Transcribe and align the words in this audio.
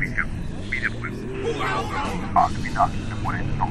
televisión, 0.00 0.28
videojuegos. 0.70 1.18
Al 2.34 2.50
final 2.52 2.90
se 2.90 3.14
mueren 3.22 3.46
todos. 3.58 3.70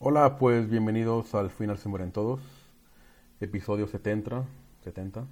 Hola, 0.00 0.38
pues 0.38 0.68
bienvenidos 0.68 1.34
al 1.34 1.50
Final 1.50 1.78
Se 1.78 1.88
Mueren 1.88 2.12
Todos, 2.12 2.40
episodio 3.40 3.86
70. 3.86 4.44
70. 4.84 5.26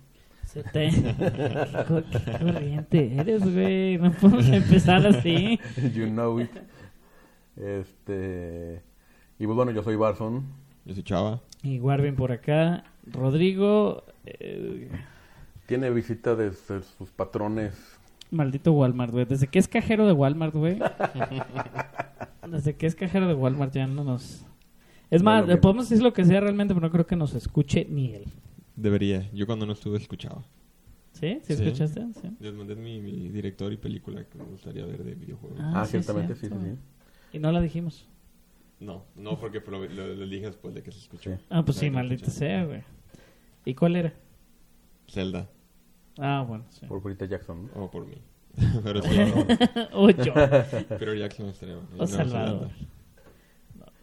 Se 0.46 0.62
te... 0.62 0.90
Qué 0.90 2.04
qué 2.24 2.38
corriente 2.38 3.16
eres, 3.18 3.42
güey. 3.42 3.98
No 3.98 4.12
podemos 4.12 4.46
empezar 4.48 5.06
así. 5.06 5.58
you 5.94 6.06
know 6.06 6.40
it. 6.40 6.50
Este. 7.56 8.85
Y 9.38 9.44
pues 9.46 9.56
bueno, 9.56 9.70
yo 9.72 9.82
soy 9.82 9.96
Barson. 9.96 10.44
Yo 10.84 10.94
soy 10.94 11.02
Chava. 11.02 11.40
Y 11.62 11.78
Warvin 11.80 12.14
por 12.16 12.32
acá. 12.32 12.84
Rodrigo. 13.06 14.04
eh, 14.24 14.88
Tiene 15.66 15.90
visita 15.90 16.34
de 16.36 16.52
sus 16.52 17.10
patrones. 17.14 17.74
maldito 18.30 18.72
Walmart, 18.72 19.12
güey. 19.12 19.24
Desde 19.24 19.46
que 19.48 19.58
es 19.58 19.68
cajero 19.68 20.06
de 20.06 20.12
Walmart, 20.12 20.54
güey. 20.54 20.78
Desde 22.50 22.76
que 22.76 22.86
es 22.86 22.94
cajero 22.94 23.26
de 23.26 23.34
Walmart 23.34 23.72
ya 23.74 23.86
no 23.86 24.04
nos... 24.04 24.44
Es 25.10 25.22
más, 25.22 25.44
que- 25.44 25.56
podemos 25.56 25.88
decir 25.88 26.02
lo 26.02 26.12
que 26.12 26.24
sea 26.24 26.40
realmente, 26.40 26.74
pero 26.74 26.86
no 26.86 26.92
creo 26.92 27.06
que 27.06 27.16
nos 27.16 27.34
escuche 27.34 27.86
ni 27.88 28.12
él. 28.14 28.24
Debería. 28.76 29.28
Yo 29.32 29.46
cuando 29.46 29.66
no 29.66 29.72
estuve 29.72 29.98
escuchaba. 29.98 30.44
¿Sí? 31.12 31.40
¿Sí, 31.42 31.56
Sí. 31.56 31.62
escuchaste? 31.64 32.04
Sí. 32.20 32.28
Les 32.40 32.52
mandé 32.54 32.74
mi, 32.76 33.00
mi 33.00 33.28
director 33.30 33.72
y 33.72 33.76
película 33.76 34.24
que 34.24 34.36
me 34.38 34.44
gustaría 34.44 34.84
ver 34.84 35.02
de 35.02 35.14
videojuegos. 35.14 35.58
Ah, 35.60 35.72
Ah, 35.76 35.84
sí, 35.86 35.92
ciertamente, 35.92 36.34
sí, 36.34 36.46
sí. 36.48 36.54
Y 37.32 37.38
no 37.38 37.50
la 37.52 37.60
dijimos. 37.60 38.06
No, 38.78 39.04
no 39.16 39.38
porque 39.38 39.60
lo, 39.60 39.84
lo, 39.86 40.14
lo 40.14 40.26
dije 40.26 40.46
después 40.46 40.74
de 40.74 40.82
que 40.82 40.92
se 40.92 40.98
escuchó. 40.98 41.30
Sí. 41.30 41.42
Ah, 41.48 41.64
pues 41.64 41.78
sí, 41.78 41.90
maldita 41.90 42.26
escuché. 42.26 42.38
sea, 42.38 42.64
güey. 42.64 42.82
¿Y 43.64 43.74
cuál 43.74 43.96
era? 43.96 44.12
Zelda. 45.08 45.48
Ah, 46.18 46.44
bueno, 46.46 46.64
sí. 46.70 46.86
Por 46.86 47.02
Brita 47.02 47.24
Jackson. 47.26 47.70
O 47.74 47.90
por 47.90 48.06
mí. 48.06 48.16
pero 48.84 49.02
sí, 49.02 49.10
o 49.92 50.10
yo. 50.10 50.32
pero 50.98 51.14
Jackson 51.14 51.46
estaría 51.48 51.76
bueno. 51.76 51.88
O 51.98 52.06
Salvador. 52.06 52.70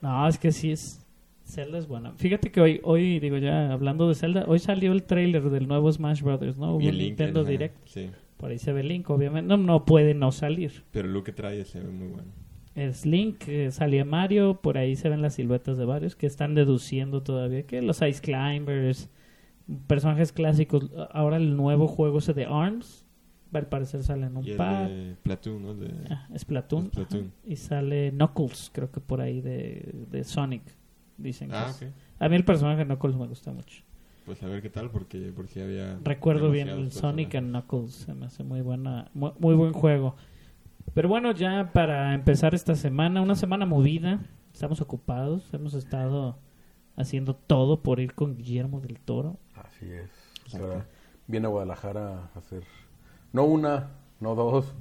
No, 0.01 0.27
es 0.27 0.37
que 0.37 0.51
sí 0.51 0.71
es. 0.71 0.99
Zelda 1.45 1.77
es 1.77 1.87
buena. 1.87 2.13
Fíjate 2.13 2.51
que 2.51 2.61
hoy, 2.61 2.79
hoy 2.83 3.19
digo 3.19 3.37
ya, 3.37 3.71
hablando 3.73 4.07
de 4.07 4.15
Zelda, 4.15 4.45
hoy 4.47 4.59
salió 4.59 4.91
el 4.91 5.03
trailer 5.03 5.49
del 5.49 5.67
nuevo 5.67 5.91
Smash 5.91 6.21
Brothers, 6.21 6.57
¿no? 6.57 6.75
Hubo 6.75 6.87
un 6.87 6.97
Nintendo 6.97 7.43
Direct. 7.43 7.75
Sí. 7.85 8.09
Por 8.37 8.51
ahí 8.51 8.59
se 8.59 8.71
ve 8.73 8.83
Link, 8.83 9.09
obviamente. 9.09 9.47
No, 9.47 9.57
no 9.57 9.85
puede 9.85 10.13
no 10.13 10.31
salir. 10.31 10.83
Pero 10.91 11.07
look 11.07 11.25
que 11.25 11.31
trae 11.33 11.63
se 11.65 11.79
ve 11.79 11.89
muy 11.89 12.07
bueno. 12.07 12.31
Es 12.75 13.05
Link, 13.05 13.47
eh, 13.47 13.71
salía 13.71 14.03
Mario, 14.03 14.59
por 14.61 14.77
ahí 14.77 14.95
se 14.95 15.07
ven 15.09 15.21
las 15.21 15.35
siluetas 15.35 15.77
de 15.77 15.85
varios 15.85 16.15
que 16.15 16.25
están 16.25 16.55
deduciendo 16.55 17.21
todavía 17.21 17.63
que 17.67 17.81
los 17.83 18.01
Ice 18.01 18.19
Climbers, 18.21 19.09
personajes 19.87 20.31
clásicos. 20.31 20.89
Ahora 21.11 21.37
el 21.37 21.55
nuevo 21.55 21.87
juego 21.87 22.17
ese 22.19 22.33
de 22.33 22.45
ARMS, 22.45 23.05
al 23.53 23.67
parecer 23.67 24.03
salen 24.03 24.35
un 24.35 24.45
Y 24.45 24.51
el 24.51 24.57
par. 24.57 24.89
de 24.89 25.15
Platoon, 25.21 25.61
¿no? 25.61 25.75
De... 25.75 25.93
Ah, 26.09 26.27
Splatoon. 26.35 26.87
Splatoon. 26.91 27.21
ajá. 27.21 27.31
Y 27.47 27.55
sale 27.57 28.11
Knuckles, 28.11 28.71
creo 28.73 28.91
que 28.91 28.99
por 28.99 29.21
ahí 29.21 29.41
de, 29.41 29.91
de 30.09 30.23
Sonic. 30.23 30.63
Dicen 31.17 31.49
que 31.49 31.55
Ah, 31.55 31.67
es- 31.69 31.83
ok. 31.83 31.89
A 32.19 32.29
mí 32.29 32.35
el 32.35 32.43
personaje 32.45 32.79
de 32.79 32.85
Knuckles 32.85 33.15
me 33.15 33.27
gusta 33.27 33.51
mucho. 33.51 33.83
Pues 34.25 34.41
a 34.41 34.47
ver 34.47 34.61
qué 34.63 34.69
tal, 34.69 34.89
porque 34.89 35.31
por 35.35 35.47
si 35.47 35.59
había... 35.59 35.99
Recuerdo 36.03 36.49
bien 36.49 36.69
el 36.69 36.91
Sonic 36.91 37.35
and 37.35 37.49
Knuckles. 37.51 37.91
Se 37.93 38.13
me 38.15 38.25
hace 38.25 38.43
muy, 38.43 38.61
buena, 38.61 39.11
muy, 39.13 39.31
muy 39.37 39.53
buen 39.53 39.73
juego. 39.73 40.15
Pero 40.93 41.09
bueno, 41.09 41.31
ya 41.31 41.71
para 41.73 42.13
empezar 42.13 42.53
esta 42.53 42.75
semana, 42.75 43.21
una 43.21 43.35
semana 43.35 43.65
movida. 43.65 44.19
Estamos 44.53 44.81
ocupados. 44.81 45.51
Hemos 45.53 45.73
estado 45.73 46.37
haciendo 46.95 47.35
todo 47.35 47.81
por 47.81 47.99
ir 47.99 48.13
con 48.13 48.37
Guillermo 48.37 48.79
del 48.79 48.99
Toro. 48.99 49.37
Así 49.55 49.85
es. 49.91 50.11
Ahora 50.53 50.85
viene 51.27 51.47
a 51.47 51.49
Guadalajara 51.49 52.29
a 52.35 52.37
hacer. 52.39 52.63
No 53.31 53.45
una, 53.45 53.89
no 54.19 54.35
dos. 54.35 54.71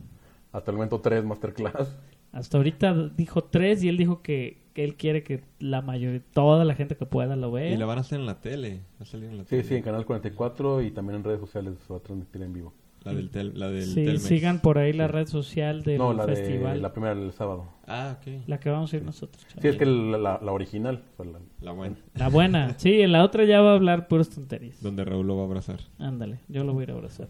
Hasta 0.52 0.70
el 0.70 0.76
momento 0.76 1.00
tres 1.00 1.24
masterclass. 1.24 1.96
Hasta 2.32 2.56
ahorita 2.58 2.92
dijo 3.16 3.44
tres 3.44 3.82
y 3.82 3.88
él 3.88 3.96
dijo 3.96 4.20
que, 4.22 4.58
que 4.74 4.84
él 4.84 4.96
quiere 4.96 5.22
que 5.22 5.44
la 5.58 5.80
mayoría, 5.80 6.22
toda 6.34 6.64
la 6.66 6.74
gente 6.74 6.96
que 6.96 7.06
pueda 7.06 7.36
lo 7.36 7.50
vea. 7.50 7.70
Y 7.70 7.76
la 7.78 7.86
van 7.86 7.96
a 7.98 8.00
hacer 8.02 8.20
en 8.20 8.26
la 8.26 8.40
tele. 8.40 8.80
Va 9.00 9.04
a 9.04 9.06
salir 9.06 9.30
en 9.30 9.38
la 9.38 9.44
Sí, 9.44 9.50
tele. 9.50 9.64
sí, 9.64 9.74
en 9.76 9.82
Canal 9.82 10.04
44 10.04 10.82
y 10.82 10.90
también 10.90 11.16
en 11.20 11.24
redes 11.24 11.40
sociales 11.40 11.78
se 11.86 11.90
va 11.92 11.98
a 11.98 12.02
transmitir 12.02 12.42
en 12.42 12.52
vivo. 12.52 12.74
La 13.04 13.12
del, 13.14 13.30
tel, 13.30 13.58
la 13.58 13.68
del 13.68 13.84
Sí, 13.84 13.94
Telmex. 14.04 14.22
sigan 14.22 14.60
por 14.60 14.78
ahí 14.78 14.92
la 14.92 15.08
red 15.08 15.26
social 15.26 15.82
del 15.82 15.98
no, 15.98 16.12
la 16.12 16.24
festival. 16.24 16.74
de 16.74 16.76
la... 16.76 16.82
la 16.88 16.92
primera 16.92 17.14
del 17.14 17.32
sábado. 17.32 17.66
Ah, 17.86 18.16
ok. 18.18 18.58
que 18.60 18.70
vamos 18.70 18.92
a 18.92 18.96
ir 18.96 19.02
nosotros. 19.02 19.44
Sí, 19.60 19.68
es 19.68 19.76
que 19.76 19.84
la, 19.86 20.18
la- 20.18 20.40
la 20.42 20.52
original 20.52 21.02
fue 21.16 21.26
la... 21.26 21.40
La 21.60 21.72
buena. 21.72 21.96
La 22.14 22.28
buena. 22.28 22.74
Sí, 22.78 23.00
en 23.00 23.12
la 23.12 23.24
otra 23.24 23.44
ya 23.44 23.60
va 23.60 23.72
a 23.72 23.74
hablar 23.74 24.08
puras 24.08 24.30
tonterías. 24.30 24.80
Donde 24.82 25.04
Raúl 25.04 25.26
lo 25.26 25.36
va 25.36 25.42
a 25.42 25.46
abrazar. 25.46 25.80
Ándale, 25.98 26.40
yo 26.48 26.64
lo 26.64 26.72
voy 26.74 26.82
a 26.82 26.84
ir 26.84 26.90
a 26.90 26.94
abrazar. 26.94 27.28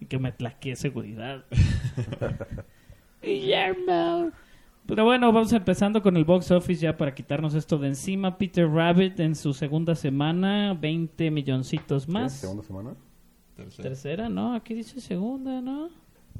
Y 0.00 0.06
que 0.06 0.18
me 0.18 0.32
tlaquee 0.32 0.74
seguridad. 0.76 1.44
Guillermo. 3.22 4.30
Pero 4.86 5.04
bueno, 5.04 5.32
vamos 5.32 5.52
empezando 5.52 6.02
con 6.02 6.16
el 6.16 6.24
box 6.24 6.50
office 6.50 6.82
ya 6.82 6.96
para 6.96 7.14
quitarnos 7.14 7.54
esto 7.54 7.78
de 7.78 7.88
encima. 7.88 8.36
Peter 8.36 8.68
Rabbit 8.68 9.18
en 9.20 9.34
su 9.34 9.54
segunda 9.54 9.94
semana, 9.94 10.74
20 10.78 11.30
milloncitos 11.30 12.06
más. 12.08 12.34
¿Segunda 12.34 12.62
semana? 12.64 12.90
Tercera. 13.56 13.88
Tercera, 13.88 14.28
¿no? 14.28 14.54
Aquí 14.54 14.74
dice 14.74 15.00
segunda, 15.00 15.60
¿no? 15.60 15.88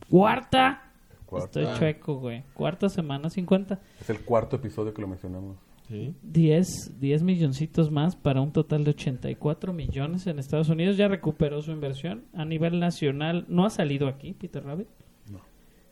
Cuarta. 0.09 0.93
Cuarta. 1.27 1.61
Estoy 1.61 1.79
chueco, 1.79 2.17
güey. 2.17 2.43
Cuarta 2.55 2.89
semana, 2.89 3.31
50. 3.31 3.81
Es 4.01 4.11
el 4.11 4.21
cuarto 4.21 4.57
episodio 4.57 4.93
que 4.93 5.01
lo 5.01 5.09
mencionamos. 5.09 5.57
Sí. 5.89 6.15
10, 6.23 6.99
10 6.99 7.23
milloncitos 7.23 7.91
más 7.91 8.17
para 8.17 8.41
un 8.41 8.53
total 8.53 8.85
de 8.85 8.91
84 8.91 9.73
millones 9.73 10.27
en 10.27 10.39
Estados 10.39 10.69
Unidos. 10.69 10.97
Ya 10.97 11.09
recuperó 11.09 11.61
su 11.63 11.73
inversión. 11.73 12.25
A 12.33 12.45
nivel 12.45 12.81
nacional, 12.81 13.45
no 13.49 13.67
ha 13.67 13.71
salido 13.71 14.09
aquí, 14.09 14.33
Peter 14.33 14.65
Rabbit. 14.65 14.89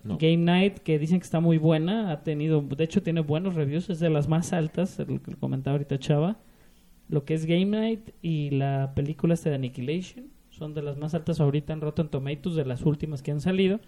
No. 0.05 0.19
Game 0.19 0.39
Night, 0.39 0.79
que 0.79 0.99
dicen 0.99 1.21
que 1.21 1.25
está 1.25 1.39
muy 1.39 1.59
buena, 1.59 2.11
ha 2.11 2.25
tenido, 2.25 2.61
de 2.61 2.83
hecho 2.83 3.05
tiene 3.05 3.21
buenos 3.21 3.55
reviews, 3.55 3.89
es 3.89 4.01
de 4.01 4.11
las 4.11 4.27
más 4.27 4.53
altas, 4.53 4.99
lo 4.99 5.23
que 5.23 5.37
comentaba 5.37 5.75
ahorita 5.75 5.97
Chava. 5.99 6.39
Lo 7.09 7.25
que 7.25 7.35
es 7.35 7.47
Game 7.47 7.67
Night 7.67 8.11
y 8.21 8.51
la 8.51 8.95
película 8.97 9.35
esta 9.35 9.51
de 9.51 9.57
Annihilation 9.57 10.27
son 10.63 10.75
de 10.75 10.83
las 10.83 10.97
más 10.97 11.13
altas 11.13 11.41
ahorita 11.41 11.73
en 11.73 11.81
Rotten 11.81 12.07
Tomatoes, 12.07 12.55
de 12.55 12.65
las 12.65 12.83
últimas 12.83 13.21
que 13.21 13.33
han 13.33 13.41
salido. 13.41 13.81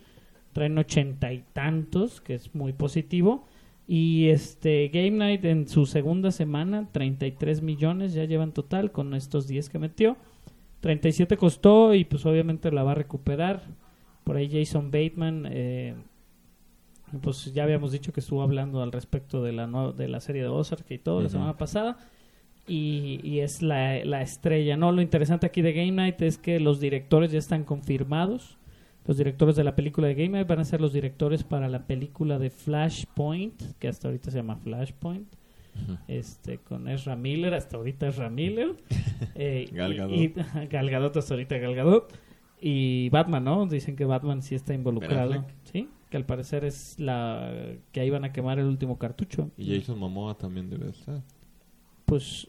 Traen 0.52 0.76
ochenta 0.76 1.32
y 1.32 1.44
tantos, 1.52 2.20
que 2.20 2.34
es 2.34 2.52
muy 2.52 2.72
positivo. 2.72 3.46
Y 3.86 4.30
este 4.30 4.88
Game 4.88 5.12
Night 5.12 5.44
en 5.44 5.68
su 5.68 5.86
segunda 5.86 6.32
semana, 6.32 6.88
33 6.90 7.62
millones 7.62 8.12
ya 8.12 8.24
llevan 8.24 8.50
total 8.50 8.90
con 8.90 9.14
estos 9.14 9.46
10 9.46 9.68
que 9.68 9.78
metió. 9.78 10.16
37 10.80 11.36
costó 11.36 11.94
y 11.94 12.04
pues 12.04 12.26
obviamente 12.26 12.72
la 12.72 12.82
va 12.82 12.90
a 12.90 12.96
recuperar. 12.96 13.62
Por 14.24 14.36
ahí 14.36 14.50
Jason 14.50 14.90
Bateman, 14.90 15.46
eh, 15.48 15.94
pues 17.22 17.54
ya 17.54 17.62
habíamos 17.62 17.92
dicho 17.92 18.12
que 18.12 18.18
estuvo 18.18 18.42
hablando 18.42 18.82
al 18.82 18.90
respecto 18.90 19.44
de 19.44 19.52
la, 19.52 19.68
de 19.92 20.08
la 20.08 20.18
serie 20.18 20.42
de 20.42 20.48
Ozark 20.48 20.90
y 20.90 20.98
todo 20.98 21.22
la 21.22 21.28
semana 21.28 21.56
pasada. 21.56 21.98
Y, 22.66 23.20
y 23.22 23.40
es 23.40 23.60
la, 23.60 24.04
la 24.04 24.22
estrella, 24.22 24.76
¿no? 24.76 24.90
Lo 24.90 25.02
interesante 25.02 25.46
aquí 25.46 25.60
de 25.60 25.72
Game 25.72 25.92
Night 25.92 26.22
es 26.22 26.38
que 26.38 26.60
los 26.60 26.80
directores 26.80 27.30
ya 27.32 27.38
están 27.38 27.64
confirmados. 27.64 28.56
Los 29.06 29.18
directores 29.18 29.54
de 29.54 29.64
la 29.64 29.76
película 29.76 30.08
de 30.08 30.14
Game 30.14 30.30
Night 30.30 30.48
van 30.48 30.60
a 30.60 30.64
ser 30.64 30.80
los 30.80 30.92
directores 30.92 31.44
para 31.44 31.68
la 31.68 31.86
película 31.86 32.38
de 32.38 32.48
Flashpoint, 32.48 33.62
que 33.78 33.88
hasta 33.88 34.08
ahorita 34.08 34.30
se 34.30 34.38
llama 34.38 34.56
Flashpoint 34.56 35.28
este 36.08 36.58
con 36.58 36.88
Ezra 36.88 37.16
Miller, 37.16 37.54
hasta 37.54 37.76
ahorita 37.76 38.08
Ezra 38.08 38.30
Miller. 38.30 38.74
Eh, 39.36 39.68
Gal 39.72 39.94
y-. 40.10 40.24
Y, 40.24 40.28
Gal 40.70 40.90
Gadot, 40.90 41.16
hasta 41.16 41.34
ahorita 41.34 41.56
Gal 41.58 41.74
Gadot. 41.74 42.12
Y 42.60 43.08
Batman, 43.10 43.44
¿no? 43.44 43.66
Dicen 43.66 43.96
que 43.96 44.04
Batman 44.04 44.42
sí 44.42 44.54
está 44.54 44.74
involucrado. 44.74 45.44
Sí, 45.64 45.88
que 46.10 46.16
al 46.16 46.24
parecer 46.24 46.64
es 46.64 46.98
la 46.98 47.52
que 47.90 48.00
ahí 48.00 48.10
van 48.10 48.24
a 48.24 48.32
quemar 48.32 48.58
el 48.58 48.66
último 48.66 48.98
cartucho. 48.98 49.50
Y 49.56 49.74
Jason 49.74 49.98
Momoa 49.98 50.36
también 50.36 50.68
debe 50.70 50.90
estar. 50.90 51.22
Pues 52.04 52.48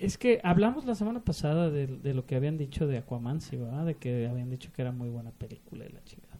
es 0.00 0.18
que 0.18 0.40
hablamos 0.42 0.84
la 0.84 0.94
semana 0.94 1.20
pasada 1.24 1.70
de, 1.70 1.86
de 1.86 2.14
lo 2.14 2.26
que 2.26 2.34
habían 2.36 2.56
dicho 2.58 2.86
de 2.86 2.98
Aquaman, 2.98 3.40
sí, 3.40 3.56
¿verdad? 3.56 3.86
De 3.86 3.94
que 3.94 4.26
habían 4.26 4.50
dicho 4.50 4.70
que 4.72 4.82
era 4.82 4.92
muy 4.92 5.08
buena 5.08 5.30
película 5.30 5.84
y 5.86 5.92
la 5.92 6.02
chingada. 6.04 6.38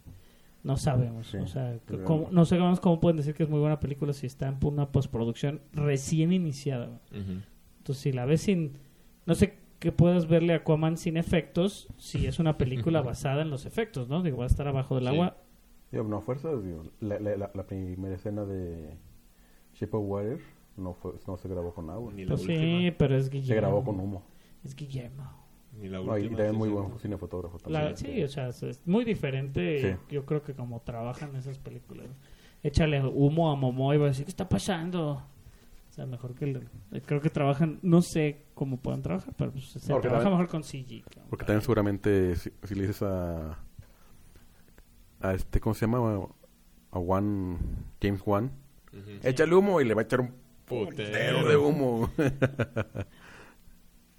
No 0.63 0.77
sabemos, 0.77 1.29
Sí, 1.29 1.39
o 1.39 1.47
sea, 1.47 1.79
cómo- 2.05 2.29
no 2.31 2.45
sabemos 2.45 2.81
cómo 2.81 3.01
pueden 3.01 3.17
decir 3.17 3.35
que 3.35 3.45
es 3.45 3.49
muy 3.49 3.61
buena 3.61 3.81
película 3.81 4.13
si 4.13 4.27
está 4.27 4.47
en 4.49 4.59
una 4.63 4.93
postproducción 4.93 5.61
recién 5.73 6.33
iniciada. 6.33 7.01
Entonces, 7.13 8.03
si 8.03 8.13
la 8.13 8.27
ves 8.27 8.43
sin. 8.43 8.73
No 9.25 9.35
sé 9.35 9.55
que 9.79 9.91
puedas 9.93 10.29
verle 10.29 10.53
a 10.53 10.57
Aquaman 10.57 10.99
sin 10.99 11.17
efectos 11.17 11.89
si 11.97 12.27
es 12.27 12.39
una 12.39 12.59
película 12.59 13.01
basada 13.03 13.41
en 13.41 13.49
los 13.49 13.65
efectos, 13.65 14.09
¿no? 14.11 14.23
Digo, 14.23 14.37
va 14.39 14.45
a 14.45 14.49
estar 14.49 14.69
abajo 14.69 14.97
del 14.97 15.05
Sí. 15.05 15.15
agua. 15.15 15.37
Digo, 15.91 16.05
no 16.05 16.19
a 16.19 16.21
fuerzas, 16.21 16.63
digo, 16.63 16.83
la, 17.01 17.19
la- 17.19 17.37
la- 17.39 17.51
la 17.55 17.67
primera 17.67 18.15
escena 18.15 18.45
de 18.45 18.97
Shape 19.75 19.97
of 19.97 20.05
Water 20.07 20.39
no, 20.77 20.95
fue, 20.95 21.13
no 21.27 21.37
se 21.37 21.49
grabó 21.49 21.73
con 21.75 21.91
agua. 21.91 22.13
Ni 22.13 22.25
la 22.25 22.31
Pues 22.31 22.43
sí, 22.43 22.53
última. 22.53 22.95
pero 22.99 23.17
es 23.17 23.29
Guillermo. 23.31 23.49
Se 23.49 23.55
grabó 23.57 23.85
con 23.85 24.01
humo. 24.01 24.23
Es 24.65 24.75
Guillermo. 24.75 25.25
Ni 25.81 25.89
la 25.89 25.99
No, 26.01 26.19
y 26.19 26.29
también 26.29 26.55
muy 26.57 26.69
buen 26.69 26.99
cinefotógrafo 26.99 27.59
La- 27.69 27.95
también. 27.95 27.97
sí, 27.97 28.23
o 28.23 28.29
sea, 28.29 28.49
es- 28.49 28.87
muy 28.87 29.05
diferente. 29.05 29.93
Sí. 29.95 29.99
Yo 30.15 30.25
creo 30.27 30.43
que 30.43 30.55
como 30.55 30.81
trabajan 30.81 31.35
esas 31.37 31.59
películas. 31.59 32.07
Échale 32.63 33.01
humo 33.03 33.51
a 33.51 33.57
Momo 33.57 33.95
y 33.95 33.97
va 33.99 34.07
a 34.07 34.09
decir, 34.09 34.25
¿qué 34.25 34.31
está 34.31 34.49
pasando? 34.49 35.13
O 35.13 35.93
sea, 35.93 36.07
mejor 36.07 36.35
que... 36.35 36.45
el- 36.45 37.03
creo 37.03 37.21
que 37.21 37.31
trabajan... 37.31 37.79
No 37.83 38.03
sé 38.03 38.45
cómo 38.55 38.77
puedan 38.79 39.03
trabajar, 39.03 39.33
pero 39.37 39.51
pues, 39.53 39.65
se 39.71 39.79
Porque 39.93 40.09
trabaja 40.09 40.25
también- 40.25 40.39
mejor 40.41 40.49
con 40.51 40.63
CG. 40.65 41.03
cabrón. 41.05 41.25
Porque 41.31 41.45
también 41.47 41.63
seguramente 41.63 42.37
si, 42.37 42.51
si 42.65 42.75
le 42.75 42.83
dices 42.83 43.03
a... 43.03 43.59
A 45.21 45.35
este, 45.35 45.61
¿cómo 45.61 45.75
se 45.75 45.87
llama? 45.87 46.27
A 46.93 46.99
One... 46.99 47.57
James 48.03 48.23
Wan. 48.25 48.51
Échale 49.23 49.55
humo 49.55 49.81
y 49.81 49.85
le 49.85 49.95
va 49.95 50.01
a 50.03 50.05
echar 50.05 50.21
un 50.21 50.35
Putero. 50.71 51.49
de 51.49 51.57
humo. 51.57 52.11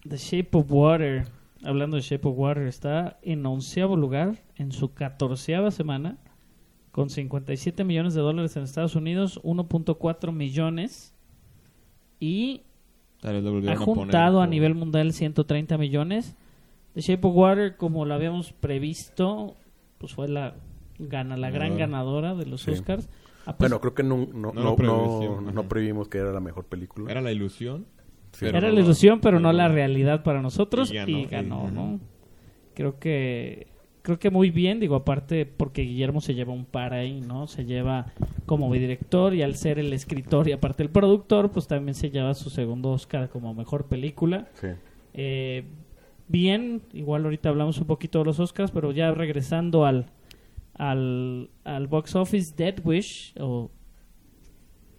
The 0.07 0.17
Shape 0.17 0.49
of 0.57 0.71
Water. 0.71 1.25
Hablando 1.63 1.95
de 1.97 2.01
Shape 2.01 2.27
of 2.27 2.37
Water, 2.37 2.63
está 2.67 3.19
en 3.21 3.45
onceavo 3.45 3.95
lugar 3.95 4.37
en 4.55 4.71
su 4.71 4.93
catorceava 4.93 5.69
semana 5.69 6.17
con 6.91 7.09
57 7.09 7.83
millones 7.83 8.13
de 8.15 8.21
dólares 8.21 8.57
en 8.57 8.63
Estados 8.63 8.95
Unidos, 8.95 9.39
1.4 9.43 10.31
millones 10.33 11.13
y 12.19 12.63
ha 13.23 13.31
volvieron 13.31 13.69
a 13.69 13.85
poner 13.85 13.85
juntado 13.85 14.41
a 14.41 14.47
nivel 14.47 14.73
mundial 14.75 15.13
130 15.13 15.77
millones. 15.77 16.35
The 16.95 17.01
Shape 17.01 17.27
of 17.27 17.35
Water, 17.35 17.77
como 17.77 18.05
lo 18.05 18.13
habíamos 18.15 18.51
previsto, 18.53 19.55
pues 19.99 20.13
fue 20.13 20.27
la 20.27 20.55
gana 20.97 21.37
la 21.37 21.49
gran 21.51 21.77
Ganadora. 21.77 22.29
ganadora 22.31 22.35
de 22.35 22.45
los 22.47 22.61
Sí. 22.63 22.71
Oscars. 22.71 23.07
A 23.45 23.53
bueno, 23.53 23.77
pesar- 23.77 23.79
creo 23.81 23.93
que 23.95 24.03
no, 24.03 24.17
no, 24.33 24.51
No 24.53 24.75
no, 24.77 25.51
no, 25.51 25.63
previmos 25.69 26.07
que 26.07 26.17
era 26.19 26.31
la 26.31 26.39
mejor 26.39 26.65
película. 26.65 27.09
Era 27.11 27.21
la 27.21 27.31
ilusión. 27.31 27.85
Sí. 28.33 28.45
Era 28.45 28.61
no 28.61 28.69
la 28.69 28.79
ilusión, 28.81 29.19
pero 29.19 29.39
no 29.39 29.51
la 29.51 29.67
realidad 29.67 30.23
para 30.23 30.41
nosotros. 30.41 30.91
Y 30.91 30.97
Y 30.97 31.25
ganó, 31.25 31.63
ganó, 31.63 31.67
y- 31.67 31.71
¿no? 31.73 31.99
Creo 32.75 32.99
que 32.99 33.67
creo 34.03 34.17
que 34.17 34.31
muy 34.31 34.49
bien, 34.49 34.79
digo, 34.79 34.95
aparte 34.95 35.45
porque 35.45 35.83
Guillermo 35.83 36.21
se 36.21 36.33
lleva 36.33 36.51
un 36.53 36.65
par 36.65 36.93
ahí, 36.93 37.21
¿no? 37.21 37.45
Se 37.45 37.65
lleva 37.65 38.07
como 38.47 38.73
director 38.73 39.35
y 39.35 39.43
al 39.43 39.55
ser 39.55 39.77
el 39.77 39.93
escritor 39.93 40.47
y 40.47 40.53
aparte 40.53 40.81
el 40.81 40.89
productor, 40.89 41.51
pues 41.51 41.67
también 41.67 41.93
se 41.93 42.09
lleva 42.09 42.33
su 42.33 42.49
segundo 42.49 42.89
Oscar 42.91 43.29
como 43.29 43.53
mejor 43.53 43.85
película. 43.85 44.47
Sí. 44.55 44.67
Eh, 45.13 45.65
bien, 46.27 46.81
igual 46.93 47.25
ahorita 47.25 47.49
hablamos 47.49 47.77
un 47.79 47.85
poquito 47.85 48.19
de 48.19 48.25
los 48.25 48.39
Oscars, 48.39 48.71
pero 48.71 48.91
ya 48.91 49.11
regresando 49.11 49.85
al, 49.85 50.07
al, 50.73 51.49
al 51.63 51.87
box 51.87 52.15
office, 52.15 52.53
Dead 52.55 52.75
Wish, 52.83 53.33
o 53.39 53.69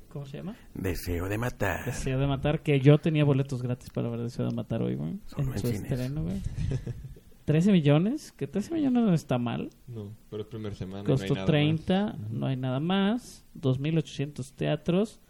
¿cómo 0.08 0.26
se 0.26 0.38
llama? 0.38 0.56
Deseo 0.74 1.28
de 1.28 1.38
matar. 1.38 1.84
Deseo 1.86 2.18
de 2.18 2.26
Matar, 2.26 2.62
que 2.62 2.80
yo 2.80 2.98
tenía 2.98 3.24
boletos 3.24 3.62
gratis 3.62 3.90
para 3.90 4.08
ver 4.10 4.20
Deseo 4.20 4.46
de 4.48 4.54
Matar 4.54 4.82
hoy, 4.82 4.94
güey. 4.96 5.18
Solo 5.26 5.52
En 5.52 5.58
su 5.58 5.66
cines. 5.68 5.82
estreno, 5.82 6.22
güey. 6.24 6.40
13 7.44 7.72
millones, 7.72 8.30
que 8.32 8.46
13 8.46 8.72
millones 8.74 9.02
no 9.02 9.14
está 9.14 9.36
mal. 9.38 9.70
No, 9.88 10.12
pero 10.30 10.42
es 10.42 10.48
primera 10.48 10.74
semana. 10.76 11.02
y 11.02 11.06
no 11.06 11.12
hay 11.14 11.18
Costó 11.18 11.34
nada 11.34 11.46
30, 11.46 12.04
más. 12.06 12.30
No 12.30 12.46
hay 12.46 12.56
nada 12.56 12.78
más. 12.80 13.44
2.800 13.60 14.52
teatros. 14.54 15.20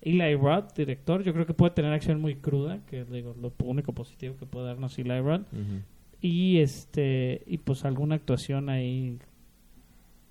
Eli 0.00 0.34
Roth, 0.36 0.74
director, 0.74 1.22
yo 1.22 1.34
creo 1.34 1.44
que 1.44 1.52
puede 1.52 1.72
tener 1.74 1.92
acción 1.92 2.22
muy 2.22 2.36
cruda, 2.36 2.80
que 2.86 3.00
es 3.02 3.10
digo, 3.10 3.36
lo 3.38 3.52
único 3.66 3.92
positivo 3.92 4.34
que 4.38 4.46
puede 4.46 4.66
darnos 4.68 4.98
Eli 4.98 5.20
Roth. 5.20 5.46
Y 6.22 6.58
este 6.60 7.42
y 7.46 7.58
pues 7.58 7.84
alguna 7.84 8.14
actuación 8.14 8.70
ahí 8.70 9.18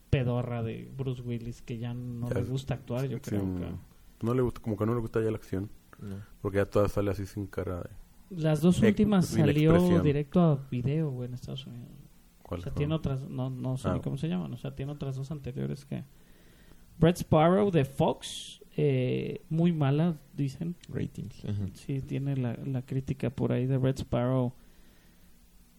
pedorra 0.09 0.63
de 0.63 0.91
Bruce 0.97 1.21
Willis 1.21 1.61
que 1.61 1.77
ya 1.77 1.93
no 1.93 2.27
Ya, 2.29 2.35
le 2.35 2.43
gusta 2.43 2.73
actuar, 2.75 3.05
yo 3.07 3.21
creo. 3.21 3.41
que- 3.41 4.25
no 4.25 4.33
le 4.33 4.41
gusta, 4.41 4.59
como 4.61 4.75
que 4.77 4.85
no 4.85 4.93
le 4.93 4.99
gusta 5.01 5.21
ya 5.21 5.31
la 5.31 5.37
acción. 5.37 5.69
No. 6.01 6.17
Porque 6.41 6.57
ya 6.57 6.65
toda 6.65 6.87
sale 6.89 7.11
así 7.11 7.25
sin 7.25 7.45
cara 7.47 7.81
de... 7.81 7.89
Las 8.31 8.61
dos 8.61 8.81
últimas 8.81 9.25
salió 9.27 10.01
directo 10.01 10.39
a 10.41 10.55
video, 10.69 11.09
güey, 11.09 11.27
en 11.29 11.33
Estados 11.35 11.65
Unidos. 11.67 11.89
O 12.43 12.43
¿Cuál 12.49 12.61
sea, 12.61 12.71
fue? 12.71 12.77
tiene 12.79 12.93
otras, 12.93 13.27
no, 13.29 13.49
no 13.49 13.77
sé 13.77 13.87
Ah. 13.89 13.93
ni 13.93 14.01
cómo 14.01 14.17
se 14.17 14.27
llaman, 14.27 14.53
o 14.53 14.57
sea, 14.57 14.75
tiene 14.75 14.91
otras 14.91 15.15
dos 15.15 15.31
anteriores 15.31 15.85
que... 15.85 16.03
Brett 16.99 17.17
Sparrow 17.17 17.71
de 17.71 17.85
Fox, 17.85 18.61
eh, 18.75 19.41
muy 19.49 19.71
mala, 19.71 20.17
dicen. 20.35 20.75
Ratings. 20.89 21.45
Ajá. 21.45 21.67
Sí, 21.73 22.01
tiene 22.01 22.35
la, 22.35 22.55
la 22.65 22.81
crítica 22.81 23.29
por 23.29 23.51
ahí 23.53 23.65
de 23.67 23.77
Brett 23.77 23.99
Sparrow. 23.99 24.53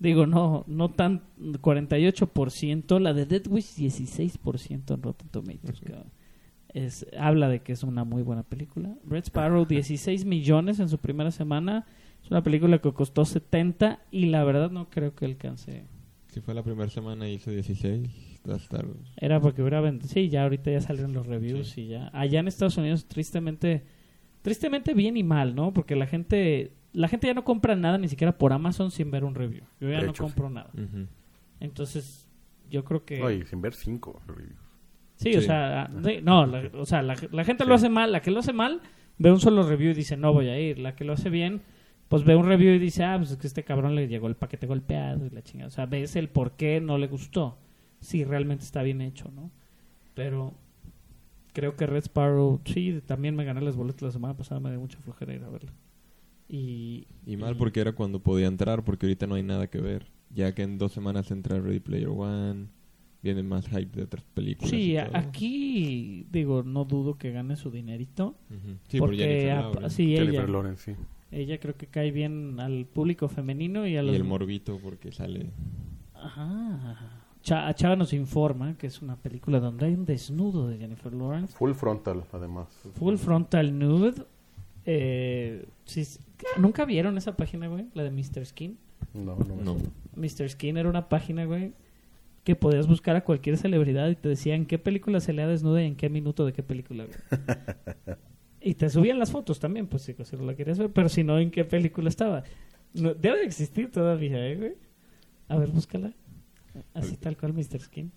Digo, 0.00 0.26
no, 0.26 0.64
no 0.66 0.88
tan 0.88 1.22
48%, 1.38 2.98
la 3.00 3.12
de 3.12 3.26
Dead 3.26 3.46
Wish 3.48 3.76
16% 3.76 4.94
en 4.94 5.02
Rotten 5.02 5.28
Tomatoes. 5.28 5.80
cabrón. 5.80 6.06
Es, 6.72 7.06
habla 7.18 7.48
de 7.48 7.60
que 7.62 7.72
es 7.72 7.82
una 7.82 8.04
muy 8.04 8.22
buena 8.22 8.42
película. 8.44 8.94
Red 9.04 9.24
Sparrow 9.24 9.66
16 9.66 10.24
millones 10.24 10.80
en 10.80 10.88
su 10.88 10.98
primera 10.98 11.30
semana. 11.30 11.84
Es 12.22 12.30
una 12.30 12.42
película 12.42 12.78
que 12.78 12.92
costó 12.92 13.24
70 13.24 14.00
y 14.10 14.26
la 14.26 14.44
verdad 14.44 14.70
no 14.70 14.88
creo 14.88 15.14
que 15.14 15.24
alcance. 15.26 15.84
Si 16.28 16.40
fue 16.40 16.54
la 16.54 16.62
primera 16.62 16.88
semana 16.88 17.28
y 17.28 17.34
hizo 17.34 17.50
16, 17.50 18.08
va 18.48 18.54
a 18.54 18.56
estar... 18.56 18.86
Era 19.16 19.40
porque 19.40 19.62
hubiera 19.62 19.80
vendido. 19.80 20.08
Sí, 20.08 20.28
ya 20.28 20.44
ahorita 20.44 20.70
ya 20.70 20.80
salieron 20.80 21.12
los 21.12 21.26
reviews 21.26 21.68
Sí. 21.70 21.82
y 21.82 21.88
ya. 21.88 22.08
Allá 22.12 22.38
en 22.40 22.46
Estados 22.46 22.76
Unidos, 22.76 23.06
tristemente, 23.06 23.82
tristemente 24.42 24.94
bien 24.94 25.16
y 25.16 25.24
mal, 25.24 25.56
¿no? 25.56 25.72
Porque 25.72 25.96
la 25.96 26.06
gente, 26.06 26.72
la 26.92 27.08
gente 27.08 27.26
ya 27.26 27.34
no 27.34 27.44
compra 27.44 27.76
nada 27.76 27.98
ni 27.98 28.08
siquiera 28.08 28.36
por 28.36 28.52
Amazon 28.52 28.90
sin 28.90 29.10
ver 29.10 29.24
un 29.24 29.34
review. 29.34 29.62
Yo 29.80 29.88
ya 29.90 29.98
De 29.98 30.04
no 30.06 30.10
hecho, 30.10 30.22
compro 30.24 30.50
nada. 30.50 30.70
Entonces, 31.60 32.28
yo 32.70 32.84
creo 32.84 33.04
que. 33.04 33.18
No, 33.18 33.30
y 33.30 33.44
sin 33.46 33.60
ver 33.60 33.74
cinco 33.74 34.20
reviews. 34.26 34.58
Sí, 35.16 35.34
o 35.36 35.42
sea, 35.42 35.86
de- 35.88 36.22
no, 36.22 36.46
la, 36.46 36.70
o 36.74 36.86
sea, 36.86 37.02
la, 37.02 37.14
la 37.30 37.44
gente 37.44 37.66
lo 37.66 37.74
hace 37.74 37.90
mal, 37.90 38.10
la 38.10 38.22
que 38.22 38.30
lo 38.30 38.40
hace 38.40 38.54
mal 38.54 38.80
ve 39.18 39.30
un 39.30 39.38
solo 39.38 39.62
review 39.68 39.90
y 39.90 39.94
dice, 39.94 40.16
no 40.16 40.32
voy 40.32 40.48
a 40.48 40.58
ir. 40.58 40.78
La 40.78 40.96
que 40.96 41.04
lo 41.04 41.12
hace 41.12 41.28
bien, 41.28 41.60
pues 42.08 42.24
ve 42.24 42.36
un 42.36 42.46
review 42.46 42.72
y 42.74 42.78
dice, 42.78 43.04
ah, 43.04 43.16
pues 43.18 43.30
es 43.32 43.36
que 43.36 43.46
este 43.46 43.62
cabrón 43.62 43.94
le 43.94 44.08
llegó 44.08 44.28
el 44.28 44.36
paquete 44.36 44.66
golpeado 44.66 45.26
y 45.26 45.30
la 45.30 45.42
chingada. 45.42 45.68
O 45.68 45.70
sea, 45.70 45.84
ves 45.84 46.16
el 46.16 46.30
por 46.30 46.52
qué 46.52 46.80
no 46.80 46.96
le 46.96 47.06
gustó. 47.06 47.58
Si 48.00 48.24
realmente 48.24 48.64
está 48.64 48.82
bien 48.82 49.02
hecho, 49.02 49.30
¿no? 49.30 49.50
Pero 50.14 50.54
creo 51.52 51.76
que 51.76 51.86
Red 51.86 52.04
Sparrow, 52.04 52.60
sí, 52.64 53.02
también 53.04 53.36
me 53.36 53.44
gané 53.44 53.60
las 53.60 53.76
boletas 53.76 54.00
la 54.00 54.10
semana 54.12 54.34
pasada, 54.38 54.58
me 54.60 54.70
dio 54.70 54.80
mucha 54.80 54.98
flojera 55.00 55.34
ir 55.34 55.44
a 55.44 55.50
verla. 55.50 55.72
Y, 56.52 57.06
Y 57.26 57.36
mal 57.36 57.56
porque 57.56 57.80
era 57.80 57.92
cuando 57.92 58.20
podía 58.20 58.46
entrar, 58.48 58.82
porque 58.84 59.06
ahorita 59.06 59.26
no 59.26 59.36
hay 59.36 59.42
nada 59.44 59.68
que 59.68 59.80
ver. 59.80 60.06
Ya 60.34 60.54
que 60.54 60.62
en 60.62 60.78
dos 60.78 60.92
semanas 60.92 61.30
entra 61.30 61.60
Ready 61.60 61.78
Player 61.80 62.08
One, 62.08 62.66
viene 63.22 63.42
más 63.42 63.68
hype 63.68 63.96
de 63.96 64.02
otras 64.02 64.24
películas. 64.34 64.70
Sí, 64.70 64.96
y 64.96 64.96
todo. 64.98 65.16
aquí, 65.16 66.26
digo, 66.30 66.62
no 66.64 66.84
dudo 66.84 67.18
que 67.18 67.30
gane 67.30 67.54
su 67.56 67.70
dinerito. 67.70 68.34
Ujú. 68.50 68.76
Sí, 68.88 68.98
por 68.98 69.08
porque, 69.10 69.22
Jennifer 69.22 69.50
a- 69.52 69.60
Lawrence. 69.62 69.96
sí, 69.96 70.06
Jennifer 70.16 70.34
ella, 70.44 70.46
Lawrence, 70.52 70.94
sí. 70.94 71.00
ella 71.30 71.58
creo 71.60 71.76
que 71.76 71.86
cae 71.86 72.10
bien 72.10 72.58
al 72.58 72.86
público 72.86 73.28
femenino 73.28 73.86
y 73.86 73.96
a 73.96 74.02
Y 74.02 74.06
los... 74.06 74.16
el 74.16 74.24
morbito 74.24 74.78
porque 74.82 75.12
sale... 75.12 75.50
Ajá. 76.14 76.98
Cha- 77.42 77.72
Chava 77.74 77.96
nos 77.96 78.12
informa 78.12 78.76
que 78.76 78.86
es 78.86 79.00
una 79.02 79.16
película 79.16 79.60
donde 79.60 79.86
hay 79.86 79.94
un 79.94 80.04
desnudo 80.04 80.68
de 80.68 80.78
Jennifer 80.78 81.12
Lawrence. 81.14 81.56
Full 81.56 81.72
frontal, 81.72 82.24
además. 82.32 82.68
Full 82.94 83.16
frontal 83.16 83.78
nude. 83.78 84.14
Eh, 84.84 85.64
sí, 85.84 86.04
¿Nunca 86.58 86.84
vieron 86.84 87.16
esa 87.18 87.36
página, 87.36 87.68
güey? 87.68 87.86
La 87.94 88.02
de 88.02 88.10
Mr. 88.10 88.44
Skin. 88.44 88.78
No, 89.14 89.36
no 89.36 89.56
No. 89.56 89.76
Mr. 90.16 90.48
Skin 90.48 90.76
era 90.76 90.88
una 90.88 91.08
página, 91.08 91.44
güey, 91.44 91.72
que 92.44 92.56
podías 92.56 92.86
buscar 92.86 93.16
a 93.16 93.24
cualquier 93.24 93.56
celebridad 93.56 94.08
y 94.08 94.16
te 94.16 94.28
decía 94.28 94.54
en 94.54 94.66
qué 94.66 94.78
película 94.78 95.20
se 95.20 95.32
le 95.32 95.46
desnuda 95.46 95.82
y 95.82 95.86
en 95.86 95.96
qué 95.96 96.08
minuto 96.08 96.44
de 96.46 96.52
qué 96.52 96.62
película, 96.62 97.04
güey. 97.04 97.16
y 98.60 98.74
te 98.74 98.90
subían 98.90 99.18
las 99.18 99.30
fotos 99.30 99.60
también, 99.60 99.86
pues 99.86 100.02
si, 100.02 100.14
si 100.14 100.36
no 100.36 100.44
la 100.44 100.54
querías 100.54 100.78
ver, 100.78 100.90
pero 100.92 101.08
si 101.08 101.24
no, 101.24 101.38
en 101.38 101.50
qué 101.50 101.64
película 101.64 102.08
estaba. 102.08 102.44
No, 102.94 103.14
debe 103.14 103.38
de 103.38 103.44
existir 103.44 103.90
todavía, 103.90 104.46
¿eh, 104.46 104.56
güey? 104.56 104.72
A 105.48 105.56
ver, 105.56 105.68
búscala. 105.70 106.12
Así 106.94 107.16
tal 107.16 107.36
cual, 107.36 107.52
Mr. 107.52 107.80
Skin. 107.80 108.12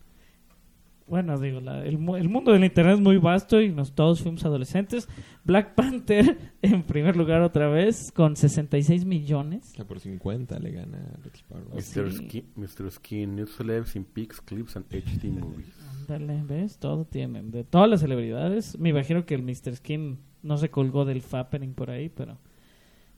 Bueno, 1.08 1.38
digo, 1.38 1.60
la- 1.60 1.84
el, 1.86 1.98
mu- 1.98 2.16
el 2.16 2.30
mundo 2.30 2.52
del 2.54 2.64
internet 2.64 2.96
es 2.96 3.02
muy 3.02 3.18
vasto 3.18 3.62
y 3.62 3.70
nos 3.72 3.94
todos 3.94 4.22
fuimos 4.22 4.46
adolescentes. 4.46 5.08
Black 5.44 5.76
Panther 5.76 6.38
en 6.62 6.84
primer 6.84 7.18
lugar 7.18 7.42
otra 7.42 7.68
vez 7.68 8.12
con 8.12 8.36
66 8.36 9.06
millones. 9.06 9.66
Sea, 9.76 9.86
por 9.86 10.00
50 10.00 10.60
le 10.60 10.72
gana 10.72 11.20
Sparrow. 11.36 11.80
Sí. 11.82 12.00
Mr. 12.00 12.12
Skin, 12.14 12.46
Mr. 12.56 12.92
Skin, 12.92 13.36
News 13.36 13.56
Celebs 13.58 13.96
in 13.96 14.06
Pics, 14.06 14.40
Clips 14.42 14.78
and 14.78 14.86
HD 14.90 15.26
Movies. 15.26 15.76
Ándale, 16.00 16.42
¿ves? 16.44 16.78
Todo 16.80 17.06
tienen. 17.06 17.52
De 17.52 17.64
todas 17.64 17.90
las 17.90 18.00
celebridades. 18.02 18.80
Me 18.80 18.90
imagino 18.90 19.26
que 19.26 19.36
el 19.36 19.44
Mr. 19.44 19.76
Skin 19.76 20.20
no 20.42 20.58
se 20.58 20.70
colgó 20.70 21.04
del 21.06 21.22
Fappening 21.22 21.74
por 21.74 21.90
ahí, 21.92 22.10
pero... 22.10 22.38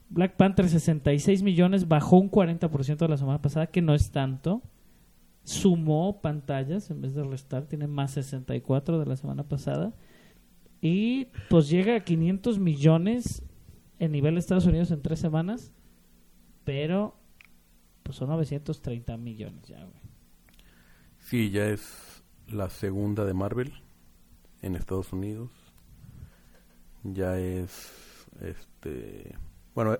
Black 0.09 0.35
Panther 0.37 0.69
66 0.69 1.41
millones, 1.41 1.87
bajó 1.87 2.17
un 2.17 2.29
40% 2.29 2.97
de 2.97 3.07
la 3.07 3.17
semana 3.17 3.41
pasada, 3.41 3.65
que 3.67 3.81
no 3.81 3.95
es 3.95 4.11
tanto. 4.11 4.61
Sumó 5.45 6.21
pantallas 6.21 6.89
en 6.91 7.01
vez 7.01 7.13
de 7.15 7.23
restar, 7.23 7.65
tiene 7.67 7.87
más 7.87 8.11
64 8.11 8.99
de 8.99 9.05
la 9.05 9.15
semana 9.15 9.47
pasada. 9.47 9.93
Y 10.81 11.27
pues 11.49 11.69
llega 11.69 11.95
a 11.95 12.03
500 12.03 12.59
millones 12.59 13.43
en 13.99 14.11
nivel 14.11 14.33
de 14.35 14.39
Estados 14.41 14.65
Unidos 14.65 14.91
en 14.91 15.01
tres 15.01 15.19
semanas, 15.19 15.71
pero 16.65 17.17
pues 18.03 18.17
son 18.17 18.29
930 18.29 19.15
millones 19.17 19.67
ya, 19.67 19.79
güey. 19.83 20.01
Sí, 21.19 21.49
ya 21.49 21.67
es 21.69 22.23
la 22.51 22.69
segunda 22.69 23.23
de 23.25 23.33
Marvel 23.33 23.73
en 24.61 24.75
Estados 24.75 25.13
Unidos. 25.13 25.51
Ya 27.03 27.39
es, 27.39 28.25
este, 28.41 29.35
bueno, 29.75 29.97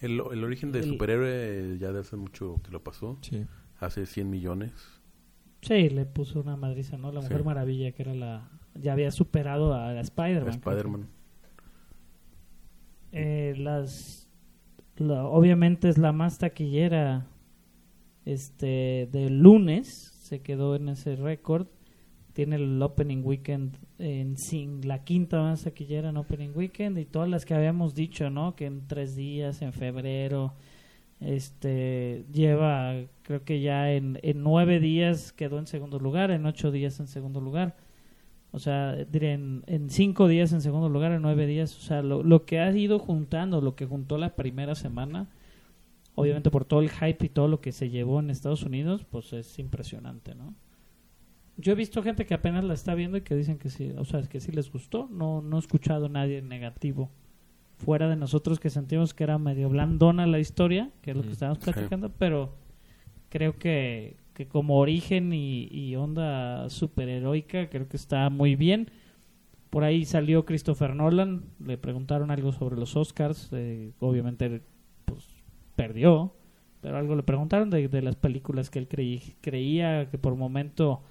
el, 0.00 0.20
el 0.32 0.44
origen 0.44 0.72
de 0.72 0.80
El- 0.80 0.88
superhéroe 0.88 1.76
ya 1.78 1.92
de 1.92 2.00
hace 2.00 2.16
mucho 2.16 2.60
que 2.64 2.70
lo 2.70 2.82
pasó, 2.82 3.18
Sí. 3.22 3.46
Hace 3.80 4.06
100 4.06 4.28
millones. 4.30 4.72
Sí, 5.62 5.88
le 5.90 6.04
puso 6.06 6.40
una 6.40 6.56
madriza, 6.56 6.96
¿no? 6.96 7.10
La 7.12 7.20
Mujer 7.20 7.38
Sí. 7.38 7.44
Maravilla, 7.44 7.92
que 7.92 8.02
era 8.02 8.14
la... 8.14 8.48
Ya 8.74 8.92
había 8.92 9.10
superado 9.10 9.72
a, 9.74 9.98
Spider-Man. 10.00 10.50
Spider-Man. 10.54 11.08
eh, 13.12 13.54
las 13.58 14.28
la- 14.96 15.24
obviamente 15.24 15.88
es 15.88 15.98
la 15.98 16.12
más 16.12 16.38
taquillera 16.38 17.26
este 18.24 19.08
del 19.12 19.38
lunes 19.40 20.12
se 20.20 20.40
quedó 20.42 20.74
en 20.76 20.88
ese 20.88 21.16
récord 21.16 21.68
tiene 22.32 22.56
el 22.56 22.82
opening 22.82 23.22
weekend 23.24 23.76
en 23.98 24.36
sin 24.36 24.86
la 24.86 25.04
quinta 25.04 25.40
más 25.40 25.62
taquillera 25.64 26.10
en 26.10 26.16
opening 26.16 26.50
weekend 26.54 26.98
y 26.98 27.04
todas 27.06 27.28
las 27.28 27.44
que 27.46 27.54
habíamos 27.54 27.94
dicho 27.94 28.28
no 28.30 28.56
que 28.56 28.66
en 28.66 28.86
tres 28.86 29.14
días 29.16 29.62
en 29.62 29.72
febrero 29.72 30.54
este 31.20 32.24
lleva 32.32 32.94
creo 33.22 33.42
que 33.44 33.60
ya 33.60 33.92
en, 33.92 34.18
en 34.22 34.42
nueve 34.42 34.80
días 34.80 35.32
quedó 35.32 35.58
en 35.58 35.66
segundo 35.66 35.98
lugar 35.98 36.30
en 36.30 36.44
ocho 36.44 36.70
días 36.70 37.00
en 37.00 37.06
segundo 37.06 37.40
lugar 37.40 37.74
o 38.56 38.58
sea, 38.58 38.94
diré, 38.94 39.34
en, 39.34 39.64
en 39.66 39.90
cinco 39.90 40.28
días 40.28 40.50
en 40.54 40.62
segundo 40.62 40.88
lugar, 40.88 41.12
en 41.12 41.20
nueve 41.20 41.46
días. 41.46 41.76
O 41.76 41.80
sea, 41.80 42.00
lo, 42.00 42.22
lo 42.22 42.46
que 42.46 42.58
ha 42.58 42.74
ido 42.74 42.98
juntando, 42.98 43.60
lo 43.60 43.76
que 43.76 43.84
juntó 43.84 44.16
la 44.16 44.34
primera 44.34 44.74
semana, 44.74 45.28
obviamente 46.14 46.50
por 46.50 46.64
todo 46.64 46.80
el 46.80 46.88
hype 46.88 47.26
y 47.26 47.28
todo 47.28 47.48
lo 47.48 47.60
que 47.60 47.70
se 47.70 47.90
llevó 47.90 48.18
en 48.18 48.30
Estados 48.30 48.62
Unidos, 48.62 49.04
pues 49.10 49.34
es 49.34 49.58
impresionante, 49.58 50.34
¿no? 50.34 50.54
Yo 51.58 51.72
he 51.72 51.74
visto 51.74 52.02
gente 52.02 52.24
que 52.24 52.32
apenas 52.32 52.64
la 52.64 52.72
está 52.72 52.94
viendo 52.94 53.18
y 53.18 53.20
que 53.20 53.34
dicen 53.34 53.58
que 53.58 53.68
sí, 53.68 53.92
o 53.98 54.06
sea, 54.06 54.22
que 54.22 54.40
sí 54.40 54.52
les 54.52 54.72
gustó. 54.72 55.06
No, 55.10 55.42
no 55.42 55.56
he 55.56 55.60
escuchado 55.60 56.06
a 56.06 56.08
nadie 56.08 56.40
negativo. 56.40 57.10
Fuera 57.76 58.08
de 58.08 58.16
nosotros 58.16 58.58
que 58.58 58.70
sentimos 58.70 59.12
que 59.14 59.24
era 59.24 59.38
medio 59.38 59.68
blandona 59.68 60.26
la 60.26 60.38
historia, 60.38 60.90
que 61.02 61.10
es 61.10 61.16
lo 61.16 61.22
que 61.22 61.32
estábamos 61.32 61.58
Sí. 61.62 61.70
platicando, 61.72 62.10
pero 62.10 62.54
creo 63.28 63.58
que, 63.58 64.16
que 64.32 64.48
como 64.48 64.78
origen 64.78 65.32
y, 65.32 65.68
y 65.70 65.94
onda 65.96 66.70
superheroica, 66.70 67.68
creo 67.68 67.86
que 67.88 67.96
está 67.98 68.30
muy 68.30 68.56
bien. 68.56 68.90
Por 69.68 69.84
ahí 69.84 70.06
salió 70.06 70.46
Christopher 70.46 70.94
Nolan, 70.94 71.44
le 71.62 71.76
preguntaron 71.76 72.30
algo 72.30 72.52
sobre 72.52 72.76
los 72.76 72.96
Oscars, 72.96 73.50
eh, 73.52 73.92
obviamente 74.00 74.62
pues 75.04 75.26
perdió, 75.74 76.34
pero 76.80 76.96
algo 76.96 77.14
le 77.14 77.22
preguntaron 77.24 77.68
de, 77.68 77.88
de 77.88 78.00
las 78.00 78.16
películas 78.16 78.70
que 78.70 78.78
él 78.78 78.88
creí- 78.88 79.34
creía 79.42 80.08
que 80.08 80.16
por 80.16 80.34
momento, 80.34 81.02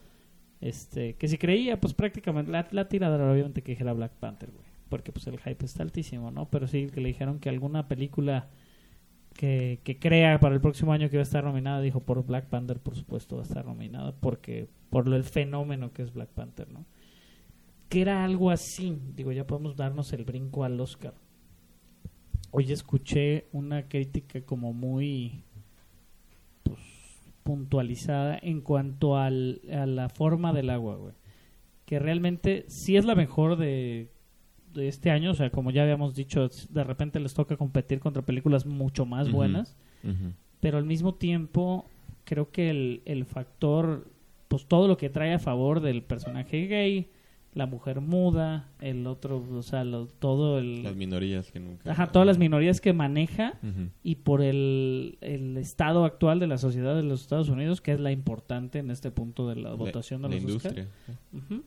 este, 0.61 1.13
que 1.15 1.27
si 1.27 1.37
creía, 1.37 1.79
pues 1.79 1.93
prácticamente 1.93 2.51
la, 2.51 2.67
la 2.71 2.87
tiradera 2.87 3.31
obviamente 3.31 3.61
que 3.61 3.73
dijera 3.73 3.93
Black 3.93 4.13
Panther, 4.13 4.49
güey, 4.51 4.64
porque 4.89 5.11
pues 5.11 5.27
el 5.27 5.39
hype 5.39 5.65
está 5.65 5.83
altísimo, 5.83 6.31
¿no? 6.31 6.49
Pero 6.49 6.67
sí 6.67 6.87
que 6.87 7.01
le 7.01 7.07
dijeron 7.07 7.39
que 7.39 7.49
alguna 7.49 7.87
película 7.87 8.49
que, 9.33 9.79
que 9.83 9.99
crea 9.99 10.39
para 10.39 10.55
el 10.55 10.61
próximo 10.61 10.93
año 10.93 11.09
que 11.09 11.17
va 11.17 11.21
a 11.21 11.23
estar 11.23 11.43
nominada, 11.43 11.81
dijo 11.81 11.99
por 12.01 12.25
Black 12.25 12.47
Panther, 12.47 12.79
por 12.79 12.95
supuesto 12.95 13.35
va 13.35 13.41
a 13.41 13.45
estar 13.45 13.65
nominada, 13.65 14.15
porque 14.19 14.67
por 14.89 15.07
lo, 15.07 15.15
el 15.15 15.23
fenómeno 15.23 15.91
que 15.91 16.03
es 16.03 16.13
Black 16.13 16.29
Panther, 16.29 16.71
¿no? 16.71 16.85
Que 17.89 18.01
era 18.01 18.23
algo 18.23 18.49
así, 18.49 18.97
digo, 19.15 19.31
ya 19.31 19.45
podemos 19.45 19.75
darnos 19.75 20.13
el 20.13 20.23
brinco 20.23 20.63
al 20.63 20.79
Oscar. 20.79 21.13
Hoy 22.51 22.71
escuché 22.71 23.47
una 23.51 23.87
crítica 23.87 24.41
como 24.41 24.71
muy 24.71 25.43
pues, 26.63 26.79
puntualizada 27.43 28.39
en 28.41 28.61
cuanto 28.61 29.17
al, 29.17 29.61
a 29.71 29.85
la 29.85 30.09
forma 30.09 30.53
del 30.53 30.69
agua, 30.69 30.95
güey. 30.95 31.13
Que 31.85 31.99
realmente 31.99 32.65
sí 32.67 32.97
es 32.97 33.05
la 33.05 33.13
mejor 33.13 33.57
de, 33.57 34.09
este 34.75 35.11
año, 35.11 35.31
o 35.31 35.33
sea, 35.33 35.49
como 35.49 35.71
ya 35.71 35.83
habíamos 35.83 36.15
dicho, 36.15 36.49
de 36.69 36.83
repente 36.83 37.19
les 37.19 37.33
toca 37.33 37.57
competir 37.57 37.99
contra 37.99 38.21
películas 38.23 38.65
mucho 38.65 39.05
más 39.05 39.31
buenas. 39.31 39.75
pero 40.59 40.77
al 40.77 40.85
mismo 40.85 41.15
tiempo 41.15 41.85
creo 42.23 42.49
que 42.51 42.69
el, 42.69 43.01
el 43.05 43.25
factor, 43.25 44.07
pues 44.47 44.65
todo 44.65 44.87
lo 44.87 44.97
que 44.97 45.09
trae 45.09 45.33
a 45.33 45.39
favor 45.39 45.79
del 45.79 46.01
personaje 46.03 46.67
gay, 46.67 47.09
la 47.55 47.65
mujer 47.65 48.01
muda, 48.01 48.67
el 48.81 49.07
otro, 49.07 49.41
o 49.51 49.61
sea, 49.63 49.83
lo- 49.85 50.05
todo 50.07 50.61
Las 50.61 50.91
el... 50.91 50.95
minorías 50.97 51.51
que 51.51 51.59
nunca... 51.59 51.89
Ajá, 51.91 52.07
todas 52.11 52.25
las 52.27 52.37
minorías 52.37 52.81
que 52.81 52.91
maneja 52.93 53.53
y 54.03 54.15
por 54.15 54.41
el, 54.41 55.17
el 55.21 55.55
estado 55.57 56.03
actual 56.05 56.39
de 56.39 56.47
la 56.47 56.57
sociedad 56.57 56.95
de 56.95 57.03
los 57.03 57.21
Estados 57.21 57.47
Unidos, 57.49 57.79
que 57.81 57.93
es 57.93 57.99
la 57.99 58.11
importante 58.11 58.79
en 58.79 58.91
este 58.91 59.09
punto 59.09 59.47
de 59.47 59.55
la, 59.55 59.73
votación 59.73 60.21
de 60.21 60.27
la 60.29 60.33
los 60.35 60.43
industria. 60.43 60.87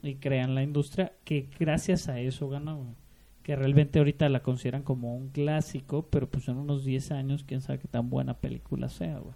Y 0.02 0.14
crean 0.16 0.54
la 0.54 0.62
industria 0.62 1.12
que 1.24 1.48
gracias 1.58 2.08
a 2.08 2.20
eso 2.20 2.48
ganó. 2.48 2.94
Que 3.42 3.56
realmente 3.56 3.98
ahorita 3.98 4.28
la 4.28 4.42
consideran 4.42 4.82
como 4.82 5.16
un 5.16 5.30
clásico, 5.30 6.06
pero 6.10 6.28
pues 6.28 6.48
en 6.48 6.58
unos 6.58 6.84
10 6.84 7.12
años, 7.12 7.44
quién 7.44 7.62
sabe 7.62 7.78
qué 7.78 7.88
tan 7.88 8.10
buena 8.10 8.34
película 8.34 8.90
sea. 8.90 9.20
güey. 9.20 9.34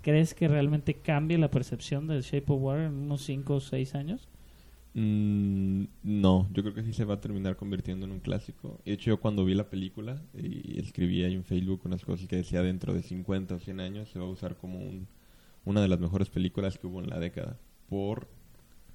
¿Crees 0.00 0.34
que 0.34 0.48
realmente 0.48 0.94
cambie 0.94 1.38
la 1.38 1.48
percepción 1.48 2.08
de 2.08 2.20
Shape 2.22 2.52
of 2.52 2.60
Water 2.60 2.86
en 2.86 2.94
unos 2.94 3.22
5 3.22 3.54
o 3.54 3.60
6 3.60 3.94
años? 3.94 4.28
Mm, 4.94 5.84
no, 6.02 6.48
yo 6.52 6.62
creo 6.62 6.74
que 6.74 6.82
sí 6.82 6.92
se 6.92 7.04
va 7.06 7.14
a 7.14 7.20
terminar 7.20 7.56
convirtiendo 7.56 8.04
en 8.06 8.12
un 8.12 8.20
clásico. 8.20 8.78
De 8.84 8.92
hecho, 8.92 9.10
yo 9.10 9.20
cuando 9.20 9.44
vi 9.44 9.54
la 9.54 9.70
película 9.70 10.22
y 10.34 10.78
escribí 10.78 11.22
ahí 11.24 11.34
en 11.34 11.44
Facebook 11.44 11.80
unas 11.84 12.04
cosas 12.04 12.26
que 12.26 12.36
decía 12.36 12.62
dentro 12.62 12.92
de 12.92 13.02
50 13.02 13.54
o 13.54 13.58
100 13.58 13.80
años 13.80 14.10
se 14.10 14.18
va 14.18 14.26
a 14.26 14.28
usar 14.28 14.56
como 14.56 14.78
un- 14.80 15.08
una 15.64 15.80
de 15.80 15.88
las 15.88 16.00
mejores 16.00 16.28
películas 16.28 16.78
que 16.78 16.86
hubo 16.86 17.00
en 17.00 17.08
la 17.08 17.18
década. 17.18 17.58
Por, 17.88 18.28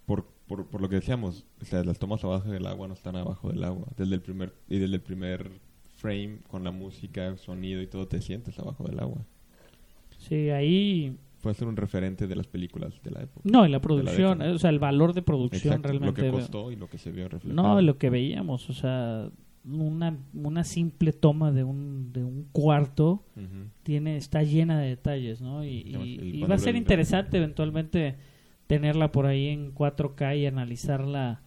por, 0.06 0.26
por, 0.48 0.82
lo 0.82 0.90
que 0.90 0.96
decíamos, 0.96 1.46
o 1.62 1.66
sea, 1.66 1.84
las 1.84 2.00
tomas 2.00 2.24
abajo 2.24 2.50
del 2.52 2.68
agua 2.68 2.88
no 2.88 2.94
están 2.94 3.16
abajo 3.16 3.50
del 3.50 3.64
agua. 3.64 3.88
Desde 3.98 4.16
el 4.16 4.22
primer, 4.22 4.54
y 4.70 4.78
desde 4.80 4.96
el 4.96 5.02
primer 5.02 5.52
frame, 5.98 6.40
con 6.48 6.64
la 6.64 6.72
música, 6.72 7.36
sonido 7.38 7.82
y 7.82 7.88
todo, 7.88 8.08
te 8.08 8.22
sientes 8.22 8.58
abajo 8.60 8.84
del 8.86 9.00
agua. 9.00 9.26
Sí, 10.20 10.50
ahí... 10.50 11.18
Puede 11.48 11.60
ser 11.60 11.68
un 11.70 11.78
referente 11.78 12.28
de 12.28 12.36
las 12.36 12.46
películas 12.46 13.02
de 13.02 13.10
la 13.10 13.22
época. 13.22 13.40
No, 13.50 13.66
y 13.66 13.70
la 13.70 13.80
producción, 13.80 14.42
eh, 14.42 14.50
o 14.50 14.60
sea, 14.60 14.70
el 14.70 14.80
valor 14.80 15.14
de 15.14 15.22
producción 15.22 15.76
Exacto, 15.76 15.88
realmente... 15.88 16.22
Lo 16.24 16.28
que 16.28 16.38
costó 16.42 16.72
y 16.74 16.76
lo 16.76 16.90
que 16.90 16.98
se 16.98 17.10
vio 17.10 17.30
reflejado. 17.30 17.76
No, 17.76 17.82
lo 17.82 17.98
que 17.98 18.10
veíamos, 18.10 18.70
o 18.70 18.74
sea, 18.74 19.30
una, 19.64 20.18
una 20.34 20.66
simple 20.66 21.14
toma 21.14 21.54
de 21.54 21.64
un, 21.64 22.12
de 22.12 22.26
un 22.26 22.50
cuarto 22.52 23.24
tiene 23.84 24.18
está 24.18 24.44
llena 24.44 24.78
de 24.78 24.90
detalles, 24.90 25.40
¿no? 25.40 25.64
Y, 25.64 26.44
va 26.50 26.56
a 26.56 26.58
ser 26.58 26.76
interesante 26.76 27.38
eventualmente 27.38 28.18
tenerla 28.68 29.14
por 29.14 29.26
ahí 29.26 29.48
en 29.48 29.74
4K 29.74 30.40
y 30.40 30.48
analizarla 30.48 31.44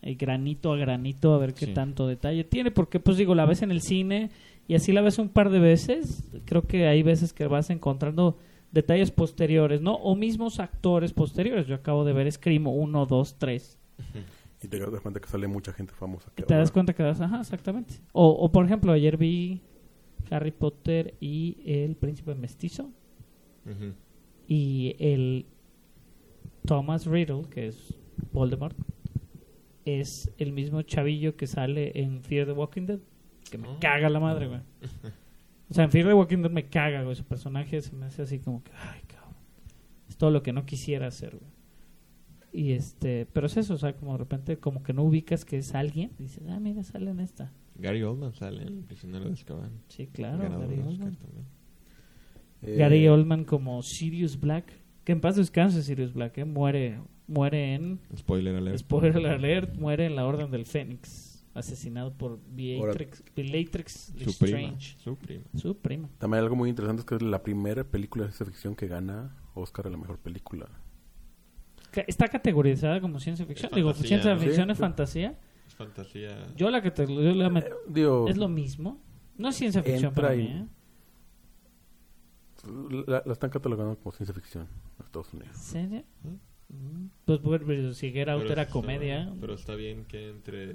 eh, 0.00 0.14
granito 0.14 0.72
a 0.72 0.78
granito 0.78 1.34
a 1.34 1.38
ver 1.38 1.52
qué 1.52 1.66
Sí. 1.66 1.74
tanto 1.74 2.06
detalle 2.06 2.44
tiene, 2.44 2.70
porque 2.70 2.98
pues 2.98 3.18
digo, 3.18 3.34
la 3.34 3.44
ves 3.44 3.60
en 3.60 3.70
el 3.72 3.82
cine 3.82 4.30
y 4.66 4.74
así 4.74 4.90
la 4.92 5.02
ves 5.02 5.18
un 5.18 5.28
par 5.28 5.50
de 5.50 5.58
veces, 5.58 6.30
creo 6.46 6.62
que 6.62 6.86
hay 6.86 7.02
veces 7.02 7.34
que 7.34 7.46
vas 7.46 7.68
encontrando 7.68 8.38
detalles 8.74 9.10
posteriores, 9.10 9.80
¿no? 9.80 9.94
O 9.94 10.14
mismos 10.16 10.60
actores 10.60 11.12
posteriores. 11.12 11.66
Yo 11.66 11.74
acabo 11.76 12.04
de 12.04 12.12
ver 12.12 12.30
Scream 12.30 12.66
1, 12.66 13.06
2, 13.06 13.38
3 13.38 13.78
Y 14.62 14.68
te 14.68 14.78
das 14.78 15.00
cuenta 15.00 15.20
que 15.20 15.28
sale 15.28 15.46
mucha 15.46 15.72
gente 15.72 15.92
famosa. 15.94 16.30
que 16.34 16.42
te 16.42 16.54
das 16.54 16.70
cuenta 16.70 16.92
que 16.94 17.02
das, 17.02 17.20
ajá, 17.20 17.40
exactamente. 17.40 17.94
O, 18.12 18.28
o 18.28 18.50
por 18.52 18.64
ejemplo, 18.64 18.92
ayer 18.92 19.16
vi 19.16 19.62
Harry 20.30 20.50
Potter 20.50 21.14
y 21.20 21.56
el 21.64 21.96
príncipe 21.96 22.34
mestizo 22.34 22.90
y 24.48 24.94
el 24.98 25.46
Thomas 26.66 27.06
Riddle, 27.06 27.44
que 27.50 27.68
es 27.68 27.94
Voldemort, 28.32 28.76
es 29.84 30.30
el 30.38 30.52
mismo 30.52 30.82
chavillo 30.82 31.36
que 31.36 31.46
sale 31.46 31.92
en 31.94 32.22
Fear 32.22 32.46
the 32.46 32.52
Walking 32.52 32.86
Dead, 32.86 32.98
que 33.50 33.58
me 33.58 33.68
Oh. 33.68 33.76
caga 33.80 34.08
la 34.08 34.20
madre, 34.20 34.48
güey. 34.48 34.60
O 35.70 35.74
sea, 35.74 35.84
en 35.84 35.90
Fear 35.90 36.06
the 36.06 36.14
Walking 36.14 36.38
Dead 36.38 36.50
me 36.50 36.66
caga, 36.66 37.02
güey. 37.02 37.16
Su 37.16 37.24
personaje 37.24 37.80
se 37.80 37.94
me 37.94 38.06
hace 38.06 38.22
así 38.22 38.38
como 38.38 38.62
que, 38.62 38.70
ay, 38.72 39.00
cabrón. 39.06 39.34
Es 40.08 40.16
todo 40.16 40.30
lo 40.30 40.42
que 40.42 40.52
no 40.52 40.66
quisiera 40.66 41.06
hacer, 41.06 41.36
güey. 41.36 41.52
Y 42.52 42.72
este, 42.72 43.26
pero 43.32 43.46
es 43.48 43.56
eso, 43.56 43.74
o 43.74 43.78
sea, 43.78 43.96
como 43.96 44.12
de 44.12 44.18
repente, 44.18 44.58
como 44.58 44.82
que 44.84 44.92
no 44.92 45.02
ubicas 45.02 45.44
que 45.44 45.58
es 45.58 45.74
alguien, 45.74 46.12
dices, 46.18 46.44
ah, 46.48 46.60
mira, 46.60 46.84
sale 46.84 47.10
en 47.10 47.18
esta. 47.18 47.52
Gary 47.76 48.02
Oldman 48.04 48.32
sale 48.32 48.62
en 48.62 48.68
El 48.68 48.84
prisionero 48.84 49.24
de 49.24 49.32
Azkaban. 49.32 49.72
Sí, 49.88 50.06
claro, 50.06 50.38
Gary 50.38 50.80
Oldman. 50.80 51.16
también. 51.16 51.46
Eh, 52.62 52.76
Gary 52.76 53.08
Oldman 53.08 53.44
como 53.44 53.82
Sirius 53.82 54.38
Black. 54.38 54.72
Que 55.02 55.12
en 55.12 55.20
paz 55.20 55.36
descanse 55.36 55.82
Sirius 55.82 56.14
Black, 56.14 56.38
¿eh? 56.38 56.44
Muere, 56.44 56.98
muere 57.26 57.74
en... 57.74 57.98
Spoiler 58.16 58.56
alert. 58.56 58.78
Spoiler 58.78 59.26
alert, 59.26 59.76
muere 59.76 60.06
en 60.06 60.16
la 60.16 60.24
Orden 60.24 60.50
del 60.50 60.64
Fénix. 60.64 61.23
Asesinado 61.54 62.12
por 62.12 62.40
Beatrix, 62.48 63.22
Bellatrix 63.36 64.12
Su 64.24 64.36
prima. 64.38 64.76
Su 64.80 65.16
prima. 65.16 65.44
Su 65.56 65.76
prima. 65.78 66.08
También 66.18 66.42
algo 66.42 66.56
muy 66.56 66.68
interesante 66.68 67.00
es 67.00 67.06
que 67.06 67.14
es 67.14 67.22
la 67.22 67.42
primera 67.42 67.84
película 67.84 68.24
de 68.26 68.32
ciencia 68.32 68.46
ficción 68.46 68.74
que 68.74 68.88
gana 68.88 69.36
Oscar 69.54 69.86
a 69.86 69.90
la 69.90 69.96
mejor 69.96 70.18
película. 70.18 70.66
Está 72.08 72.26
categorizada 72.26 73.00
como 73.00 73.20
ciencia 73.20 73.46
ficción. 73.46 73.70
Es 73.70 73.76
Digo, 73.76 73.90
fantasía, 73.90 74.08
ciencia 74.08 74.34
¿no? 74.34 74.40
ficción 74.40 74.66
Sí, 74.66 74.72
es 74.72 74.76
sí. 74.76 74.80
fantasía. 74.80 75.38
Es 75.68 75.74
fantasía. 75.74 76.46
Yo 76.56 76.70
la 76.70 76.82
que 76.82 76.90
te, 76.90 77.06
yo 77.06 77.32
la 77.34 77.48
met- 77.50 77.72
Digo, 77.88 78.28
es 78.28 78.36
lo 78.36 78.48
mismo. 78.48 79.00
No 79.38 79.48
es 79.50 79.54
ciencia 79.56 79.80
ficción 79.82 80.12
para 80.12 80.34
y- 80.34 80.38
mí, 80.38 80.44
¿eh? 80.48 80.66
la, 83.06 83.22
la 83.24 83.32
están 83.32 83.50
catalogando 83.50 83.96
como 83.98 84.10
ciencia 84.12 84.34
ficción 84.34 84.66
en 84.98 85.04
Estados 85.06 85.32
Unidos. 85.34 85.54
¿En 85.54 85.62
serio? 85.62 86.04
Mm. 86.70 87.06
Pues 87.26 87.40
bueno, 87.42 87.92
si 87.92 88.10
Get 88.10 88.28
Out 88.28 88.40
Pero 88.42 88.52
era 88.54 88.62
está- 88.62 88.72
comedia. 88.72 89.32
Pero 89.40 89.54
está 89.54 89.74
bien 89.74 90.04
que 90.06 90.30
entre. 90.30 90.74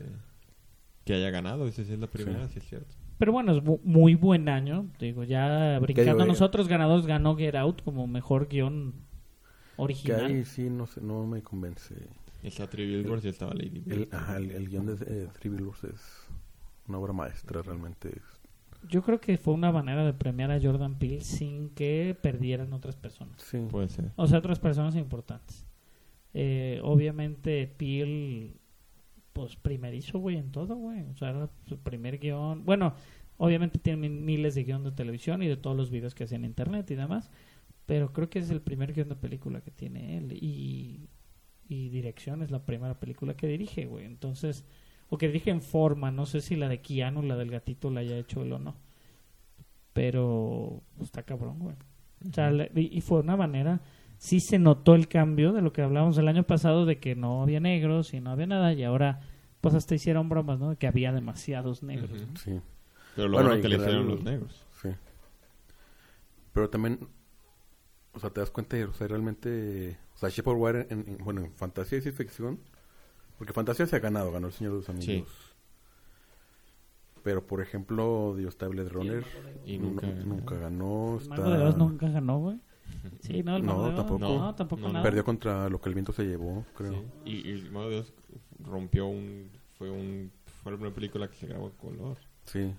Que 1.06 1.14
haya 1.14 1.30
ganado. 1.30 1.66
Dice 1.66 1.86
si 1.86 1.94
es 1.94 2.00
la 2.00 2.08
primera, 2.08 2.48
sí, 2.50 2.60
es 2.60 2.66
cierto. 2.68 2.96
Pero 3.18 3.32
bueno, 3.34 3.52
es 3.58 3.64
mu- 3.64 3.80
muy 3.84 4.16
buen 4.16 4.48
año. 4.50 4.88
Digo, 5.00 5.24
ya 5.24 5.78
brincando 5.80 6.14
digo, 6.14 6.26
nosotros 6.26 6.68
ganadores, 6.68 7.06
ganó 7.06 7.36
Get 7.36 7.56
Out 7.56 7.82
como 7.84 8.08
mejor 8.08 8.48
guion 8.48 8.92
Que 9.76 9.82
original. 9.82 10.26
ahí 10.26 10.46
sí 10.46 10.70
no 10.70 10.86
sé, 10.88 11.02
no 11.02 11.26
me 11.26 11.42
convence. 11.42 11.96
Está 12.44 12.68
Three 12.68 12.86
Billboards 12.86 13.26
y 13.26 13.30
estaba 13.30 13.54
Lady 13.54 13.84
El, 13.88 14.00
Bird. 14.06 14.16
ajá, 14.16 14.38
el, 14.38 14.52
el 14.52 14.70
guion 14.70 14.86
de 14.86 14.94
eh, 15.06 15.28
Three 15.34 15.50
Billboards 15.50 15.84
es 15.84 16.28
una 16.88 16.98
obra 17.00 17.12
maestra 17.12 17.62
realmente. 17.62 18.12
Yo 18.88 19.02
creo 19.04 19.20
que 19.20 19.38
fue 19.38 19.54
una 19.54 19.74
manera 19.74 20.06
de 20.06 20.14
premiar 20.14 20.52
a 20.52 20.62
Jordan 20.62 20.98
Peele 20.98 21.20
sin 21.20 21.70
que 21.72 22.18
perdieran 22.22 22.72
otras 22.72 22.96
personas. 22.96 23.42
Sí. 23.42 23.58
Puede 23.70 23.90
ser. 23.90 24.12
O 24.16 24.26
sea, 24.28 24.40
otras 24.40 24.60
personas 24.60 24.96
importantes. 24.96 25.66
Eh, 26.34 26.80
obviamente, 26.84 27.68
Peel, 27.68 28.54
pues 29.42 29.56
primerizo, 29.56 30.20
güey, 30.20 30.38
en 30.38 30.52
todo, 30.52 30.76
güey. 30.76 31.02
O 31.04 31.16
sea, 31.16 31.30
era 31.30 31.50
su 31.68 31.78
primer 31.80 32.20
guion. 32.20 32.66
Bueno, 32.66 32.94
obviamente 33.38 33.80
tiene 33.80 34.10
mi- 34.10 34.16
miles 34.22 34.56
de 34.56 34.64
guiones 34.66 34.86
de 34.86 34.92
televisión 34.92 35.42
y 35.44 35.48
de 35.48 35.58
todos 35.58 35.78
los 35.78 35.90
videos 35.92 36.14
que 36.16 36.26
hacía 36.26 36.38
en 36.38 36.46
internet 36.46 36.90
y 36.92 36.96
demás. 36.96 37.32
Pero 37.86 38.12
creo 38.14 38.30
que 38.30 38.40
es 38.40 38.50
el 38.50 38.62
primer 38.62 38.94
guion 38.94 39.10
de 39.10 39.16
película 39.16 39.62
que 39.62 39.72
tiene 39.72 40.18
él. 40.18 40.34
Y, 40.34 41.10
y 41.68 41.90
dirección 41.90 42.42
es 42.42 42.52
la 42.52 42.66
primera 42.66 43.00
película 43.00 43.36
que 43.36 43.48
dirige, 43.48 43.86
güey. 43.86 44.06
Entonces, 44.06 44.66
o 45.10 45.18
que 45.18 45.28
dirige 45.28 45.52
en 45.52 45.62
forma. 45.62 46.12
No 46.12 46.26
sé 46.26 46.42
si 46.42 46.56
la 46.56 46.68
de 46.70 46.82
Keanu, 46.82 47.24
la 47.24 47.38
del 47.38 47.50
gatito, 47.52 47.90
la 47.90 48.02
haya 48.02 48.18
hecho 48.18 48.44
él 48.44 48.52
o 48.54 48.60
no. 48.60 48.76
Pero 49.94 50.84
pues, 50.98 51.08
está 51.10 51.24
cabrón, 51.24 51.60
güey. 51.60 51.76
O 52.30 52.34
sea, 52.34 52.52
y 52.76 53.02
fue 53.02 53.20
una 53.22 53.38
manera, 53.38 53.82
sí 54.18 54.40
se 54.42 54.60
notó 54.60 54.94
el 54.94 55.08
cambio 55.08 55.54
de 55.54 55.62
lo 55.62 55.72
que 55.72 55.82
hablábamos 55.82 56.18
el 56.18 56.28
año 56.28 56.44
pasado 56.44 56.86
de 56.86 57.00
que 57.00 57.16
no 57.16 57.42
había 57.42 57.62
negros 57.62 58.14
y 58.14 58.20
no 58.20 58.32
había 58.32 58.46
nada 58.46 58.74
y 58.74 58.84
ahora 58.84 59.22
pues 59.62 59.76
hasta 59.76 59.96
hicieron 59.96 60.30
bromas, 60.30 60.60
¿no? 60.60 60.70
De 60.72 60.76
que 60.78 60.88
había 60.88 61.12
demasiados 61.12 61.84
negros. 61.84 62.12
Sí, 62.44 62.60
Pero 63.16 63.28
lo 63.28 63.38
Bueno, 63.42 63.62
que 63.62 63.68
le 63.70 63.76
hicieron 63.78 64.08
los 64.08 64.24
negros. 64.24 64.66
sí. 64.82 64.90
Pero 66.54 66.70
también, 66.70 67.08
o 68.14 68.20
sea, 68.20 68.30
te 68.30 68.40
das 68.40 68.50
cuenta, 68.52 68.78
o 68.86 68.94
sea, 68.94 69.08
realmente, 69.08 69.98
o 70.16 70.18
sea, 70.18 70.30
Shepard 70.30 70.56
Wire, 70.58 70.88
en, 70.90 71.08
en- 71.08 71.18
bueno, 71.20 71.42
en 71.42 71.52
fantasía 71.54 71.98
y 71.98 72.02
ciencia 72.02 72.18
ficción, 72.26 72.60
porque 73.38 73.54
fantasía 73.54 73.86
se 73.86 73.96
ha 73.96 74.00
ganado, 74.00 74.32
ganó 74.32 74.48
el 74.48 74.54
Señor 74.54 74.74
de 74.74 74.78
los 74.80 74.90
Anillos. 74.90 75.30
Pero, 77.24 77.46
por 77.46 77.62
ejemplo, 77.62 78.34
Dios 78.38 78.58
Blade 78.58 78.90
Runner, 78.90 79.24
Y 79.66 79.78
nu- 79.78 79.90
nunca 79.90 80.08
nunca, 80.08 80.56
ganó. 80.56 80.60
ganó. 80.60 81.16
El 81.18 81.22
está- 81.22 81.36
Mago 81.36 81.50
de 81.52 81.64
Oz 81.66 81.78
nunca 81.78 82.10
ganó, 82.10 82.40
güey. 82.40 82.60
Sí, 83.22 83.44
no, 83.44 83.58
el 83.58 83.66
No, 83.66 83.84
de 83.84 83.90
Oz. 83.90 83.96
tampoco. 83.96 84.20
No, 84.20 84.56
tampoco 84.56 84.82
No, 84.84 84.94
nada. 84.94 85.04
Perdió 85.04 85.24
contra 85.26 85.70
lo 85.70 85.80
que 85.82 85.90
el 85.90 85.96
viento 85.96 86.14
se 86.14 86.24
llevó, 86.24 86.66
creo. 86.76 86.94
Sí. 86.94 87.04
Y, 87.26 87.50
y 87.50 87.52
el 87.52 87.72
Mago 87.72 87.90
de 87.90 88.00
Oz 88.00 88.14
rompió 88.64 89.08
un... 89.08 89.50
Fue 89.78 89.90
un... 89.90 90.32
Fue 90.64 90.72
la 90.72 90.78
primera 90.78 90.96
película 90.96 91.28
que 91.30 91.36
se 91.36 91.48
grabó 91.48 91.68
en 91.68 91.74
color. 91.74 92.18
Sí. 92.46 92.74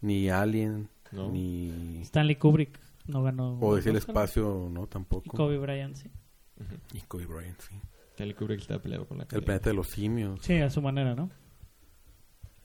Ni 0.00 0.28
Alien, 0.28 0.88
¿No? 1.12 1.30
ni... 1.30 2.00
Stanley 2.02 2.36
Kubrick 2.36 2.78
no 3.06 3.22
ganó. 3.22 3.58
O 3.60 3.74
decir 3.76 3.90
el 3.90 3.96
espacio, 3.96 4.68
no, 4.70 4.84
Y 4.84 4.86
tampoco. 4.86 5.36
Kobe 5.36 5.58
Bryant, 5.58 5.96
sí. 5.96 6.10
Y 6.92 7.00
Kobe 7.02 7.26
Bryant, 7.26 7.58
sí. 7.60 7.74
Stanley 8.12 8.34
Kubrick 8.34 8.60
estaba 8.60 8.82
peleado 8.82 9.06
con 9.06 9.18
la 9.18 9.26
El 9.30 9.42
planeta 9.42 9.70
de 9.70 9.74
los 9.76 9.88
simios. 9.88 10.40
Sí, 10.42 10.54
a 10.58 10.68
su 10.70 10.82
manera, 10.82 11.14
¿no? 11.14 11.30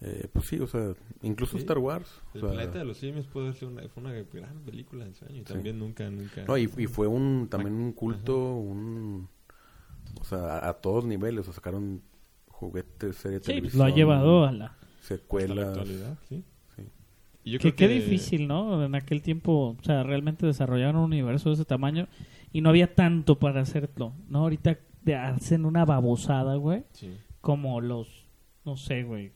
Eh, 0.01 0.27
pues 0.33 0.47
sí, 0.47 0.59
o 0.59 0.67
sea, 0.67 0.93
incluso 1.21 1.53
Sí. 1.53 1.59
Star 1.59 1.77
Wars. 1.77 2.09
o 2.33 2.35
El 2.35 2.41
sea, 2.41 2.50
planeta 2.51 2.79
de 2.79 2.85
los 2.85 2.97
simios 2.97 3.25
puede 3.27 3.53
ser 3.53 3.69
una, 3.69 3.88
fue 3.88 4.03
una 4.03 4.12
gran 4.12 4.59
película 4.65 5.05
en 5.05 5.15
su 5.15 5.23
año. 5.25 5.35
Y 5.35 5.39
Sí. 5.39 5.45
también 5.45 5.79
nunca, 5.79 6.09
nunca... 6.09 6.43
No, 6.43 6.57
y, 6.57 6.63
y 6.77 6.88
fue 6.88 7.07
un 7.07 7.47
también 7.50 7.75
un 7.75 7.93
culto, 7.93 8.55
un... 8.55 9.29
O 10.19 10.23
sea, 10.25 10.57
a, 10.59 10.69
a 10.69 10.73
todos 10.73 11.05
niveles. 11.05 11.41
O 11.41 11.43
sea, 11.45 11.53
sacaron 11.53 12.01
juguetes, 12.53 13.15
series 13.17 13.41
de 13.41 13.45
Sí, 13.45 13.51
televisión. 13.53 13.79
lo 13.79 13.86
ha 13.86 13.95
llevado 13.95 14.45
a 14.45 14.51
la... 14.51 14.65
hasta 14.65 14.77
la 14.86 15.01
Secuelas. 15.01 15.67
actualidad, 15.69 16.17
sí. 16.29 16.43
Sí. 16.75 16.83
Y 17.43 17.51
yo 17.51 17.60
Que 17.60 17.74
creo 17.75 17.89
qué 17.89 17.93
difícil, 17.95 18.48
¿no? 18.48 18.83
En 18.86 18.95
aquel 18.95 19.22
tiempo, 19.22 19.75
o 19.79 19.83
sea, 19.83 20.03
realmente 20.03 20.45
desarrollaron 20.45 20.95
un 20.98 21.03
universo 21.05 21.50
de 21.50 21.55
ese 21.55 21.65
tamaño 21.65 22.07
y 22.51 22.62
no 22.62 22.69
había 22.69 22.93
tanto 22.95 23.38
para 23.39 23.62
hacerlo, 23.62 24.13
¿no? 24.29 24.39
Ahorita 24.39 24.77
te 25.03 25.15
hacen 25.15 25.65
una 25.65 25.83
babosada, 25.86 26.55
güey, 26.55 26.83
Sí. 26.93 27.10
como 27.41 27.81
los, 27.81 28.07
no 28.63 28.77
sé, 28.77 29.03
güey, 29.03 29.31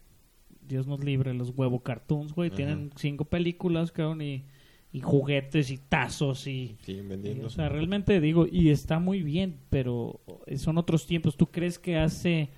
Dios 0.61 0.87
nos 0.87 1.03
libre, 1.03 1.33
los 1.33 1.49
huevo 1.55 1.81
cartoons, 1.81 2.33
güey, 2.33 2.47
Ajá. 2.49 2.55
tienen 2.57 2.91
cinco 2.95 3.25
películas, 3.25 3.91
cabrón, 3.91 4.21
y, 4.21 4.45
y 4.93 5.01
juguetes 5.01 5.69
y 5.71 5.77
tazos 5.77 6.47
y... 6.47 6.77
Y, 6.87 7.01
vendiendo. 7.01 7.47
o 7.47 7.49
sea, 7.49 7.67
realmente 7.67 8.21
digo, 8.21 8.47
y 8.49 8.69
está 8.69 8.99
muy 8.99 9.21
bien, 9.23 9.57
pero 9.69 10.21
son 10.55 10.77
otros 10.77 11.05
tiempos. 11.05 11.35
¿Tú 11.35 11.47
crees 11.47 11.77
que 11.79 11.97
hace, 11.97 12.49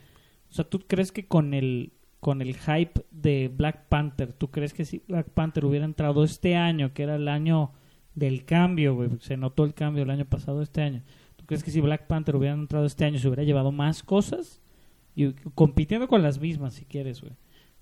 o 0.50 0.54
sea, 0.54 0.66
tú 0.66 0.80
crees 0.80 1.12
que 1.12 1.28
con 1.28 1.54
el 1.54 1.94
con 2.20 2.42
el 2.42 2.58
hype 2.58 3.06
de 3.12 3.48
Black 3.48 3.88
Panther, 3.88 4.34
tú 4.34 4.52
crees 4.52 4.74
que 4.74 4.84
si 4.84 5.02
Black 5.08 5.30
Panther 5.30 5.64
hubiera 5.64 5.86
entrado 5.86 6.24
este 6.26 6.56
año, 6.56 6.94
que 6.94 7.04
era 7.04 7.16
el 7.16 7.30
año 7.30 7.72
del 8.14 8.44
cambio, 8.44 8.94
güey, 8.96 9.10
se 9.22 9.38
notó 9.38 9.64
el 9.64 9.74
cambio 9.74 10.04
el 10.04 10.10
año 10.10 10.26
pasado, 10.26 10.62
este 10.62 10.82
año. 10.82 11.02
¿Tú 11.38 11.46
crees 11.46 11.64
que 11.64 11.72
si 11.72 11.80
Black 11.80 12.08
Panther 12.08 12.36
hubiera 12.36 12.54
entrado 12.56 12.86
este 12.86 13.06
año 13.06 13.20
se 13.20 13.28
hubiera 13.28 13.44
llevado 13.44 13.72
más 13.72 14.04
cosas? 14.04 14.62
Y 15.16 15.32
compitiendo 15.56 16.08
con 16.10 16.22
las 16.22 16.40
mismas, 16.40 16.74
si 16.74 16.86
quieres, 16.86 17.22
güey. 17.22 17.34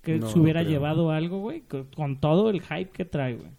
Que 0.03 0.19
No, 0.19 0.29
se 0.29 0.37
hubiera 0.39 0.61
no 0.63 0.69
llevado 0.69 1.11
algo, 1.11 1.39
güey, 1.39 1.63
con, 1.95 2.19
todo 2.19 2.51
el 2.51 2.61
hype 2.61 2.91
que 2.91 3.05
trae, 3.05 3.35
güey. 3.35 3.49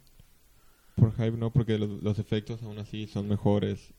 Por 0.95 1.13
hype 1.13 1.37
no, 1.37 1.53
porque 1.53 1.77
los, 1.79 2.03
los 2.03 2.19
efectos 2.21 2.63
aún 2.63 2.79
así 2.79 3.07
son 3.09 3.29
mejores. 3.29 3.95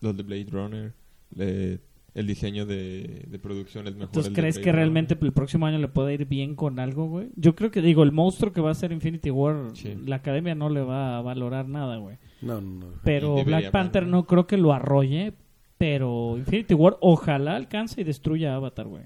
Los 0.00 0.16
de 0.16 0.22
Blade 0.22 0.46
Runner. 0.50 0.94
le- 1.34 1.80
el 2.14 2.26
diseño 2.26 2.66
de, 2.66 3.24
de 3.28 3.38
producción 3.38 3.86
es 3.86 3.94
mejor. 3.94 4.08
Entonces, 4.08 4.32
¿crees 4.34 4.58
que 4.58 4.72
realmente 4.72 5.16
el 5.20 5.32
próximo 5.32 5.66
año 5.66 5.78
le 5.78 5.88
puede 5.88 6.14
ir 6.14 6.26
bien 6.26 6.56
con 6.56 6.78
algo, 6.78 7.06
güey? 7.08 7.28
Yo 7.36 7.54
creo 7.54 7.70
que, 7.70 7.82
digo, 7.82 8.02
el 8.02 8.12
monstruo 8.12 8.52
que 8.52 8.60
va 8.60 8.70
a 8.70 8.74
ser 8.74 8.92
Infinity 8.92 9.30
War, 9.30 9.70
Sí. 9.74 9.94
la 10.06 10.16
academia 10.16 10.54
no 10.54 10.68
le 10.68 10.82
va 10.82 11.18
a 11.18 11.22
valorar 11.22 11.68
nada, 11.68 11.98
güey. 11.98 12.18
No, 12.42 12.60
no, 12.60 12.86
no. 12.86 12.86
Pero 13.04 13.44
Black 13.44 13.70
Panther 13.70 14.06
no 14.06 14.26
creo 14.26 14.46
que 14.46 14.56
lo 14.56 14.72
arrolle, 14.72 15.34
pero 15.78 16.36
Infinity 16.36 16.74
War 16.74 16.96
ojalá 17.00 17.56
alcance 17.56 18.00
y 18.00 18.04
destruya 18.04 18.52
a 18.52 18.56
Avatar, 18.56 18.86
güey. 18.86 19.04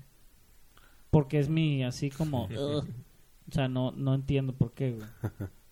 Porque 1.10 1.38
es 1.38 1.48
mi, 1.48 1.84
así 1.84 2.10
como... 2.10 2.44
o 2.58 2.84
sea, 3.52 3.68
no, 3.68 3.92
no 3.92 4.14
entiendo 4.14 4.54
por 4.54 4.72
qué, 4.72 4.92
güey. 4.92 5.06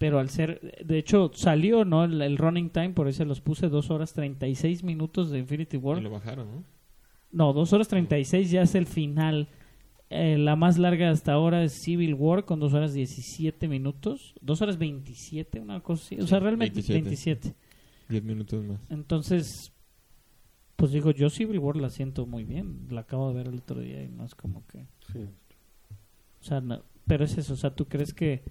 Pero 0.00 0.18
al 0.18 0.30
ser... 0.30 0.82
De 0.82 0.96
hecho, 0.96 1.30
salió, 1.34 1.84
¿no? 1.84 2.04
El, 2.04 2.22
el 2.22 2.38
running 2.38 2.70
time, 2.70 2.90
por 2.90 3.06
eso 3.06 3.22
los 3.26 3.42
puse, 3.42 3.68
dos 3.68 3.90
horas 3.90 4.14
36 4.14 4.82
minutos 4.82 5.30
de 5.30 5.38
Infinity 5.40 5.76
War. 5.76 5.98
Y 5.98 6.00
lo 6.00 6.08
bajaron, 6.08 6.50
¿no? 6.50 6.64
No, 7.32 7.52
2 7.52 7.70
horas 7.74 7.86
36 7.88 8.50
ya 8.50 8.62
es 8.62 8.74
el 8.74 8.86
final. 8.86 9.48
Eh, 10.08 10.38
la 10.38 10.56
más 10.56 10.78
larga 10.78 11.10
hasta 11.10 11.34
ahora 11.34 11.62
es 11.62 11.74
Civil 11.84 12.14
War 12.14 12.46
con 12.46 12.60
2 12.60 12.72
horas 12.72 12.94
17 12.94 13.68
minutos. 13.68 14.34
2 14.40 14.62
horas 14.62 14.78
27, 14.78 15.60
una 15.60 15.80
cosa 15.80 16.02
así. 16.02 16.16
O 16.18 16.26
sea, 16.26 16.40
realmente 16.40 16.76
27. 16.76 17.00
27. 17.02 17.54
Diez 18.08 18.24
minutos 18.24 18.64
más. 18.64 18.80
Entonces, 18.88 19.70
pues 20.76 20.92
digo, 20.92 21.10
yo 21.10 21.28
Civil 21.28 21.58
War 21.58 21.76
la 21.76 21.90
siento 21.90 22.24
muy 22.24 22.44
bien. 22.44 22.86
La 22.88 23.02
acabo 23.02 23.28
de 23.28 23.34
ver 23.34 23.48
el 23.48 23.58
otro 23.58 23.80
día 23.80 24.02
y 24.02 24.08
no 24.08 24.24
es 24.24 24.34
como 24.34 24.66
que... 24.66 24.86
Sí. 25.12 25.18
O 26.40 26.42
sea, 26.42 26.62
no- 26.62 26.82
pero 27.06 27.26
es 27.26 27.36
eso. 27.36 27.52
O 27.52 27.56
sea, 27.56 27.70
¿tú 27.74 27.84
crees 27.86 28.14
que, 28.14 28.42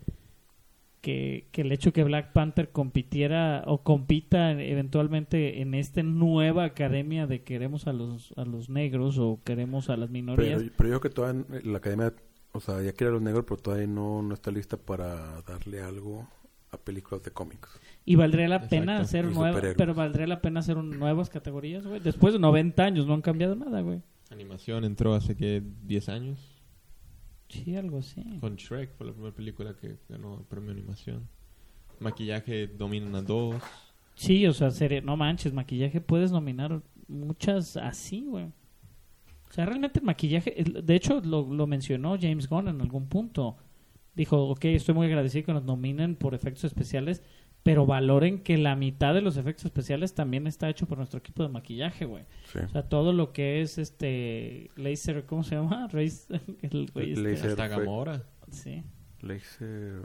que, 1.01 1.47
que 1.51 1.61
el 1.61 1.71
hecho 1.71 1.93
que 1.93 2.03
Black 2.03 2.31
Panther 2.33 2.69
compitiera 2.71 3.63
o 3.67 3.83
compita 3.83 4.51
eventualmente 4.51 5.61
en 5.61 5.73
esta 5.73 6.03
nueva 6.03 6.65
academia 6.65 7.25
de 7.27 7.43
queremos 7.43 7.87
a 7.87 7.93
los, 7.93 8.33
a 8.37 8.43
los 8.45 8.69
negros 8.69 9.17
o 9.17 9.39
queremos 9.43 9.89
a 9.89 9.97
las 9.97 10.09
minorías? 10.09 10.59
Pero, 10.61 10.73
pero 10.77 10.89
yo 10.89 10.99
creo 10.99 11.01
que 11.01 11.15
todavía 11.15 11.45
la 11.63 11.77
academia, 11.77 12.13
o 12.51 12.59
sea, 12.59 12.81
ya 12.81 12.91
quiere 12.93 13.09
a 13.09 13.13
los 13.13 13.21
negros, 13.21 13.45
pero 13.47 13.57
todavía 13.61 13.87
no, 13.87 14.21
no 14.21 14.33
está 14.33 14.51
lista 14.51 14.77
para 14.77 15.41
darle 15.43 15.81
algo 15.81 16.27
a 16.71 16.77
películas 16.77 17.23
de 17.23 17.31
cómics. 17.31 17.69
Y 18.05 18.15
valdría 18.15 18.47
la 18.47 18.67
pena 18.67 18.97
hacer 18.99 19.25
nuevas, 19.25 19.63
pero 19.77 19.93
valdría 19.93 20.27
la 20.27 20.41
pena 20.41 20.59
hacer 20.59 20.77
un- 20.77 20.97
nuevas 20.99 21.29
categorías, 21.29 21.85
güey. 21.85 21.99
Después 21.99 22.33
de 22.33 22.39
90 22.39 22.83
años 22.83 23.07
no 23.07 23.13
han 23.13 23.21
cambiado 23.21 23.55
nada, 23.55 23.81
güey. 23.81 24.01
Animación 24.31 24.83
entró 24.83 25.15
hace 25.15 25.35
que 25.35 25.63
10 25.85 26.09
años. 26.09 26.48
Sí, 27.49 27.75
algo 27.75 27.97
así. 27.99 28.23
Con 28.39 28.55
Shrek 28.55 28.95
fue 28.95 29.07
la 29.07 29.13
primera 29.13 29.35
película 29.35 29.75
que 29.75 29.97
ganó 30.07 30.37
el 30.37 30.45
premio 30.45 30.71
animación. 30.71 31.27
Maquillaje 31.99 32.67
dominan 32.67 33.15
a 33.15 33.21
dos. 33.21 33.61
Sí, 34.15 34.45
o 34.47 34.53
sea, 34.53 34.69
serie- 34.71 35.01
no 35.01 35.17
manches, 35.17 35.53
maquillaje 35.53 35.99
puedes 36.01 36.31
nominar 36.31 36.81
muchas 37.07 37.75
así, 37.77 38.23
güey. 38.25 38.45
O 38.45 39.51
sea, 39.51 39.65
realmente 39.65 39.99
el 39.99 40.05
maquillaje, 40.05 40.63
de 40.63 40.95
hecho 40.95 41.21
lo, 41.21 41.51
lo 41.51 41.65
mencionó 41.65 42.17
James 42.21 42.47
Gunn 42.47 42.67
en 42.67 42.81
algún 42.81 43.07
punto. 43.07 43.57
Dijo, 44.13 44.49
ok, 44.49 44.65
estoy 44.65 44.93
muy 44.93 45.07
agradecido 45.07 45.45
que 45.47 45.53
nos 45.53 45.63
nominen 45.63 46.15
por 46.15 46.35
efectos 46.35 46.65
especiales, 46.65 47.23
pero 47.63 47.85
valoren 47.85 48.39
que 48.41 48.57
la 48.57 48.75
mitad 48.75 49.13
de 49.13 49.21
los 49.21 49.37
efectos 49.37 49.65
especiales 49.65 50.13
también 50.15 50.47
está 50.47 50.69
hecho 50.69 50.87
por 50.87 50.97
nuestro 50.97 51.19
equipo 51.19 51.43
de 51.43 51.49
maquillaje, 51.49 52.05
güey. 52.05 52.23
Sí. 52.45 52.59
O 52.59 52.69
sea, 52.69 52.83
todo 52.83 53.11
lo 53.13 53.31
que 53.33 53.61
es 53.61 53.77
este 53.77 54.69
laser, 54.75 55.25
¿cómo 55.25 55.43
se 55.43 55.55
llama? 55.55 55.87
Laser, 55.93 56.41
el 56.61 56.89
güey 56.93 57.11
este. 57.11 57.21
Laser. 57.23 57.49
Hasta 57.51 57.67
fue- 57.67 57.77
Gamora. 57.85 58.23
Sí. 58.51 58.83
Laser. 59.21 60.01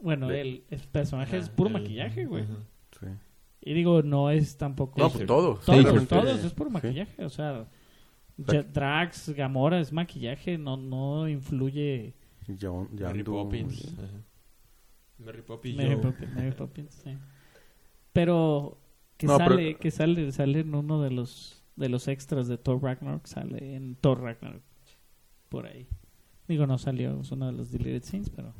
Bueno, 0.00 0.28
Le- 0.30 0.40
el, 0.40 0.64
el 0.70 0.80
personaje 0.80 1.36
es 1.36 1.46
Ajá, 1.46 1.56
puro 1.56 1.68
el- 1.68 1.72
maquillaje, 1.74 2.24
güey. 2.26 2.44
Sí. 2.98 3.06
Y 3.60 3.74
digo, 3.74 4.02
no 4.02 4.30
es 4.30 4.56
tampoco... 4.56 5.00
No, 5.00 5.10
pues 5.10 5.26
todos. 5.26 5.64
Todos, 5.64 5.82
realmente. 5.82 6.14
todos, 6.14 6.44
es 6.44 6.52
puro 6.52 6.70
Sí. 6.70 6.74
maquillaje, 6.74 7.24
o 7.24 7.28
sea, 7.30 7.66
Drax, 8.38 9.30
Gamora 9.30 9.80
es 9.80 9.92
maquillaje, 9.92 10.58
no 10.58 10.76
no 10.76 11.26
influye 11.28 12.14
John- 12.60 12.88
Mary 12.92 13.20
Yandu- 13.20 13.24
Poppins. 13.24 13.94
Mary 15.18 15.42
Poppins. 15.42 15.76
Mary. 15.76 15.96
Poppins, 15.96 16.34
Mary 16.34 16.52
Poppins, 16.52 16.94
sí. 17.04 17.16
Pero 18.12 18.78
que 19.16 19.26
No, 19.26 19.36
sale, 19.38 19.56
pero- 19.56 19.78
que 19.78 19.90
sale, 19.90 20.32
sale 20.32 20.60
en 20.60 20.74
uno 20.74 21.02
de 21.02 21.10
los 21.10 21.62
de 21.76 21.90
los 21.90 22.08
extras 22.08 22.48
de 22.48 22.56
Thor 22.56 22.82
Ragnarok, 22.82 23.26
sale 23.26 23.74
en 23.76 23.96
Thor 23.96 24.22
Ragnarok 24.22 24.62
por 25.50 25.66
ahí. 25.66 25.86
Digo, 26.48 26.66
no 26.66 26.78
salió, 26.78 27.20
es 27.20 27.30
uno 27.32 27.46
de 27.46 27.52
los 27.52 27.70
deleted 27.70 28.02
scenes, 28.02 28.30
pero 28.30 28.54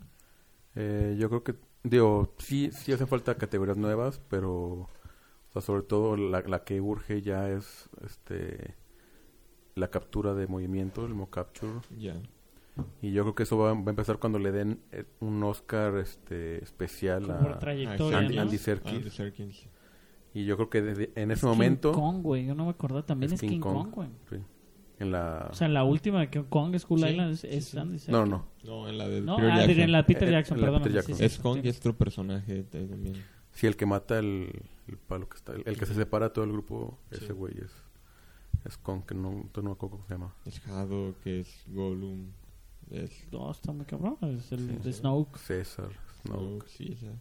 Eh, 0.74 1.16
yo 1.18 1.28
creo 1.30 1.42
que, 1.42 1.54
digo, 1.82 2.34
sí, 2.38 2.70
sí 2.72 2.92
hacen 2.92 3.08
falta 3.08 3.36
categorías 3.38 3.78
nuevas, 3.78 4.20
pero, 4.28 4.52
o 4.52 4.88
sea, 5.54 5.62
sobre 5.62 5.82
todo 5.84 6.14
la, 6.18 6.42
la 6.42 6.64
que 6.64 6.82
urge 6.82 7.22
ya 7.22 7.48
es, 7.48 7.88
este, 8.04 8.74
la 9.74 9.88
captura 9.88 10.34
de 10.34 10.46
movimiento, 10.46 11.06
el 11.06 11.14
mo 11.14 11.30
capture. 11.30 11.80
Ya. 11.96 12.14
Y 13.00 13.12
yo 13.12 13.22
creo 13.22 13.34
que 13.34 13.42
eso 13.44 13.56
va, 13.56 13.72
va 13.72 13.86
a 13.86 13.90
empezar 13.90 14.18
cuando 14.18 14.38
le 14.38 14.52
den 14.52 14.80
eh, 14.92 15.04
un 15.20 15.42
Oscar, 15.44 15.96
este, 15.96 16.62
especial 16.62 17.30
a 17.30 17.38
Andy, 17.38 17.86
¿no? 18.36 18.42
Andy 18.42 18.58
Serkis. 18.58 18.92
Andy 18.92 19.10
Serkis. 19.10 19.66
Y 20.34 20.44
yo 20.44 20.56
creo 20.56 20.68
que 20.68 20.82
desde- 20.82 21.10
en 21.14 21.30
Es 21.30 21.38
ese 21.38 21.46
King 21.46 21.52
momento, 21.52 21.92
Kong, 21.92 22.20
güey. 22.22 22.44
Yo 22.46 22.54
no 22.54 22.64
me 22.64 22.70
acordaba. 22.72 23.04
También 23.04 23.32
es 23.32 23.34
Es 23.34 23.40
King, 23.40 23.48
King 23.48 23.60
Kong, 23.60 23.90
Kong. 23.90 23.94
güey. 23.94 24.08
sí, 24.28 24.36
en 24.98 25.10
la, 25.12 25.48
O 25.50 25.54
sea, 25.54 25.66
en 25.66 25.74
la 25.74 25.84
última 25.84 26.20
de 26.20 26.28
King 26.30 26.44
Kong, 26.50 26.76
School 26.78 27.00
Sí, 27.00 27.06
Island, 27.08 27.32
es, 27.32 27.40
sí, 27.40 27.48
es 27.50 27.64
sí. 27.66 27.78
Andy 27.78 27.92
no, 27.94 27.98
Serkis. 27.98 28.30
no, 28.30 28.46
No, 28.64 28.88
en 28.88 28.98
la 28.98 29.08
de 29.08 29.20
No, 29.22 29.36
Peter 29.36 29.50
ah, 29.52 29.56
Jackson. 29.64 29.80
en 29.80 29.92
la 29.92 30.06
Peter 30.06 30.28
Eh, 30.28 30.32
Jackson, 30.32 30.60
perdón. 30.60 30.78
Peter 30.82 30.92
Jackson. 30.92 31.14
sí, 31.16 31.24
Es 31.24 31.32
sí, 31.32 31.40
Kong 31.42 31.54
sí. 31.54 31.60
y 31.64 31.68
es 31.70 31.78
otro 31.78 31.96
personaje 31.96 32.62
también. 32.64 33.14
sí, 33.52 33.66
el 33.66 33.76
que 33.76 33.86
mata 33.86 34.18
el, 34.18 34.50
el 34.88 34.98
palo 34.98 35.26
que 35.30 35.36
está, 35.38 35.52
el, 35.54 35.62
el 35.64 35.78
que 35.78 35.86
se 35.86 35.94
separa 35.94 36.30
todo 36.34 36.44
el 36.44 36.52
grupo, 36.52 36.98
Sí. 37.12 37.24
ese 37.24 37.32
güey 37.32 37.54
es, 37.58 37.72
es 38.66 38.76
con 38.76 39.02
que 39.02 39.14
no, 39.14 39.30
no 39.30 39.62
me 39.62 39.70
acuerdo 39.70 39.96
cómo 39.96 40.04
se 40.06 40.12
llama. 40.14 40.34
Es 40.44 40.60
Haddock, 40.66 41.16
es 41.26 41.64
Gollum, 41.68 42.26
es 42.90 43.26
No, 43.32 43.50
está 43.50 43.72
muy 43.72 43.84
cabrón. 43.86 44.16
Es 44.22 44.52
el 44.52 44.60
Sí, 44.60 44.76
de 44.76 44.92
sí. 44.92 45.00
Snoke. 45.00 45.36
César, 45.38 45.90
Snoke. 46.22 46.66
Sí, 46.68 46.92
esa. 46.92 47.12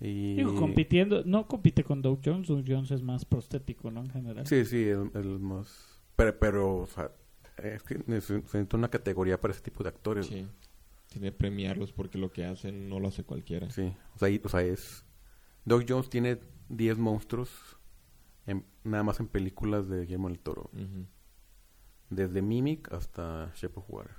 Y... 0.00 0.34
Digo, 0.34 0.54
compitiendo, 0.56 1.22
no 1.24 1.46
compite 1.46 1.84
con 1.84 2.02
Doug 2.02 2.20
Jones, 2.24 2.48
Doug 2.48 2.64
Jones 2.66 2.90
es 2.90 3.02
más 3.02 3.24
prostético, 3.24 3.90
¿no? 3.90 4.00
En 4.00 4.10
general. 4.10 4.46
Sí, 4.46 4.64
sí, 4.64 4.82
el, 4.88 5.10
el 5.14 5.38
más... 5.38 6.00
Pero, 6.16 6.38
pero, 6.38 6.76
o 6.78 6.86
sea, 6.86 7.12
es 7.62 7.82
que 7.84 7.98
neces- 8.06 8.42
necesita 8.42 8.76
una 8.76 8.88
categoría 8.88 9.40
para 9.40 9.52
ese 9.52 9.62
tipo 9.62 9.82
de 9.84 9.90
actores. 9.90 10.26
Sí. 10.26 10.46
Tiene 11.08 11.28
que 11.30 11.36
premiarlos 11.36 11.92
porque 11.92 12.18
lo 12.18 12.32
que 12.32 12.44
hacen 12.44 12.88
no 12.88 12.98
lo 12.98 13.08
hace 13.08 13.22
cualquiera. 13.22 13.70
Sí, 13.70 13.92
o 14.14 14.18
sea, 14.18 14.28
y- 14.28 14.40
o 14.42 14.48
sea, 14.48 14.62
es... 14.62 15.04
Doug 15.64 15.84
Jones 15.88 16.10
tiene 16.10 16.40
10 16.68 16.98
monstruos 16.98 17.50
en- 18.46 18.64
nada 18.82 19.04
más 19.04 19.20
en 19.20 19.28
películas 19.28 19.88
de 19.88 20.00
Guillermo 20.00 20.28
del 20.28 20.40
Toro. 20.40 20.68
Ujú. 20.72 21.06
Desde 22.14 22.42
Mimic 22.42 22.92
hasta 22.92 23.50
Shape 23.54 23.78
of 23.78 23.84
Water. 23.88 24.12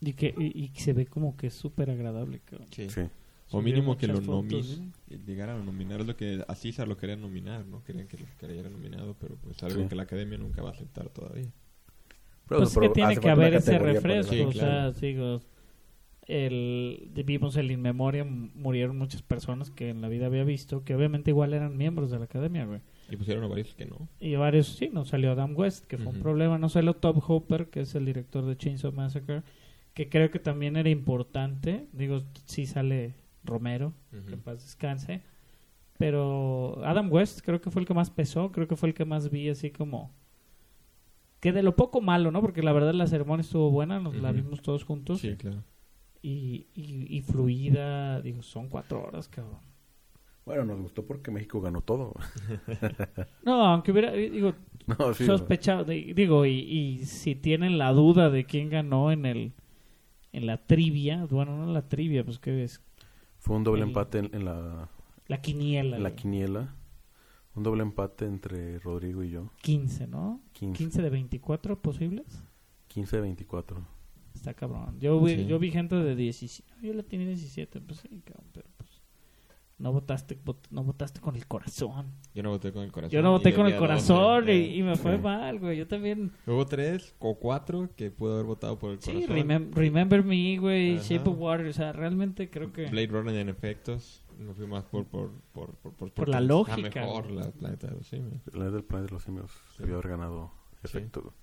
Y 0.00 0.12
que 0.14 0.34
y, 0.38 0.64
y 0.64 0.68
se 0.78 0.92
ve 0.92 1.06
como 1.06 1.36
que 1.36 1.48
es 1.48 1.54
súper 1.54 1.90
agradable, 1.90 2.40
cabrón. 2.44 2.68
Sí. 2.70 2.88
Sí. 2.90 3.02
O 3.50 3.62
mínimo 3.62 3.96
que 3.96 4.06
lo 4.06 4.20
nominen. 4.20 4.92
Llegaran 5.26 5.60
a 5.62 5.64
nominar. 5.64 6.00
Es 6.00 6.06
lo 6.06 6.16
que 6.16 6.44
a 6.46 6.54
César 6.54 6.86
lo 6.86 6.96
querían 6.96 7.20
nominar, 7.22 7.64
¿no? 7.64 7.82
Querían 7.82 8.06
que 8.06 8.18
lo 8.18 8.26
querían 8.38 8.70
nominado, 8.70 9.16
pero 9.18 9.36
pues 9.36 9.62
algo 9.62 9.82
Sí. 9.82 9.88
que 9.88 9.94
la 9.94 10.02
academia 10.02 10.36
nunca 10.38 10.60
va 10.62 10.68
a 10.70 10.72
aceptar 10.72 11.08
todavía. 11.08 11.50
Pero- 12.46 12.60
Pues 12.60 12.72
es 12.72 12.78
que 12.78 12.88
tiene 12.90 13.16
que 13.16 13.30
haber 13.30 13.54
ese 13.54 13.78
refresco, 13.78 14.32
Sí, 14.34 14.40
o 14.42 14.50
claro. 14.50 14.92
sea, 14.92 15.00
digo, 15.00 15.40
el, 16.26 17.10
vimos 17.24 17.56
el 17.56 17.70
In 17.70 17.80
Memoriam, 17.80 18.50
murieron 18.54 18.98
muchas 18.98 19.22
personas 19.22 19.70
que 19.70 19.88
en 19.90 20.00
la 20.02 20.08
vida 20.08 20.26
había 20.26 20.44
visto, 20.44 20.84
que 20.84 20.94
obviamente 20.94 21.30
igual 21.30 21.54
eran 21.54 21.76
miembros 21.76 22.10
de 22.10 22.18
la 22.18 22.24
academia, 22.26 22.66
güey. 22.66 22.80
Y 23.10 23.16
pusieron 23.16 23.44
a 23.44 23.46
varios 23.48 23.74
que 23.74 23.86
no. 23.86 24.08
Y 24.20 24.34
varios, 24.36 24.66
sí, 24.68 24.90
no 24.92 25.04
salió 25.04 25.32
Adam 25.32 25.54
West, 25.56 25.86
que 25.86 25.96
fue 25.96 26.12
un 26.12 26.20
problema, 26.20 26.58
no 26.58 26.68
salió 26.68 26.94
Top 26.94 27.22
Hopper, 27.26 27.68
que 27.70 27.80
es 27.80 27.94
el 27.94 28.04
director 28.04 28.44
de 28.44 28.56
Chainsaw 28.56 28.92
Massacre, 28.92 29.42
que 29.94 30.08
creo 30.08 30.30
que 30.30 30.38
también 30.38 30.76
era 30.76 30.90
importante, 30.90 31.88
digo, 31.92 32.22
sí 32.44 32.66
sale 32.66 33.14
Romero, 33.44 33.94
que 34.10 34.34
en 34.34 34.40
paz 34.40 34.62
descanse, 34.62 35.22
pero 35.96 36.84
Adam 36.84 37.10
West 37.10 37.40
creo 37.42 37.60
que 37.60 37.70
fue 37.70 37.80
el 37.82 37.88
que 37.88 37.94
más 37.94 38.10
pesó, 38.10 38.52
creo 38.52 38.68
que 38.68 38.76
fue 38.76 38.90
el 38.90 38.94
que 38.94 39.04
más 39.04 39.30
vi 39.30 39.48
así 39.48 39.70
como... 39.70 40.12
Que 41.40 41.52
de 41.52 41.62
lo 41.62 41.76
poco 41.76 42.00
malo, 42.00 42.30
¿no? 42.32 42.40
Porque 42.40 42.62
la 42.62 42.72
verdad 42.72 42.92
la 42.94 43.06
ceremonia 43.06 43.42
estuvo 43.42 43.70
buena, 43.70 44.00
nos 44.00 44.16
la 44.16 44.32
vimos 44.32 44.60
todos 44.60 44.82
juntos 44.84 45.20
Sí, 45.20 45.36
claro. 45.36 45.62
y, 46.20 46.66
y, 46.74 47.06
y 47.16 47.22
fluida, 47.22 48.20
digo, 48.20 48.42
son 48.42 48.68
cuatro 48.68 49.02
horas, 49.04 49.28
cabrón. 49.28 49.60
Bueno, 50.48 50.64
nos 50.64 50.80
gustó 50.80 51.04
porque 51.04 51.30
México 51.30 51.60
ganó 51.60 51.82
todo. 51.82 52.14
No, 53.44 53.64
aunque 53.66 53.92
hubiera, 53.92 54.14
eh, 54.14 54.30
digo, 54.30 54.54
no, 54.86 55.12
sí. 55.14 55.26
sospechado, 55.26 55.84
di- 55.84 56.12
digo, 56.14 56.46
y, 56.46 56.52
y 56.60 57.04
si 57.04 57.34
tienen 57.34 57.76
la 57.78 57.92
duda 57.92 58.30
de 58.30 58.44
quién 58.44 58.70
ganó 58.70 59.12
en 59.12 59.26
el 59.26 59.52
en 60.32 60.46
la 60.46 60.56
trivia, 60.66 61.26
bueno, 61.30 61.56
no 61.56 61.64
en 61.64 61.74
la 61.74 61.88
trivia, 61.88 62.24
pues 62.24 62.38
que 62.38 62.64
es 62.64 62.82
Fue 63.38 63.56
un 63.56 63.64
doble 63.64 63.82
el- 63.82 63.88
empate 63.88 64.18
en, 64.18 64.30
en 64.34 64.44
la, 64.46 64.88
la 65.26 65.40
quiniela, 65.42 65.96
en 65.98 66.02
la 66.02 66.14
quiniela. 66.14 66.74
Un 67.54 67.62
doble 67.62 67.82
empate 67.82 68.24
entre 68.24 68.78
Rodrigo 68.78 69.22
y 69.24 69.30
yo. 69.30 69.50
15, 69.62 70.06
¿no? 70.06 70.40
15. 70.52 70.78
15 70.78 71.02
de 71.02 71.10
24 71.10 71.82
posibles. 71.82 72.42
15 72.86 73.16
de 73.16 73.22
24. 73.22 73.86
Está 74.34 74.54
cabrón. 74.54 74.98
Yo 75.00 75.20
vi, 75.20 75.34
Sí. 75.36 75.46
yo 75.46 75.58
vi 75.58 75.70
gente 75.70 75.94
de 75.96 76.14
17. 76.16 76.72
Yo 76.82 76.94
la 76.94 77.02
tenía 77.02 77.26
17, 77.26 77.80
pues 77.80 78.00
sí, 78.00 78.22
cabrón, 78.24 78.46
pero 78.52 78.66
no 79.78 79.92
votaste, 79.92 80.36
vot- 80.44 80.66
no 80.70 80.82
votaste 80.82 81.20
con 81.20 81.36
el 81.36 81.46
corazón. 81.46 82.06
Yo 82.34 82.42
no 82.42 82.50
voté 82.50 82.72
con 82.72 82.82
el 82.82 82.90
corazón. 82.92 83.12
Yo 83.12 83.22
no 83.22 83.30
voté 83.30 83.54
con 83.54 83.66
el 83.66 83.76
corazón 83.76 84.48
y, 84.48 84.76
y 84.78 84.82
me 84.82 84.96
fue 84.96 85.16
Sí. 85.16 85.22
mal, 85.22 85.58
güey. 85.60 85.76
Yo 85.78 85.86
también. 85.86 86.32
Hubo 86.46 86.66
tres 86.66 87.14
o 87.20 87.36
cuatro 87.36 87.88
que 87.96 88.10
pudo 88.10 88.34
haber 88.34 88.46
votado 88.46 88.78
por 88.78 88.90
el 88.92 89.00
Sí, 89.00 89.12
corazón. 89.12 89.36
remem- 89.36 89.72
Remember 89.72 90.24
Me, 90.24 90.58
güey, 90.58 90.96
Ajá. 90.96 91.04
Shape 91.04 91.30
of 91.30 91.36
Water, 91.38 91.66
o 91.66 91.72
sea, 91.72 91.92
realmente 91.92 92.50
creo 92.50 92.72
que... 92.72 92.86
Blade 92.86 93.06
Runner 93.08 93.34
en 93.36 93.48
efectos. 93.48 94.24
Me 94.38 94.54
fui 94.54 94.66
más 94.68 94.84
por 94.84 95.04
por 95.06 95.30
por 95.52 95.74
por, 95.76 95.92
por, 95.94 96.10
Por 96.12 96.28
la 96.28 96.40
lógica, 96.40 96.88
Está 96.88 97.00
mejor 97.00 97.30
la 97.30 97.50
planeta 97.50 97.88
de 97.88 97.94
los 97.94 98.06
simios. 98.06 98.40
La 98.52 98.70
del 98.70 98.84
planeta 98.84 99.10
de 99.10 99.14
los 99.14 99.22
simios 99.24 99.50
Sí. 99.76 99.82
debió 99.82 99.94
haber 99.96 100.08
ganado 100.10 100.52
Sí. 100.74 100.80
efecto. 100.98 101.34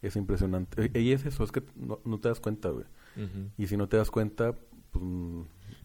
Es 0.00 0.14
impresionante. 0.16 0.90
Y 0.98 1.12
es 1.12 1.26
eso, 1.26 1.42
es 1.44 1.52
que 1.52 1.62
no, 1.74 1.98
no 2.04 2.18
te 2.20 2.28
das 2.28 2.40
cuenta, 2.40 2.68
güey. 2.70 2.84
Y 3.58 3.66
si 3.66 3.76
no 3.76 3.88
te 3.88 3.96
das 3.96 4.10
cuenta, 4.10 4.54
pues... 4.92 5.04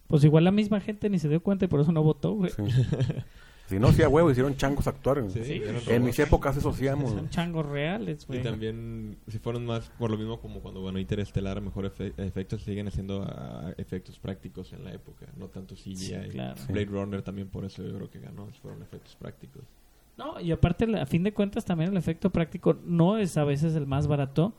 Pues 0.07 0.23
igual 0.23 0.43
la 0.43 0.51
misma 0.51 0.79
gente 0.79 1.09
ni 1.09 1.19
se 1.19 1.29
dio 1.29 1.41
cuenta 1.41 1.65
y 1.65 1.67
por 1.67 1.79
eso 1.79 1.91
no 1.91 2.03
votó, 2.03 2.33
güey. 2.33 2.51
sí. 2.51 2.61
si 3.67 3.79
no, 3.79 3.91
sí, 3.93 4.01
a 4.03 4.09
huevo, 4.09 4.29
hicieron 4.29 4.55
changos 4.57 4.85
actuar. 4.87 5.23
Sí, 5.31 5.43
Sí, 5.43 5.61
En 5.87 6.03
mis 6.03 6.19
épocas 6.19 6.55
eso 6.57 6.69
hacíamos. 6.69 7.11
Son 7.11 7.29
changos 7.29 7.65
reales, 7.65 8.23
Y 8.23 8.27
güey. 8.27 8.43
también, 8.43 9.17
si 9.27 9.39
fueron 9.39 9.65
más, 9.65 9.89
por 9.97 10.11
lo 10.11 10.17
mismo 10.17 10.39
como 10.39 10.59
cuando, 10.59 10.81
bueno, 10.81 10.99
Interestelar, 10.99 11.57
a 11.57 11.61
mejor 11.61 11.85
efe- 11.85 12.13
efectos 12.17 12.61
siguen 12.63 12.87
haciendo 12.89 13.23
ah, 13.27 13.71
efectos 13.77 14.19
prácticos 14.19 14.73
en 14.73 14.83
la 14.83 14.93
época, 14.93 15.25
no 15.37 15.47
tanto 15.47 15.75
CGI. 15.75 15.95
Sí, 15.95 16.13
claro. 16.31 16.61
Blade 16.67 16.85
Runner 16.85 17.21
también 17.21 17.47
por 17.47 17.63
eso 17.65 17.81
yo 17.83 17.95
creo 17.95 18.09
que 18.11 18.19
ganó, 18.19 18.47
fueron 18.61 18.81
efectos 18.83 19.15
prácticos. 19.15 19.63
No, 20.15 20.39
y 20.39 20.51
aparte, 20.51 20.85
a 20.99 21.07
fin 21.07 21.23
de 21.23 21.33
cuentas, 21.33 21.65
también 21.65 21.89
el 21.89 21.97
efecto 21.97 22.29
práctico 22.29 22.77
no 22.85 23.17
es 23.17 23.35
a 23.35 23.45
veces 23.45 23.73
el 23.73 23.87
más 23.87 24.05
barato. 24.05 24.53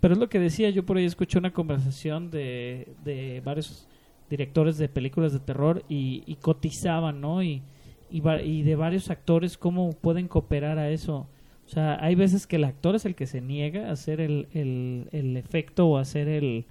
Pero 0.00 0.12
es 0.12 0.20
lo 0.20 0.28
que 0.28 0.38
decía, 0.38 0.68
yo 0.68 0.84
por 0.84 0.98
ahí 0.98 1.06
escuché 1.06 1.38
una 1.38 1.50
conversación 1.50 2.30
de, 2.30 2.88
de 3.04 3.40
varios 3.42 3.86
directores 4.30 4.78
de 4.78 4.88
películas 4.88 5.32
de 5.32 5.40
terror 5.40 5.84
y, 5.88 6.22
y 6.26 6.36
cotizaban, 6.36 7.20
¿no? 7.20 7.42
Y, 7.42 7.62
y, 8.10 8.22
y 8.44 8.62
de 8.62 8.76
varios 8.76 9.10
actores, 9.10 9.58
cómo 9.58 9.92
pueden 9.92 10.28
cooperar 10.28 10.78
a 10.78 10.90
eso. 10.90 11.26
O 11.66 11.70
sea, 11.70 12.02
hay 12.02 12.14
veces 12.14 12.46
que 12.46 12.56
el 12.56 12.64
actor 12.64 12.94
es 12.94 13.04
el 13.04 13.14
que 13.14 13.26
se 13.26 13.40
niega 13.40 13.88
a 13.88 13.92
hacer 13.92 14.20
el, 14.20 14.48
el, 14.54 15.08
el 15.12 15.36
efecto 15.36 15.86
o 15.86 15.98
hacer 15.98 16.28
el, 16.28 16.64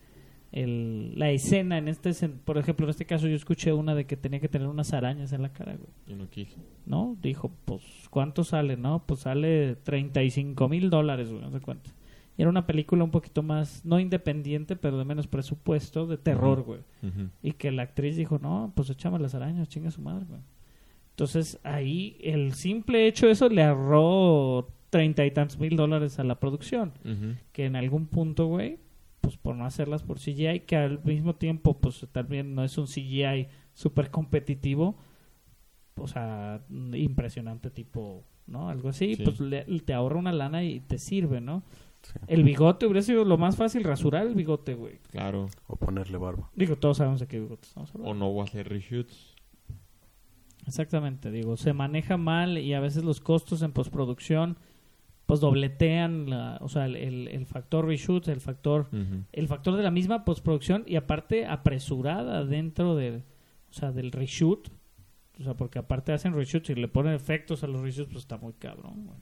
el, 0.52 1.18
la 1.18 1.30
escena. 1.30 1.78
En 1.78 1.88
este, 1.88 2.12
por 2.30 2.58
ejemplo, 2.58 2.86
en 2.86 2.90
este 2.90 3.06
caso 3.06 3.28
yo 3.28 3.36
escuché 3.36 3.74
una 3.74 3.94
de 3.94 4.06
que 4.06 4.18
tenía 4.18 4.40
que 4.40 4.50
tener 4.50 4.68
unas 4.68 4.94
arañas 4.94 5.34
en 5.34 5.44
la 5.44 5.54
cara, 5.54 5.76
güey. 5.76 5.90
Yo 6.08 6.16
no 6.16 6.30
quise. 6.30 6.58
¿no? 6.88 7.16
Dijo, 7.22 7.52
pues, 7.66 7.84
¿cuánto 8.10 8.44
sale? 8.44 8.78
No, 8.78 9.04
pues 9.06 9.22
sale 9.22 9.76
35 9.76 10.68
mil 10.70 10.90
dólares, 10.90 11.30
güey, 11.30 11.42
no 11.42 11.52
sé 11.52 11.60
cuánto. 11.60 11.92
Y 12.38 12.42
era 12.44 12.50
una 12.50 12.68
película 12.68 13.04
un 13.04 13.10
poquito 13.12 13.42
más, 13.42 13.84
no 13.84 14.00
independiente, 14.00 14.76
pero 14.76 14.98
de 15.00 15.06
menos 15.06 15.26
presupuesto, 15.28 16.06
de 16.06 16.18
terror, 16.18 16.62
güey. 16.62 16.82
Y 17.42 17.54
que 17.54 17.72
la 17.72 17.82
actriz 17.84 18.16
dijo, 18.16 18.38
no, 18.40 18.72
pues 18.76 18.90
échame 18.92 19.18
las 19.20 19.34
arañas, 19.34 19.68
chinga 19.70 19.90
su 19.92 20.02
madre, 20.02 20.26
güey. 20.30 20.42
Entonces, 21.12 21.60
ahí, 21.64 22.16
el 22.22 22.54
simple 22.54 23.08
hecho 23.08 23.26
de 23.26 23.32
eso 23.32 23.50
le 23.50 23.64
ahorró 23.64 24.70
treinta 24.92 25.26
y 25.26 25.32
tantos 25.32 25.58
mil 25.60 25.76
dólares 25.76 26.20
a 26.20 26.24
la 26.24 26.40
producción. 26.40 26.94
Que 27.54 27.66
en 27.66 27.76
algún 27.76 28.06
punto, 28.06 28.46
güey, 28.46 28.78
pues 29.22 29.36
por 29.36 29.56
no 29.56 29.66
hacerlas 29.66 30.04
por 30.04 30.20
CGI, 30.20 30.60
que 30.68 30.76
al 30.78 31.04
mismo 31.04 31.34
tiempo, 31.36 31.80
pues 31.80 32.06
también 32.12 32.54
no 32.54 32.64
es 32.64 32.78
un 32.78 32.86
CGI 32.86 33.48
súper 33.74 34.12
competitivo, 34.12 34.96
o 35.96 36.08
sea, 36.08 36.62
impresionante 36.94 37.72
tipo, 37.72 38.24
¿no? 38.46 38.70
Algo 38.70 38.90
así, 38.90 39.16
Sí. 39.16 39.24
pues 39.24 39.40
le- 39.40 39.66
te 39.82 39.94
ahorra 39.94 40.20
una 40.20 40.32
lana 40.32 40.64
y 40.64 40.80
te 40.82 41.00
sirve, 41.00 41.42
¿no? 41.42 41.64
Sí. 42.14 42.20
El 42.28 42.44
bigote 42.44 42.86
hubiera 42.86 43.02
sido 43.02 43.26
lo 43.26 43.38
más 43.38 43.56
fácil, 43.58 43.84
rasurar 43.84 44.26
el 44.28 44.34
bigote, 44.36 44.76
güey. 44.76 45.00
Claro. 45.12 45.50
O 45.68 45.76
ponerle 45.76 46.18
barba. 46.18 46.50
Digo, 46.56 46.76
todos 46.78 46.98
sabemos 46.98 47.20
de 47.20 47.28
qué 47.28 47.40
bigote 47.40 47.68
estamos 47.68 47.90
hablando. 47.94 48.12
O 48.12 48.14
no 48.14 48.32
voy 48.32 48.42
a 48.42 48.44
hacer 48.46 48.70
reshoots. 48.70 49.36
Exactamente, 50.66 51.32
digo, 51.32 51.56
se 51.56 51.72
maneja 51.74 52.18
mal 52.18 52.58
y 52.58 52.74
a 52.74 52.80
veces 52.82 53.04
los 53.04 53.22
costos 53.22 53.62
en 53.62 53.72
postproducción 53.72 54.58
pues 55.26 55.40
dobletean, 55.42 56.30
la, 56.30 56.58
o 56.62 56.70
sea, 56.70 56.86
el, 56.86 56.96
el- 56.96 57.46
factor 57.46 57.86
reshoot, 57.86 58.28
el 58.30 58.40
factor 58.40 58.88
el 59.34 59.48
factor 59.50 59.76
de 59.76 59.84
la 59.84 59.92
misma 59.92 60.24
postproducción 60.24 60.84
y 60.88 60.96
aparte 60.96 61.46
apresurada 61.46 62.46
dentro 62.46 62.96
del, 62.96 63.24
o 63.70 63.74
sea, 63.74 63.92
del 63.92 64.12
reshoot. 64.14 64.70
O 65.40 65.44
sea, 65.44 65.54
porque 65.56 65.80
aparte 65.80 66.14
hacen 66.14 66.34
reshoots 66.34 66.70
y 66.70 66.76
le 66.76 66.88
ponen 66.88 67.14
efectos 67.14 67.64
a 67.64 67.68
los 67.68 67.82
reshoots, 67.82 68.08
pues 68.12 68.24
está 68.24 68.38
muy 68.38 68.54
cabrón, 68.54 69.06
güey. 69.06 69.20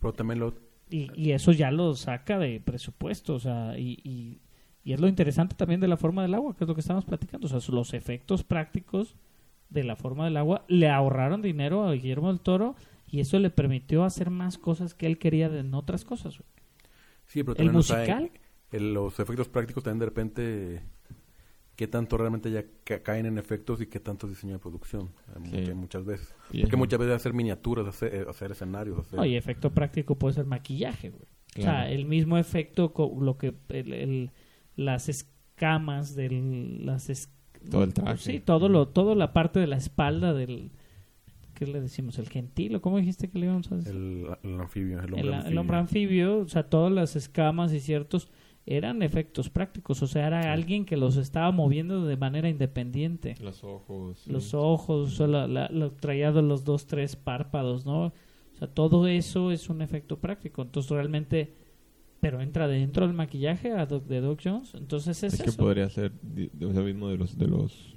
Pero 0.00 0.12
también 0.14 0.40
lo... 0.40 0.52
Y, 0.90 1.10
y 1.14 1.32
eso 1.32 1.52
ya 1.52 1.70
lo 1.70 1.94
saca 1.96 2.38
de 2.38 2.60
presupuesto, 2.60 3.34
o 3.34 3.40
sea, 3.40 3.78
y, 3.78 3.98
y, 4.04 4.40
Y 4.84 4.92
es 4.92 5.00
lo 5.00 5.08
interesante 5.08 5.54
también 5.56 5.80
de 5.80 5.88
la 5.88 5.96
forma 5.96 6.22
del 6.22 6.34
agua, 6.34 6.54
que 6.54 6.64
es 6.64 6.68
lo 6.68 6.74
que 6.74 6.82
estamos 6.82 7.04
platicando. 7.06 7.46
O 7.46 7.48
sea, 7.48 7.58
los 7.74 7.94
efectos 7.94 8.44
prácticos 8.44 9.16
de 9.70 9.82
la 9.82 9.96
forma 9.96 10.26
del 10.26 10.36
agua 10.36 10.64
le 10.68 10.88
ahorraron 10.90 11.40
dinero 11.42 11.84
a 11.84 11.92
Guillermo 11.94 12.28
del 12.28 12.40
Toro 12.40 12.76
y 13.10 13.20
eso 13.20 13.38
le 13.38 13.48
permitió 13.50 14.04
hacer 14.04 14.28
más 14.30 14.58
cosas 14.58 14.92
que 14.94 15.06
él 15.06 15.18
quería 15.18 15.48
de- 15.48 15.60
en 15.60 15.72
otras 15.74 16.04
cosas. 16.04 16.36
güey. 16.38 16.48
Sí, 17.26 17.42
pero 17.42 17.52
El 17.52 17.56
también, 17.56 17.76
o 17.76 17.82
sea, 17.82 17.96
musical. 17.98 18.30
el- 18.72 18.92
los 18.94 19.18
efectos 19.18 19.48
prácticos 19.48 19.82
también 19.82 20.00
de 20.00 20.04
repente, 20.06 20.82
qué 21.76 21.86
tanto 21.88 22.16
realmente 22.16 22.50
ya 22.50 22.64
ca- 22.84 23.02
caen 23.02 23.26
en 23.26 23.38
efectos 23.38 23.80
y 23.80 23.86
qué 23.86 23.98
tanto 24.00 24.26
es 24.26 24.34
diseño 24.34 24.54
de 24.54 24.58
producción, 24.60 25.10
eh, 25.28 25.38
Sí. 25.44 25.50
muchas, 25.56 25.74
muchas 25.74 26.04
veces. 26.04 26.34
Porque 26.60 26.76
muchas 26.76 26.98
veces 26.98 27.14
hacer 27.16 27.32
miniaturas, 27.34 27.86
hacer, 27.86 28.14
eh, 28.14 28.24
hacer 28.28 28.52
escenarios, 28.52 28.98
hacer... 28.98 29.18
No, 29.18 29.24
y 29.26 29.34
efecto 29.36 29.70
práctico 29.72 30.16
puede 30.16 30.34
ser 30.34 30.46
maquillaje, 30.46 31.10
güey. 31.10 31.24
O 31.58 31.62
sea, 31.62 31.88
el 31.90 32.04
mismo 32.04 32.36
efecto, 32.38 32.92
lo 33.20 33.38
que 33.38 33.54
el, 33.68 33.92
el- 33.92 34.30
las 34.76 35.08
escamas 35.08 36.14
del 36.16 36.84
las 36.84 37.10
es- 37.10 37.30
Todo 37.70 37.84
el 37.84 37.94
traje. 37.94 38.18
Sí, 38.18 38.40
todo 38.40 38.68
lo 38.68 38.88
toda 38.88 39.14
la 39.14 39.32
parte 39.32 39.58
de 39.60 39.66
la 39.66 39.76
espalda 39.76 40.34
del 40.34 40.70
¿qué 41.54 41.66
le 41.68 41.80
decimos? 41.80 42.18
El 42.18 42.28
gentil 42.28 42.74
o 42.74 42.82
cómo 42.82 42.98
dijiste 42.98 43.28
que 43.30 43.38
le 43.38 43.46
íbamos 43.46 43.70
a 43.70 43.76
decir? 43.76 43.92
el, 43.94 44.26
el 44.42 44.60
anfibio, 44.60 44.98
el 44.98 45.04
hombre 45.04 45.20
el, 45.20 45.32
anfibio. 45.32 45.50
el 45.52 45.58
hombre 45.58 45.76
anfibio, 45.76 46.38
o 46.40 46.48
sea, 46.48 46.64
todas 46.68 46.92
las 46.92 47.14
escamas 47.14 47.72
y 47.72 47.78
ciertos 47.80 48.28
eran 48.66 49.02
efectos 49.02 49.50
prácticos, 49.50 50.02
o 50.02 50.06
sea, 50.06 50.26
era 50.26 50.52
alguien 50.52 50.84
que 50.86 50.96
los 50.96 51.16
estaba 51.16 51.50
moviendo 51.52 52.04
de 52.06 52.16
manera 52.16 52.48
independiente. 52.48 53.34
Los 53.42 53.62
ojos. 53.62 54.18
sí. 54.20 54.32
Los 54.32 54.54
ojos, 54.54 55.20
o 55.20 55.26
la, 55.26 55.46
la- 55.46 55.68
lo 55.68 55.92
traía 55.92 56.32
de 56.32 56.42
los 56.42 56.64
dos, 56.64 56.86
tres 56.86 57.14
párpados, 57.16 57.84
¿no? 57.84 58.06
O 58.06 58.56
sea, 58.58 58.68
todo 58.68 59.06
eso 59.06 59.50
es 59.50 59.68
un 59.68 59.82
efecto 59.82 60.18
práctico. 60.18 60.62
Entonces, 60.62 60.90
realmente, 60.92 61.52
pero 62.20 62.40
entra 62.40 62.66
dentro 62.68 63.06
del 63.06 63.14
maquillaje 63.14 63.72
a 63.72 63.84
Doc- 63.86 64.06
de 64.06 64.20
Doc 64.20 64.40
Jones. 64.42 64.74
Entonces, 64.74 65.22
es, 65.22 65.34
Es 65.34 65.42
que 65.42 65.52
podría 65.52 65.90
ser 65.90 66.12
di- 66.22 66.50
de- 66.52 66.66
o 66.66 66.72
sea, 66.72 66.82
mismo 66.82 67.08
de 67.08 67.18
los 67.18 67.36
de 67.36 67.46
los 67.48 67.93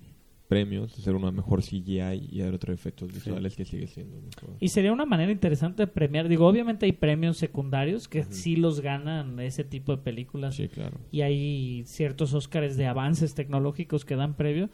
premios, 0.48 0.98
hacer 0.98 1.16
una 1.16 1.32
mejor 1.32 1.62
CGI 1.62 2.30
y 2.32 2.42
hacer 2.42 2.54
otros 2.54 2.74
efectos 2.74 3.14
visuales 3.14 3.56
que 3.56 3.66
sigue 3.66 3.88
siendo 3.88 4.18
mejor. 4.18 4.56
Y 4.60 4.70
sería 4.70 4.94
una 4.94 5.06
manera 5.06 5.32
interesante 5.32 5.84
de 5.84 5.88
premiar. 5.88 6.28
Digo, 6.28 6.48
obviamente 6.48 6.86
hay 6.86 6.94
premios 6.94 7.38
secundarios 7.38 8.08
que 8.08 8.24
sí 8.24 8.56
los 8.56 8.80
ganan 8.80 9.40
ese 9.40 9.64
tipo 9.64 9.96
de 9.96 10.02
películas. 10.02 10.56
Sí, 10.56 10.68
claro. 10.70 10.98
Y 11.12 11.22
hay 11.22 11.84
ciertos 11.86 12.34
Óscares 12.34 12.78
de 12.78 12.88
avances 12.88 13.36
tecnológicos 13.36 14.06
que 14.06 14.16
dan 14.16 14.36
previo. 14.36 14.70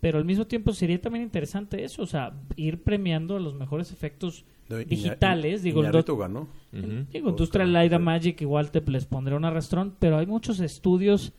Pero 0.00 0.18
al 0.18 0.24
mismo 0.24 0.46
tiempo 0.46 0.72
sería 0.72 1.00
también 1.00 1.24
interesante 1.24 1.84
eso. 1.84 2.02
O 2.02 2.06
sea, 2.06 2.32
ir 2.56 2.82
premiando 2.82 3.36
a 3.36 3.40
los 3.40 3.54
mejores 3.54 3.92
efectos 3.92 4.44
digitales. 4.86 5.62
Digo, 5.62 5.80
el 5.80 5.86
Iñárritu 5.88 6.16
ganó. 6.16 6.48
Digo, 6.72 7.28
Oscar, 7.28 7.30
Industrial 7.30 7.72
Light 7.72 7.92
and 7.92 8.02
sí. 8.02 8.04
Magic 8.06 8.40
igual 8.40 8.70
te 8.70 8.80
les 8.90 9.04
pondré 9.04 9.34
un 9.34 9.44
arrastrón, 9.44 9.94
pero 9.98 10.18
hay 10.18 10.26
muchos 10.26 10.60
estudios 10.60 11.32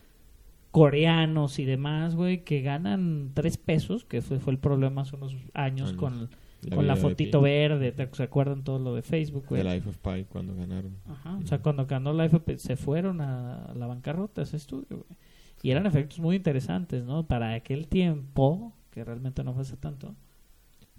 coreanos 0.71 1.59
y 1.59 1.65
demás, 1.65 2.15
güey, 2.15 2.43
que 2.43 2.61
ganan 2.61 3.31
tres 3.33 3.57
pesos, 3.57 4.05
que 4.05 4.21
fue, 4.21 4.39
fue 4.39 4.53
el 4.53 4.59
problema 4.59 5.01
hace 5.01 5.15
unos 5.15 5.33
años 5.53 5.89
Años. 5.89 5.93
con, 5.93 6.29
La 6.63 6.75
con 6.75 6.87
la 6.87 6.95
de 6.95 7.01
fotito 7.01 7.39
Pi. 7.39 7.43
verde, 7.43 7.91
¿te- 7.91 8.09
¿se 8.13 8.23
acuerdan 8.23 8.63
todo 8.63 8.79
lo 8.79 8.95
de 8.95 9.01
Facebook, 9.01 9.45
güey? 9.49 9.61
The 9.63 9.73
Life 9.75 9.89
of 9.89 9.97
Pi 9.97 10.23
cuando 10.29 10.55
ganaron. 10.55 10.95
Ajá, 11.09 11.37
o 11.43 11.45
sea, 11.45 11.59
cuando 11.61 11.85
ganó 11.85 12.13
la 12.13 12.25
FP 12.25 12.57
se 12.57 12.77
fueron 12.77 13.19
a 13.21 13.73
la 13.75 13.87
bancarrota 13.87 14.41
ese 14.43 14.57
estudio, 14.57 14.87
güey. 15.05 15.17
Y 15.63 15.69
eran 15.71 15.85
efectos 15.85 16.19
muy 16.19 16.37
interesantes, 16.37 17.03
¿no? 17.03 17.27
Para 17.27 17.53
aquel 17.53 17.87
tiempo, 17.87 18.73
que 18.91 19.03
realmente 19.03 19.43
no 19.43 19.53
fue 19.53 19.61
hace 19.63 19.77
tanto. 19.77 20.15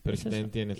Pero 0.03 0.15
Es 0.15 0.27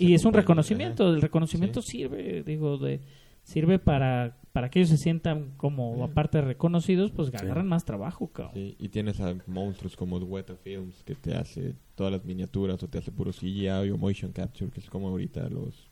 Y 0.01 0.13
es 0.13 0.23
un 0.25 0.33
reconocimiento, 0.33 1.13
el 1.13 1.21
reconocimiento 1.21 1.81
Sí. 1.81 1.91
sirve, 1.99 2.43
digo, 2.43 2.77
de 2.77 3.01
sirve 3.43 3.79
para 3.79 4.37
para 4.53 4.69
que 4.69 4.79
ellos 4.79 4.89
se 4.89 4.97
sientan 4.97 5.51
como 5.57 5.91
Ujú. 5.93 6.03
aparte 6.03 6.39
reconocidos, 6.41 7.11
pues 7.11 7.27
Sí. 7.29 7.35
agarran 7.37 7.67
más 7.67 7.83
trabajo, 7.85 8.27
cabrón. 8.31 8.53
Sí, 8.53 8.75
y 8.79 8.87
tienes 8.89 9.19
a 9.19 9.35
monstruos 9.47 9.95
como 9.97 10.17
Weta 10.17 10.55
Films 10.55 11.03
que 11.03 11.15
te 11.15 11.35
hace 11.35 11.75
todas 11.95 12.13
las 12.13 12.23
miniaturas 12.23 12.81
o 12.83 12.87
te 12.87 12.99
hace 12.99 13.11
puro 13.11 13.31
CGI 13.33 13.89
o 13.91 13.97
motion 13.97 14.31
capture, 14.31 14.71
que 14.71 14.79
es 14.79 14.89
como 14.89 15.09
ahorita 15.09 15.49
los 15.49 15.89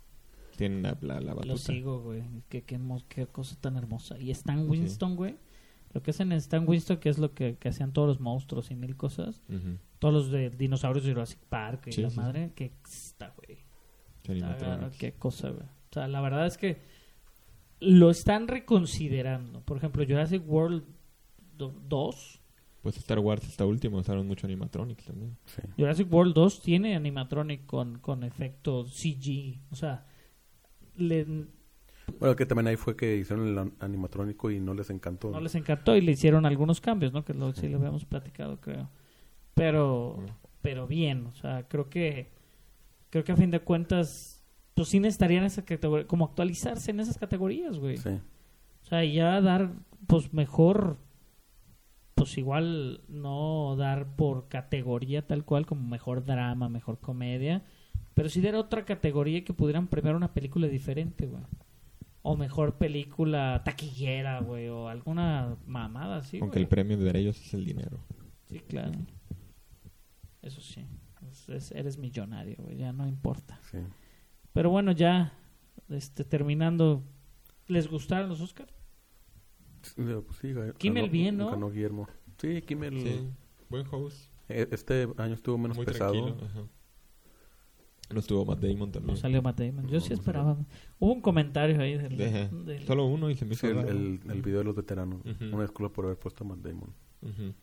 tienen 0.55 0.83
la, 0.83 0.95
la, 1.01 1.15
la 1.15 1.31
Lo 1.31 1.35
batuta. 1.37 1.57
sigo, 1.57 2.01
güey. 2.01 2.21
Qué, 2.49 2.61
qué, 2.63 2.79
qué 3.09 3.25
cosa 3.25 3.55
tan 3.59 3.77
hermosa. 3.77 4.19
Y 4.19 4.29
Stan 4.31 4.69
Winston, 4.69 5.15
güey. 5.15 5.35
Lo 5.93 6.03
que 6.03 6.11
hacen 6.11 6.31
en 6.31 6.37
Stan 6.37 6.63
Winston, 6.67 6.97
que 6.97 7.09
es 7.09 7.17
lo 7.17 7.33
que, 7.33 7.57
que 7.57 7.69
hacían 7.69 7.91
todos 7.93 8.07
los 8.07 8.19
monstruos 8.19 8.69
y 8.69 8.75
mil 8.75 8.95
cosas. 8.95 9.41
Ujú. 9.49 9.77
Todos 9.97 10.13
los 10.13 10.29
de 10.31 10.49
dinosaurios 10.51 11.03
de 11.03 11.11
Jurassic 11.13 11.39
Park 11.49 11.87
y 11.87 11.91
Sí, 11.93 12.01
la 12.03 12.09
sí, 12.11 12.17
madre. 12.17 12.51
Que 12.55 12.71
está, 12.85 13.33
güey. 13.35 13.57
Sí. 14.23 14.39
Qué 14.99 15.13
cosa, 15.13 15.49
güey. 15.49 15.63
O 15.65 15.93
sea, 15.93 16.07
la 16.07 16.21
verdad 16.21 16.45
es 16.45 16.57
que 16.57 16.79
lo 17.81 18.09
están 18.09 18.47
reconsiderando. 18.47 19.61
Por 19.61 19.77
ejemplo, 19.77 20.03
Jurassic 20.05 20.41
World 20.47 20.83
2. 21.57 22.37
Pues 22.81 22.97
Star 22.97 23.19
Wars, 23.19 23.43
esta 23.47 23.65
última, 23.65 23.97
usaron 23.99 24.25
mucho 24.27 24.47
animatronics 24.47 25.05
también. 25.05 25.37
Sí. 25.45 25.61
Jurassic 25.77 26.11
World 26.11 26.33
2 26.33 26.61
tiene 26.63 26.95
animatronic 26.95 27.65
con, 27.67 27.99
con 27.99 28.23
efecto 28.23 28.85
CG. 28.85 29.59
O 29.71 29.75
sea, 29.75 30.07
le, 30.95 31.25
Bueno, 32.19 32.35
que 32.35 32.45
también 32.47 32.67
ahí 32.67 32.77
fue 32.77 32.95
que 32.95 33.17
hicieron 33.17 33.47
el 33.49 33.57
an- 33.59 33.73
animatrónico 33.79 34.49
y 34.49 34.59
no 34.59 34.73
les 34.73 34.89
encantó. 34.89 35.29
no 35.29 35.39
les 35.41 35.53
encantó 35.53 35.95
y 35.95 36.01
le 36.01 36.13
hicieron 36.13 36.45
algunos 36.47 36.81
cambios, 36.81 37.13
¿no? 37.13 37.23
Que 37.23 37.33
lo, 37.35 37.53
sí 37.53 37.67
lo 37.69 37.77
habíamos 37.77 38.05
platicado, 38.05 38.59
creo. 38.59 38.89
Pero, 39.53 40.23
pero 40.63 40.87
bien, 40.87 41.27
o 41.27 41.31
sea, 41.33 41.67
creo 41.67 41.89
que 41.89 42.31
creo 43.11 43.23
que 43.23 43.31
a 43.33 43.35
fin 43.37 43.51
de 43.51 43.59
cuentas, 43.59 44.40
pues 44.73 44.87
sí 44.89 44.99
necesitarían 44.99 45.43
esa 45.43 45.63
categoría, 45.65 46.07
como 46.07 46.25
actualizarse 46.25 46.91
en 46.91 46.99
esas 46.99 47.17
categorías, 47.17 47.77
güey. 47.77 47.97
Sí. 47.97 48.09
O 48.09 48.85
sea, 48.85 49.03
ya 49.05 49.39
dar, 49.41 49.71
pues 50.07 50.33
mejor, 50.33 50.97
pues 52.15 52.37
igual 52.37 53.01
no 53.07 53.75
dar 53.77 54.15
por 54.15 54.47
categoría 54.47 55.25
tal 55.27 55.45
cual 55.45 55.65
como 55.65 55.87
mejor 55.87 56.23
drama, 56.25 56.69
mejor 56.69 56.99
comedia, 56.99 57.63
pero 58.13 58.29
sí 58.29 58.41
dar 58.41 58.55
otra 58.55 58.85
categoría 58.85 59.43
que 59.43 59.53
pudieran 59.53 59.87
premiar 59.87 60.15
una 60.15 60.33
película 60.33 60.67
diferente, 60.67 61.27
güey. 61.27 61.43
O 62.23 62.37
mejor 62.37 62.77
película 62.77 63.61
taquillera, 63.65 64.41
güey, 64.41 64.67
o 64.67 64.87
alguna 64.87 65.57
mamada 65.65 66.17
así, 66.17 66.37
Aunque 66.39 66.55
güey. 66.59 66.63
el 66.63 66.67
premio 66.69 66.97
de 66.97 67.17
ellos 67.19 67.39
es 67.41 67.53
el 67.55 67.65
dinero. 67.65 67.99
Sí, 68.45 68.59
claro. 68.59 68.91
Eso 70.41 70.61
sí. 70.61 70.85
Es- 71.29 71.49
es- 71.49 71.71
eres 71.71 71.97
millonario, 71.97 72.57
güey, 72.59 72.77
ya 72.77 72.91
no 72.93 73.07
importa. 73.07 73.59
sí. 73.71 73.77
Pero 74.53 74.69
bueno, 74.69 74.91
ya 74.91 75.33
este 75.89 76.23
terminando, 76.23 77.03
¿les 77.67 77.87
gustaron 77.89 78.29
los 78.29 78.41
Oscars? 78.41 78.73
Sí, 79.81 79.93
pues 79.95 80.37
sí, 80.39 80.53
Kimmel 80.77 81.03
ganó- 81.05 81.11
bien, 81.11 81.37
¿no? 81.37 81.49
Ganó 81.51 81.69
Guillermo. 81.71 82.07
Sí, 82.37 82.61
Kimmel. 82.61 83.01
Sí, 83.01 83.27
buen 83.69 83.85
host. 83.91 84.29
eh, 84.49 84.67
Este 84.71 85.07
año 85.17 85.33
estuvo 85.33 85.57
menos 85.57 85.77
Muy 85.77 85.85
pesado. 85.85 86.37
Ajá. 86.41 86.63
No 88.13 88.19
estuvo 88.19 88.43
Matt 88.45 88.59
Damon 88.59 88.79
No 88.79 88.91
también. 88.91 89.17
salió 89.17 89.41
Matt 89.41 89.59
Damon. 89.61 89.87
Yo 89.87 89.93
No, 89.95 89.99
sí 90.01 90.09
no 90.09 90.15
esperaba. 90.15 90.57
Hubo 90.99 91.13
un 91.13 91.21
comentario 91.21 91.79
ahí 91.81 91.97
del, 91.97 92.17
del- 92.65 92.85
Solo 92.85 93.05
uno 93.05 93.29
y 93.29 93.35
se 93.35 93.45
me 93.45 93.55
Sí, 93.55 93.67
hizo 93.67 93.79
el, 93.79 93.85
raro. 93.85 93.89
el, 93.89 94.19
el 94.29 94.41
video 94.41 94.57
de 94.59 94.65
los 94.65 94.75
veteranos. 94.75 95.21
Ujú. 95.25 95.45
Una 95.55 95.61
disculpa 95.63 95.93
por 95.93 96.05
haber 96.05 96.19
puesto 96.19 96.43
a 96.43 96.47
Matt 96.47 96.59
Damon. 96.59 96.93
Ujú. 97.21 97.53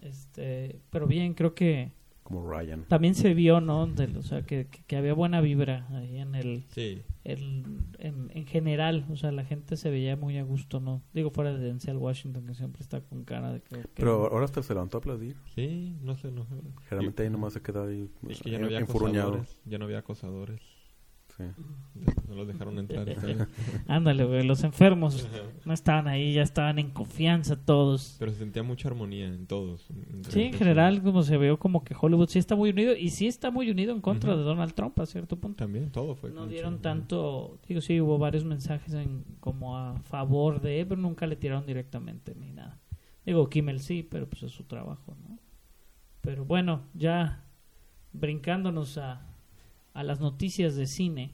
este, 0.00 0.80
pero 0.90 1.06
bien, 1.06 1.34
creo 1.34 1.54
que 1.54 1.90
Como 2.24 2.50
Ryan. 2.50 2.84
también 2.88 3.14
se 3.14 3.32
vio, 3.34 3.60
¿no? 3.60 3.86
Del- 3.86 4.16
o 4.16 4.22
sea, 4.22 4.42
que, 4.42 4.66
que- 4.86 4.96
había 4.96 5.12
buena 5.14 5.40
vibra 5.40 5.86
ahí 5.92 6.16
en 6.18 6.34
el, 6.34 6.64
Sí. 6.70 7.02
el- 7.22 7.62
en, 7.98 8.30
en 8.34 8.46
general. 8.46 9.04
O 9.10 9.16
sea, 9.16 9.30
la 9.30 9.44
gente 9.44 9.76
se 9.76 9.90
veía 9.90 10.16
muy 10.16 10.38
a 10.38 10.42
gusto, 10.42 10.80
¿no? 10.80 11.02
Digo, 11.12 11.30
fuera 11.30 11.52
de 11.52 11.58
Denzel 11.58 11.98
Washington, 11.98 12.46
que 12.46 12.54
siempre 12.54 12.80
está 12.82 13.00
con 13.02 13.24
cara 13.24 13.52
de 13.52 13.60
que... 13.60 13.76
que- 13.82 13.88
Pero 13.94 14.30
ahora 14.32 14.46
hasta 14.46 14.62
se 14.62 14.72
levantó 14.74 14.96
a 14.96 15.00
aplaudir. 15.00 15.36
Sí, 15.54 15.96
no 16.02 16.16
sé, 16.16 16.32
no 16.32 16.44
sé. 16.46 16.54
Generalmente 16.88 17.22
ahí 17.24 17.30
nomás 17.30 17.52
se 17.52 17.60
queda 17.62 17.84
ahí 17.86 18.10
Es 18.28 18.40
que 18.40 18.50
ya 18.50 18.58
no 18.58 18.64
eh, 18.64 18.66
había 18.68 18.78
enfurruñado. 18.80 19.28
acosadores. 19.34 19.60
Ya 19.66 19.78
no 19.78 19.84
había 19.84 19.98
acosadores. 19.98 20.60
Sí. 21.36 21.44
No 22.28 22.34
los 22.34 22.46
dejaron 22.46 22.78
entrar. 22.78 23.06
Ándale, 23.88 24.24
güey, 24.24 24.44
los 24.44 24.62
enfermos 24.62 25.28
no 25.64 25.72
estaban 25.72 26.06
ahí, 26.06 26.32
ya 26.32 26.42
estaban 26.42 26.78
en 26.78 26.90
confianza 26.90 27.56
todos. 27.56 28.16
Pero 28.18 28.32
se 28.32 28.38
sentía 28.38 28.62
mucha 28.62 28.88
armonía 28.88 29.26
en 29.26 29.46
todos. 29.46 29.88
Sí, 30.28 30.42
en 30.42 30.52
general, 30.52 31.02
como 31.02 31.22
se 31.22 31.36
vio 31.38 31.58
como 31.58 31.82
que 31.82 31.94
Hollywood 31.98 32.28
sí 32.28 32.38
está 32.38 32.54
muy 32.54 32.70
unido 32.70 32.94
y 32.96 33.10
sí 33.10 33.26
está 33.26 33.50
muy 33.50 33.70
unido 33.70 33.92
en 33.92 34.00
contra 34.00 34.36
de 34.36 34.42
Donald 34.42 34.74
Trump 34.74 34.98
a 35.00 35.06
cierto 35.06 35.36
punto. 35.36 35.64
También, 35.64 35.90
todo 35.90 36.14
fue. 36.14 36.30
No 36.30 36.46
dieron 36.46 36.80
tanto, 36.80 37.58
digo, 37.66 37.80
sí, 37.80 38.00
hubo 38.00 38.18
varios 38.18 38.44
mensajes 38.44 38.94
en, 38.94 39.24
como 39.40 39.76
a 39.76 39.98
favor 40.02 40.60
de, 40.60 40.86
pero 40.86 41.00
nunca 41.00 41.26
le 41.26 41.36
tiraron 41.36 41.66
directamente 41.66 42.34
ni 42.34 42.52
nada. 42.52 42.80
Digo, 43.26 43.48
Kimmel 43.48 43.80
sí, 43.80 44.06
pero 44.08 44.28
pues 44.28 44.42
es 44.44 44.52
su 44.52 44.64
trabajo, 44.64 45.16
¿no? 45.26 45.38
Pero 46.20 46.44
bueno, 46.44 46.82
ya 46.94 47.44
brincándonos 48.12 48.98
a, 48.98 49.33
a 49.94 50.02
las 50.02 50.20
noticias 50.20 50.76
de 50.76 50.86
cine 50.86 51.32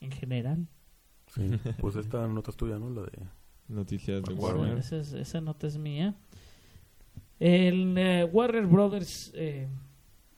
en 0.00 0.10
general. 0.12 0.66
Sí. 1.34 1.42
Pues 1.80 1.96
esta 1.96 2.26
nota 2.28 2.50
es 2.50 2.56
tuya, 2.56 2.78
¿no? 2.78 2.90
La 2.90 3.02
de... 3.02 3.12
Noticias 3.66 4.22
de 4.22 4.34
Warner. 4.34 4.78
Esa, 4.78 4.98
es- 4.98 5.14
esa 5.14 5.40
nota 5.40 5.66
es 5.66 5.78
mía. 5.78 6.14
El 7.40 7.96
eh, 7.98 8.24
Warner 8.24 8.66
Brothers, 8.66 9.32
eh, 9.34 9.68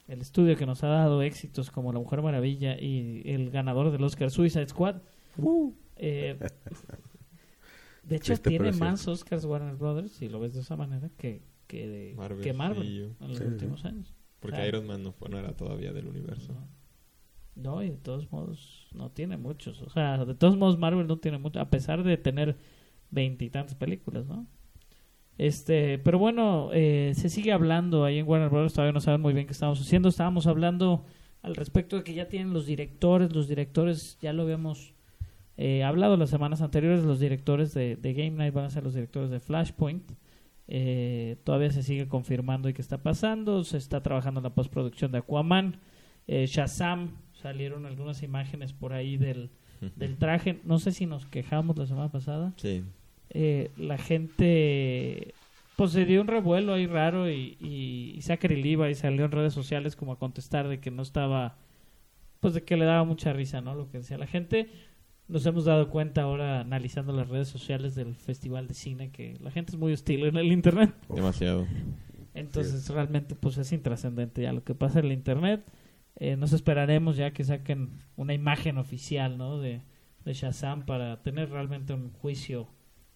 el 0.07 0.21
estudio 0.21 0.55
que 0.55 0.65
nos 0.65 0.83
ha 0.83 0.87
dado 0.87 1.21
éxitos 1.21 1.69
como 1.69 1.91
La 1.93 1.99
Mujer 1.99 2.21
Maravilla 2.21 2.79
y 2.79 3.21
el 3.25 3.51
ganador 3.51 3.91
del 3.91 4.03
Oscar 4.03 4.31
Suicide 4.31 4.67
Squad, 4.69 5.01
eh, 5.97 6.37
De 8.03 8.15
hecho, 8.15 8.33
Triste, 8.33 8.49
tiene 8.49 8.71
más 8.71 9.05
Oscars 9.09 9.43
Warner 9.43 9.75
Brothers, 9.75 10.13
si 10.13 10.29
lo 10.29 10.39
ves 10.39 10.53
de 10.53 10.61
esa 10.61 10.77
manera, 10.77 11.09
que, 11.17 11.41
que, 11.67 11.87
de, 11.87 12.13
Marvel, 12.15 12.41
que 12.41 12.53
Marvel 12.53 13.15
en 13.19 13.27
los 13.27 13.37
Sí, 13.37 13.43
últimos 13.43 13.83
años. 13.83 14.15
Porque 14.51 14.61
Ah. 14.61 14.67
Iron 14.67 14.87
Man 14.87 15.03
no, 15.03 15.11
fue, 15.11 15.29
no 15.29 15.37
era 15.37 15.53
todavía 15.55 15.93
del 15.93 16.07
universo. 16.07 16.53
No. 16.53 16.67
No, 17.55 17.83
y 17.83 17.89
de 17.89 17.97
todos 17.97 18.31
modos 18.31 18.87
no 18.93 19.09
tiene 19.09 19.35
muchos. 19.37 19.81
O 19.81 19.89
sea, 19.89 20.23
de 20.25 20.35
todos 20.35 20.55
modos 20.57 20.77
Marvel 20.77 21.07
no 21.07 21.17
tiene 21.17 21.39
mucho, 21.39 21.59
a 21.59 21.69
pesar 21.71 22.03
de 22.03 22.15
tener 22.17 22.57
veintitantas 23.09 23.73
películas, 23.75 24.27
¿no? 24.27 24.45
Este, 25.39 25.97
pero 25.99 26.19
bueno, 26.19 26.69
eh, 26.73 27.13
se 27.15 27.29
sigue 27.29 27.51
hablando 27.51 28.03
ahí 28.05 28.19
en 28.19 28.27
Warner 28.27 28.49
Bros. 28.49 28.73
Todavía 28.73 28.91
no 28.93 29.01
saben 29.01 29.21
muy 29.21 29.33
bien 29.33 29.47
qué 29.47 29.53
estamos 29.53 29.79
haciendo. 29.81 30.09
Estábamos 30.09 30.47
hablando 30.47 31.05
al 31.41 31.55
respecto 31.55 31.95
de 31.97 32.03
que 32.03 32.13
ya 32.13 32.27
tienen 32.27 32.53
los 32.53 32.65
directores. 32.65 33.33
Los 33.33 33.47
directores, 33.47 34.17
ya 34.21 34.33
lo 34.33 34.43
habíamos 34.43 34.93
eh, 35.57 35.83
hablado 35.83 36.15
las 36.17 36.29
semanas 36.29 36.61
anteriores. 36.61 37.03
Los 37.03 37.19
directores 37.19 37.73
de, 37.73 37.95
de 37.95 38.13
Game 38.13 38.31
Night 38.31 38.53
van 38.53 38.65
a 38.65 38.69
ser 38.69 38.83
los 38.83 38.93
directores 38.93 39.29
de 39.29 39.39
Flashpoint. 39.39 40.11
Eh, 40.67 41.37
todavía 41.43 41.71
se 41.71 41.83
sigue 41.83 42.07
confirmando 42.07 42.69
y 42.69 42.73
qué 42.73 42.81
está 42.81 42.97
pasando. 42.97 43.63
Se 43.63 43.77
está 43.77 44.01
trabajando 44.01 44.39
en 44.39 44.45
la 44.45 44.53
postproducción 44.53 45.11
de 45.11 45.19
Aquaman. 45.19 45.79
Eh, 46.27 46.45
Shazam, 46.47 47.11
salieron 47.33 47.85
algunas 47.85 48.23
imágenes 48.23 48.73
por 48.73 48.93
ahí 48.93 49.17
del, 49.17 49.49
del 49.95 50.17
traje. 50.17 50.59
No 50.63 50.79
sé 50.79 50.91
si 50.91 51.05
nos 51.05 51.25
quejamos 51.25 51.77
la 51.77 51.85
semana 51.87 52.11
pasada. 52.11 52.53
Sí. 52.57 52.83
Eh, 53.29 53.71
la 53.77 53.97
gente 53.97 55.33
pues 55.75 55.91
se 55.91 56.05
dio 56.05 56.21
un 56.21 56.27
revuelo 56.27 56.73
ahí 56.73 56.87
raro 56.87 57.29
y, 57.29 57.55
y, 57.61 58.13
y 58.15 58.21
Zachary 58.21 58.61
Levi 58.61 58.95
salió 58.95 59.25
en 59.25 59.31
redes 59.31 59.53
sociales 59.53 59.95
como 59.95 60.13
a 60.13 60.17
contestar 60.17 60.67
de 60.67 60.79
que 60.79 60.89
no 60.89 61.03
estaba 61.03 61.55
pues 62.39 62.55
de 62.55 62.63
que 62.63 62.77
le 62.77 62.85
daba 62.85 63.03
mucha 63.03 63.31
risa 63.33 63.61
no 63.61 63.75
lo 63.75 63.91
que 63.91 63.99
decía 63.99 64.17
la 64.17 64.25
gente 64.25 64.69
nos 65.27 65.45
hemos 65.45 65.65
dado 65.65 65.89
cuenta 65.89 66.21
ahora 66.21 66.61
analizando 66.61 67.11
las 67.13 67.27
redes 67.29 67.47
sociales 67.47 67.95
del 67.95 68.15
festival 68.15 68.67
de 68.67 68.73
cine 68.73 69.11
que 69.11 69.37
la 69.41 69.51
gente 69.51 69.71
es 69.73 69.77
muy 69.77 69.93
hostil 69.93 70.25
en 70.25 70.37
el 70.37 70.51
internet 70.51 70.93
Demasiado. 71.09 71.67
entonces 72.33 72.87
realmente 72.89 73.35
pues 73.35 73.57
es 73.57 73.71
intrascendente 73.71 74.41
ya 74.41 74.53
lo 74.53 74.63
que 74.63 74.75
pasa 74.75 74.99
en 74.99 75.05
el 75.05 75.11
internet. 75.11 75.65
Eh, 76.19 76.35
nos 76.35 76.51
esperaremos 76.53 77.15
ya 77.15 77.31
que 77.31 77.43
saquen 77.43 77.99
una 78.15 78.33
imagen 78.33 78.77
oficial 78.79 79.37
¿no? 79.37 79.59
de, 79.59 79.81
de 80.25 80.33
Shazam 80.33 80.85
para 80.85 81.21
tener 81.21 81.49
realmente 81.51 81.93
un 81.93 82.11
juicio 82.11 82.67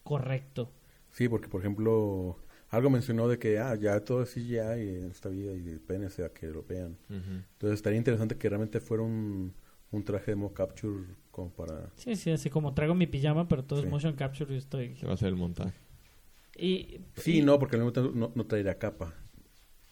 correcto. 0.04 0.72
Sí, 1.10 1.28
porque 1.28 1.48
por 1.48 1.62
ejemplo, 1.62 2.38
algo 2.70 2.90
mencionó 2.92 3.28
de 3.28 3.40
que 3.40 3.58
ah, 3.58 3.76
ya 3.76 4.00
todo 4.02 4.22
es 4.22 4.34
CGI 4.34 4.58
en 4.58 5.12
esta 5.12 5.30
vida 5.30 5.54
y 5.54 5.68
espérense 5.70 6.24
a 6.24 6.30
que 6.30 6.48
lo 6.48 6.64
vean. 6.64 6.98
Entonces 7.10 7.74
estaría 7.80 7.98
interesante 7.98 8.38
que 8.38 8.48
realmente 8.50 8.80
fuera 8.80 9.02
un, 9.04 9.54
un 9.92 10.04
traje 10.04 10.32
de 10.32 10.36
mo 10.36 10.54
capture 10.54 11.04
como 11.32 11.50
para... 11.50 11.90
Sí, 11.96 12.16
sí, 12.16 12.30
así 12.32 12.50
como 12.50 12.74
traigo 12.74 12.94
mi 12.94 13.08
pijama, 13.08 13.48
pero 13.48 13.64
todo 13.64 13.80
Sí. 13.80 13.86
es 13.86 13.92
motion 13.92 14.14
capture 14.16 14.54
y 14.54 14.58
estoy... 14.58 14.96
Se 14.98 15.06
va 15.06 15.14
a 15.14 15.16
hacer 15.16 15.30
el 15.30 15.36
montaje. 15.36 15.74
Y, 16.58 17.00
Sí, 17.16 17.40
y- 17.40 17.42
no, 17.42 17.58
porque 17.58 17.78
mismo 17.78 17.94
tiempo 17.94 18.12
no, 18.14 18.32
no 18.36 18.46
traería 18.46 18.78
capa. 18.78 19.14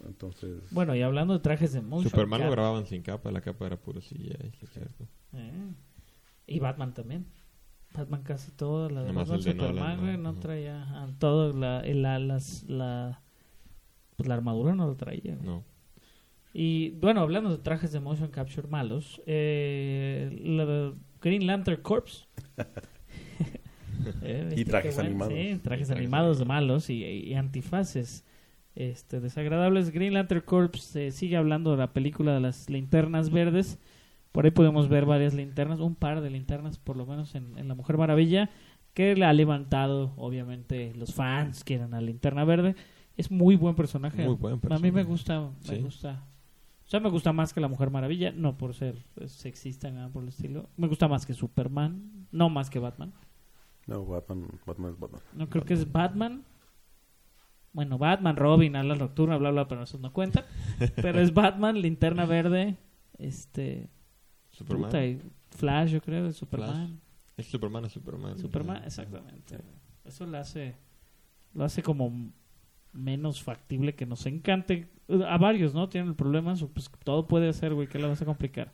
Entonces... 0.06 0.62
Bueno, 0.72 0.96
y 0.96 1.02
hablando 1.02 1.34
de 1.34 1.40
trajes 1.40 1.74
de 1.74 1.82
motion 1.82 2.10
Superman 2.10 2.40
lo 2.42 2.46
cap- 2.48 2.54
grababan 2.54 2.86
sin 2.86 3.02
capa, 3.02 3.32
la 3.32 3.42
capa 3.42 3.66
era 3.66 3.78
puro 3.78 4.02
sí 4.02 4.30
es 4.62 4.70
cierto. 4.72 5.08
Eh, 5.34 5.52
Y 6.48 6.60
Batman 6.60 6.94
también. 6.94 7.26
Batman 7.94 8.22
casi 8.24 8.52
todo, 8.52 8.90
la 8.90 9.02
de 9.02 9.08
Nomás 9.08 9.30
Batman 9.30 9.38
el 9.40 9.44
de 9.46 9.52
Superman, 9.52 9.98
Nolan, 9.98 10.24
¿no? 10.24 10.36
traía 10.36 10.84
ah, 10.90 11.08
todo, 11.20 11.54
la, 11.54 11.80
el- 11.82 12.02
la, 12.02 12.20
las, 12.20 12.64
la, 12.70 13.22
pues 14.16 14.28
la 14.28 14.36
armadura 14.36 14.76
no 14.76 14.86
lo 14.88 14.96
traía. 14.96 15.36
güey. 15.36 15.46
No. 15.48 15.64
Y 16.54 16.92
bueno, 16.92 17.22
hablando 17.22 17.50
de 17.52 17.58
trajes 17.58 17.92
de 17.92 18.00
motion 18.00 18.30
capture 18.32 18.68
malos, 18.68 19.22
eh, 19.26 20.40
la 20.44 20.66
de 20.66 20.94
Green 21.22 21.46
Lantern 21.48 21.82
Corps. 21.82 22.28
Eh, 24.22 24.46
¿viste 24.46 24.62
Y 24.62 24.66
trajes 24.66 24.96
bueno? 24.96 25.10
animados. 25.10 25.34
Sí, 25.34 25.40
trajes 25.40 25.62
trajes 25.64 25.92
animados 25.92 26.46
malos 26.46 26.90
y, 26.90 27.04
y 27.04 27.34
antifaces 27.34 28.24
este, 28.76 29.20
desagradables. 29.20 29.92
Green 29.92 30.14
Lantern 30.14 30.42
Corps 30.42 30.96
eh, 30.96 31.12
sigue 31.12 31.36
hablando 31.36 31.72
de 31.72 31.78
la 31.78 31.92
película 31.92 32.34
de 32.34 32.40
las 32.40 32.70
linternas 32.70 33.30
verdes. 33.30 33.78
Por 34.32 34.46
ahí 34.46 34.52
podemos 34.52 34.88
ver 34.88 35.06
varias 35.06 35.34
linternas, 35.34 35.80
un 35.80 35.96
par 35.96 36.22
de 36.22 36.30
linternas 36.30 36.78
por 36.80 36.96
lo 36.96 37.06
menos 37.06 37.36
en, 37.36 37.58
en 37.58 37.68
La 37.68 37.76
Mujer 37.76 37.98
Maravilla, 37.98 38.50
que 38.94 39.16
le 39.16 39.26
ha 39.26 39.34
levantado, 39.34 40.14
obviamente, 40.16 40.94
los 40.96 41.14
fans 41.14 41.64
quieren 41.66 41.94
a 41.94 42.00
Linterna 42.00 42.46
Verde. 42.46 42.76
Es 43.18 43.30
muy 43.30 43.58
buen 43.58 43.76
personaje. 43.76 44.24
Muy 44.24 44.36
buen 44.36 44.60
A 44.70 44.80
mí 44.80 44.92
me 44.92 45.04
gusta, 45.04 45.42
me 45.42 45.76
Sí. 45.76 45.82
gusta. 45.82 46.24
O 46.90 46.92
sea, 46.92 47.00
me 47.00 47.10
gusta 47.10 47.32
más 47.32 47.54
que 47.54 47.62
La 47.62 47.68
Mujer 47.68 47.92
Maravilla, 47.92 48.32
no 48.32 48.58
por 48.58 48.74
ser 48.74 49.06
eh, 49.18 49.28
sexista, 49.28 49.92
nada 49.92 50.10
por 50.10 50.24
el 50.24 50.30
estilo. 50.30 50.72
Me 50.76 50.88
gusta 50.88 51.08
más 51.08 51.24
que 51.28 51.36
Superman, 51.36 52.28
no 52.32 52.50
más 52.50 52.72
que 52.72 52.80
Batman. 52.80 53.14
No, 53.86 54.08
Batman, 54.08 54.48
Batman 54.66 54.94
es 54.94 55.00
Batman. 55.00 55.22
No 55.34 55.50
creo 55.52 55.64
que 55.64 55.76
es 55.76 55.92
Batman. 55.92 56.44
Bueno, 57.74 58.00
Batman, 58.00 58.38
Robin, 58.38 58.76
Ala 58.76 58.96
Nocturna, 58.96 59.38
bla, 59.38 59.52
bla, 59.52 59.68
pero 59.68 59.84
eso 59.84 60.00
no 60.00 60.12
cuenta. 60.12 60.48
pero 60.96 61.20
es 61.20 61.32
Batman, 61.32 61.80
Linterna 61.80 62.26
Verde, 62.26 62.76
este... 63.20 63.92
Superman. 64.50 64.90
puta, 64.90 65.06
y 65.06 65.22
Flash, 65.52 65.92
yo 65.92 66.02
creo, 66.02 66.26
es 66.26 66.38
Superman. 66.38 67.00
Es 67.38 67.46
Superman 67.46 67.86
o 67.86 67.90
Superman. 67.90 68.40
Superman, 68.40 68.84
exactamente. 68.84 69.60
Eso 70.06 70.26
lo 70.26 70.40
hace, 70.40 70.74
lo 71.54 71.66
hace 71.66 71.84
como 71.84 72.32
menos 72.94 73.42
factible 73.42 73.96
que 73.96 74.06
nos 74.06 74.26
encante. 74.26 74.90
A 75.28 75.38
varios, 75.40 75.74
¿no? 75.74 75.90
Tienen 75.90 76.10
el 76.10 76.16
problema, 76.16 76.54
pues 76.74 76.92
todo 77.04 77.28
puede 77.28 77.52
ser, 77.54 77.74
güey, 77.74 77.88
que 77.88 77.98
le 77.98 78.08
vas 78.08 78.22
a 78.22 78.26
complicar. 78.26 78.72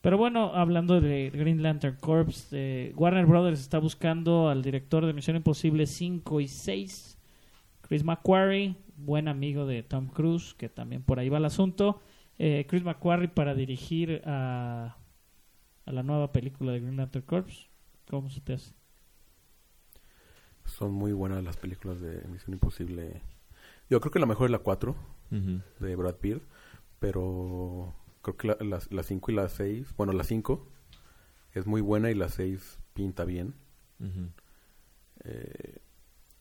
Pero 0.00 0.16
bueno, 0.16 0.54
hablando 0.54 1.00
de 1.00 1.30
Green 1.30 1.62
Lantern 1.62 1.96
Corps, 2.00 2.48
eh, 2.52 2.94
Warner 2.96 3.26
Brothers 3.26 3.60
está 3.60 3.78
buscando 3.78 4.48
al 4.48 4.62
director 4.62 5.04
de 5.04 5.12
Misión 5.12 5.36
Imposible 5.36 5.86
5 5.86 6.40
y 6.40 6.48
6, 6.48 7.18
Chris 7.82 8.04
McQuarrie, 8.04 8.74
buen 8.96 9.28
amigo 9.28 9.66
de 9.66 9.82
Tom 9.82 10.08
Cruise, 10.08 10.54
que 10.54 10.70
también 10.70 11.02
por 11.02 11.18
ahí 11.18 11.28
va 11.28 11.38
el 11.38 11.44
asunto. 11.44 12.00
Eh, 12.38 12.64
Chris 12.68 12.82
McQuarrie 12.82 13.28
para 13.28 13.54
dirigir 13.54 14.22
a, 14.24 14.96
a 15.84 15.92
la 15.92 16.02
nueva 16.02 16.32
película 16.32 16.72
de 16.72 16.80
Green 16.80 16.96
Lantern 16.96 17.24
Corps. 17.26 17.68
¿Cómo 18.08 18.30
se 18.30 18.40
te 18.40 18.54
hace? 18.54 18.72
Son 20.64 20.92
muy 20.92 21.12
buenas 21.12 21.44
las 21.44 21.56
películas 21.56 22.00
de 22.00 22.26
Misión 22.28 22.54
Imposible. 22.54 23.22
Yo 23.88 24.00
creo 24.00 24.10
que 24.12 24.18
la 24.18 24.26
mejor 24.26 24.46
es 24.46 24.50
la 24.50 24.58
4 24.58 24.94
Ujú. 25.30 25.60
de 25.80 25.96
Brad 25.96 26.16
Pitt, 26.16 26.42
pero 26.98 27.94
creo 28.22 28.36
que 28.36 28.48
la 28.64 28.80
5 28.80 28.94
la, 28.94 29.02
5 29.02 29.30
y 29.30 29.34
la 29.34 29.48
6, 29.48 29.94
bueno, 29.96 30.12
la 30.12 30.24
5 30.24 30.66
es 31.52 31.66
muy 31.66 31.80
buena 31.80 32.10
y 32.10 32.14
la 32.14 32.28
6 32.28 32.78
pinta 32.94 33.24
bien. 33.24 33.54
Eh, 35.24 35.78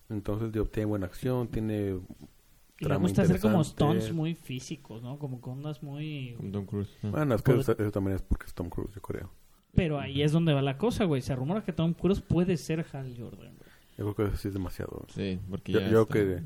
entonces, 0.10 0.52
digo, 0.52 0.66
tiene 0.66 0.86
buena 0.86 1.06
acción, 1.08 1.48
tiene 1.48 1.88
Y 1.88 1.92
le 1.92 2.88
Trama 2.88 3.02
gusta 3.02 3.22
hacer 3.24 3.40
como 3.40 3.64
stunts 3.64 4.12
muy 4.12 4.36
físicos, 4.36 5.02
¿no? 5.02 5.18
Como 5.18 5.42
con 5.42 5.60
unas 5.60 5.82
muy... 5.82 6.34
Con 6.38 6.52
Tom 6.52 6.66
Cruise. 6.66 6.90
Ah. 7.04 7.10
Bueno, 7.12 7.36
es 7.36 7.42
que 7.42 7.54
eso, 7.58 7.72
eso 7.72 7.92
también 7.92 8.16
es 8.16 8.22
porque 8.22 8.46
es 8.46 8.54
Tom 8.54 8.70
Cruise, 8.70 8.94
yo 8.94 9.02
creo. 9.02 9.32
Pero 9.74 10.00
ahí 10.00 10.22
es 10.22 10.32
donde 10.32 10.54
va 10.54 10.62
la 10.62 10.78
cosa, 10.78 11.04
güey. 11.06 11.22
Se 11.22 11.36
rumora 11.36 11.64
que 11.64 11.74
Tom 11.74 11.94
Cruise 11.94 12.22
puede 12.22 12.58
ser 12.58 12.86
Hal 12.94 13.14
Jordan, 13.18 13.56
güey. 13.58 13.70
Yo 13.98 14.14
creo 14.14 14.16
que 14.16 14.24
eso 14.34 14.38
sí 14.42 14.48
es 14.50 14.54
demasiado. 14.54 15.06
Sí, 15.10 15.40
porque 15.50 15.72
Yo- 15.72 15.80
ya 15.80 15.90
yo 15.90 16.02
está- 16.04 16.14
que- 16.14 16.44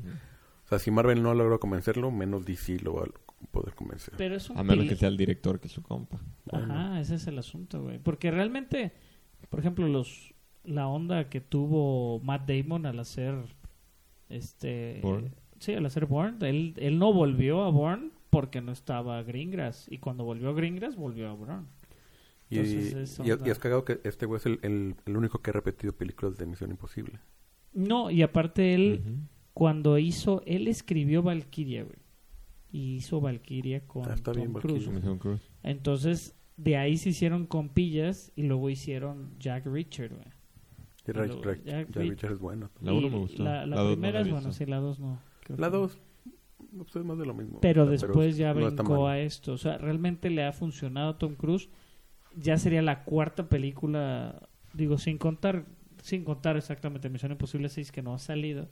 sea, 0.70 0.78
si 0.78 0.90
Marvel 0.90 1.22
no 1.22 1.34
logró 1.34 1.60
convencerlo, 1.60 2.10
menos 2.10 2.44
DC 2.46 2.78
lo 2.80 2.94
va 2.94 3.02
a 3.04 3.46
poder 3.50 3.74
convencer. 3.74 4.14
Pero 4.16 4.36
es 4.36 4.48
un 4.50 4.56
A 4.58 4.62
menos 4.62 4.84
pil- 4.84 4.88
que 4.90 4.96
sea 4.96 5.08
el 5.08 5.16
director 5.16 5.60
que 5.60 5.66
es 5.66 5.72
su 5.72 5.82
compa. 5.82 6.18
Bueno. 6.46 6.72
Ajá, 6.72 7.00
ese 7.00 7.16
es 7.16 7.26
el 7.26 7.38
asunto, 7.38 7.82
güey. 7.82 7.98
Porque 7.98 8.30
realmente, 8.30 8.92
por 9.48 9.60
ejemplo, 9.60 9.86
los 9.88 10.34
la 10.64 10.88
onda 10.88 11.28
que 11.28 11.40
tuvo 11.40 12.20
Matt 12.20 12.48
Damon 12.48 12.84
al 12.86 12.98
hacer 13.00 13.34
este 14.28 15.00
sí, 15.58 15.74
al 15.74 15.86
hacer 15.86 16.06
Bourne, 16.06 16.36
él, 16.48 16.74
él 16.76 16.98
no 16.98 17.12
volvió 17.12 17.62
a 17.64 17.70
Bourne 17.70 18.10
porque 18.30 18.60
no 18.60 18.72
estaba 18.72 19.22
Greengrass 19.22 19.86
y 19.90 19.98
cuando 19.98 20.24
volvió 20.24 20.50
a 20.50 20.52
Greengrass 20.52 20.96
volvió 20.96 21.28
a 21.28 21.32
Bourne. 21.32 21.64
Y, 22.48 22.58
es 22.58 23.18
y, 23.18 23.30
onda. 23.30 23.46
y 23.46 23.50
has 23.50 23.58
cagado 23.58 23.84
que 23.84 24.00
este 24.04 24.26
güey 24.26 24.38
es 24.38 24.46
el, 24.46 24.58
el, 24.62 24.96
el 25.06 25.16
único 25.16 25.40
que 25.40 25.50
ha 25.50 25.52
repetido 25.52 25.92
películas 25.92 26.36
de 26.36 26.46
Misión 26.46 26.70
Imposible. 26.70 27.20
No, 27.72 28.10
y 28.10 28.22
aparte 28.22 28.74
él. 28.74 29.02
Cuando 29.60 29.98
hizo, 29.98 30.42
él 30.46 30.68
escribió 30.68 31.22
Valkyria, 31.22 31.82
güey. 31.84 31.98
Y 32.72 32.94
hizo 32.94 33.20
Valkyria 33.20 33.86
con 33.86 34.10
Ah, 34.10 34.14
está 34.14 34.32
Tom 34.32 34.40
bien, 34.40 34.54
Cruise. 34.54 34.86
Valkyria. 34.86 35.38
Entonces, 35.62 36.34
de 36.56 36.78
ahí 36.78 36.96
se 36.96 37.10
hicieron 37.10 37.44
compillas 37.44 38.32
y 38.36 38.44
luego 38.44 38.70
hicieron 38.70 39.34
Jack 39.38 39.66
Richard, 39.66 40.14
güey. 40.14 40.24
Y 41.06 41.98
vi- 41.98 42.08
Richard 42.08 42.32
es 42.32 42.38
bueno. 42.38 42.70
La 42.80 42.94
Y 42.94 42.96
uno 42.96 43.10
me 43.10 43.18
gustó. 43.18 43.42
La, 43.42 43.66
la 43.66 43.76
La 43.82 43.86
primera 43.90 44.20
es 44.22 44.30
bueno, 44.30 44.48
visto. 44.48 44.64
sí, 44.64 44.70
la 44.70 44.78
dos 44.78 44.98
no. 44.98 45.20
creo 45.44 45.58
La 45.58 45.66
que 45.66 45.72
no. 45.76 45.78
2 45.82 45.98
pues 46.78 46.96
es 46.96 47.04
más 47.04 47.18
de 47.18 47.26
lo 47.26 47.34
mismo. 47.34 47.60
Pero 47.60 47.84
después 47.84 48.38
ya 48.38 48.54
no 48.54 48.64
brincó 48.66 49.08
a 49.08 49.18
esto. 49.18 49.52
O 49.52 49.58
sea, 49.58 49.76
realmente 49.76 50.30
le 50.30 50.42
ha 50.44 50.52
funcionado 50.52 51.10
a 51.10 51.18
Tom 51.18 51.34
Cruise. 51.34 51.68
Ya 52.34 52.56
sería 52.56 52.80
la 52.80 53.04
cuarta 53.04 53.46
película, 53.50 54.48
digo, 54.72 54.96
sin 54.96 55.18
contar 55.18 55.66
sin 56.02 56.24
contar 56.24 56.56
exactamente 56.56 57.10
Misión 57.10 57.32
Imposible 57.32 57.68
6 57.68 57.92
que 57.92 58.00
no 58.00 58.14
ha 58.14 58.18
salido. 58.18 58.68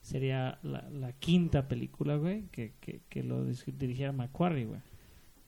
Sería 0.00 0.58
la, 0.62 0.88
la 0.90 1.12
quinta 1.12 1.68
película, 1.68 2.16
güey, 2.16 2.44
que, 2.52 2.72
que, 2.80 3.02
que 3.08 3.22
lo 3.22 3.44
dirigiera 3.44 4.12
McQuarrie, 4.12 4.64
güey. 4.66 4.80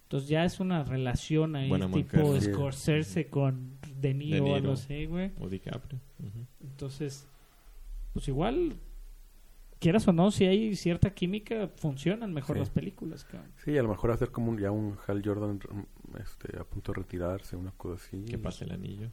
Entonces 0.02 0.28
ya 0.28 0.44
es 0.44 0.60
una 0.60 0.84
relación 0.84 1.56
ahí 1.56 1.70
Buena 1.70 1.90
tipo. 1.90 2.38
Sí. 2.38 2.52
Scorsese 2.52 3.28
con 3.28 3.78
De 3.98 4.12
Niro, 4.12 4.34
De 4.36 4.40
o 4.40 4.44
Niro. 4.44 4.56
algo 4.56 4.72
así, 4.72 5.06
güey. 5.06 5.30
O 5.40 5.48
DiCaprio. 5.48 5.98
Entonces, 6.60 7.26
pues 8.12 8.28
igual, 8.28 8.76
quieras 9.78 10.06
o 10.06 10.12
no, 10.12 10.30
si 10.30 10.44
hay 10.44 10.76
cierta 10.76 11.14
química, 11.14 11.68
funcionan 11.76 12.34
mejor 12.34 12.56
Sí. 12.56 12.60
las 12.60 12.68
películas, 12.70 13.24
cabrón. 13.24 13.50
Sí, 13.64 13.76
a 13.78 13.82
lo 13.82 13.88
mejor 13.88 14.10
hacer 14.10 14.30
como 14.30 14.50
un- 14.50 14.58
ya 14.58 14.70
un 14.70 14.98
Hal 15.06 15.22
Jordan 15.24 15.58
este, 16.20 16.58
a 16.58 16.64
punto 16.64 16.92
de 16.92 16.98
retirarse, 16.98 17.56
una 17.56 17.70
cosa 17.72 18.02
así. 18.04 18.22
Que 18.26 18.36
pase 18.36 18.64
el 18.66 18.72
anillo. 18.72 19.08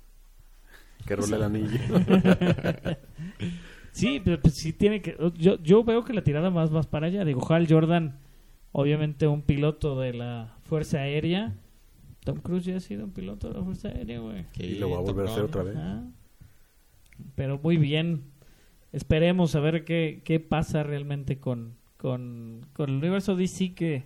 Que 1.07 1.15
role 1.15 1.37
el 1.37 1.43
anillo. 1.43 1.79
Sí, 3.91 4.21
pero 4.23 4.39
pues, 4.39 4.55
sí 4.55 4.73
tiene 4.73 5.01
que. 5.01 5.17
Yo, 5.37 5.61
yo 5.61 5.83
veo 5.83 6.03
que 6.03 6.13
la 6.13 6.23
tirada 6.23 6.49
más 6.49 6.69
vas 6.71 6.87
para 6.87 7.07
allá. 7.07 7.25
Digo, 7.25 7.45
Hal 7.51 7.67
Jordan, 7.69 8.19
obviamente 8.71 9.27
un 9.27 9.41
piloto 9.41 9.99
de 9.99 10.13
la 10.13 10.57
Fuerza 10.63 10.99
Aérea. 10.99 11.55
Tom 12.23 12.39
Cruise 12.39 12.65
ya 12.65 12.77
ha 12.77 12.79
sido 12.79 13.05
un 13.05 13.11
piloto 13.11 13.47
de 13.47 13.55
la 13.55 13.63
Fuerza 13.63 13.89
Aérea, 13.89 14.19
güey. 14.19 14.45
y 14.57 14.75
lo 14.75 14.89
va 14.89 14.97
a 14.97 15.01
volver 15.01 15.27
a 15.27 15.31
hacer 15.31 15.43
otra 15.43 15.63
vez. 15.63 15.75
Ajá. 15.75 16.03
Pero 17.35 17.59
muy 17.61 17.77
bien. 17.77 18.23
Esperemos 18.91 19.55
a 19.55 19.59
ver 19.59 19.85
qué, 19.85 20.21
qué 20.25 20.39
pasa 20.39 20.83
realmente 20.83 21.39
con, 21.39 21.75
con, 21.97 22.65
con 22.73 22.89
el 22.89 22.95
universo 22.95 23.35
DC 23.35 23.75
que 23.75 24.05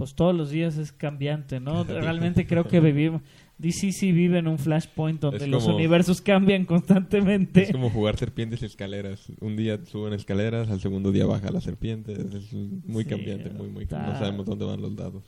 pues 0.00 0.14
todos 0.14 0.34
los 0.34 0.50
días 0.50 0.78
es 0.78 0.92
cambiante, 0.92 1.60
¿no? 1.60 1.84
Realmente 1.84 2.46
creo 2.46 2.64
que 2.64 2.80
vivimos... 2.80 3.20
DC 3.60 3.92
sí 3.92 4.12
vive 4.12 4.38
en 4.38 4.48
un 4.48 4.58
flashpoint 4.58 5.20
donde 5.20 5.44
Es 5.44 5.48
los 5.48 5.64
como- 5.64 5.76
universos 5.76 6.20
cambian 6.22 6.64
constantemente. 6.64 7.62
Es 7.64 7.72
como 7.72 7.90
jugar 7.90 8.16
serpientes 8.16 8.62
y 8.62 8.66
escaleras. 8.66 9.30
Un 9.40 9.56
día 9.56 9.78
suben 9.84 10.12
escaleras, 10.14 10.70
al 10.70 10.80
segundo 10.80 11.12
día 11.12 11.26
baja 11.26 11.50
la 11.50 11.60
serpiente. 11.60 12.12
Es 12.12 12.52
muy 12.52 13.04
Sí, 13.04 13.10
cambiante, 13.10 13.50
muy, 13.50 13.68
muy 13.68 13.82
está- 13.84 14.06
No 14.06 14.18
sabemos 14.18 14.46
dónde 14.46 14.64
van 14.64 14.80
los 14.80 14.96
dados. 14.96 15.24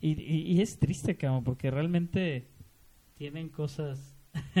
Y, 0.00 0.12
y, 0.20 0.52
y 0.52 0.60
es 0.60 0.78
triste, 0.78 1.16
cabrón, 1.16 1.44
porque 1.44 1.70
realmente 1.70 2.48
tienen 3.16 3.48
cosas... 3.48 4.16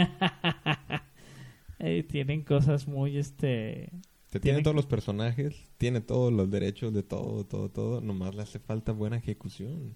Eh, 1.80 2.02
tienen 2.02 2.42
cosas 2.42 2.88
muy, 2.88 3.18
este... 3.18 3.92
Te 4.30 4.40
Tiene 4.40 4.56
tiene 4.56 4.62
todos 4.62 4.74
los 4.74 4.86
personajes, 4.86 5.70
tiene 5.78 6.00
todos 6.00 6.32
los 6.32 6.50
derechos 6.50 6.92
de 6.92 7.04
todo, 7.04 7.46
todo, 7.46 7.70
todo. 7.70 8.00
Nomás 8.00 8.34
le 8.34 8.42
hace 8.42 8.58
falta 8.58 8.90
buena 8.92 9.16
ejecución. 9.16 9.94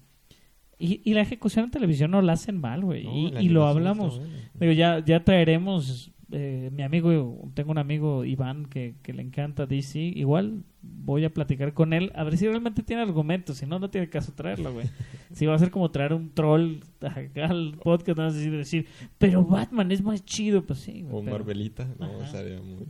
Y, 0.85 1.01
y 1.05 1.13
la 1.13 1.21
ejecución 1.21 1.65
en 1.65 1.71
televisión 1.71 2.11
no 2.11 2.21
la 2.21 2.33
hacen 2.33 2.57
mal, 2.59 2.83
güey. 2.83 3.05
No, 3.05 3.39
y, 3.39 3.47
lo 3.47 3.65
hablamos. 3.65 4.19
Digo, 4.59 4.73
ya, 4.73 4.99
ya 5.05 5.23
traeremos... 5.23 6.11
eh, 6.31 6.69
mi 6.73 6.81
amigo, 6.83 7.49
tengo 7.53 7.71
un 7.71 7.77
amigo, 7.77 8.25
Iván, 8.25 8.65
que, 8.65 8.95
que 9.01 9.13
le 9.13 9.21
encanta 9.21 9.65
DC. 9.65 9.99
Igual 9.99 10.63
voy 10.81 11.23
a 11.23 11.33
platicar 11.33 11.73
con 11.73 11.93
él, 11.93 12.11
a 12.15 12.23
ver 12.25 12.35
si 12.37 12.47
realmente 12.47 12.83
tiene 12.83 13.01
argumentos. 13.01 13.57
Si 13.59 13.65
no, 13.65 13.79
no 13.79 13.89
tiene 13.89 14.09
caso 14.09 14.33
traerlo, 14.33 14.73
güey. 14.73 14.87
si 15.31 15.45
va 15.45 15.55
a 15.55 15.59
ser 15.59 15.71
como 15.71 15.89
traer 15.89 16.13
un 16.13 16.31
troll 16.33 16.79
acá 17.01 17.45
al 17.45 17.77
podcast, 17.81 18.17
no 18.17 18.29
sé 18.31 18.43
si 18.43 18.49
decir, 18.49 18.87
pero 19.17 19.45
Batman 19.45 19.89
es 19.91 20.01
más 20.01 20.25
chido, 20.25 20.65
pues 20.65 20.79
sí. 20.79 21.03
güey, 21.03 21.15
O 21.15 21.23
pero- 21.23 21.37
Marvelita, 21.37 21.87
no, 21.99 22.07
Ajá. 22.21 22.27
sería 22.31 22.61
muy, 22.61 22.87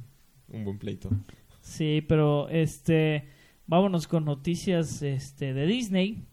un 0.52 0.64
buen 0.66 0.80
pleito. 0.80 1.10
Sí, 1.62 2.04
pero 2.08 2.50
este 2.50 3.26
vámonos 3.68 4.08
con 4.08 4.26
noticias 4.26 5.02
este 5.04 5.54
de 5.54 5.66
Disney 5.68 6.24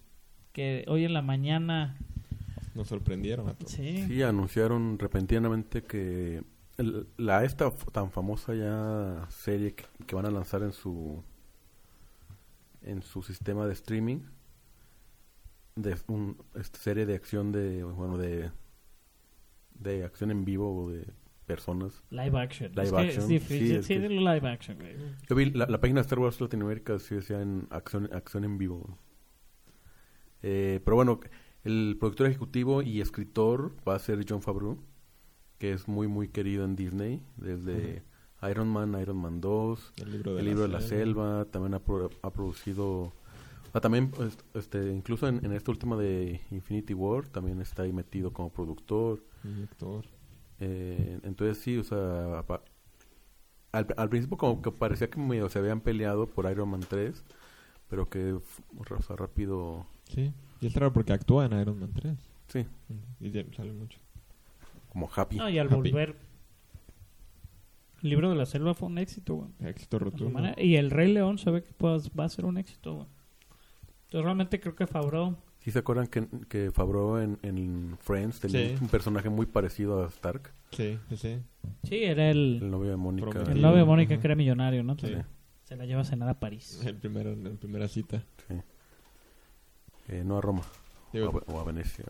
que 0.52 0.84
hoy 0.88 1.04
en 1.04 1.12
la 1.14 1.22
mañana 1.22 1.96
Nos 2.74 2.88
sorprendieron 2.88 3.48
a 3.48 3.54
todos. 3.54 3.70
sí, 3.72 4.04
Sí, 4.06 4.22
anunciaron 4.22 4.98
repentinamente 4.98 5.82
que 5.84 6.42
el- 6.76 7.06
la 7.16 7.44
esta 7.44 7.70
tan 7.92 8.10
famosa 8.10 8.54
ya 8.54 9.26
serie 9.30 9.74
que, 9.74 9.84
que 10.06 10.14
van 10.14 10.26
a 10.26 10.30
lanzar 10.30 10.62
en 10.62 10.72
su 10.72 11.22
en 12.82 13.02
su 13.02 13.22
sistema 13.22 13.66
de 13.66 13.74
streaming 13.74 14.20
de 15.76 15.96
un 16.08 16.36
esta 16.54 16.78
serie 16.78 17.06
de 17.06 17.14
acción 17.14 17.52
de 17.52 17.84
bueno 17.84 18.16
de 18.18 18.50
de 19.74 20.04
acción 20.04 20.30
en 20.30 20.44
vivo 20.44 20.84
o 20.84 20.90
de 20.90 21.06
personas. 21.46 22.02
live 22.10 22.38
action. 22.38 22.70
Live 22.72 22.82
es 22.84 22.90
que 22.92 22.98
action, 22.98 23.22
es 23.22 23.28
difícil, 23.28 23.82
sí, 23.82 23.82
sí, 23.82 23.94
es 23.94 24.00
que- 24.02 24.08
live 24.08 24.48
action, 24.48 24.78
güey. 24.78 24.94
Yo 25.28 25.34
vi 25.34 25.50
la, 25.50 25.66
la 25.66 25.80
página 25.80 26.00
de 26.00 26.02
Star 26.02 26.18
Wars 26.20 26.40
Latinoamérica 26.40 26.98
sí 27.00 27.16
decía 27.16 27.40
en 27.42 27.66
acción 27.70 28.08
acción 28.12 28.44
en 28.44 28.56
vivo. 28.58 28.98
Eh, 30.42 30.80
pero 30.84 30.96
bueno, 30.96 31.20
el 31.64 31.96
productor 31.98 32.26
ejecutivo 32.28 32.82
y 32.82 33.00
escritor 33.00 33.76
va 33.86 33.94
a 33.94 33.98
ser 33.98 34.24
John 34.28 34.42
Favreau, 34.42 34.78
que 35.58 35.72
es 35.72 35.88
muy 35.88 36.08
muy 36.08 36.28
querido 36.28 36.64
en 36.64 36.76
Disney 36.76 37.22
desde 37.36 38.02
Iron 38.50 38.68
Man, 38.68 38.98
Iron 39.00 39.18
Man 39.18 39.40
2, 39.40 39.92
El 39.98 40.12
libro 40.12 40.34
de, 40.34 40.40
El 40.40 40.44
la, 40.46 40.50
libro 40.50 40.62
de 40.62 40.68
la 40.68 40.80
selva, 40.80 41.44
también 41.46 41.74
ha, 41.74 41.80
pro- 41.80 42.10
ha 42.22 42.30
producido 42.32 43.12
ah, 43.74 43.80
también 43.80 44.10
pues, 44.10 44.38
este 44.54 44.92
incluso 44.92 45.28
en, 45.28 45.44
en 45.44 45.52
esta 45.52 45.70
última 45.70 45.96
de 45.96 46.40
Infinity 46.50 46.94
War 46.94 47.28
también 47.28 47.60
está 47.60 47.82
ahí 47.82 47.92
metido 47.92 48.32
como 48.32 48.50
productor. 48.50 49.22
Director. 49.42 50.04
Eh, 50.60 51.18
entonces 51.22 51.58
sí, 51.58 51.76
o 51.78 51.84
sea, 51.84 52.44
al, 53.72 53.86
al 53.96 54.08
principio 54.08 54.36
como 54.36 54.62
que 54.62 54.72
parecía 54.72 55.10
que 55.10 55.20
medio 55.20 55.48
se 55.48 55.58
habían 55.58 55.80
peleado 55.80 56.26
por 56.26 56.50
Iron 56.50 56.70
Man 56.70 56.80
3, 56.88 57.24
pero 57.88 58.08
que 58.08 58.32
o 58.34 59.02
sea, 59.06 59.16
rápido, 59.16 59.86
Sí. 60.14 60.32
Y 60.60 60.66
es 60.66 60.74
raro 60.74 60.92
porque 60.92 61.12
actúa 61.12 61.46
en 61.46 61.58
Iron 61.60 61.78
Man 61.80 61.92
3. 61.94 62.14
sí, 62.48 62.66
Y 63.20 63.30
ya 63.30 63.42
sale 63.56 63.72
mucho. 63.72 63.98
como 64.90 65.08
happy. 65.14 65.36
No, 65.36 65.48
y 65.48 65.58
al 65.58 65.66
Happy. 65.68 65.76
volver 65.76 66.16
el 68.02 68.08
libro 68.10 68.30
de 68.30 68.34
la 68.36 68.46
selva 68.46 68.72
fue 68.74 68.88
un 68.88 68.98
éxito, 68.98 69.34
güey. 69.36 69.50
Éxito 69.70 69.98
rotundo. 69.98 70.40
Y 70.56 70.76
el 70.76 70.90
Rey 70.90 71.12
León 71.12 71.38
se 71.38 71.50
ve 71.50 71.62
que 71.62 71.72
pues, 71.76 72.10
va 72.18 72.24
a 72.24 72.28
ser 72.28 72.44
un 72.46 72.56
éxito, 72.56 72.94
güey. 72.94 73.06
Entonces 74.06 74.24
realmente 74.24 74.58
creo 74.60 74.74
que 74.74 74.86
Favreau 74.86 75.36
¿Sí 75.60 75.70
se 75.70 75.78
acuerdan 75.80 76.06
que, 76.06 76.26
que 76.48 76.70
Favreau 76.72 77.18
en, 77.18 77.38
en 77.42 77.96
Friends 78.00 78.40
tenía 78.40 78.70
Sí. 78.70 78.76
un 78.80 78.88
personaje 78.88 79.28
muy 79.28 79.44
parecido 79.46 80.02
a 80.02 80.08
Stark, 80.08 80.50
Sí, 80.72 80.98
sí, 81.10 81.16
sí. 81.18 81.38
Sí, 81.84 81.96
era 82.04 82.30
el, 82.30 82.60
el 82.62 82.70
novio 82.70 82.90
de 82.90 82.96
Mónica? 82.96 83.42
El 83.42 83.60
novio 83.60 83.76
de 83.78 83.84
Mónica 83.84 84.14
Ajá. 84.14 84.20
que 84.22 84.26
era 84.28 84.34
millonario, 84.34 84.82
¿no? 84.82 84.96
Sí. 84.98 85.12
Se 85.64 85.76
la 85.76 85.84
lleva 85.84 86.00
a 86.00 86.04
cenar 86.04 86.28
a 86.30 86.40
París. 86.40 86.80
El 86.86 86.96
primero, 86.96 87.32
en 87.32 87.56
primera 87.58 87.86
cita. 87.88 88.24
sí. 88.48 88.54
Eh, 90.10 90.22
no 90.24 90.36
a 90.38 90.40
Roma, 90.40 90.62
Digo, 91.12 91.28
o, 91.30 91.38
a, 91.52 91.54
o 91.56 91.60
a 91.60 91.64
Venecia. 91.64 92.04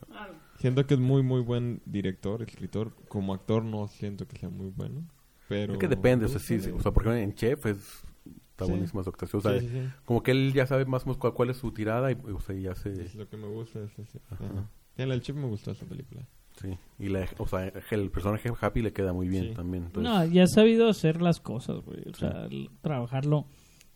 Siento 0.59 0.87
que 0.87 0.95
es 0.95 1.01
muy, 1.01 1.23
muy 1.23 1.41
buen 1.43 1.81
director, 1.87 2.43
escritor. 2.43 2.93
Como 3.09 3.33
actor 3.35 3.63
no 3.65 3.87
siento 3.89 4.27
que 4.27 4.37
sea 4.39 4.49
muy 4.49 4.69
bueno. 4.71 5.03
Pero... 5.49 5.75
Es 5.75 5.79
que 5.79 5.89
depende, 5.89 6.27
o 6.27 6.29
sea, 6.29 6.39
sí, 6.41 6.57
o 6.71 6.81
sea, 6.81 6.93
porque 6.93 7.11
en 7.23 7.35
Chef 7.35 7.67
es, 7.67 8.03
está 8.51 8.65
Sí. 8.67 8.71
buenísima 8.73 9.03
su 9.03 9.11
actuación, 9.11 9.39
o 9.41 9.43
sea, 9.43 9.59
Sí, 9.59 9.69
sí, 9.69 9.73
sí. 9.73 9.89
como 10.05 10.23
que 10.23 10.31
él 10.33 10.53
ya 10.55 10.67
sabe 10.67 10.85
más 10.85 11.03
o 11.03 11.07
menos 11.07 11.17
cuál, 11.19 11.35
cuál 11.35 11.51
es 11.51 11.57
su 11.57 11.73
tirada 11.73 12.11
y, 12.13 12.15
o 12.15 12.41
sea, 12.41 12.55
ya 12.57 12.75
se... 12.75 12.91
Es 12.93 13.15
lo 13.15 13.29
que 13.29 13.37
me 13.37 13.49
gusta. 13.49 13.81
Es, 13.81 13.93
Ajá. 14.31 14.69
el 14.97 15.21
chip 15.23 15.37
me 15.37 15.47
gustó 15.47 15.71
esa 15.73 15.87
película. 15.87 16.27
Sí, 16.61 16.77
y 16.99 17.09
la, 17.09 17.27
o 17.39 17.47
sea, 17.47 17.73
el 17.91 18.11
personaje 18.11 18.53
Happy 18.61 18.83
le 18.83 18.93
queda 18.93 19.13
muy 19.15 19.29
bien 19.29 19.49
Sí. 19.49 19.55
también. 19.55 19.85
Entonces, 19.87 20.13
No, 20.13 20.25
ya 20.27 20.43
ha 20.43 20.47
sabido 20.47 20.89
hacer 20.91 21.23
las 21.23 21.41
cosas, 21.41 21.81
güey. 21.85 22.03
O 22.11 22.15
sea, 22.15 22.49
trabajarlo. 22.83 23.47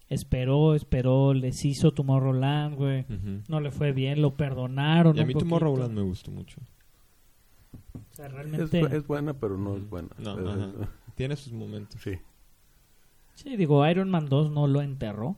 Esperó, 0.09 0.75
esperó, 0.75 1.33
les 1.35 1.65
hizo 1.65 1.93
Tomorrowland, 1.93 2.77
güey. 2.77 3.01
Ujú. 3.03 3.43
No 3.49 3.61
le 3.61 3.71
fue 3.71 3.93
bien, 3.93 4.21
lo 4.23 4.37
perdonaron. 4.37 5.17
Y 5.17 5.21
a 5.21 5.27
mí. 5.27 5.35
Tomorrowland 5.35 5.93
me 5.95 6.03
gustó 6.03 6.31
mucho. 6.31 6.61
O 7.95 8.15
sea, 8.15 8.27
es, 8.27 8.33
realmente. 8.33 8.81
es 8.97 9.07
buena, 9.07 9.35
pero 9.35 9.57
no 9.59 9.77
es 9.77 9.89
buena. 9.89 10.09
No, 10.19 10.39
Es- 10.39 10.47
ajá. 10.47 10.73
Tiene 11.15 11.37
sus 11.37 11.53
momentos. 11.53 12.01
sí. 12.03 12.13
Sí, 13.35 13.57
digo, 13.57 13.85
Iron 13.89 14.11
Man 14.11 14.27
2 14.29 14.53
no 14.53 14.69
lo 14.69 14.81
enterró, 14.81 15.37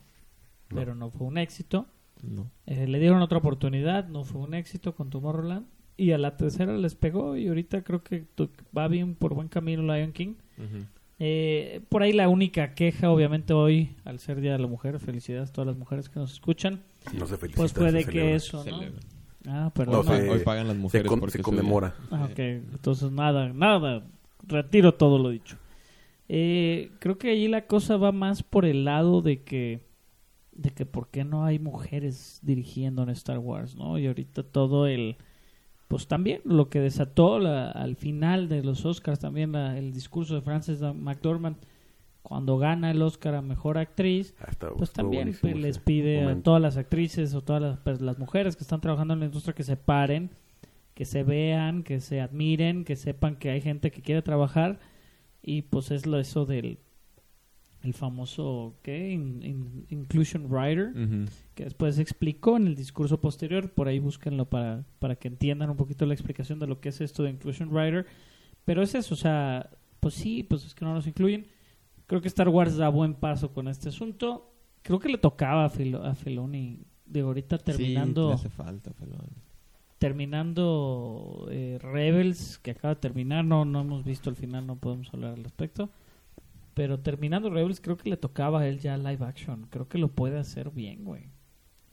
No. 0.68 0.76
pero 0.76 0.94
no 0.94 1.10
fue 1.10 1.26
un 1.26 1.38
éxito. 1.38 1.86
No. 2.22 2.50
Eh, 2.66 2.86
le 2.86 2.98
dieron 2.98 3.22
otra 3.22 3.38
oportunidad, 3.38 4.08
no 4.08 4.24
fue 4.24 4.42
un 4.42 4.52
éxito 4.54 4.94
con 4.94 5.08
Tomorrowland. 5.10 5.66
Y 5.96 6.12
a 6.12 6.18
la 6.18 6.36
tercera 6.36 6.76
les 6.76 6.94
pegó 6.94 7.36
y 7.36 7.48
ahorita 7.48 7.82
creo 7.82 8.02
que 8.02 8.26
tu- 8.34 8.50
va 8.76 8.86
bien 8.88 9.14
por 9.14 9.32
buen 9.32 9.48
camino 9.48 9.82
Lion 9.82 10.12
King. 10.12 10.34
Ujú. 10.58 10.84
Eh, 11.18 11.80
por 11.88 12.02
ahí 12.02 12.12
la 12.12 12.28
única 12.28 12.74
queja, 12.74 13.10
obviamente 13.10 13.54
hoy, 13.54 13.96
al 14.04 14.18
ser 14.18 14.40
Día 14.40 14.52
de 14.52 14.58
la 14.58 14.66
Mujer, 14.66 14.98
felicidades 15.00 15.48
a 15.50 15.52
todas 15.52 15.66
las 15.68 15.76
mujeres 15.78 16.08
que 16.08 16.18
nos 16.20 16.32
escuchan. 16.32 16.82
No 17.18 17.26
se 17.26 17.36
felicita. 17.36 17.62
Pues 17.62 17.72
puede 17.72 18.00
se 18.02 18.06
que 18.06 18.12
celebra. 18.12 18.36
eso, 18.36 18.56
¿no? 18.58 18.62
Celebra. 18.64 19.00
Ah, 19.48 19.70
perdón. 19.74 19.94
No, 19.94 20.00
Hoy 20.00 20.06
pa- 20.06 20.16
se- 20.16 20.28
hoy 20.30 20.38
pagan 20.40 20.66
las 20.66 20.76
Se, 20.76 20.82
mujeres 20.82 21.08
con- 21.08 21.20
porque 21.20 21.32
se 21.38 21.42
conmemora. 21.42 21.94
Ah, 22.10 22.28
ok. 22.30 22.38
Entonces 22.38 23.10
nada, 23.12 23.52
nada. 23.52 24.04
Retiro 24.46 24.92
todo 24.94 25.18
lo 25.18 25.30
dicho. 25.30 25.56
Eh, 26.28 26.90
creo 26.98 27.16
que 27.18 27.30
allí 27.30 27.46
la 27.48 27.66
cosa 27.66 27.96
va 27.96 28.10
más 28.12 28.42
por 28.42 28.64
el 28.64 28.84
lado 28.84 29.22
de 29.22 29.42
que 29.42 29.86
de 30.52 30.70
que 30.70 30.86
por 30.86 31.10
qué 31.10 31.22
no 31.22 31.44
hay 31.44 31.58
mujeres 31.58 32.40
dirigiendo 32.42 33.02
en 33.02 33.10
Star 33.10 33.38
Wars, 33.38 33.76
¿no? 33.76 33.98
Y 33.98 34.06
ahorita 34.06 34.42
todo 34.42 34.86
el 34.86 35.16
pues 35.88 36.08
también 36.08 36.40
lo 36.44 36.68
que 36.68 36.80
desató 36.80 37.38
la- 37.38 37.70
al 37.70 37.96
final 37.96 38.48
de 38.48 38.62
los 38.64 38.84
Oscars 38.84 39.18
también 39.20 39.52
la- 39.52 39.78
el 39.78 39.92
discurso 39.92 40.34
de 40.34 40.40
Frances 40.40 40.80
McDormand 40.82 41.56
cuando 42.22 42.58
gana 42.58 42.90
el 42.90 43.00
Oscar 43.02 43.36
a 43.36 43.42
mejor 43.42 43.78
actriz 43.78 44.34
Ah, 44.40 44.46
pues 44.78 44.90
también 44.92 45.28
pues, 45.40 45.62
les 45.62 45.78
pide 45.78 46.22
a 46.22 46.42
todas 46.42 46.60
las 46.60 46.76
actrices 46.76 47.34
o 47.34 47.40
todas 47.42 47.62
las, 47.62 47.78
pues, 47.78 48.00
las 48.00 48.18
mujeres 48.18 48.56
que 48.56 48.64
están 48.64 48.80
trabajando 48.80 49.14
en 49.14 49.20
la 49.20 49.26
industria 49.26 49.54
que 49.54 49.62
se 49.62 49.76
paren, 49.76 50.30
que 50.94 51.04
se 51.04 51.22
vean, 51.22 51.84
que 51.84 52.00
se 52.00 52.20
admiren, 52.20 52.84
que 52.84 52.96
sepan 52.96 53.36
que 53.36 53.50
hay 53.50 53.60
gente 53.60 53.90
que 53.92 54.02
quiere 54.02 54.22
trabajar 54.22 54.80
y 55.42 55.62
pues 55.62 55.92
es 55.92 56.04
lo 56.06 56.18
eso 56.18 56.46
del 56.46 56.78
el 57.86 57.94
famoso 57.94 58.74
¿qué? 58.82 59.10
In- 59.12 59.42
in- 59.42 59.86
inclusion 59.90 60.46
writer 60.52 60.92
que 61.54 61.64
después 61.64 61.98
explicó 61.98 62.56
en 62.56 62.66
el 62.66 62.74
discurso 62.76 63.20
posterior, 63.20 63.70
por 63.72 63.88
ahí 63.88 63.98
búsquenlo 63.98 64.44
para, 64.48 64.84
para 64.98 65.16
que 65.16 65.28
entiendan 65.28 65.70
un 65.70 65.76
poquito 65.76 66.04
la 66.04 66.14
explicación 66.14 66.58
de 66.58 66.66
lo 66.66 66.80
que 66.80 66.90
es 66.90 67.00
esto 67.00 67.22
de 67.22 67.30
Inclusion 67.30 67.70
Writer, 67.72 68.04
pero 68.64 68.82
es 68.82 68.94
eso, 68.94 69.14
o 69.14 69.16
sea, 69.16 69.70
pues 70.00 70.14
sí, 70.14 70.42
pues 70.42 70.64
es 70.66 70.74
que 70.74 70.84
no 70.84 70.92
nos 70.94 71.06
incluyen, 71.06 71.46
Creo 72.08 72.20
que 72.20 72.28
Star 72.28 72.48
Wars 72.48 72.76
da 72.76 72.88
buen 72.88 73.14
paso 73.14 73.52
con 73.52 73.66
este 73.66 73.88
asunto. 73.88 74.52
Creo 74.82 75.00
que 75.00 75.08
le 75.08 75.18
tocaba 75.18 75.64
a, 75.64 75.68
Filo- 75.68 76.04
a 76.04 76.14
Filoni 76.14 76.78
de 77.04 77.20
ahorita 77.22 77.58
Sí, 77.58 77.64
terminando 77.64 78.30
hace 78.30 78.48
falta, 78.48 78.92
Filoni. 78.92 79.32
terminando 79.98 81.48
eh, 81.50 81.78
Rebels, 81.80 82.58
que 82.58 82.70
acaba 82.72 82.94
de 82.94 83.00
terminar, 83.00 83.44
no, 83.44 83.64
no 83.64 83.80
hemos 83.80 84.04
visto 84.04 84.30
el 84.30 84.36
final, 84.36 84.66
no 84.66 84.76
podemos 84.76 85.12
hablar 85.12 85.34
al 85.34 85.44
respecto. 85.44 85.90
Pero 86.76 87.00
terminando 87.00 87.48
Rebels, 87.48 87.80
creo 87.80 87.96
que 87.96 88.10
le 88.10 88.18
tocaba 88.18 88.60
a 88.60 88.68
él 88.68 88.80
ya 88.80 88.98
live 88.98 89.24
action. 89.24 89.66
Creo 89.70 89.88
que 89.88 89.96
lo 89.96 90.08
puede 90.08 90.38
hacer 90.38 90.70
bien, 90.70 91.04
güey. 91.06 91.30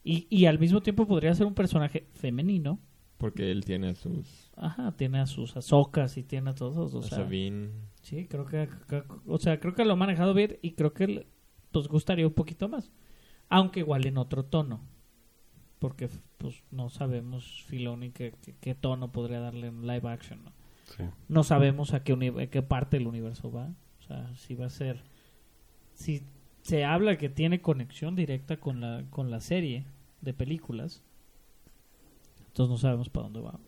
Y, 0.04 0.28
y 0.30 0.46
al 0.48 0.60
mismo 0.60 0.82
tiempo 0.82 1.08
podría 1.08 1.34
ser 1.34 1.46
un 1.46 1.54
personaje 1.54 2.06
femenino. 2.12 2.80
Porque 3.18 3.50
él 3.50 3.64
tiene 3.64 3.88
a 3.92 3.96
sus... 3.96 4.52
Ajá, 4.58 4.92
tiene 4.98 5.20
a 5.22 5.26
sus 5.26 5.56
azocas 5.56 6.18
y 6.18 6.24
tiene 6.24 6.50
a 6.50 6.56
todos. 6.56 6.94
O 6.94 7.00
a 7.00 7.04
sea, 7.04 7.20
Sabine. 7.20 7.70
sí, 8.02 8.26
creo 8.28 8.46
que, 8.46 8.68
o 9.26 9.38
sea, 9.38 9.62
creo 9.62 9.74
que 9.74 9.86
lo 9.86 9.94
ha 9.94 9.96
manejado 9.96 10.34
bien 10.34 10.58
y 10.62 10.72
creo 10.72 10.94
que 10.94 11.08
le- 11.08 11.28
pues 11.72 11.88
gustaría 11.88 12.28
un 12.28 12.34
poquito 12.34 12.68
más. 12.68 12.92
Aunque 13.48 13.80
igual 13.80 14.06
en 14.06 14.18
otro 14.18 14.44
tono. 14.44 14.82
Porque 15.80 16.10
pues 16.38 16.62
no 16.72 16.90
sabemos 16.90 17.64
Filoni 17.68 18.12
qué, 18.12 18.36
qué- 18.42 18.56
qué 18.60 18.76
tono 18.76 19.14
podría 19.14 19.40
darle 19.40 19.68
en 19.68 19.88
live 19.88 20.10
action, 20.10 20.44
¿no? 20.44 20.52
Sí. 20.98 21.04
no 21.30 21.44
sabemos 21.44 21.94
a 21.94 22.04
qué, 22.04 22.12
a 22.42 22.48
qué 22.48 22.62
parte 22.62 22.98
del 22.98 23.08
universo 23.08 23.50
va. 23.50 23.74
O 24.04 24.08
sea, 24.08 24.36
si 24.36 24.56
va 24.56 24.66
a 24.66 24.70
ser. 24.70 25.02
Si 25.96 26.24
se 26.62 26.86
habla 26.86 27.18
que 27.18 27.30
tiene 27.30 27.62
conexión 27.62 28.16
directa 28.16 28.58
con 28.58 28.82
la, 28.82 29.04
con 29.10 29.30
la 29.32 29.40
serie 29.40 29.86
de 30.22 30.34
películas, 30.34 31.04
entonces 32.48 32.72
no 32.72 32.78
sabemos 32.78 33.10
para 33.10 33.26
dónde 33.26 33.42
va. 33.42 33.60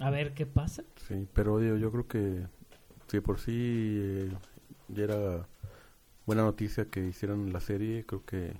A 0.00 0.10
ver 0.10 0.34
qué 0.34 0.46
pasa. 0.46 0.82
Sí, 0.96 1.26
pero 1.32 1.58
digo, 1.58 1.76
yo 1.76 1.90
creo 1.92 2.08
que 2.08 2.46
si 3.06 3.16
de 3.18 3.22
por 3.22 3.38
sí 3.38 3.52
eh, 3.52 4.32
ya 4.88 5.04
era 5.04 5.46
buena 6.26 6.42
noticia 6.42 6.86
que 6.86 7.06
hicieran 7.06 7.52
la 7.52 7.60
serie, 7.60 8.04
creo 8.06 8.24
que 8.24 8.54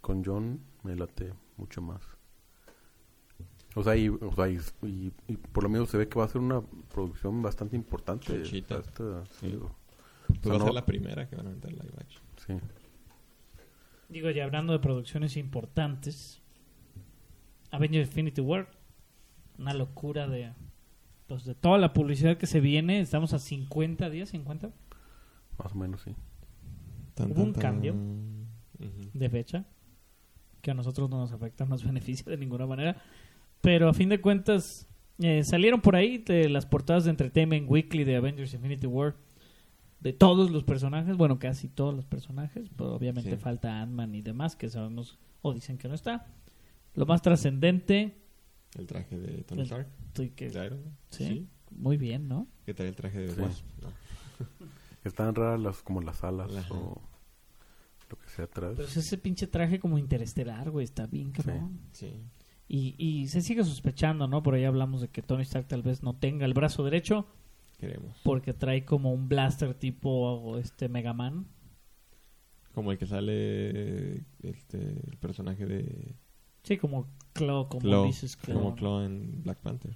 con 0.00 0.24
John 0.24 0.60
me 0.82 0.94
late 0.96 1.32
mucho 1.56 1.80
más. 1.80 2.00
O 3.74 3.82
sea, 3.82 3.96
y, 3.96 4.08
o 4.08 4.32
sea, 4.34 4.48
y, 4.48 4.58
y- 4.82 5.12
y 5.28 5.36
por 5.36 5.62
lo 5.64 5.70
menos 5.70 5.88
se 5.88 5.96
ve 5.98 6.08
que 6.08 6.18
va 6.18 6.24
a 6.26 6.28
ser 6.28 6.40
una 6.40 6.60
producción 6.92 7.40
bastante 7.42 7.74
importante. 7.76 8.26
Chonchita. 8.26 8.82
Sí. 9.40 9.46
digo, 9.48 9.74
Pues 10.26 10.40
sea, 10.42 10.52
va 10.52 10.58
a 10.58 10.64
ser 10.64 10.74
la 10.74 10.84
primera 10.86 11.28
que 11.28 11.36
van 11.36 11.46
a 11.46 11.50
meter 11.50 11.72
live 11.72 11.94
action. 11.98 12.22
sí. 12.46 12.54
Digo, 14.08 14.28
ya 14.30 14.44
hablando 14.44 14.74
de 14.74 14.78
producciones 14.78 15.38
importantes, 15.38 16.42
Avengers 17.70 18.08
Infinity 18.08 18.42
War, 18.42 18.68
una 19.58 19.72
locura 19.72 20.26
de 20.28 20.52
pues 21.28 21.44
de 21.46 21.54
toda 21.54 21.78
la 21.78 21.94
publicidad 21.94 22.36
que 22.36 22.46
se 22.46 22.60
viene, 22.60 23.00
estamos 23.00 23.32
a 23.32 23.38
50 23.38 24.10
días, 24.10 24.28
50 24.28 24.70
Más 25.58 25.72
o 25.72 25.76
menos, 25.76 26.02
sí. 26.02 26.14
Tan, 27.14 27.32
Hubo 27.32 27.42
un 27.42 27.52
tan, 27.54 27.62
cambio. 27.62 27.94
De 29.14 29.30
fecha, 29.30 29.64
que 30.60 30.72
a 30.72 30.74
nosotros 30.74 31.08
no 31.08 31.16
nos 31.18 31.32
afecta, 31.32 31.64
no 31.64 31.70
nos 31.70 31.84
beneficia 31.86 32.30
de 32.30 32.36
ninguna 32.36 32.66
manera, 32.66 33.00
pero 33.62 33.88
a 33.88 33.94
fin 33.94 34.10
de 34.10 34.20
cuentas 34.20 34.86
eh, 35.18 35.42
salieron 35.44 35.80
por 35.80 35.96
ahí 35.96 36.18
de 36.18 36.48
las 36.50 36.66
portadas 36.66 37.04
de 37.04 37.10
Entertainment 37.10 37.70
Weekly 37.70 38.04
de 38.04 38.16
Avengers 38.16 38.52
Infinity 38.52 38.86
War 38.86 39.16
de 40.00 40.12
todos 40.12 40.50
los 40.50 40.64
personajes, 40.64 41.16
bueno, 41.16 41.38
casi 41.38 41.68
todos 41.68 41.94
los 41.94 42.04
personajes, 42.04 42.68
pero 42.76 42.94
obviamente 42.94 43.30
Sí. 43.30 43.36
falta 43.36 43.80
Ant-Man 43.80 44.14
y 44.16 44.20
demás 44.22 44.56
que 44.56 44.68
sabemos 44.68 45.18
o 45.42 45.54
dicen 45.54 45.78
que 45.78 45.88
no 45.88 45.94
está. 45.94 46.26
Lo 46.94 47.06
más 47.06 47.22
trascendente, 47.22 48.18
El 48.76 48.86
traje 48.86 49.16
de 49.18 49.44
Tony 49.44 49.60
El- 49.60 49.66
Stark. 49.66 49.86
estoy 50.08 50.30
que 50.30 50.50
de 50.50 50.66
Iron 50.66 50.82
Man. 50.84 50.96
sí, 51.10 51.46
muy 51.70 51.96
bien, 51.96 52.26
¿no? 52.28 52.48
Que 52.66 52.74
trae 52.74 52.88
el 52.88 52.96
traje 52.96 53.20
de 53.20 53.30
Sí. 53.30 53.40
Wasp. 53.40 53.64
No. 53.80 53.88
Están 55.04 55.34
raras 55.34 55.60
las, 55.60 55.82
como 55.82 56.00
las 56.00 56.22
alas 56.24 56.54
Ajá. 56.54 56.74
o 56.74 57.00
lo 58.10 58.16
que 58.18 58.28
sea 58.28 58.44
atrás. 58.46 58.72
Pero 58.76 58.88
es 58.88 58.96
ese 58.96 59.18
pinche 59.18 59.46
traje 59.46 59.78
como 59.78 59.98
interestelar, 59.98 60.70
güey, 60.70 60.84
está 60.84 61.06
bien 61.06 61.30
cabrón. 61.32 61.78
Sí. 61.92 62.12
Y, 62.74 62.94
y 62.96 63.28
se 63.28 63.42
sigue 63.42 63.62
sospechando, 63.64 64.26
¿no? 64.26 64.42
Por 64.42 64.54
ahí 64.54 64.64
hablamos 64.64 65.02
de 65.02 65.08
que 65.08 65.20
Tony 65.20 65.42
Stark 65.42 65.68
tal 65.68 65.82
vez 65.82 66.02
no 66.02 66.14
tenga 66.14 66.46
el 66.46 66.54
brazo 66.54 66.82
derecho 66.82 67.26
Queremos. 67.78 68.16
porque 68.22 68.54
trae 68.54 68.86
como 68.86 69.12
un 69.12 69.28
blaster 69.28 69.74
tipo 69.74 70.56
este 70.56 70.88
Mega 70.88 71.12
Man. 71.12 71.46
Como 72.74 72.90
el 72.90 72.96
que 72.96 73.06
sale 73.06 74.24
este, 74.42 74.78
el 74.78 75.18
personaje 75.20 75.66
de 75.66 76.14
Sí, 76.62 76.78
como 76.78 77.06
Claw, 77.34 77.68
como 77.68 77.80
Claw, 77.82 78.06
dices 78.06 78.36
Claw. 78.36 78.56
como 78.58 78.74
Claw 78.74 79.00
en 79.02 79.42
Black 79.42 79.58
Panther. 79.58 79.94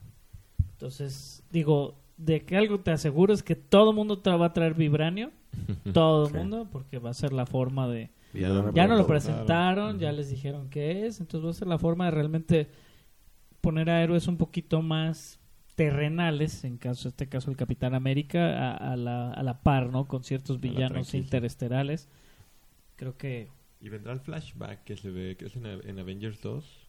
Entonces, 0.72 1.42
digo, 1.50 1.94
de 2.18 2.44
que 2.44 2.56
algo 2.56 2.80
te 2.80 2.90
aseguro 2.90 3.32
es 3.32 3.42
que 3.42 3.54
todo 3.56 3.90
el 3.90 3.96
mundo 3.96 4.20
va 4.26 4.46
a 4.46 4.52
traer 4.52 4.74
vibranio, 4.74 5.30
todo 5.94 6.26
el 6.26 6.32
Sí. 6.32 6.36
mundo, 6.38 6.68
porque 6.70 6.98
va 6.98 7.08
a 7.10 7.14
ser 7.14 7.32
la 7.32 7.46
forma 7.46 7.88
de... 7.88 8.10
Ya 8.40 8.48
no- 8.48 8.72
Ya 8.74 8.86
lo 8.86 9.06
presentar. 9.06 9.06
presentaron, 9.06 9.98
ya 9.98 10.12
les 10.12 10.30
dijeron 10.30 10.68
qué 10.70 11.06
es, 11.06 11.20
entonces 11.20 11.46
va 11.46 11.50
a 11.50 11.54
ser 11.54 11.68
la 11.68 11.78
forma 11.78 12.04
de 12.06 12.10
realmente 12.12 12.68
poner 13.60 13.90
a 13.90 14.02
héroes 14.02 14.28
un 14.28 14.36
poquito 14.36 14.82
más 14.82 15.40
terrenales, 15.74 16.64
en 16.64 16.78
caso 16.78 17.08
este 17.08 17.28
caso 17.28 17.50
el 17.50 17.56
Capitán 17.56 17.94
América, 17.94 18.72
a, 18.72 18.92
a 18.92 18.96
la, 18.96 19.30
a 19.32 19.42
la 19.42 19.60
par, 19.62 19.90
¿no? 19.90 20.06
Con 20.06 20.24
ciertos 20.24 20.56
la 20.56 20.62
villanos 20.62 20.90
franquicia. 20.92 21.18
interesterales. 21.18 22.08
Creo 22.96 23.16
que 23.18 23.48
Y 23.80 23.88
vendrá 23.90 24.12
el 24.14 24.20
flashback 24.20 24.84
que 24.84 24.96
se 24.96 25.10
ve, 25.10 25.36
que 25.36 25.46
es 25.46 25.56
en, 25.56 25.66
en 25.66 25.98
Avengers 25.98 26.40
2, 26.40 26.88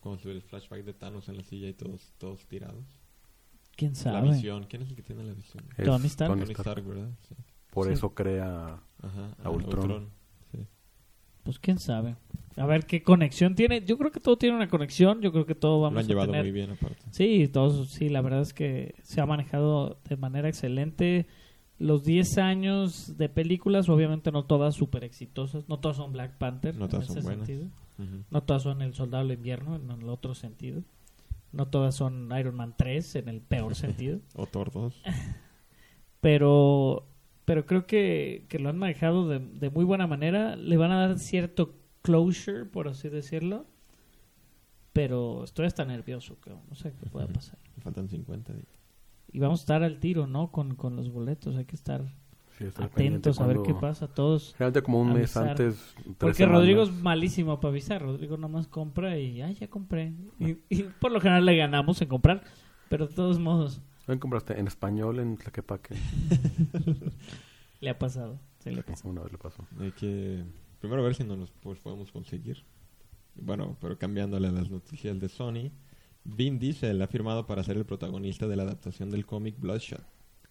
cuando 0.00 0.20
se 0.22 0.28
ve 0.28 0.34
el 0.34 0.42
flashback 0.42 0.84
de 0.84 0.94
Thanos 0.94 1.28
en 1.28 1.38
la 1.38 1.42
silla 1.42 1.68
y 1.68 1.72
todos, 1.74 2.12
todos 2.18 2.46
tirados. 2.46 2.84
quién 3.76 3.92
La 3.92 3.96
sabe. 3.98 4.30
visión, 4.30 4.64
¿quién 4.68 4.82
es 4.82 4.90
el 4.90 4.94
que 4.96 5.02
tiene 5.02 5.24
la 5.24 5.32
visión? 5.34 5.64
Tony 5.84 6.06
Stark. 6.06 6.32
Tony 6.38 6.52
Stark. 6.52 6.86
¿verdad? 6.86 7.08
Sí. 7.28 7.34
Por 7.70 7.86
Sí. 7.88 7.92
eso 7.94 8.14
crea 8.14 8.80
Ajá, 9.02 9.34
A 9.42 9.50
Ultron. 9.50 10.10
Pues 11.42 11.58
quién 11.58 11.78
sabe. 11.78 12.16
A 12.56 12.66
ver 12.66 12.84
qué 12.84 13.02
conexión 13.02 13.54
tiene. 13.54 13.82
Yo 13.84 13.96
creo 13.96 14.10
que 14.10 14.20
todo 14.20 14.36
tiene 14.36 14.56
una 14.56 14.68
conexión. 14.68 15.20
Yo 15.22 15.32
creo 15.32 15.46
que 15.46 15.54
todo 15.54 15.80
vamos 15.80 15.94
Lo 15.94 16.00
han 16.00 16.04
a 16.04 16.08
llevado 16.08 16.26
tener. 16.28 16.42
muy 16.44 16.52
bien 16.52 16.70
aparte. 16.70 17.02
Sí, 17.10 17.48
todos, 17.48 17.88
sí, 17.90 18.08
la 18.08 18.20
verdad 18.20 18.42
es 18.42 18.52
que 18.52 18.94
se 19.02 19.20
ha 19.20 19.26
manejado 19.26 19.98
de 20.08 20.16
manera 20.16 20.48
excelente. 20.48 21.26
Los 21.78 22.04
10 22.04 22.36
años 22.38 23.16
de 23.16 23.30
películas, 23.30 23.88
obviamente 23.88 24.30
no 24.32 24.44
todas 24.44 24.74
súper 24.74 25.04
exitosas, 25.04 25.66
no 25.68 25.78
todas 25.78 25.96
son 25.96 26.12
Black 26.12 26.36
Panther 26.36 26.76
No 26.76 26.84
en 26.84 26.90
todas 26.90 27.04
ese 27.06 27.14
son 27.14 27.22
buenas. 27.22 27.46
sentido, 27.46 27.70
no 28.30 28.42
todas 28.42 28.62
son 28.64 28.82
El 28.82 28.92
Soldado 28.92 29.24
del 29.26 29.38
Invierno 29.38 29.76
en 29.76 29.90
el 29.90 30.08
otro 30.10 30.34
sentido, 30.34 30.82
no 31.52 31.68
todas 31.68 31.96
son 31.96 32.28
Iron 32.38 32.54
Man 32.54 32.74
3 32.76 33.16
en 33.16 33.28
el 33.28 33.40
peor 33.40 33.74
sentido, 33.76 34.20
O 34.34 34.44
Thor 34.44 34.70
2. 34.70 35.00
pero 36.20 37.06
pero 37.50 37.66
creo 37.66 37.84
que, 37.84 38.46
que 38.48 38.60
lo 38.60 38.68
han 38.68 38.78
manejado 38.78 39.28
de, 39.28 39.40
de 39.40 39.70
muy 39.70 39.84
buena 39.84 40.06
manera, 40.06 40.54
le 40.54 40.76
van 40.76 40.92
a 40.92 41.08
dar 41.08 41.18
cierto 41.18 41.74
closure, 42.00 42.64
por 42.64 42.86
así 42.86 43.08
decirlo, 43.08 43.66
pero 44.92 45.42
estoy 45.42 45.66
hasta 45.66 45.84
nervioso, 45.84 46.36
creo, 46.40 46.60
no 46.68 46.76
sé 46.76 46.92
qué 47.00 47.10
pueda 47.10 47.26
pasar. 47.26 47.58
Faltan 47.82 48.08
50 48.08 48.52
días. 48.52 48.68
Y 49.32 49.40
vamos 49.40 49.58
a 49.58 49.62
estar 49.62 49.82
al 49.82 49.98
tiro, 49.98 50.28
¿no? 50.28 50.52
Con, 50.52 50.76
con 50.76 50.94
los 50.94 51.10
boletos. 51.10 51.56
Hay 51.56 51.64
que 51.64 51.74
estar 51.74 52.04
Sí, 52.56 52.66
atentos 52.78 53.40
a 53.40 53.46
ver 53.48 53.58
qué 53.66 53.74
pasa 53.74 54.06
todos. 54.06 54.52
Generalmente 54.52 54.82
como 54.84 55.00
un 55.00 55.08
mes 55.12 55.36
avisar. 55.36 55.48
antes. 55.48 55.92
tres 55.94 56.16
Porque 56.18 56.34
semanas. 56.34 56.58
Rodrigo 56.60 56.82
es 56.84 56.92
malísimo 56.92 57.58
para 57.58 57.72
avisar. 57.72 58.00
Rodrigo 58.00 58.36
nomás 58.36 58.68
compra 58.68 59.18
y, 59.18 59.42
ay, 59.42 59.54
ya 59.54 59.66
compré. 59.66 60.12
Y, 60.38 60.58
y 60.68 60.84
por 60.84 61.10
lo 61.10 61.20
general 61.20 61.44
le 61.46 61.56
ganamos 61.56 62.00
en 62.00 62.06
comprar. 62.06 62.44
Pero 62.88 63.08
de 63.08 63.14
todos 63.14 63.40
modos, 63.40 63.80
¿Dónde 64.10 64.20
compraste? 64.20 64.58
En 64.58 64.66
español, 64.66 65.20
en 65.20 65.36
Tlaquepaque. 65.36 65.94
le 67.80 67.90
ha 67.90 67.96
pasado. 67.96 68.40
Sí, 68.58 68.70
le 68.70 68.80
ha 68.80 68.82
pasado. 68.84 69.10
Una 69.10 69.22
vez 69.22 69.30
le 69.30 69.38
pasó. 69.38 69.64
Hay 69.78 69.92
que 69.92 70.42
primero 70.80 71.02
ver 71.04 71.14
si 71.14 71.22
nos 71.22 71.38
los 71.38 71.50
pues, 71.52 71.78
podemos 71.78 72.10
conseguir. 72.10 72.64
Bueno, 73.36 73.76
pero 73.80 73.96
cambiándole 73.98 74.48
a 74.48 74.50
las 74.52 74.68
noticias 74.68 75.18
de 75.20 75.28
Sony, 75.28 75.70
Vin 76.24 76.58
Diesel 76.58 77.00
ha 77.00 77.06
firmado 77.06 77.46
para 77.46 77.62
ser 77.62 77.76
el 77.76 77.84
protagonista 77.86 78.48
de 78.48 78.56
la 78.56 78.64
adaptación 78.64 79.10
del 79.10 79.24
cómic 79.26 79.60
Bloodshot, 79.60 80.02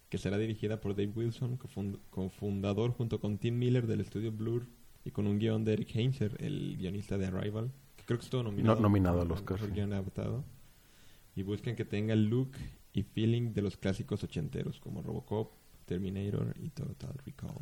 que 0.08 0.18
será 0.18 0.38
dirigida 0.38 0.80
por 0.80 0.96
Dave 0.96 1.12
Wilson, 1.14 1.60
cofund- 1.60 2.00
cofundador 2.10 2.92
junto 2.92 3.20
con 3.20 3.38
Tim 3.40 3.58
Miller 3.60 3.88
del 3.88 4.00
estudio 4.00 4.32
Blur 4.32 4.68
y 5.04 5.12
con 5.12 5.28
un 5.28 5.38
guion 5.38 5.66
de 5.66 5.74
Eric 5.74 5.94
Heinzer, 5.96 6.38
el 6.40 6.78
guionista 6.78 7.18
de 7.18 7.26
Arrival, 7.28 7.72
que 7.98 8.06
creo 8.06 8.18
que 8.20 8.24
estuvo 8.24 8.42
nominado, 8.42 8.76
No- 8.76 8.82
nominado 8.84 9.22
al 9.22 9.30
Oscar, 9.34 9.60
guion 9.70 9.92
adaptado. 9.92 10.46
Y 11.36 11.44
buscan 11.44 11.76
que 11.76 11.84
tenga 11.86 12.14
el 12.14 12.26
look 12.30 12.52
y 12.94 13.04
feeling 13.04 13.54
de 13.54 13.62
los 13.62 13.78
clásicos 13.78 14.24
ochenteros 14.24 14.80
como 14.80 15.02
Robocop, 15.02 15.52
Terminator 15.86 16.54
y 16.60 16.70
Total 16.70 17.14
Recall. 17.26 17.56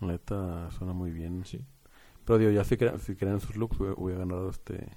La 0.00 0.08
neta 0.08 0.70
suena 0.72 0.92
muy 0.92 1.10
bien. 1.10 1.44
Sí. 1.44 1.60
Pero 2.24 2.38
digo, 2.38 2.50
ya 2.50 2.64
si, 2.64 2.76
cre- 2.76 2.98
si 2.98 3.14
crean 3.16 3.40
sus 3.40 3.56
looks, 3.56 3.78
hubiera, 3.80 3.94
hubiera 3.96 4.18
ganado 4.20 4.50
este. 4.50 4.88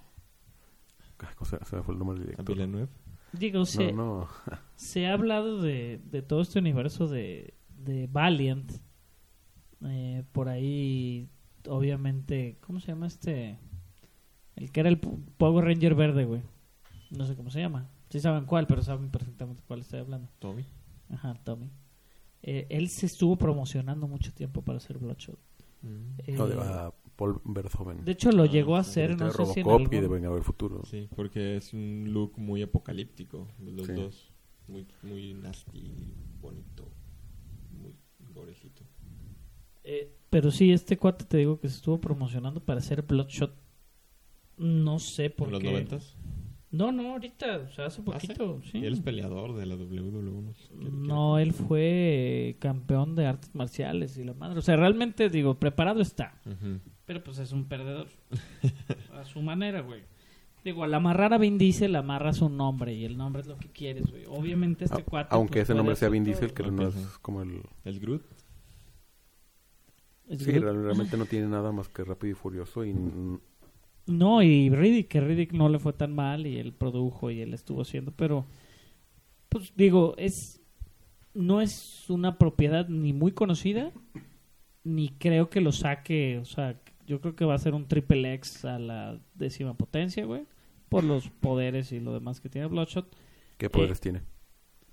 Ay, 1.20 1.34
¿cómo 1.36 1.50
Se, 1.50 1.64
se 1.66 1.76
me 1.76 1.84
fue 1.84 1.94
el 1.94 2.00
nombre 2.00 2.18
del 2.18 2.28
director. 2.28 2.56
Villeneuve. 2.56 2.90
Digo, 3.34 3.66
se, 3.66 3.92
No, 3.94 4.06
no. 4.22 4.28
se 4.76 5.08
ha 5.08 5.14
hablado 5.14 5.62
de, 5.62 6.00
de 6.06 6.22
todo 6.22 6.42
este 6.42 6.60
universo 6.60 7.08
de, 7.08 7.54
de 7.78 8.08
Valiant. 8.08 8.72
Eh, 9.86 10.24
por 10.32 10.50
ahí, 10.50 11.28
obviamente, 11.68 12.58
¿cómo 12.62 12.80
se 12.80 12.88
llama 12.88 13.08
este? 13.08 13.58
El 14.56 14.72
que 14.72 14.80
era 14.82 14.90
el 14.90 15.00
Power 15.00 15.66
Ranger 15.66 15.96
verde, 15.96 16.26
güey. 16.26 16.42
No 17.10 17.26
sé 17.26 17.36
cómo 17.36 17.50
se 17.50 17.60
llama. 17.60 17.90
Sí 18.14 18.20
saben 18.20 18.46
cuál, 18.46 18.68
pero 18.68 18.84
saben 18.84 19.10
perfectamente 19.10 19.64
cuál 19.68 19.80
estoy 19.80 20.00
hablando. 20.02 20.30
Tommy. 20.38 20.64
Ajá, 21.10 21.34
Tommy. 21.44 21.72
eh, 22.44 22.68
él 22.70 22.90
se 22.90 23.08
estuvo 23.08 23.38
promocionando 23.38 24.08
mucho 24.08 24.32
tiempo 24.32 24.62
para 24.62 24.78
hacer 24.78 25.00
Bloodshot. 25.00 25.40
Eh, 26.28 26.34
No, 26.38 26.46
de 26.48 26.54
a 26.62 26.94
Paul 27.16 27.42
Verhoeven. 27.44 28.06
de 28.06 28.12
hecho, 28.12 28.32
lo 28.32 28.44
Ah, 28.44 28.46
llegó 28.46 28.76
a 28.76 28.82
hacer, 28.82 29.10
Este 29.12 29.24
no 29.24 29.32
de 29.32 29.36
sé 29.36 29.46
si 29.54 29.60
en 29.62 29.66
Robocop 29.66 29.88
y 29.88 29.90
de 29.96 29.98
algún- 29.98 30.14
Vengador 30.16 30.44
Futuro. 30.44 30.84
Sí, 30.86 31.10
porque 31.16 31.58
es 31.58 31.74
un 31.74 32.06
look 32.14 32.38
muy 32.38 32.62
apocalíptico, 32.62 33.48
los 33.60 33.88
Sí. 33.88 33.94
dos. 33.94 34.32
Muy, 34.68 34.86
muy 35.02 35.34
nasty, 35.34 36.14
bonito, 36.40 36.88
muy 37.72 37.98
gorecito. 38.36 38.84
Eh, 39.84 40.16
pero 40.30 40.52
sí, 40.52 40.72
este 40.72 40.98
cuate 41.00 41.26
te 41.26 41.38
digo 41.38 41.60
que 41.60 41.68
se 41.68 41.78
estuvo 41.78 42.00
promocionando 42.00 42.64
para 42.64 42.80
hacer 42.80 43.02
Bloodshot. 43.02 43.56
No 44.58 45.00
sé 45.00 45.32
por 45.32 45.48
¿En 45.48 45.52
los 45.54 45.62
qué. 45.62 45.72
noventas? 45.72 46.16
No, 46.74 46.92
no, 46.92 47.12
ahorita, 47.14 47.58
o 47.60 47.72
sea, 47.72 47.86
hace 47.86 48.02
poquito. 48.02 48.60
sí. 48.64 48.80
Y 48.80 48.86
él 48.86 48.94
es 48.94 49.00
peleador 49.02 49.56
de 49.56 49.66
la 49.68 49.76
WWE. 49.76 50.02
No, 50.12 50.54
qué- 50.80 50.90
No, 50.92 51.38
él 51.38 51.54
fue 51.54 52.58
campeón 52.60 53.14
de 53.16 53.28
artes 53.28 53.54
marciales 53.54 54.18
y 54.18 54.24
la 54.24 54.34
madre. 54.34 54.58
O 54.58 54.62
sea, 54.64 54.76
realmente, 54.76 55.30
digo, 55.30 55.54
preparado 55.54 56.02
está. 56.02 56.42
Pero 57.06 57.24
pues 57.24 57.38
es 57.38 57.52
un 57.52 57.66
perdedor. 57.66 58.08
a 59.14 59.24
su 59.26 59.42
manera, 59.44 59.82
güey. 59.82 60.02
Digo, 60.66 60.84
al 60.84 60.94
amarrar 60.96 61.34
a 61.34 61.38
Vin 61.38 61.58
Diesel, 61.60 61.96
amarras 61.96 62.42
un 62.42 62.58
nombre 62.58 62.94
y 62.94 63.06
el 63.06 63.18
nombre 63.18 63.42
es 63.42 63.48
lo 63.48 63.58
que 63.58 63.68
quieres, 63.70 64.10
güey. 64.10 64.24
Obviamente 64.28 64.86
este 64.86 65.02
A- 65.02 65.06
cuate... 65.06 65.28
Aunque 65.36 65.60
pues, 65.60 65.64
ese 65.70 65.76
nombre 65.76 65.96
sea 65.96 66.10
Vin 66.10 66.24
Diesel, 66.24 66.54
que 66.54 66.64
no 66.64 66.88
es 66.88 66.96
sí. 66.96 67.06
como 67.22 67.42
el... 67.44 67.62
El 67.84 68.00
Groot. 68.00 68.24
Sí, 70.30 70.52
Groot. 70.54 70.64
realmente 70.86 71.18
no 71.18 71.26
tiene 71.26 71.48
nada 71.48 71.72
más 71.72 71.90
que 71.90 72.04
Rápido 72.04 72.32
y 72.32 72.36
Furioso 72.36 72.86
y 72.86 72.94
No, 74.06 74.42
y 74.42 74.70
Riddick, 74.70 75.08
que 75.08 75.22
Riddick 75.22 75.54
no 75.54 75.70
le 75.70 75.80
fue 75.80 75.94
tan 75.94 76.14
mal 76.14 76.46
y 76.46 76.58
él 76.58 76.74
produjo 76.74 77.32
y 77.32 77.42
él 77.42 77.54
estuvo 77.54 77.82
haciendo, 77.82 78.12
pero 78.12 78.46
pues 79.50 79.74
digo, 79.76 80.16
es 80.18 80.60
no 81.34 81.62
es 81.62 82.10
una 82.10 82.38
propiedad 82.38 82.88
ni 82.90 83.14
muy 83.14 83.32
conocida 83.32 83.92
ni 84.84 85.10
creo 85.10 85.50
que 85.50 85.62
lo 85.62 85.72
saque, 85.72 86.38
o 86.40 86.46
sea, 86.46 86.80
yo 87.08 87.22
creo 87.22 87.36
que 87.36 87.46
va 87.46 87.56
a 87.56 87.60
ser 87.60 87.74
un 87.74 87.88
triple 87.88 88.34
X 88.34 88.66
a 88.66 88.80
la 88.80 89.20
décima 89.36 89.74
potencia, 89.74 90.26
güey, 90.26 90.46
por 90.90 91.04
los 91.04 91.30
poderes 91.30 91.92
y 91.92 92.00
lo 92.00 92.14
demás 92.14 92.42
que 92.42 92.50
tiene 92.50 92.68
Bloodshot. 92.68 93.08
¿qué 93.58 93.70
poderes 93.70 94.02
tiene? 94.02 94.22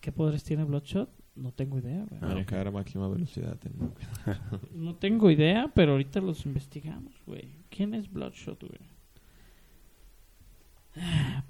¿Qué 0.01 0.13
poderes 0.13 0.45
tiene 0.45 0.65
Bloodshot? 0.65 1.11
No 1.35 1.53
tengo 1.53 1.79
idea, 1.79 2.05
güey. 2.09 2.21
Ah, 2.23 2.61
a 2.61 2.71
máxima 2.71 3.09
velocidad. 3.09 3.59
No 4.75 4.97
tengo 4.97 5.31
idea, 5.31 5.71
pero 5.75 5.93
ahorita 5.93 6.21
los 6.21 6.45
investigamos, 6.45 7.15
güey. 7.27 7.55
¿Quién 7.71 7.95
es 7.95 8.11
Bloodshot, 8.11 8.61
güey? 8.61 8.81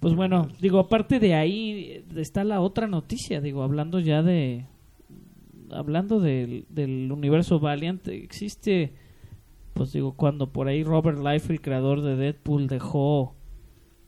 Pues 0.00 0.14
bueno, 0.14 0.48
digo, 0.60 0.78
aparte 0.78 1.18
de 1.20 1.34
ahí 1.34 2.04
está 2.16 2.44
la 2.44 2.60
otra 2.60 2.86
noticia, 2.86 3.40
digo, 3.40 3.62
hablando 3.62 4.00
ya 4.00 4.22
de... 4.22 4.66
Hablando 5.72 6.18
del, 6.18 6.64
del 6.68 7.12
universo 7.12 7.60
Valiant, 7.60 8.08
existe, 8.08 8.92
pues 9.72 9.92
digo, 9.92 10.14
cuando 10.14 10.52
por 10.52 10.66
ahí 10.66 10.82
Robert 10.82 11.18
Liefeld, 11.18 11.60
creador 11.60 12.02
de 12.02 12.16
Deadpool, 12.16 12.66
dejó 12.66 13.36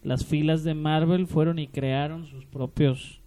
las 0.03 0.25
filas 0.27 0.65
de 0.65 0.75
Marvel, 0.75 1.27
fueron 1.27 1.59
y 1.59 1.69
crearon 1.69 2.27
sus 2.27 2.45
propios, 2.47 3.21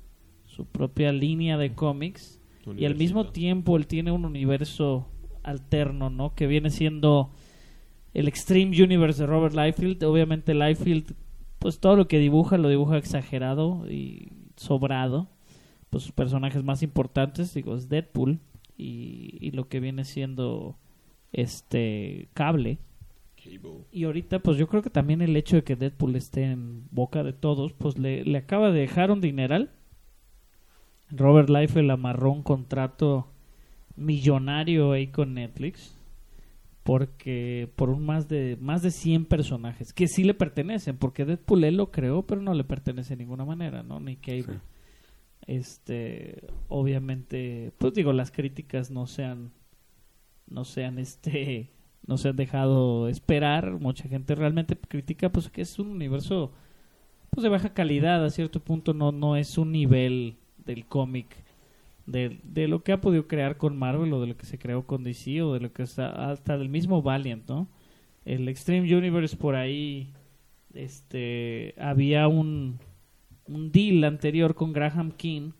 su 0.45 0.65
propia 0.65 1.11
línea 1.11 1.57
de 1.57 1.73
cómics. 1.73 2.41
Y 2.75 2.85
al 2.85 2.95
mismo 2.95 3.27
tiempo 3.27 3.77
él 3.77 3.87
tiene 3.87 4.11
un 4.11 4.25
universo 4.25 5.07
alterno, 5.43 6.09
¿no? 6.09 6.33
Que 6.33 6.47
viene 6.47 6.71
siendo 6.71 7.29
el 8.13 8.27
Extreme 8.27 8.83
Universe 8.83 9.21
de 9.21 9.27
Robert 9.27 9.55
Liefeld. 9.55 10.03
Obviamente 10.03 10.53
Liefeld, 10.53 11.13
pues 11.65 11.79
todo 11.79 11.95
lo 11.95 12.07
que 12.07 12.19
dibuja 12.19 12.59
lo 12.59 12.69
dibuja 12.69 12.95
exagerado 12.95 13.89
y 13.89 14.33
sobrado. 14.55 15.29
Pues 15.89 16.03
sus 16.03 16.11
personajes 16.11 16.63
más 16.63 16.83
importantes, 16.83 17.55
digo, 17.55 17.75
es 17.75 17.89
Deadpool 17.89 18.39
y, 18.77 19.39
y 19.41 19.49
lo 19.49 19.67
que 19.67 19.79
viene 19.79 20.05
siendo 20.05 20.77
este 21.33 22.29
Cable. 22.35 22.77
Cable. 23.43 23.87
Y 23.91 24.03
ahorita, 24.03 24.43
pues 24.43 24.59
yo 24.59 24.67
creo 24.67 24.83
que 24.83 24.91
también 24.91 25.23
el 25.23 25.35
hecho 25.35 25.55
de 25.55 25.63
que 25.63 25.75
Deadpool 25.75 26.15
esté 26.15 26.43
en 26.43 26.83
boca 26.91 27.23
de 27.23 27.33
todos, 27.33 27.73
pues 27.73 27.97
le, 27.97 28.23
le 28.23 28.37
acaba 28.37 28.69
de 28.69 28.81
dejar 28.81 29.09
un 29.09 29.19
dineral. 29.19 29.71
Robert 31.09 31.49
Liefeld 31.49 31.89
amarró 31.89 32.31
un 32.31 32.43
contrato 32.43 33.25
millonario 33.95 34.91
ahí 34.91 35.07
con 35.07 35.33
Netflix. 35.33 35.94
Porque 36.85 37.67
por 37.75 37.89
un 37.89 38.05
más 38.05 38.29
de 38.29 38.57
más 38.61 38.83
de 38.83 38.91
100 38.91 39.25
personajes 39.25 39.91
que 39.91 40.07
sí 40.07 40.23
le 40.23 40.35
pertenecen, 40.35 40.97
porque 40.97 41.25
Deadpool 41.25 41.63
él 41.63 41.77
lo 41.77 41.89
creó, 41.89 42.27
pero 42.27 42.41
no 42.41 42.53
le 42.53 42.63
pertenece 42.63 43.15
de 43.15 43.23
ninguna 43.23 43.43
manera, 43.43 43.81
¿no? 43.81 43.99
Ni 43.99 44.17
Cable. 44.17 44.43
Sí. 44.43 44.59
Este, 45.47 46.47
obviamente, 46.67 47.71
pues 47.79 47.95
digo, 47.95 48.13
las 48.13 48.29
críticas 48.29 48.91
no 48.91 49.07
sean 49.07 49.51
no 50.47 50.63
sean 50.63 50.99
este 50.99 51.71
no 52.05 52.17
se 52.17 52.29
han 52.29 52.35
dejado 52.35 53.07
esperar 53.07 53.79
mucha 53.79 54.07
gente 54.07 54.35
realmente 54.35 54.75
critica 54.77 55.31
pues 55.31 55.49
que 55.49 55.61
es 55.61 55.79
un 55.79 55.89
universo 55.89 56.51
pues 57.31 57.41
de 57.41 57.49
baja 57.49 57.73
calidad 57.73 58.23
a 58.23 58.29
cierto 58.29 58.59
punto 58.59 58.93
no 58.93 59.11
no 59.11 59.37
es 59.37 59.57
un 59.57 59.71
nivel 59.71 60.37
del 60.57 60.85
cómic 60.85 61.44
de, 62.05 62.39
de 62.43 62.67
lo 62.67 62.83
que 62.83 62.91
ha 62.91 63.01
podido 63.01 63.27
crear 63.27 63.57
con 63.57 63.77
Marvel 63.77 64.13
o 64.13 64.21
de 64.21 64.27
lo 64.27 64.37
que 64.37 64.45
se 64.45 64.59
creó 64.59 64.85
con 64.85 65.03
DC 65.03 65.41
o 65.41 65.53
de 65.53 65.59
lo 65.59 65.73
que 65.73 65.83
está 65.83 66.29
hasta 66.29 66.57
del 66.57 66.69
mismo 66.69 67.01
Valiant 67.01 67.47
no 67.49 67.67
el 68.25 68.47
Extreme 68.47 68.95
Universe 68.95 69.35
por 69.35 69.55
ahí 69.55 70.13
este 70.73 71.73
había 71.77 72.27
un 72.27 72.79
un 73.47 73.71
deal 73.71 74.03
anterior 74.03 74.55
con 74.55 74.73
Graham 74.73 75.11
King 75.11 75.51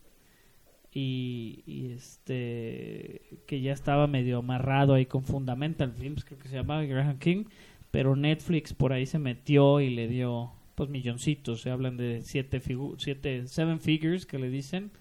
y, 0.97 1.91
este 1.93 3.21
que 3.47 3.59
ya 3.59 3.73
estaba 3.73 4.07
medio 4.07 4.37
amarrado 4.39 4.93
ahí 4.93 5.05
con 5.05 5.23
Fundamental 5.23 5.91
Films 5.91 6.23
creo 6.23 6.39
que 6.39 6.47
se 6.47 6.55
llamaba 6.55 6.83
Graham 6.83 7.19
King 7.19 7.45
pero 7.91 8.15
Netflix 8.15 8.73
por 8.73 8.93
ahí 8.93 9.05
se 9.05 9.19
metió 9.19 9.79
y 9.79 9.89
le 9.89 10.07
dio 10.07 10.51
pues 10.75 10.89
milloncitos. 10.89 11.61
Se 11.61 11.71
hablan 11.71 11.97
de 11.97 12.21
siete 12.21 12.59
figu 12.59 12.95
siete 12.99 13.47
seven 13.47 13.79
figures 13.79 14.25
que 14.25 14.37
le 14.37 14.49
dicen 14.49 14.91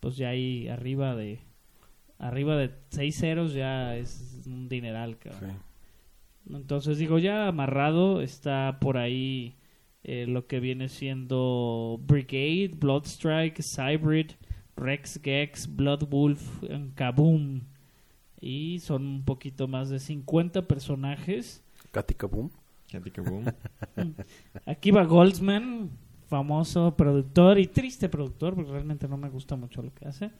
pues 0.00 0.16
ya 0.16 0.30
ahí 0.30 0.68
arriba 0.68 1.14
de 1.14 1.40
arriba 2.18 2.56
de 2.56 2.70
seis 2.90 3.16
ceros 3.18 3.54
ya 3.54 3.96
es 3.96 4.42
un 4.46 4.68
dineral 4.68 5.18
cabrón. 5.18 5.52
Sí. 6.46 6.54
Entonces 6.54 6.98
digo, 6.98 7.18
ya 7.18 7.48
amarrado 7.48 8.22
está 8.22 8.78
por 8.80 8.96
ahí 8.96 9.56
eh, 10.02 10.26
lo 10.26 10.46
que 10.46 10.60
viene 10.60 10.88
siendo 10.88 12.00
Brigade, 12.06 12.72
Bloodstrike, 12.76 13.62
Cybrid, 13.62 14.32
Rex 14.76 15.20
Gex, 15.22 15.74
Blood 15.76 16.08
Wolf, 16.08 16.62
Kaboom. 16.94 17.62
Y 18.40 18.78
son 18.80 19.06
un 19.06 19.24
poquito 19.24 19.68
más 19.68 19.90
de 19.90 19.98
50 19.98 20.66
personajes. 20.66 21.62
Katy 21.90 22.14
Kaboom. 22.14 22.50
Katy 22.90 23.10
Kaboom. 23.10 23.44
Aquí 24.66 24.90
va 24.90 25.04
Goldsman, 25.04 25.90
famoso 26.30 26.96
productor 26.96 27.58
y 27.58 27.66
triste 27.66 28.08
productor, 28.08 28.54
porque 28.54 28.70
realmente 28.70 29.08
no 29.08 29.16
me 29.18 29.28
gusta 29.28 29.56
mucho 29.56 29.82
lo 29.82 29.92
que 29.92 30.06
hace. 30.06 30.30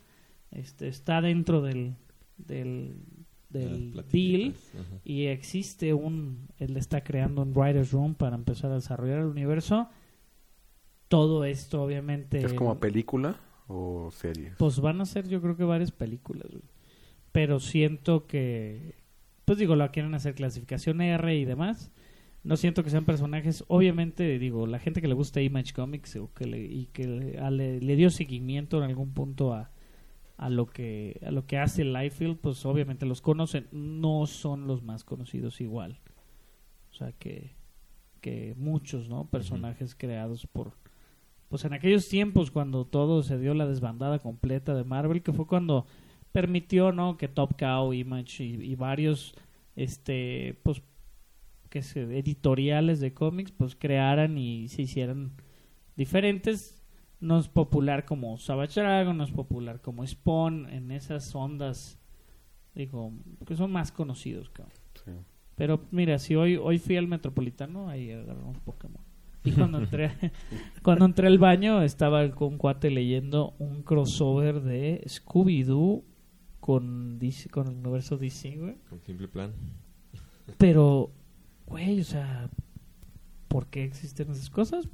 Este 0.53 0.89
está 0.89 1.21
dentro 1.21 1.61
del 1.61 1.97
del, 2.39 2.97
del 3.51 3.93
deal 4.11 4.55
ajá. 4.75 5.01
y 5.05 5.27
existe 5.27 5.93
un 5.93 6.49
él 6.59 6.77
está 6.79 7.03
creando 7.03 7.43
un 7.43 7.53
writer's 7.53 7.93
room 7.93 8.15
para 8.15 8.35
empezar 8.37 8.71
a 8.71 8.77
desarrollar 8.77 9.19
el 9.19 9.27
universo 9.27 9.89
todo 11.09 11.45
esto 11.45 11.83
obviamente 11.83 12.39
¿Es 12.43 12.55
como 12.55 12.79
película 12.79 13.37
o 13.69 14.11
serie? 14.11 14.53
pues 14.57 14.81
van 14.81 15.01
a 15.03 15.05
ser 15.05 15.29
yo 15.29 15.43
creo 15.43 15.57
que 15.57 15.65
varias 15.65 15.91
películas 15.91 16.49
güey. 16.51 16.63
pero 17.33 17.61
siento 17.61 18.27
que 18.27 18.95
pues 19.45 19.59
digo 19.59 19.77
la 19.77 19.91
quieren 19.91 20.15
hacer 20.15 20.35
clasificación 20.35 21.03
R 21.03 21.37
y 21.37 21.45
demás 21.45 21.91
no 22.43 22.57
siento 22.57 22.83
que 22.85 22.91
sean 22.91 23.05
personajes. 23.05 23.65
Obviamente 23.69 24.39
digo 24.39 24.67
la 24.67 24.79
gente 24.79 25.01
que 25.01 25.09
le 25.09 25.15
gusta 25.15 25.43
Image 25.43 25.73
Comics 25.75 26.17
o 26.17 26.33
que 26.35 26.47
le, 26.47 26.61
y 26.65 26.87
que 26.93 27.07
le, 27.07 27.39
a- 27.39 27.51
le- 27.51 27.81
le 27.81 27.97
dio 27.97 28.11
seguimiento 28.11 28.79
en 28.79 28.85
algún 28.85 29.13
punto 29.13 29.53
a 29.55 29.71
a 30.39 30.49
lo 30.49 30.65
que 30.67 31.21
a 31.27 31.31
lo 31.31 31.47
que 31.47 31.59
hace 31.59 31.85
Liefeld 31.85 32.39
pues 32.39 32.65
obviamente 32.65 33.05
los 33.07 33.21
conocen. 33.21 33.67
No 33.73 34.27
son 34.27 34.67
los 34.67 34.83
más 34.83 35.05
conocidos 35.05 35.61
igual. 35.61 36.01
O 36.91 36.95
sea 36.95 37.13
que 37.13 37.57
que 38.21 38.55
muchos 38.57 39.09
no 39.09 39.27
personajes 39.29 39.95
creados 39.95 40.47
por 40.47 40.73
pues 41.49 41.65
en 41.65 41.73
aquellos 41.73 42.09
tiempos 42.09 42.51
cuando 42.51 42.85
todo 42.87 43.23
se 43.23 43.39
dio 43.39 43.55
la 43.55 43.67
desbandada 43.67 44.19
completa 44.19 44.75
de 44.75 44.85
Marvel 44.85 45.23
que 45.23 45.33
fue 45.33 45.47
cuando 45.47 45.87
permitió 46.33 46.93
no 46.93 47.17
que 47.17 47.29
Top 47.29 47.59
Cow 47.59 47.93
Image 47.93 48.45
y, 48.45 48.55
y 48.63 48.75
varios 48.77 49.35
este 49.77 50.59
pues 50.63 50.83
que 51.71 51.83
se, 51.83 52.03
editoriales 52.19 53.01
de 53.01 53.15
cómics 53.15 53.53
pues 53.53 53.75
crearan 53.75 54.37
y 54.37 54.69
se 54.69 54.83
hicieran 54.83 55.33
diferentes 55.97 56.81
no 57.21 57.39
es 57.39 57.49
popular 57.49 58.05
como 58.05 58.39
Savage 58.39 58.81
Dragon, 58.81 59.17
no 59.17 59.25
es 59.25 59.31
popular 59.31 59.81
como 59.81 60.07
Spawn, 60.07 60.69
en 60.71 60.91
esas 60.91 61.35
ondas, 61.35 61.99
digo, 62.75 63.13
que 63.47 63.57
son 63.57 63.71
más 63.71 63.93
conocidos, 63.93 64.49
cabrón. 64.51 64.75
Sí. 65.05 65.13
Pero 65.55 65.83
mira, 65.91 66.19
si 66.19 66.35
hoy 66.35 66.57
hoy 66.57 66.79
fui 66.79 66.97
al 66.97 67.07
Metropolitano, 67.07 67.91
ahí 67.91 68.11
agarré 68.11 68.43
un 68.43 68.55
Pokémon. 68.61 69.03
Y 69.45 69.53
cuando 69.53 69.79
entré, 69.79 70.11
cuando 70.83 71.05
entré 71.05 71.27
al 71.27 71.39
baño, 71.39 71.83
estaba 71.83 72.31
con 72.31 72.55
un 72.55 72.59
cuate 72.59 72.91
leyendo 72.91 73.55
un 73.59 73.83
crossover 73.83 74.63
de 74.63 75.03
Scooby-Doo 75.07 76.05
con 76.61 77.19
con 77.51 77.69
el 77.69 77.75
universo 77.75 78.17
DC, 78.17 78.57
güey. 78.57 78.77
Con 78.89 79.01
simple 79.03 79.29
plan. 79.29 79.53
Pero, 80.57 81.13
güey, 81.71 82.01
o 82.01 82.05
sea, 82.05 82.51
¿por 83.49 83.69
qué 83.69 83.85
existen 83.85 84.31
esas 84.31 84.51
cosas? 84.51 84.89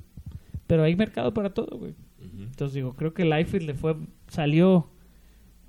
Pero 0.66 0.84
hay 0.84 0.94
mercado 0.94 1.34
para 1.34 1.54
todo, 1.54 1.78
güey. 1.78 1.94
Entonces 2.20 2.74
digo, 2.74 2.94
creo 2.94 3.14
que 3.14 3.24
Liefeld 3.24 3.66
le 3.66 3.74
fue, 3.74 3.96
salió 4.28 4.90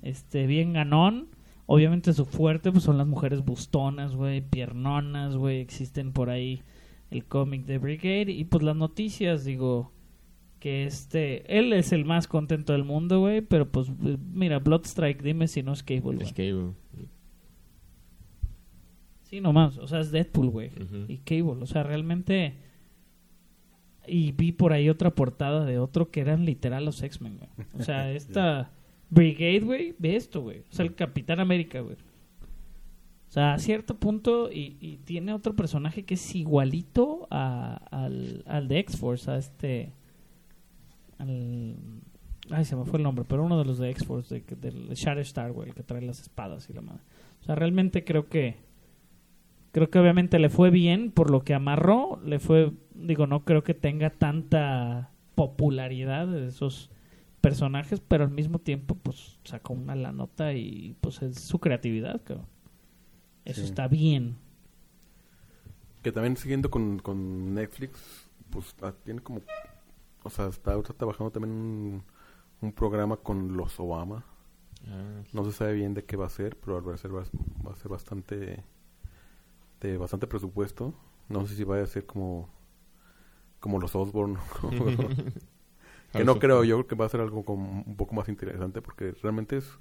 este 0.02 0.46
bien 0.46 0.74
ganón. 0.74 1.28
Obviamente 1.66 2.12
su 2.12 2.24
fuerte 2.24 2.70
pues 2.70 2.84
son 2.84 2.98
las 2.98 3.06
mujeres 3.06 3.44
bustonas, 3.44 4.14
güey, 4.14 4.40
piernonas, 4.40 5.36
güey, 5.36 5.60
existen 5.60 6.12
por 6.12 6.30
ahí 6.30 6.62
el 7.10 7.24
cómic 7.24 7.64
de 7.64 7.78
Brigade 7.78 8.30
y 8.30 8.44
pues 8.44 8.62
las 8.62 8.76
noticias, 8.76 9.44
digo, 9.44 9.92
que 10.60 10.84
este, 10.84 11.58
él 11.58 11.72
es 11.72 11.92
el 11.92 12.04
más 12.04 12.26
contento 12.26 12.72
del 12.72 12.84
mundo, 12.84 13.20
güey, 13.20 13.42
pero 13.42 13.70
pues 13.70 13.88
eh, 13.88 14.16
mira, 14.32 14.58
Bloodstrike, 14.58 15.22
dime 15.22 15.46
si 15.46 15.62
no 15.62 15.72
es 15.72 15.82
Cable. 15.82 16.22
Es 16.22 16.32
Cable. 16.32 16.72
Sí, 19.28 19.40
nomás, 19.40 19.76
o 19.78 19.86
sea, 19.86 20.00
es 20.00 20.10
Deadpool, 20.10 20.48
güey. 20.50 20.70
Y 21.08 21.18
Cable, 21.18 21.62
o 21.62 21.66
sea, 21.66 21.82
realmente... 21.82 22.54
Y 24.06 24.32
vi 24.32 24.52
por 24.52 24.72
ahí 24.72 24.88
otra 24.88 25.10
portada 25.14 25.66
de 25.66 25.78
otro 25.78 26.10
que 26.10 26.20
eran 26.20 26.46
literal 26.46 26.84
los 26.86 27.02
X-Men, 27.02 27.36
güey. 27.38 27.50
O 27.78 27.82
sea, 27.82 28.10
esta 28.12 28.70
Brigade, 29.10 29.60
güey, 29.60 29.94
ve 29.98 30.16
esto, 30.16 30.40
güey. 30.40 30.60
O 30.60 30.72
sea, 30.72 30.86
el 30.86 30.94
Capitán 30.94 31.40
América, 31.40 31.80
güey. 31.80 31.96
O 33.28 33.30
sea, 33.30 33.52
a 33.52 33.58
cierto 33.58 33.96
punto, 33.98 34.50
y, 34.50 34.78
y 34.80 34.96
tiene 35.04 35.34
otro 35.34 35.54
personaje 35.54 36.04
que 36.04 36.14
es 36.14 36.34
igualito 36.34 37.28
a- 37.30 37.74
al, 37.90 38.42
al 38.46 38.66
de 38.68 38.78
X-Force, 38.78 39.30
a 39.30 39.36
este... 39.36 39.92
Al, 41.18 41.76
ay, 42.50 42.64
se 42.64 42.76
me 42.76 42.84
fue 42.86 42.96
el 42.98 43.02
nombre, 43.02 43.26
pero 43.28 43.44
uno 43.44 43.58
de 43.58 43.66
los 43.66 43.76
de 43.78 43.90
X-Force, 43.90 44.40
de, 44.40 44.56
del 44.56 44.88
Shatterstar, 44.94 45.52
güey, 45.52 45.68
el 45.68 45.74
que 45.74 45.82
trae 45.82 46.00
las 46.00 46.20
espadas 46.20 46.70
y 46.70 46.72
la 46.72 46.80
madre. 46.80 47.02
O 47.42 47.44
sea, 47.44 47.54
realmente 47.56 48.04
creo 48.04 48.28
que 48.30 48.56
creo 49.78 49.90
que 49.90 49.98
obviamente 49.98 50.38
le 50.38 50.50
fue 50.50 50.70
bien 50.70 51.10
por 51.10 51.30
lo 51.30 51.42
que 51.42 51.54
amarró, 51.54 52.20
le 52.24 52.38
fue, 52.38 52.72
digo, 52.94 53.26
no 53.26 53.44
creo 53.44 53.62
que 53.64 53.74
tenga 53.74 54.10
tanta 54.10 55.10
popularidad 55.34 56.26
de 56.26 56.48
esos 56.48 56.90
personajes, 57.40 58.00
pero 58.00 58.24
al 58.24 58.30
mismo 58.30 58.58
tiempo 58.58 58.94
pues 58.96 59.38
sacó 59.44 59.72
una 59.74 59.94
la 59.94 60.12
nota 60.12 60.52
y 60.54 60.96
pues 61.00 61.22
es 61.22 61.38
su 61.40 61.58
creatividad, 61.60 62.20
cabrón. 62.24 62.46
Eso 63.44 63.60
Sí. 63.60 63.66
está 63.66 63.88
bien. 63.88 64.36
Que 66.02 66.12
también 66.12 66.36
siguiendo 66.36 66.70
con, 66.70 66.98
con 66.98 67.54
Netflix, 67.54 68.28
pues 68.50 68.74
ah, 68.82 68.92
tiene 69.04 69.20
como... 69.20 69.40
O 70.24 70.30
sea, 70.30 70.46
está 70.48 70.72
ahorita 70.72 70.94
trabajando 70.94 71.30
también 71.30 71.54
un, 71.54 72.02
un 72.60 72.72
programa 72.72 73.16
con 73.16 73.56
los 73.56 73.78
Obama. 73.80 74.24
Ah, 74.86 75.22
sí. 75.24 75.30
No 75.36 75.44
se 75.44 75.52
sabe 75.52 75.74
bien 75.74 75.94
de 75.94 76.04
qué 76.04 76.16
va 76.16 76.26
a 76.26 76.30
ser, 76.30 76.56
pero 76.56 76.76
al 76.76 76.84
parecer 76.84 77.14
va, 77.14 77.22
a- 77.22 77.66
va 77.66 77.72
a 77.72 77.76
ser 77.76 77.88
bastante... 77.90 78.62
De 79.80 79.96
bastante 79.96 80.26
presupuesto. 80.26 80.94
No 81.28 81.46
sé 81.46 81.54
si 81.54 81.64
vaya 81.64 81.84
a 81.84 81.86
ser 81.86 82.06
como... 82.06 82.48
Como 83.60 83.78
los 83.80 83.94
Osborne. 83.94 84.38
que 86.12 86.24
no 86.24 86.38
creo, 86.38 86.64
yo 86.64 86.76
creo 86.76 86.86
que 86.86 86.94
va 86.94 87.06
a 87.06 87.08
ser 87.08 87.20
algo 87.20 87.44
como 87.44 87.82
un 87.86 87.96
poco 87.96 88.14
más 88.14 88.28
interesante 88.28 88.80
porque 88.82 89.12
realmente 89.22 89.58
es... 89.58 89.78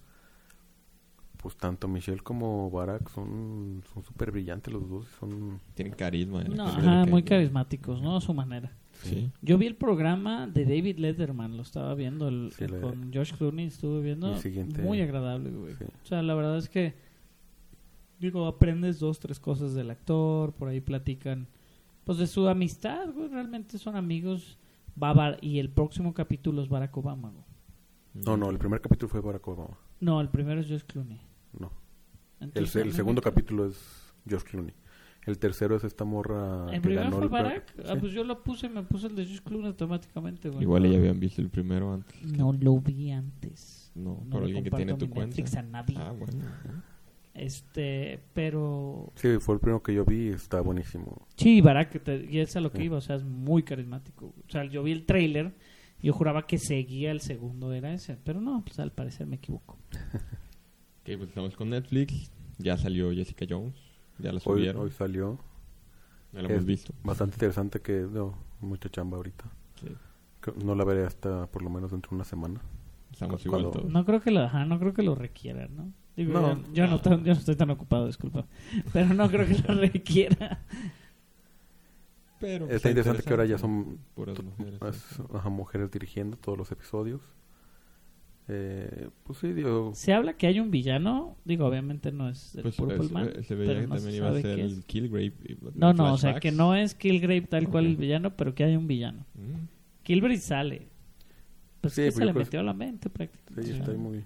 Pues 1.38 1.56
tanto 1.56 1.88
Michelle 1.88 2.22
como 2.22 2.72
Barack 2.72 3.10
son 3.10 3.84
son 3.94 4.04
súper 4.04 4.32
brillantes 4.32 4.74
los 4.74 4.90
dos. 4.90 5.06
Son... 5.20 5.62
Tienen 5.76 5.94
carisma. 5.94 6.44
No, 6.44 6.66
ajá, 6.66 7.06
muy 7.06 7.22
carismáticos, 7.22 8.02
¿no? 8.02 8.18
A 8.18 8.22
su 8.22 8.34
manera. 8.34 8.76
Sí. 9.04 9.32
Yo 9.42 9.58
vi 9.58 9.68
el 9.68 9.76
programa 9.76 10.48
de 10.48 10.66
David 10.66 10.98
Letterman, 10.98 11.56
lo 11.56 11.62
estaba 11.62 11.94
viendo 11.94 12.28
el, 12.28 12.52
Sí, 12.54 12.64
el 12.64 12.72
la- 12.72 12.82
con 12.82 13.12
George 13.12 13.36
Clooney, 13.38 13.68
estuve 13.68 14.02
viendo. 14.02 14.36
Muy 14.82 15.02
agradable, 15.02 15.52
güey. 15.52 15.76
Sí. 15.76 15.86
O 15.86 16.06
sea, 16.06 16.22
la 16.24 16.34
verdad 16.34 16.58
es 16.58 16.70
que, 16.70 16.96
digo, 18.20 18.46
aprendes 18.48 19.00
dos, 19.00 19.20
tres 19.20 19.40
cosas 19.40 19.74
del 19.74 19.90
actor, 19.92 20.54
por 20.54 20.68
ahí 20.70 20.82
platican, 20.82 21.48
pues 22.04 22.18
de 22.18 22.28
su 22.28 22.48
amistad, 22.48 23.10
güey, 23.14 23.28
realmente 23.30 23.78
son 23.78 23.96
amigos. 23.96 24.58
Va 25.02 25.14
Bar- 25.14 25.38
y 25.42 25.60
el 25.60 25.70
próximo 25.70 26.14
capítulo 26.14 26.62
es 26.62 26.70
Barack 26.70 26.96
Obama, 26.98 27.30
güey. 27.30 27.44
No, 28.26 28.36
no, 28.36 28.50
el 28.50 28.58
primer 28.58 28.82
capítulo 28.82 29.10
fue 29.10 29.22
Barack 29.22 29.48
Obama. 29.48 29.78
No, 30.00 30.20
el 30.22 30.30
primero 30.30 30.60
es 30.60 30.68
George 30.68 30.86
Clooney. 30.88 31.20
No. 31.60 31.72
El, 32.40 32.48
Entonces, 32.48 32.76
el 32.78 32.94
segundo 32.94 33.22
capítulo 33.22 33.66
es 33.68 33.78
George 34.28 34.48
Clooney. 34.50 34.74
El 35.26 35.38
tercero 35.40 35.76
es 35.76 35.84
esta 35.84 36.06
morra 36.06 36.66
¿El 36.68 36.76
que 36.76 36.82
primero 36.82 37.04
ganó 37.04 37.18
fue 37.18 37.26
el 37.26 37.30
Barack? 37.32 37.76
Ah, 37.86 37.94
sí. 37.94 38.00
pues 38.00 38.14
yo 38.14 38.24
lo 38.24 38.42
puse, 38.44 38.70
me 38.70 38.82
puse 38.84 39.08
el 39.08 39.16
de 39.16 39.26
George 39.26 39.44
Clooney 39.44 39.68
automáticamente, 39.68 40.50
güey. 40.50 40.64
Igual 40.64 40.90
ya 40.90 40.98
habían 40.98 41.20
visto 41.20 41.42
el 41.42 41.50
primero 41.50 41.94
antes. 41.94 42.24
No 42.32 42.54
lo 42.54 42.80
vi 42.80 43.12
antes. 43.12 43.92
No, 43.94 44.24
No 44.26 44.38
alguien 44.38 44.64
que 44.64 44.72
tiene 44.72 44.94
tu 44.94 45.10
cuenta. 45.10 45.28
Netflix 45.28 45.56
a 45.56 45.62
nadie. 45.64 45.96
Ah, 46.00 46.12
bueno. 46.12 46.44
Este, 47.38 48.20
pero 48.34 49.12
Sí, 49.16 49.38
fue 49.40 49.56
el 49.56 49.62
primero 49.62 49.82
que 49.84 49.94
yo 49.94 50.04
vi 50.06 50.28
y 50.28 50.30
está 50.30 50.60
buenísimo. 50.62 51.28
sí, 51.36 51.62
Barack, 51.62 52.04
te- 52.04 52.26
y 52.30 52.40
es 52.40 52.56
a 52.56 52.62
lo 52.62 52.72
que 52.72 52.80
Sí. 52.80 52.84
iba, 52.86 52.98
o 52.98 53.02
sea, 53.02 53.16
es 53.16 53.24
muy 53.24 53.64
carismático. 53.64 54.34
O 54.48 54.50
sea, 54.52 54.66
yo 54.66 54.82
vi 54.84 54.92
el 54.92 55.06
trailer, 55.06 55.54
yo 56.02 56.14
juraba 56.14 56.48
que 56.48 56.58
seguía 56.58 57.12
el 57.12 57.22
segundo 57.22 57.74
era 57.74 57.94
ese, 57.94 58.18
pero 58.24 58.42
no, 58.42 58.64
pues 58.66 58.80
al 58.80 58.92
parecer 58.92 59.28
me 59.28 59.36
equivoco. 59.38 59.78
Ok, 61.08 61.14
pues 61.20 61.30
estamos 61.30 61.56
con 61.56 61.70
Netflix. 61.70 62.30
Ya 62.58 62.76
salió 62.76 63.12
Jessica 63.14 63.46
Jones. 63.50 63.76
Ya 64.20 64.32
la 64.34 64.40
Hoy, 64.40 64.42
subieron. 64.42 64.82
hoy 64.82 64.92
salió. 64.92 65.40
Ya 66.34 66.42
la 66.42 66.50
hemos 66.50 66.66
visto. 66.66 66.94
Bastante 67.02 67.36
interesante 67.36 67.80
que 67.80 68.06
no, 68.12 68.38
mucha 68.60 68.90
chamba 68.90 69.16
ahorita. 69.16 69.46
Sí. 69.80 69.88
No 70.66 70.76
la 70.76 70.84
veré 70.84 71.06
hasta 71.06 71.48
por 71.48 71.62
lo 71.62 71.70
menos 71.70 71.92
dentro 71.92 72.10
de 72.10 72.16
una 72.16 72.26
semana. 72.26 72.60
Estamos 73.12 73.46
igual 73.46 73.72
todos. 73.72 73.90
No 73.90 74.04
creo 74.04 74.20
que 74.20 74.32
lo, 74.32 74.42
ajá, 74.42 74.66
no 74.66 74.78
creo 74.80 74.94
que 74.94 75.02
lo 75.04 75.16
requiera, 75.16 75.70
¿no? 75.70 75.94
Digo, 76.18 76.34
No. 76.34 76.62
yo, 76.64 76.74
yo 76.74 76.88
no, 76.88 77.00
tan- 77.02 77.24
yo 77.24 77.34
no 77.34 77.40
estoy 77.40 77.56
tan 77.56 77.70
ocupado, 77.70 78.08
disculpa. 78.08 78.46
Pero 78.94 79.14
no 79.14 79.30
creo 79.30 79.46
que 79.48 79.56
lo 79.72 79.76
requiera. 79.82 80.60
Pero 82.40 82.66
pues, 82.66 82.76
Está 82.78 82.90
interesante 82.90 83.24
que 83.24 83.30
ahora 83.32 83.46
ya 83.46 83.58
son 83.58 83.98
puras 84.14 84.38
mujeres. 84.44 84.80
más, 84.82 85.20
ajá, 85.34 85.50
mujeres 85.50 85.90
dirigiendo 85.92 86.38
todos 86.38 86.58
los 86.58 86.72
episodios. 86.72 87.22
Eh, 88.50 89.10
pues 89.24 89.40
sí, 89.40 89.52
digo, 89.54 89.92
Se 89.94 90.14
habla 90.14 90.34
que 90.38 90.48
hay 90.48 90.60
un 90.62 90.72
villano, 90.72 91.36
digo, 91.44 91.66
obviamente 91.66 92.12
no 92.14 92.30
es 92.30 92.56
el 92.56 92.62
Pues 92.64 92.76
Purple 92.78 93.06
es- 93.06 93.12
Man, 93.12 93.30
eh, 93.36 93.44
se 93.44 93.56
veía 93.56 93.72
pero 93.74 93.82
que 93.82 93.88
no 93.88 93.96
se 93.96 94.02
también 94.04 94.24
iba 94.24 94.30
a 94.30 94.42
ser 94.42 94.60
el. 94.60 94.84
Killgrave. 94.86 95.34
No, 95.76 95.94
no, 95.94 96.14
o 96.14 96.18
sea, 96.18 96.40
que 96.40 96.52
no 96.52 96.74
es 96.76 96.96
Killgrave 96.96 97.42
tal 97.42 97.68
cual 97.70 97.86
el 97.88 97.98
villano, 97.98 98.36
pero 98.38 98.56
que 98.56 98.64
hay 98.64 98.76
un 98.76 98.88
villano. 98.88 99.26
Mm. 99.36 99.68
Killgrave 100.04 100.38
sale. 100.38 100.88
Pues 101.82 101.94
Sí, 101.94 102.02
que 102.04 102.06
pues 102.08 102.16
se 102.16 102.26
le 102.26 102.34
metió 102.34 102.60
a 102.62 102.64
la 102.64 102.74
mente 102.74 103.10
prácticamente. 103.10 103.64
sí, 103.74 103.78
estoy 103.80 103.98
muy... 103.98 104.24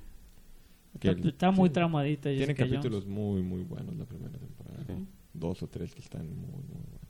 está, 1.09 1.21
que- 1.21 1.27
está 1.29 1.51
muy 1.51 1.69
sí. 1.69 1.73
traumadita 1.73 2.29
Tiene 2.29 2.37
Jessica 2.45 2.63
Jones. 2.63 2.75
capítulos 2.77 3.05
muy, 3.07 3.41
muy 3.41 3.63
buenos 3.63 3.95
la 3.95 4.05
primera 4.05 4.37
temporada. 4.37 4.83
Sí. 4.85 4.93
Dos 5.33 5.63
o 5.63 5.67
tres 5.67 5.93
que 5.95 6.01
están 6.01 6.25
muy, 6.27 6.35
muy 6.51 6.63
buenos. 6.63 7.01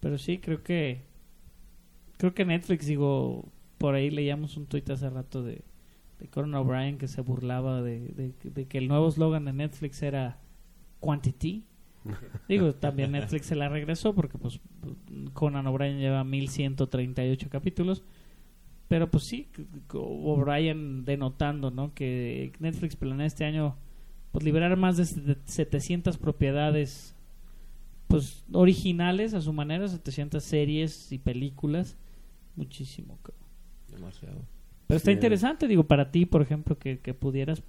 Pero 0.00 0.18
sí, 0.18 0.38
creo 0.38 0.62
que 0.62 1.02
creo 2.18 2.34
que 2.34 2.44
Netflix, 2.44 2.86
digo, 2.86 3.48
por 3.78 3.94
ahí 3.94 4.10
leíamos 4.10 4.56
un 4.56 4.66
tuit 4.66 4.88
hace 4.90 5.10
rato 5.10 5.42
de, 5.42 5.62
de 6.18 6.28
Conan 6.28 6.54
O'Brien 6.54 6.98
que 6.98 7.08
se 7.08 7.20
burlaba 7.20 7.82
de, 7.82 8.00
de- 8.08 8.32
de 8.50 8.64
que 8.66 8.78
el 8.78 8.88
nuevo 8.88 9.08
eslogan 9.08 9.44
de 9.44 9.52
Netflix 9.52 10.02
era 10.02 10.38
Quantity. 11.00 11.64
Digo, 12.48 12.72
también 12.74 13.12
Netflix 13.12 13.46
se 13.46 13.56
la 13.56 13.68
regresó 13.68 14.14
porque 14.14 14.38
pues 14.38 14.60
Conan 15.32 15.66
O'Brien 15.66 15.98
lleva 15.98 16.22
1138 16.24 17.48
capítulos. 17.50 18.04
Pero 18.88 19.10
pues 19.10 19.24
sí, 19.24 19.48
O'Brien 19.92 21.04
denotando, 21.04 21.70
¿no? 21.70 21.92
Que 21.94 22.52
Netflix 22.60 22.96
planea 22.96 23.26
este 23.26 23.44
año 23.44 23.76
pues 24.32 24.44
liberar 24.44 24.76
más 24.76 24.96
de 24.96 25.04
set- 25.06 25.38
700 25.46 26.18
propiedades 26.18 27.14
pues 28.08 28.44
originales 28.52 29.34
a 29.34 29.40
su 29.40 29.52
manera, 29.52 29.88
700 29.88 30.42
series 30.42 31.10
y 31.10 31.18
películas, 31.18 31.96
muchísimo. 32.54 33.18
cabrón. 33.22 33.44
Demasiado. 33.90 34.38
Pero 34.86 34.98
está 34.98 35.10
interesante, 35.10 35.66
digo, 35.66 35.84
para 35.84 36.12
ti, 36.12 36.26
por 36.26 36.42
ejemplo, 36.42 36.78
que, 36.78 37.00
que 37.00 37.12
pudieras 37.14 37.62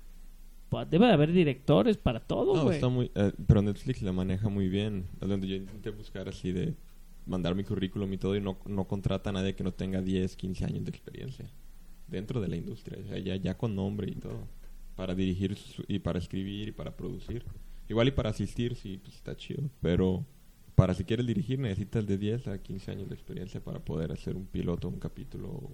pues, 0.70 0.88
debe 0.90 1.08
de 1.08 1.14
haber 1.14 1.32
directores 1.32 1.98
para 1.98 2.20
todo, 2.20 2.64
No, 2.66 2.72
está 2.72 2.90
muy... 2.90 3.10
eh, 3.16 3.32
pero 3.48 3.64
Netflix 3.64 4.04
la 4.04 4.12
maneja 4.12 4.50
muy 4.50 4.68
bien. 4.70 5.06
Es 5.20 5.28
donde 5.28 5.48
yo 5.48 5.56
intenté 5.56 5.90
buscar 5.90 6.30
así 6.30 6.52
de 6.52 6.76
mandar 7.28 7.54
mi 7.56 7.64
currículum 7.64 8.12
y 8.14 8.18
todo 8.18 8.36
y 8.36 8.42
no, 8.42 8.58
no 8.66 8.88
contrata 8.88 9.30
a 9.30 9.34
nadie 9.34 9.54
que 9.56 9.64
no 9.64 9.74
tenga 9.74 10.02
10, 10.02 10.36
15 10.36 10.66
años 10.66 10.84
de 10.86 10.90
experiencia 10.90 11.46
dentro 12.08 12.40
de 12.42 12.48
la 12.48 12.56
industria. 12.56 12.98
O 13.04 13.08
sea, 13.08 13.18
ya, 13.20 13.36
ya 13.36 13.58
con 13.58 13.76
nombre 13.76 14.10
y 14.10 14.16
todo. 14.16 14.48
Para 14.96 15.14
dirigir 15.14 15.56
su- 15.56 15.84
y 15.88 16.00
para 16.00 16.20
escribir 16.20 16.70
y 16.70 16.72
para 16.72 16.96
producir. 16.96 17.44
Igual 17.90 18.08
y 18.08 18.12
para 18.12 18.30
asistir, 18.32 18.76
sí, 18.76 18.98
pues 19.04 19.16
está 19.16 19.36
chido. 19.36 19.70
Pero 19.82 20.26
para 20.76 20.94
si 20.94 21.04
quieres 21.04 21.26
dirigir 21.28 21.60
necesitas 21.60 22.06
de 22.08 22.18
10 22.18 22.48
a 22.48 22.62
15 22.62 22.92
años 22.92 23.08
de 23.10 23.16
experiencia 23.16 23.60
para 23.64 23.80
poder 23.80 24.12
hacer 24.12 24.36
un 24.36 24.46
piloto, 24.46 24.88
un 24.90 25.00
capítulo, 25.00 25.70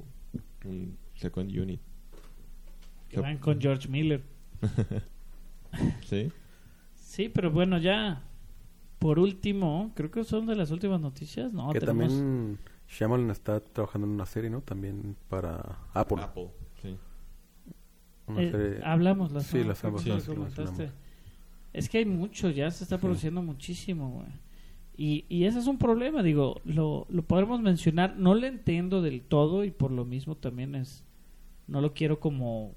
un 0.65 0.97
second 1.15 1.49
unit. 1.57 1.79
que 3.09 3.19
van 3.19 3.37
con 3.37 3.59
George 3.61 3.87
Miller. 3.87 4.21
¿Sí? 6.09 6.31
Sí, 6.95 7.29
pero 7.29 7.51
bueno, 7.51 7.77
ya 7.77 8.23
por 9.03 9.19
último, 9.19 9.91
creo 9.95 10.09
que 10.09 10.23
son 10.23 10.45
de 10.47 10.55
las 10.55 10.71
últimas 10.71 10.99
noticias, 11.01 11.53
¿no? 11.53 11.71
que 11.71 11.79
tenemos 11.79 12.13
también 12.13 12.57
Shyamalan 12.87 13.29
está 13.31 13.59
trabajando 13.59 14.07
en 14.07 14.13
una 14.13 14.25
serie, 14.25 14.49
¿no? 14.49 14.61
También 14.61 15.15
para 15.29 15.77
Apple. 15.93 16.17
Apple. 16.21 16.49
Sí. 16.81 16.97
una 18.27 18.41
Eh, 18.41 18.51
serie- 18.51 18.79
hablamos 18.83 19.31
la 19.31 19.41
Sí, 19.41 19.51
semana 19.51 19.69
la 19.69 19.75
semana 19.75 19.97
pasada, 19.97 20.45
pasada, 20.67 20.75
sí. 20.87 20.93
Es 21.73 21.89
que 21.89 21.97
hay 21.99 22.05
mucho, 22.05 22.49
ya 22.49 22.69
se 22.71 22.83
está 22.83 22.97
produciendo 22.99 23.41
muchísimo, 23.41 24.09
güey. 24.11 24.27
Y, 24.95 25.25
y 25.27 25.45
ese 25.45 25.57
es 25.59 25.65
un 25.67 25.79
problema, 25.79 26.21
digo, 26.21 26.61
lo, 26.65 27.07
lo 27.09 27.23
podemos 27.23 27.59
mencionar, 27.61 28.15
no 28.17 28.35
lo 28.35 28.45
entiendo 28.45 29.01
del 29.01 29.21
todo 29.21 29.63
y 29.63 29.71
por 29.71 29.89
lo 29.91 30.05
mismo 30.05 30.35
también 30.35 30.75
es, 30.75 31.03
no 31.67 31.81
lo 31.81 31.93
quiero 31.93 32.19
como 32.19 32.75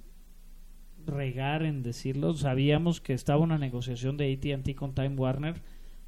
regar 1.07 1.63
en 1.63 1.83
decirlo, 1.83 2.33
sabíamos 2.35 3.01
que 3.01 3.13
estaba 3.13 3.41
una 3.43 3.59
negociación 3.59 4.17
de 4.17 4.33
AT&T 4.33 4.75
con 4.75 4.95
Time 4.95 5.11
Warner, 5.17 5.61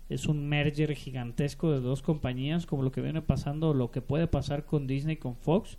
es 0.08 0.26
un 0.26 0.48
merger 0.48 0.94
gigantesco 0.94 1.70
de 1.70 1.80
dos 1.80 2.02
compañías, 2.02 2.66
como 2.66 2.82
lo 2.82 2.92
que 2.92 3.00
viene 3.00 3.22
pasando, 3.22 3.74
lo 3.74 3.90
que 3.90 4.00
puede 4.00 4.26
pasar 4.26 4.64
con 4.64 4.86
Disney, 4.86 5.16
con 5.16 5.36
Fox, 5.36 5.78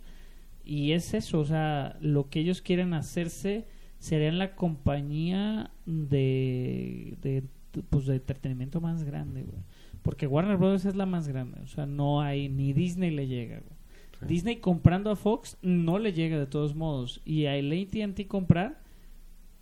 y 0.64 0.92
es 0.92 1.14
eso, 1.14 1.40
o 1.40 1.44
sea, 1.44 1.96
lo 2.00 2.28
que 2.28 2.40
ellos 2.40 2.62
quieren 2.62 2.94
hacerse 2.94 3.66
sería 3.98 4.28
en 4.28 4.38
la 4.38 4.54
compañía 4.54 5.70
de, 5.84 7.16
de, 7.22 7.44
pues, 7.90 8.06
de 8.06 8.16
entretenimiento 8.16 8.80
más 8.80 9.04
grande, 9.04 9.42
güey. 9.42 9.62
Porque 10.02 10.26
Warner 10.26 10.56
Brothers 10.56 10.86
es 10.86 10.96
la 10.96 11.06
más 11.06 11.28
grande, 11.28 11.60
o 11.62 11.66
sea, 11.66 11.86
no 11.86 12.20
hay, 12.20 12.48
ni 12.48 12.72
Disney 12.72 13.10
le 13.10 13.26
llega, 13.26 13.58
güey. 13.60 13.80
Sí. 14.18 14.26
Disney 14.26 14.56
comprando 14.56 15.10
a 15.10 15.16
Fox 15.16 15.56
no 15.62 15.98
le 15.98 16.12
llega 16.12 16.38
de 16.38 16.46
todos 16.46 16.74
modos. 16.74 17.22
Y 17.24 17.46
a 17.46 17.54
AT&T 17.54 18.26
comprar, 18.28 18.82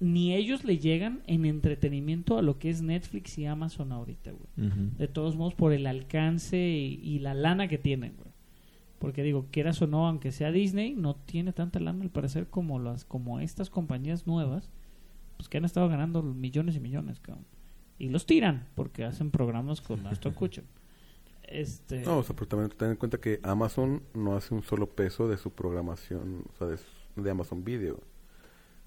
ni 0.01 0.35
ellos 0.35 0.65
le 0.65 0.79
llegan 0.79 1.23
en 1.27 1.45
entretenimiento 1.45 2.39
a 2.39 2.43
lo 2.43 2.59
que 2.59 2.71
es 2.71 2.83
Netflix 2.83 3.37
y 3.39 3.47
Amazon 3.47 3.93
ahorita, 3.93 4.33
güey. 4.33 4.71
De 4.97 5.09
todos 5.09 5.37
modos, 5.37 5.55
por 5.55 5.73
el 5.73 5.87
alcance 5.87 6.59
y, 6.59 7.01
y 7.03 7.19
la 7.19 7.35
lana 7.35 7.69
que 7.69 7.79
tienen, 7.79 8.15
güey. 8.17 8.29
Porque 8.99 9.23
digo, 9.23 9.47
quieras 9.51 9.81
o 9.83 9.87
no, 9.87 10.07
aunque 10.09 10.33
sea 10.33 10.51
Disney, 10.51 10.95
no 10.95 11.15
tiene 11.15 11.53
tanta 11.53 11.79
lana 11.81 12.03
al 12.03 12.11
parecer 12.11 12.49
como 12.49 12.79
las 12.79 13.05
como 13.05 13.41
estas 13.41 13.71
compañías 13.71 14.27
nuevas, 14.27 14.71
pues 15.37 15.49
que 15.49 15.59
han 15.59 15.65
estado 15.65 15.89
ganando 15.89 16.23
millones 16.23 16.77
y 16.77 16.81
millones, 16.81 17.21
cabrón. 17.21 17.47
Y 17.99 18.09
los 18.09 18.27
tiran 18.27 18.69
porque 18.75 19.05
hacen 19.05 19.31
programas 19.31 19.81
con 19.81 20.07
Aston 20.07 20.35
Kutcher. 20.35 20.65
Este, 21.51 22.03
No, 22.03 22.19
o 22.19 22.23
sea, 22.23 22.37
pero 22.37 22.47
también 22.47 22.71
ten 22.77 22.91
en 22.91 22.97
cuenta 22.97 23.19
que 23.19 23.41
Amazon 23.43 24.03
no 24.13 24.37
hace 24.37 24.53
un 24.53 24.63
solo 24.63 24.87
peso 24.87 25.29
de 25.29 25.39
su 25.39 25.51
programación, 25.51 26.45
o 26.53 26.55
sea, 26.59 26.77
de 27.17 27.31
Amazon 27.31 27.65
Video. 27.65 28.03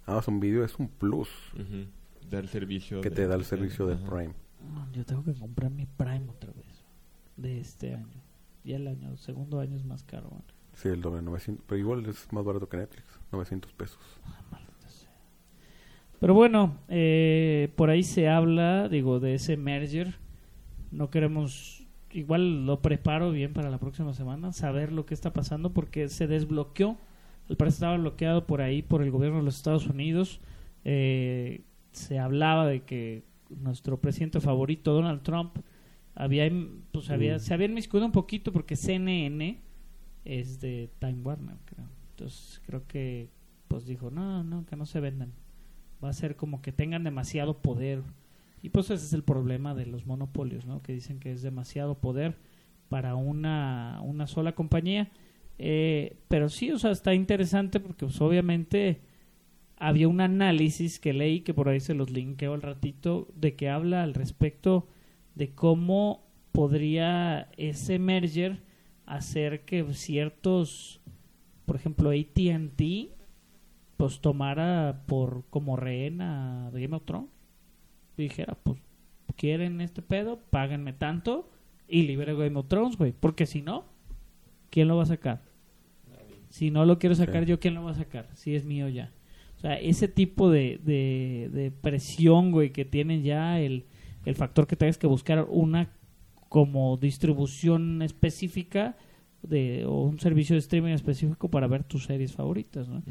Amazon 0.05 0.39
Video 0.39 0.63
es 0.63 0.77
un 0.79 0.87
plus 0.87 1.29
Ujú. 1.53 1.85
Dar 2.29 2.47
servicio. 2.47 3.01
que 3.01 3.09
de- 3.09 3.15
te 3.15 3.27
da 3.27 3.35
el 3.35 3.45
servicio 3.45 3.85
de. 3.87 3.95
Prime. 3.97 4.33
Ah, 4.75 4.87
yo 4.93 5.05
tengo 5.05 5.23
que 5.23 5.33
comprar 5.33 5.71
mi 5.71 5.85
Prime 5.85 6.27
otra 6.29 6.51
vez 6.53 6.83
de 7.37 7.59
este 7.59 7.93
año. 7.95 8.21
Ya 8.63 8.75
el 8.77 8.87
año, 8.87 9.09
el 9.11 9.17
segundo 9.17 9.59
año 9.59 9.75
es 9.75 9.83
más 9.85 10.03
caro. 10.03 10.29
Sí, 10.73 10.87
el 10.87 11.01
doble, 11.01 11.21
900, 11.21 11.65
pero 11.67 11.79
igual 11.79 12.05
es 12.05 12.31
más 12.31 12.45
barato 12.45 12.69
que 12.69 12.77
Netflix, 12.77 13.05
900 13.31 13.73
pesos. 13.73 13.99
Pero 16.19 16.35
bueno, 16.35 16.77
eh, 16.87 17.73
por 17.75 17.89
ahí 17.89 18.03
se 18.03 18.29
habla, 18.29 18.87
digo, 18.89 19.19
de 19.19 19.33
ese 19.33 19.57
merger. 19.57 20.15
No 20.91 21.09
queremos, 21.09 21.83
igual 22.11 22.65
lo 22.67 22.81
preparo 22.81 23.31
bien 23.31 23.53
para 23.53 23.71
la 23.71 23.79
próxima 23.79 24.13
semana, 24.13 24.53
saber 24.53 24.91
lo 24.91 25.05
que 25.07 25.15
está 25.15 25.33
pasando 25.33 25.71
porque 25.73 26.09
se 26.09 26.27
desbloqueó. 26.27 26.97
Al 27.51 27.57
parecer 27.57 27.75
estaba 27.79 27.97
bloqueado 27.97 28.47
por 28.47 28.61
ahí 28.61 28.81
por 28.81 29.03
el 29.03 29.11
gobierno 29.11 29.39
de 29.39 29.43
los 29.43 29.57
Estados 29.57 29.85
Unidos. 29.87 30.39
Eh, 30.85 31.65
se 31.91 32.17
hablaba 32.17 32.65
de 32.65 32.83
que 32.83 33.25
nuestro 33.49 33.99
presidente 33.99 34.39
favorito, 34.39 34.93
Donald 34.93 35.21
Trump, 35.21 35.57
había, 36.15 36.49
pues 36.93 37.09
había, 37.09 37.35
Mm. 37.35 37.39
se 37.39 37.53
había 37.53 37.67
inmiscuido 37.67 38.05
un 38.05 38.13
poquito 38.13 38.53
porque 38.53 38.77
CNN 38.77 39.59
es 40.23 40.61
de 40.61 40.89
Time 40.99 41.21
Warner, 41.23 41.57
creo. 41.65 41.85
Entonces 42.11 42.61
creo 42.65 42.87
que 42.87 43.27
pues 43.67 43.85
dijo, 43.85 44.09
no, 44.11 44.43
no, 44.45 44.65
que 44.65 44.77
no 44.77 44.85
se 44.85 45.01
vendan 45.01 45.33
va 46.03 46.09
a 46.09 46.13
ser 46.13 46.35
como 46.37 46.61
que 46.61 46.71
tengan 46.71 47.03
demasiado 47.03 47.61
poder. 47.61 48.01
Y 48.63 48.69
pues 48.69 48.89
ese 48.89 49.05
es 49.05 49.13
el 49.13 49.23
problema 49.23 49.75
de 49.75 49.85
los 49.85 50.05
monopolios, 50.05 50.65
¿no? 50.65 50.81
Que 50.81 50.93
dicen 50.93 51.19
que 51.19 51.31
es 51.33 51.41
demasiado 51.41 51.95
poder 51.95 52.37
para 52.89 53.15
una, 53.15 53.99
una 54.03 54.25
sola 54.27 54.53
compañía. 54.53 55.09
Eh, 55.63 56.17
pero 56.27 56.49
sí, 56.49 56.71
o 56.71 56.79
sea, 56.79 56.89
está 56.89 57.13
interesante 57.13 57.79
porque 57.79 58.05
pues 58.07 58.19
obviamente 58.19 59.01
había 59.77 60.07
un 60.07 60.19
análisis 60.19 60.99
que 60.99 61.13
leí, 61.13 61.41
que 61.41 61.53
por 61.53 61.69
ahí 61.69 61.79
se 61.79 61.93
los 61.93 62.09
linkeo 62.09 62.55
al 62.55 62.63
ratito, 62.63 63.27
de 63.35 63.55
que 63.55 63.69
habla 63.69 64.01
al 64.01 64.15
respecto 64.15 64.87
de 65.35 65.53
cómo 65.53 66.27
podría 66.51 67.49
ese 67.57 67.99
merger 67.99 68.63
hacer 69.05 69.63
que 69.65 69.93
ciertos, 69.93 70.99
por 71.67 71.75
ejemplo, 71.75 72.09
AT&T 72.09 73.11
pues 73.97 74.19
tomara 74.19 75.03
por 75.05 75.43
como 75.51 75.75
rehén 75.75 76.21
a 76.21 76.71
Game 76.73 76.95
of 76.95 77.05
Thrones. 77.05 77.29
Y 78.17 78.23
dijera 78.23 78.57
pues 78.63 78.79
quieren 79.35 79.79
este 79.79 80.01
pedo 80.01 80.39
páganme 80.49 80.91
tanto 80.91 81.51
y 81.87 82.01
libere 82.03 82.33
Game 82.33 82.57
of 82.57 82.67
Thrones 82.67 82.97
güey 82.97 83.11
porque 83.11 83.45
si 83.45 83.61
no 83.61 83.85
quién 84.71 84.87
lo 84.87 84.97
va 84.97 85.03
a 85.03 85.05
sacar 85.07 85.50
si 86.51 86.69
no 86.69 86.85
lo 86.85 86.99
quiero 86.99 87.15
sacar 87.15 87.45
yo 87.45 87.59
quién 87.59 87.73
lo 87.73 87.83
va 87.83 87.91
a 87.91 87.95
sacar 87.95 88.29
si 88.35 88.55
es 88.55 88.65
mío 88.65 88.87
ya 88.89 89.11
o 89.57 89.59
sea 89.59 89.79
ese 89.79 90.07
tipo 90.07 90.51
de, 90.51 90.79
de, 90.83 91.49
de 91.51 91.71
presión 91.71 92.51
güey 92.51 92.71
que 92.71 92.85
tienen 92.85 93.23
ya 93.23 93.59
el, 93.59 93.85
el 94.25 94.35
factor 94.35 94.67
que 94.67 94.75
tengas 94.75 94.97
que 94.99 95.07
buscar 95.07 95.47
una 95.49 95.89
como 96.49 96.97
distribución 96.97 98.01
específica 98.01 98.97
de 99.41 99.85
o 99.85 100.03
un 100.03 100.19
servicio 100.19 100.53
de 100.53 100.59
streaming 100.59 100.91
específico 100.91 101.49
para 101.49 101.67
ver 101.67 101.83
tus 101.83 102.03
series 102.03 102.33
favoritas 102.33 102.87
¿no? 102.87 103.01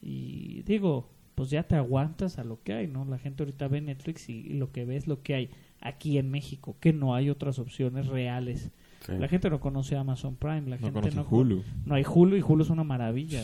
Y 0.00 0.62
digo, 0.62 1.10
pues 1.34 1.50
ya 1.50 1.64
te 1.64 1.76
aguantas 1.76 2.38
a 2.38 2.44
lo 2.44 2.62
que 2.62 2.72
hay, 2.72 2.86
¿no? 2.86 3.04
La 3.04 3.18
gente 3.18 3.42
ahorita 3.42 3.68
ve 3.68 3.80
Netflix 3.80 4.28
y, 4.28 4.38
y 4.40 4.52
lo 4.54 4.70
que 4.70 4.84
ve 4.84 4.96
es 4.96 5.06
lo 5.06 5.22
que 5.22 5.34
hay 5.34 5.50
aquí 5.80 6.18
en 6.18 6.30
México, 6.30 6.76
que 6.80 6.92
no 6.92 7.14
hay 7.14 7.30
otras 7.30 7.58
opciones 7.58 8.06
reales. 8.06 8.70
Sí. 9.04 9.12
La 9.18 9.28
gente 9.28 9.50
no 9.50 9.60
conoce 9.60 9.96
Amazon 9.96 10.36
Prime, 10.36 10.62
la 10.62 10.76
No 10.76 10.92
gente 10.92 11.10
no 11.14 11.26
Hulu. 11.28 11.62
No 11.84 11.94
hay 11.94 12.04
Hulu 12.04 12.36
y 12.36 12.42
Hulu 12.42 12.62
es 12.62 12.70
una 12.70 12.84
maravilla. 12.84 13.42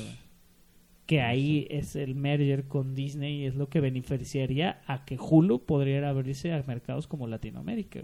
Que 1.06 1.20
ahí 1.20 1.66
es 1.70 1.96
el 1.96 2.14
merger 2.14 2.68
con 2.68 2.94
Disney 2.94 3.42
y 3.42 3.46
es 3.46 3.56
lo 3.56 3.68
que 3.68 3.80
beneficiaría 3.80 4.80
a 4.86 5.04
que 5.04 5.18
Hulu 5.18 5.66
podría 5.66 6.08
abrirse 6.08 6.52
a 6.52 6.62
mercados 6.66 7.06
como 7.06 7.26
Latinoamérica. 7.26 8.00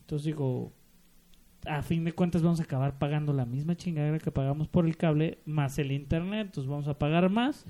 Entonces 0.00 0.26
digo, 0.26 0.72
a 1.66 1.82
fin 1.82 2.04
de 2.04 2.12
cuentas 2.12 2.42
vamos 2.42 2.60
a 2.60 2.64
acabar 2.64 2.98
pagando 2.98 3.32
la 3.32 3.44
misma 3.44 3.76
chingadera 3.76 4.18
que 4.18 4.30
pagamos 4.30 4.68
por 4.68 4.86
el 4.86 4.96
cable 4.96 5.38
más 5.44 5.78
el 5.78 5.92
internet, 5.92 6.46
entonces 6.46 6.70
vamos 6.70 6.88
a 6.88 6.98
pagar 6.98 7.30
más 7.30 7.66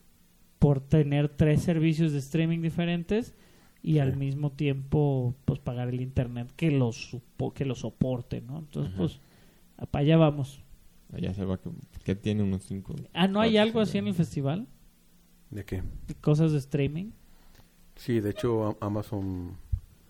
por 0.58 0.80
tener 0.80 1.28
tres 1.28 1.62
servicios 1.62 2.12
de 2.12 2.18
streaming 2.18 2.60
diferentes 2.60 3.34
y 3.82 3.98
al 3.98 4.16
mismo 4.16 4.52
tiempo 4.52 5.34
pues 5.44 5.60
pagar 5.60 5.88
el 5.88 6.00
internet 6.00 6.52
que 6.56 6.70
lo 6.70 6.92
supo, 6.92 7.52
que 7.52 7.64
lo 7.64 7.74
soporte, 7.74 8.40
¿no? 8.40 8.58
Entonces 8.58 8.92
Ajá. 8.92 8.98
pues 8.98 9.20
para 9.90 10.02
allá 10.02 10.16
vamos. 10.16 10.62
Allá 11.12 11.32
se 11.32 11.44
va 11.44 11.58
que, 11.58 11.70
que 12.04 12.14
tiene 12.14 12.42
unos 12.42 12.64
cinco. 12.64 12.94
Ah, 13.14 13.28
¿no 13.28 13.40
hay 13.40 13.56
algo 13.56 13.80
así 13.80 13.98
en 13.98 14.08
el 14.08 14.14
festival? 14.14 14.66
¿De 15.50 15.64
qué? 15.64 15.82
¿De 16.06 16.14
cosas 16.14 16.52
de 16.52 16.58
streaming? 16.58 17.12
Sí, 17.96 18.20
de 18.20 18.30
hecho 18.30 18.76
Amazon 18.80 19.56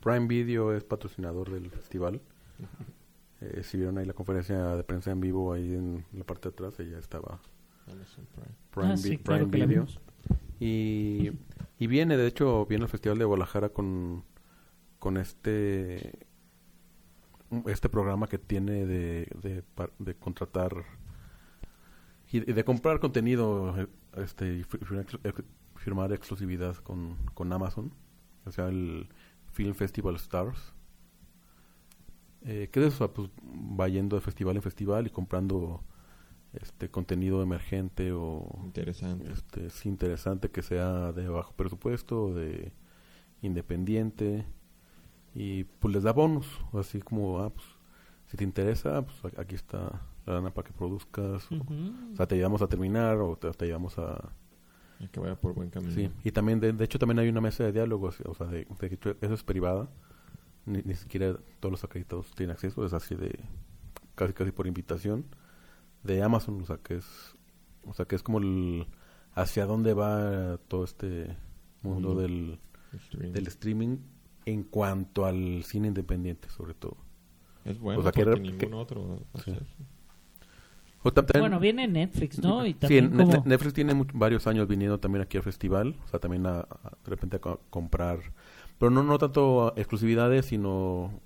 Prime 0.00 0.26
Video 0.26 0.74
es 0.74 0.84
patrocinador 0.84 1.50
del 1.50 1.70
festival. 1.70 2.20
Eh, 3.40 3.62
si 3.62 3.76
vieron 3.76 3.98
ahí 3.98 4.04
la 4.04 4.14
conferencia 4.14 4.74
de 4.74 4.82
prensa 4.82 5.12
en 5.12 5.20
vivo 5.20 5.52
ahí 5.52 5.72
en 5.72 6.04
la 6.12 6.24
parte 6.24 6.48
de 6.48 6.54
atrás, 6.54 6.80
ella 6.80 6.98
estaba 6.98 7.38
Amazon 7.86 8.26
Prime. 8.34 8.56
Prime, 8.72 8.92
ah, 8.92 8.96
sí, 8.96 9.16
claro 9.18 9.48
Prime 9.48 9.58
la 9.58 9.66
Video. 9.66 9.86
Y, 10.58 11.30
y 11.78 11.86
viene, 11.86 12.16
de 12.16 12.26
hecho, 12.26 12.66
viene 12.66 12.84
al 12.84 12.90
Festival 12.90 13.18
de 13.18 13.24
Guadalajara 13.24 13.68
con, 13.70 14.24
con 14.98 15.16
este 15.16 16.26
este 17.66 17.88
programa 17.88 18.26
que 18.28 18.36
tiene 18.36 18.84
de, 18.84 19.62
de, 19.98 20.14
contratar 20.16 20.84
y 22.30 22.40
de 22.40 22.64
comprar 22.64 23.00
contenido 23.00 23.74
este 24.16 24.58
y 24.58 24.66
firmar 25.76 26.12
exclusividad 26.12 26.76
con, 26.76 27.16
con 27.32 27.50
Amazon 27.50 27.90
o 28.44 28.50
sea 28.52 28.68
el 28.68 29.08
Film 29.52 29.74
Festival 29.74 30.16
Stars. 30.16 30.72
Eh, 32.42 32.68
que 32.70 32.80
de 32.80 32.86
eso 32.86 33.12
pues 33.12 33.28
va 33.50 33.88
yendo 33.88 34.16
de 34.16 34.22
festival 34.22 34.56
en 34.56 34.62
festival 34.62 35.06
y 35.06 35.10
comprando 35.10 35.82
este 36.62 36.90
contenido 36.90 37.42
emergente 37.42 38.12
o 38.12 38.48
Interesante. 38.64 39.30
este, 39.32 39.66
es 39.66 39.86
interesante 39.86 40.50
que 40.50 40.62
sea 40.62 41.12
de 41.12 41.28
bajo 41.28 41.52
presupuesto, 41.54 42.34
de 42.34 42.72
independiente 43.42 44.44
y 45.34 45.64
pues 45.64 45.94
les 45.94 46.02
da 46.02 46.12
bonus, 46.12 46.46
así 46.72 47.00
como, 47.00 47.40
ah, 47.40 47.50
pues, 47.50 47.66
si 48.26 48.36
te 48.36 48.44
interesa, 48.44 49.02
pues 49.02 49.34
aquí 49.38 49.54
está 49.54 50.02
la 50.26 50.34
lana 50.34 50.50
para 50.52 50.66
que 50.66 50.74
produzcas, 50.74 51.48
o, 51.50 52.16
sea, 52.16 52.26
te 52.26 52.34
ayudamos 52.34 52.60
a 52.62 52.66
terminar 52.66 53.18
o 53.18 53.36
te, 53.36 53.50
te 53.52 53.64
ayudamos 53.64 53.98
a... 53.98 54.32
Y 55.00 55.06
que 55.06 55.20
vaya 55.20 55.36
por 55.36 55.54
buen 55.54 55.70
camino. 55.70 55.92
Sí, 55.92 56.10
y 56.24 56.32
también, 56.32 56.58
de, 56.58 56.72
de 56.72 56.84
hecho, 56.84 56.98
también 56.98 57.20
hay 57.20 57.28
una 57.28 57.40
mesa 57.40 57.62
de 57.64 57.72
diálogo, 57.72 58.08
o 58.08 58.34
sea, 58.34 58.46
de, 58.48 58.66
de 58.66 58.86
hecho, 58.88 59.16
eso 59.20 59.34
es 59.34 59.44
privada, 59.44 59.88
ni, 60.66 60.82
ni 60.82 60.94
siquiera 60.94 61.36
todos 61.60 61.70
los 61.70 61.84
acreditados 61.84 62.34
tienen 62.34 62.54
acceso, 62.54 62.84
es 62.84 62.92
así 62.92 63.14
de 63.14 63.38
casi 64.16 64.32
casi 64.32 64.50
por 64.50 64.66
invitación 64.66 65.24
de 66.02 66.22
Amazon, 66.22 66.60
o 66.62 66.66
sea, 66.66 66.78
que 66.78 66.96
es, 66.96 67.36
o 67.84 67.94
sea, 67.94 68.04
que 68.06 68.16
es 68.16 68.22
como 68.22 68.38
el- 68.38 68.86
hacia 69.34 69.66
dónde 69.66 69.94
va 69.94 70.58
todo 70.68 70.84
este 70.84 71.36
mundo 71.82 72.14
del, 72.14 72.58
Stream. 73.06 73.32
del 73.32 73.46
streaming 73.46 73.98
en 74.46 74.64
cuanto 74.64 75.26
al 75.26 75.62
cine 75.64 75.88
independiente, 75.88 76.48
sobre 76.50 76.74
todo. 76.74 76.96
Es 77.64 77.78
bueno 77.78 78.00
o 78.00 78.02
sea, 78.02 78.12
que 78.12 78.24
porque 78.24 78.40
ningún 78.40 78.58
que- 78.58 78.72
otro 78.74 79.20
Sí. 79.44 79.54
O 81.02 81.12
también- 81.12 81.40
Bueno, 81.40 81.60
viene 81.60 81.86
Netflix, 81.86 82.40
¿no? 82.42 82.66
Y 82.66 82.70
Sí, 82.72 82.78
también 82.80 83.10
como... 83.10 83.30
Ne- 83.32 83.42
Netflix 83.44 83.74
tiene 83.74 83.94
varios 84.14 84.46
años 84.48 84.66
viniendo 84.66 84.98
también 84.98 85.22
aquí 85.22 85.36
al 85.36 85.44
festival, 85.44 85.96
o 86.04 86.08
sea, 86.08 86.18
también 86.18 86.44
a, 86.46 86.60
a- 86.60 86.96
de 87.04 87.10
repente 87.10 87.36
a 87.36 87.40
co- 87.40 87.60
comprar, 87.70 88.18
pero 88.78 88.90
no 88.90 89.02
no 89.04 89.16
tanto 89.18 89.72
exclusividades, 89.76 90.46
sino 90.46 91.20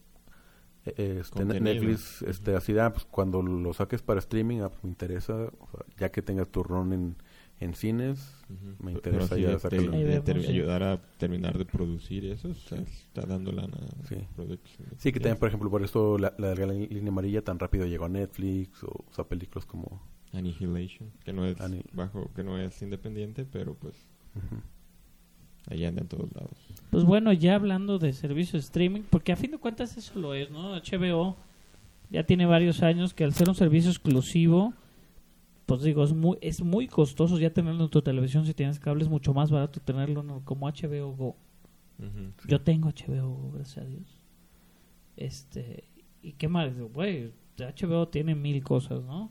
este, 0.85 1.15
Ne- 1.15 1.23
Contenido. 1.31 1.75
Netflix, 1.75 2.23
este, 2.23 2.55
así 2.57 2.73
de, 2.73 2.81
ah, 2.81 2.93
pues, 2.93 3.05
cuando 3.05 3.43
lo 3.43 3.73
saques 3.73 4.03
para 4.03 4.19
streaming, 4.21 4.61
ah, 4.63 4.69
pues, 4.71 4.83
me 4.85 4.91
interesa, 4.91 5.35
o 5.35 5.69
sea, 5.71 5.87
ya 5.99 6.11
que 6.11 6.23
tengas 6.23 6.49
tu 6.49 6.63
run 6.63 6.93
en, 6.93 7.17
en 7.61 7.75
cines, 7.75 8.35
me 8.81 8.93
Pero 9.01 9.21
interesa 9.23 9.37
ya 9.39 9.57
de- 9.57 10.43
sí. 10.43 10.49
ayudar 10.51 10.83
a 10.83 11.01
terminar 11.19 11.57
de 11.59 11.65
producir 11.65 12.25
eso, 12.25 12.49
o 12.49 12.55
sea, 12.55 12.79
está 12.81 13.23
dando 13.27 13.53
lana 13.53 13.77
Sí. 14.09 14.17
Sí, 14.99 15.13
que 15.13 15.21
también, 15.21 15.39
por 15.39 15.49
ejemplo, 15.49 15.71
por 15.71 15.83
eso 15.85 16.19
la, 16.19 16.35
línea 16.39 17.09
amarilla 17.09 17.43
tan 17.43 17.59
rápido 17.59 17.87
llegó 17.87 18.07
a 18.07 18.09
Netflix, 18.09 18.83
o, 18.83 18.89
o 18.89 19.13
sea, 19.15 19.25
películas 19.25 19.65
como... 19.67 20.03
Annihilation, 20.33 21.11
que 21.25 21.33
no 21.35 21.45
es 21.45 21.59
bajo, 21.93 22.33
que 22.35 22.43
no 22.43 22.59
es 22.59 22.81
independiente, 22.81 23.45
pero 23.45 23.75
pues 23.75 23.95
anda 25.71 26.03
en 26.03 26.09
todos 26.09 26.33
lados. 26.35 26.51
Pues 26.91 27.05
bueno, 27.05 27.33
ya 27.33 27.55
hablando 27.55 27.99
de 27.99 28.13
servicio 28.13 28.53
de 28.59 28.61
streaming, 28.65 29.03
porque 29.09 29.33
a 29.33 29.37
fin 29.37 29.51
de 29.53 29.59
cuentas 29.59 29.97
eso 29.97 30.19
lo 30.19 30.35
es, 30.35 30.51
¿no? 30.51 30.75
HBO 30.77 31.37
ya 32.11 32.25
tiene 32.25 32.45
varios 32.47 32.83
años 32.83 33.15
que 33.15 33.25
al 33.25 33.33
ser 33.33 33.49
un 33.49 33.55
servicio 33.55 33.91
exclusivo, 33.91 34.75
pues 35.67 35.83
digo, 35.83 36.05
es 36.05 36.13
muy, 36.13 36.37
es 36.43 36.61
muy 36.61 36.87
costoso 36.89 37.39
ya 37.39 37.51
tenerlo 37.51 37.85
en 37.85 37.91
tu 37.91 38.03
televisión. 38.03 38.45
Si 38.45 38.53
tienes 38.53 38.79
cable 38.79 39.03
es 39.05 39.09
mucho 39.09 39.33
más 39.33 39.51
barato 39.51 39.81
tenerlo 39.81 40.21
en- 40.21 40.41
como 40.41 40.67
HBO 40.69 41.15
Go. 41.17 41.37
Ujú. 41.99 42.33
Yo 42.49 42.61
tengo 42.61 42.89
HBO 42.91 43.29
Go, 43.31 43.53
gracias 43.55 43.79
a 43.85 43.89
Dios. 43.89 44.19
Este, 45.17 45.85
¿y 46.23 46.33
qué 46.33 46.49
más? 46.49 46.73
Güey, 46.93 47.33
HBO 47.59 48.09
tiene 48.09 48.35
mil 48.35 48.63
cosas, 48.63 49.03
¿no? 49.05 49.31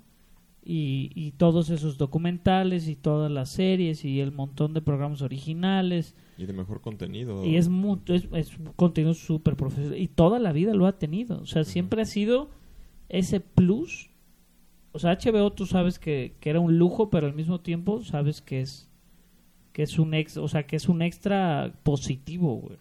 Y, 0.64 1.12
y 1.16 1.32
todos 1.32 1.72
esos 1.72 1.97
documentales 1.97 2.88
y 2.88 2.95
todas 2.95 3.32
las 3.32 3.49
series 3.49 4.05
y 4.05 4.20
el 4.20 4.32
montón 4.32 4.74
de 4.74 4.82
programas 4.82 5.22
originales. 5.24 6.16
Y 6.38 6.45
de 6.45 6.53
mejor 6.53 6.82
contenido. 6.82 7.43
Y 7.43 7.55
es, 7.55 7.68
mu- 7.68 7.99
es, 8.05 8.28
es 8.34 8.57
un 8.59 8.68
contenido 8.76 9.14
súper 9.16 9.55
profesional. 9.55 9.99
Y 9.99 10.07
toda 10.07 10.38
la 10.39 10.51
vida 10.51 10.74
lo 10.76 10.86
ha 10.86 10.99
tenido. 10.99 11.39
O 11.41 11.45
sea, 11.47 11.64
siempre 11.64 12.03
ha 12.03 12.05
sido 12.05 12.51
ese 13.09 13.39
plus. 13.39 14.12
O 14.91 14.99
sea, 14.99 15.18
HBO 15.18 15.51
tú 15.51 15.66
sabes 15.66 15.97
que, 15.97 16.36
que 16.39 16.49
era 16.51 16.59
un 16.59 16.78
lujo, 16.78 17.09
pero 17.09 17.26
al 17.28 17.34
mismo 17.34 17.59
tiempo 17.62 18.03
sabes 18.03 18.41
que 18.41 18.62
es 18.62 18.88
que 19.74 19.84
es 19.84 19.97
un 19.99 20.14
ex, 20.14 20.36
o 20.36 20.49
sea, 20.49 20.68
que 20.68 20.76
es 20.76 20.89
un 20.89 21.01
extra 21.01 21.74
positivo, 21.84 22.55
güey. 22.57 22.78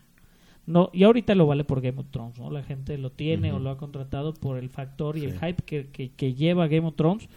No, 0.66 0.90
y 0.92 1.04
ahorita 1.04 1.36
lo 1.36 1.46
vale 1.46 1.62
por 1.62 1.80
Game 1.80 2.00
of 2.00 2.08
Thrones, 2.10 2.38
¿no? 2.40 2.50
La 2.50 2.64
gente 2.64 2.98
lo 2.98 3.10
tiene 3.12 3.52
o 3.52 3.60
lo 3.60 3.70
ha 3.70 3.76
contratado 3.78 4.34
por 4.34 4.58
el 4.58 4.70
factor 4.70 5.16
y 5.16 5.24
el 5.24 5.34
hype 5.38 5.62
que, 5.64 5.86
que, 5.90 6.10
que 6.10 6.34
lleva 6.34 6.66
Game 6.66 6.86
of 6.88 6.96
Thrones, 6.96 7.28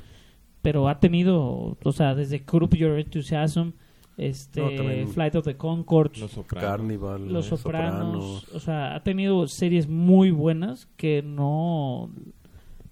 pero 0.64 0.88
ha 0.90 1.00
tenido, 1.00 1.78
o 1.84 1.92
sea, 1.92 2.16
desde 2.16 2.44
Curb 2.44 2.74
Your 2.76 2.98
Enthusiasm, 2.98 3.74
este, 4.18 4.62
No, 5.06 5.08
Flight 5.12 5.36
of 5.36 5.46
the 5.46 5.56
Conchords, 5.58 6.20
Los 6.20 6.32
Sopranos. 6.32 6.70
Carnival, 6.72 7.32
los 7.32 7.46
Sopranos, 7.46 8.48
o 8.54 8.60
sea, 8.60 8.96
ha 8.96 9.04
tenido 9.04 9.48
series 9.48 9.88
muy 9.88 10.32
buenas 10.32 10.88
que 10.98 11.22
no, 11.22 12.04
o 12.06 12.12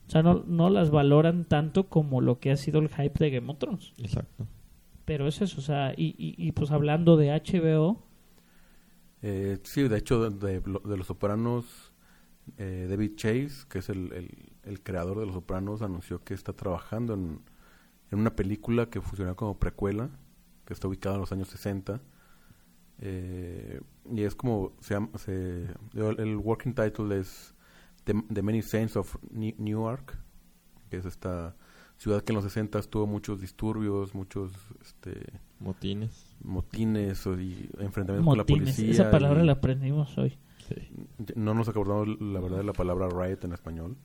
sea, 0.08 0.22
no, 0.22 0.44
no 0.48 0.70
las 0.70 0.90
valoran 0.92 1.46
tanto 1.46 1.88
como 1.88 2.22
lo 2.22 2.40
que 2.40 2.52
ha 2.52 2.58
sido 2.58 2.80
el 2.80 2.90
hype 2.90 3.18
de 3.24 3.32
Game 3.32 3.52
of 3.52 3.58
Thrones. 3.58 3.94
Exacto. 3.98 4.46
Pero 5.06 5.28
es 5.28 5.42
eso, 5.42 5.60
o 5.60 5.64
sea, 5.64 5.94
y, 5.98 6.16
y, 6.18 6.36
y 6.38 6.52
pues 6.52 6.72
hablando 6.72 7.18
de 7.18 7.30
HBO, 7.32 8.04
Eh, 9.22 9.60
sí, 9.64 9.88
de 9.88 9.98
hecho, 9.98 10.30
de, 10.30 10.60
de 10.60 10.68
lo- 10.68 10.80
de 10.80 10.98
Los 10.98 11.08
Sopranos, 11.08 11.66
eh, 12.58 12.88
David 12.90 13.12
Chase, 13.16 13.66
que 13.70 13.80
es 13.80 13.90
el, 13.90 14.12
el- 14.14 14.50
el 14.64 14.82
creador 14.82 15.20
de 15.20 15.26
Los 15.28 15.36
Sopranos, 15.36 15.82
anunció 15.84 16.24
que 16.24 16.34
está 16.34 16.54
trabajando 16.54 17.14
en, 17.14 17.40
en 18.12 18.20
una 18.20 18.36
película 18.36 18.90
que 18.90 19.02
funciona 19.02 19.34
como 19.36 19.58
precuela, 19.58 20.10
que 20.66 20.74
está 20.74 20.88
ubicada 20.88 21.16
en 21.16 21.22
los 21.22 21.32
años 21.32 21.48
60. 21.50 22.02
Eh, 23.00 23.82
y 24.14 24.22
es 24.24 24.36
como, 24.36 24.74
se 24.80 24.94
llama, 24.94 25.10
se, 25.18 25.66
el, 25.94 26.20
el 26.20 26.36
working 26.38 26.74
title 26.76 27.18
es 27.18 27.56
The, 28.04 28.14
The 28.34 28.42
Many 28.42 28.62
Saints 28.62 28.96
of 28.96 29.16
New- 29.32 29.56
Newark, 29.58 30.18
que 30.90 30.98
es 30.98 31.06
esta 31.06 31.56
ciudad 31.98 32.22
que 32.24 32.32
en 32.32 32.36
los 32.36 32.44
60 32.44 32.82
tuvo 32.84 33.08
muchos 33.08 33.42
disturbios, 33.42 34.14
muchos 34.14 34.52
este, 34.82 35.22
Motines. 35.60 36.36
motines 36.44 37.26
y 37.28 37.70
enfrentamientos 37.80 38.26
con 38.26 38.38
la 38.38 38.44
motines, 38.44 38.76
policía. 38.76 38.92
esa 38.92 39.12
palabra 39.12 39.42
y- 39.44 39.46
la 39.46 39.54
aprendimos 39.54 40.18
hoy. 40.18 40.38
no 41.36 41.54
nos 41.54 41.68
acordamos 41.70 42.08
la 42.22 42.40
verdad 42.40 42.58
de 42.58 42.64
la 42.64 42.74
palabra 42.74 43.08
riot 43.10 43.44
en 43.46 43.54
español. 43.54 43.98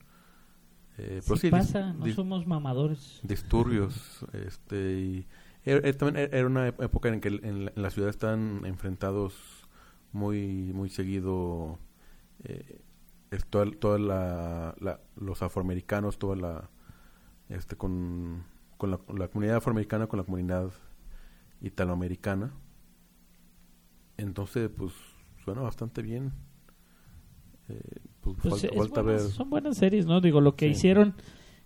Eh, 0.97 1.21
pero 1.23 1.35
Sí 1.35 1.41
sí, 1.41 1.47
dis- 1.49 1.51
pasa, 1.51 1.93
no 1.93 2.07
somos 2.09 2.47
mamadores. 2.47 3.21
disturbios. 3.23 4.25
este, 4.33 4.77
y 4.99 5.27
era, 5.65 5.87
era 5.87 5.97
también 5.97 6.29
era 6.31 6.47
una 6.47 6.67
época 6.67 7.09
en 7.09 7.21
que 7.21 7.27
en 7.29 7.65
la, 7.65 7.71
en 7.75 7.81
la 7.83 7.89
ciudad 7.91 8.09
están 8.09 8.61
enfrentados 8.65 9.33
muy 10.13 10.71
muy 10.73 10.89
seguido 10.89 11.77
eh, 12.45 12.81
toda, 13.49 13.71
toda 13.71 13.99
la, 13.99 14.75
la- 14.79 15.01
los 15.17 15.41
afroamericanos, 15.41 16.17
toda 16.19 16.35
la 16.35 16.69
este 17.49 17.75
con, 17.77 18.43
con 18.77 18.91
la, 18.91 18.99
la 19.15 19.27
comunidad 19.29 19.57
afroamericana 19.57 20.07
con 20.07 20.17
la 20.19 20.25
comunidad 20.25 20.71
italoamericana. 21.61 22.51
Entonces, 24.17 24.69
pues 24.75 24.93
suena 25.43 25.61
bastante 25.61 26.01
bien. 26.01 26.33
Eh, 27.69 27.81
pues, 28.33 28.49
Pues 28.49 28.61
falta, 28.61 28.67
es 28.75 28.81
falta 28.81 29.01
buenas- 29.01 29.23
ver. 29.23 29.31
son 29.31 29.49
buenas 29.49 29.77
series, 29.77 30.05
¿no? 30.05 30.21
Digo, 30.21 30.41
lo 30.41 30.55
que 30.55 30.65
Sí. 30.67 30.71
hicieron, 30.71 31.15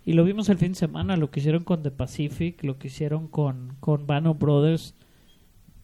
y 0.05 0.13
lo 0.13 0.23
vimos 0.23 0.49
el 0.49 0.57
fin 0.57 0.69
de 0.73 0.77
semana, 0.79 1.17
lo 1.17 1.29
que 1.31 1.39
hicieron 1.39 1.63
con 1.63 1.83
The 1.83 1.91
Pacific, 1.91 2.63
lo 2.63 2.77
que 2.79 2.87
hicieron 2.87 3.27
con, 3.27 3.75
con 3.79 4.07
Bano 4.07 4.33
Brothers, 4.35 4.95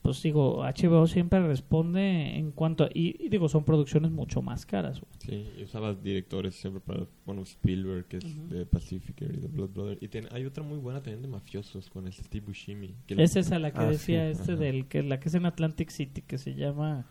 pues 0.02 0.24
digo, 0.24 0.64
HBO 0.64 1.06
siempre 1.06 1.46
responde 1.46 2.38
en 2.38 2.52
cuanto 2.54 2.86
a, 2.86 2.90
y, 2.94 3.22
y 3.22 3.28
digo, 3.28 3.50
son 3.50 3.66
producciones 3.66 4.10
mucho 4.10 4.42
más 4.42 4.66
caras. 4.66 5.02
güey. 5.02 5.12
Sí, 5.20 5.50
y 5.60 5.64
usaba 5.64 5.94
directores 5.94 6.56
siempre 6.56 6.80
para, 6.80 7.06
bueno, 7.26 7.42
Spielberg, 7.42 8.06
que 8.06 8.18
es 8.18 8.24
Ujú. 8.24 8.48
de 8.48 8.66
Pacific 8.66 9.22
y 9.22 9.26
de 9.26 9.48
Blood 9.50 9.70
Brother. 9.72 9.98
Y 10.00 10.10
hay 10.34 10.46
otra 10.46 10.64
muy 10.64 10.78
buena 10.78 11.02
también 11.04 11.22
de 11.24 11.28
mafiosos 11.28 11.90
con 11.90 12.08
este 12.08 12.24
Steve 12.24 12.46
Buscemi. 12.48 12.96
Que 13.06 13.22
Es 13.22 13.36
esa 13.36 13.60
la 13.60 13.72
que 13.74 13.80
Ah, 13.82 13.86
decía 13.90 14.28
sí, 14.34 14.40
este 14.40 14.54
ajá. 14.54 14.62
del 14.62 14.88
que 14.88 15.04
la 15.04 15.20
que 15.20 15.28
es 15.28 15.36
en 15.36 15.46
Atlantic 15.46 15.90
City 15.90 16.22
que 16.22 16.38
se 16.38 16.56
llama 16.56 17.06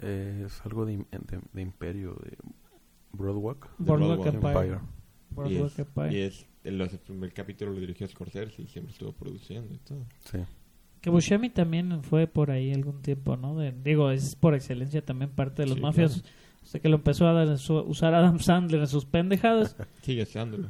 Eh, 0.00 0.44
es 0.46 0.58
algo 0.64 0.86
de, 0.86 0.96
de, 0.96 1.40
de 1.52 1.60
imperio, 1.62 2.14
de 2.24 2.38
Broadwalk. 3.12 3.68
Boardwalk 3.78 4.26
Empire. 4.26 4.48
Empire. 4.50 4.78
y 4.78 5.34
Boardwalk 5.34 5.72
es, 5.72 5.78
Empire. 5.78 6.12
y 6.12 6.20
es 6.20 6.46
el, 6.64 6.80
el 6.80 6.88
primer 6.98 7.32
capítulo 7.32 7.72
lo 7.72 7.80
dirigió 7.80 8.06
Scorsese 8.08 8.62
y 8.62 8.66
siempre 8.66 8.92
estuvo 8.92 9.12
produciendo 9.12 9.74
y 9.74 9.78
todo. 9.78 10.04
Sí. 10.24 10.38
Que 11.00 11.10
Buscemi 11.10 11.50
también 11.50 12.02
fue 12.04 12.26
por 12.28 12.50
ahí 12.52 12.72
algún 12.72 13.02
tiempo, 13.02 13.36
¿no? 13.36 13.56
De- 13.56 13.72
digo, 13.72 14.10
es 14.12 14.36
por 14.36 14.54
excelencia 14.54 15.04
también 15.04 15.30
parte 15.32 15.62
de 15.62 15.68
los 15.68 15.76
Sí, 15.76 15.82
mafias. 15.82 16.22
O 16.62 16.66
sea, 16.66 16.80
que 16.80 16.88
lo 16.88 16.94
empezó 16.96 17.26
a 17.26 17.32
dar- 17.32 17.58
su- 17.58 17.74
usar 17.80 18.14
Adam 18.14 18.38
Sandler 18.38 18.80
en 18.82 18.86
sus 18.86 19.04
pendejadas. 19.04 19.76
Sigue 20.02 20.22
usándolo. 20.22 20.68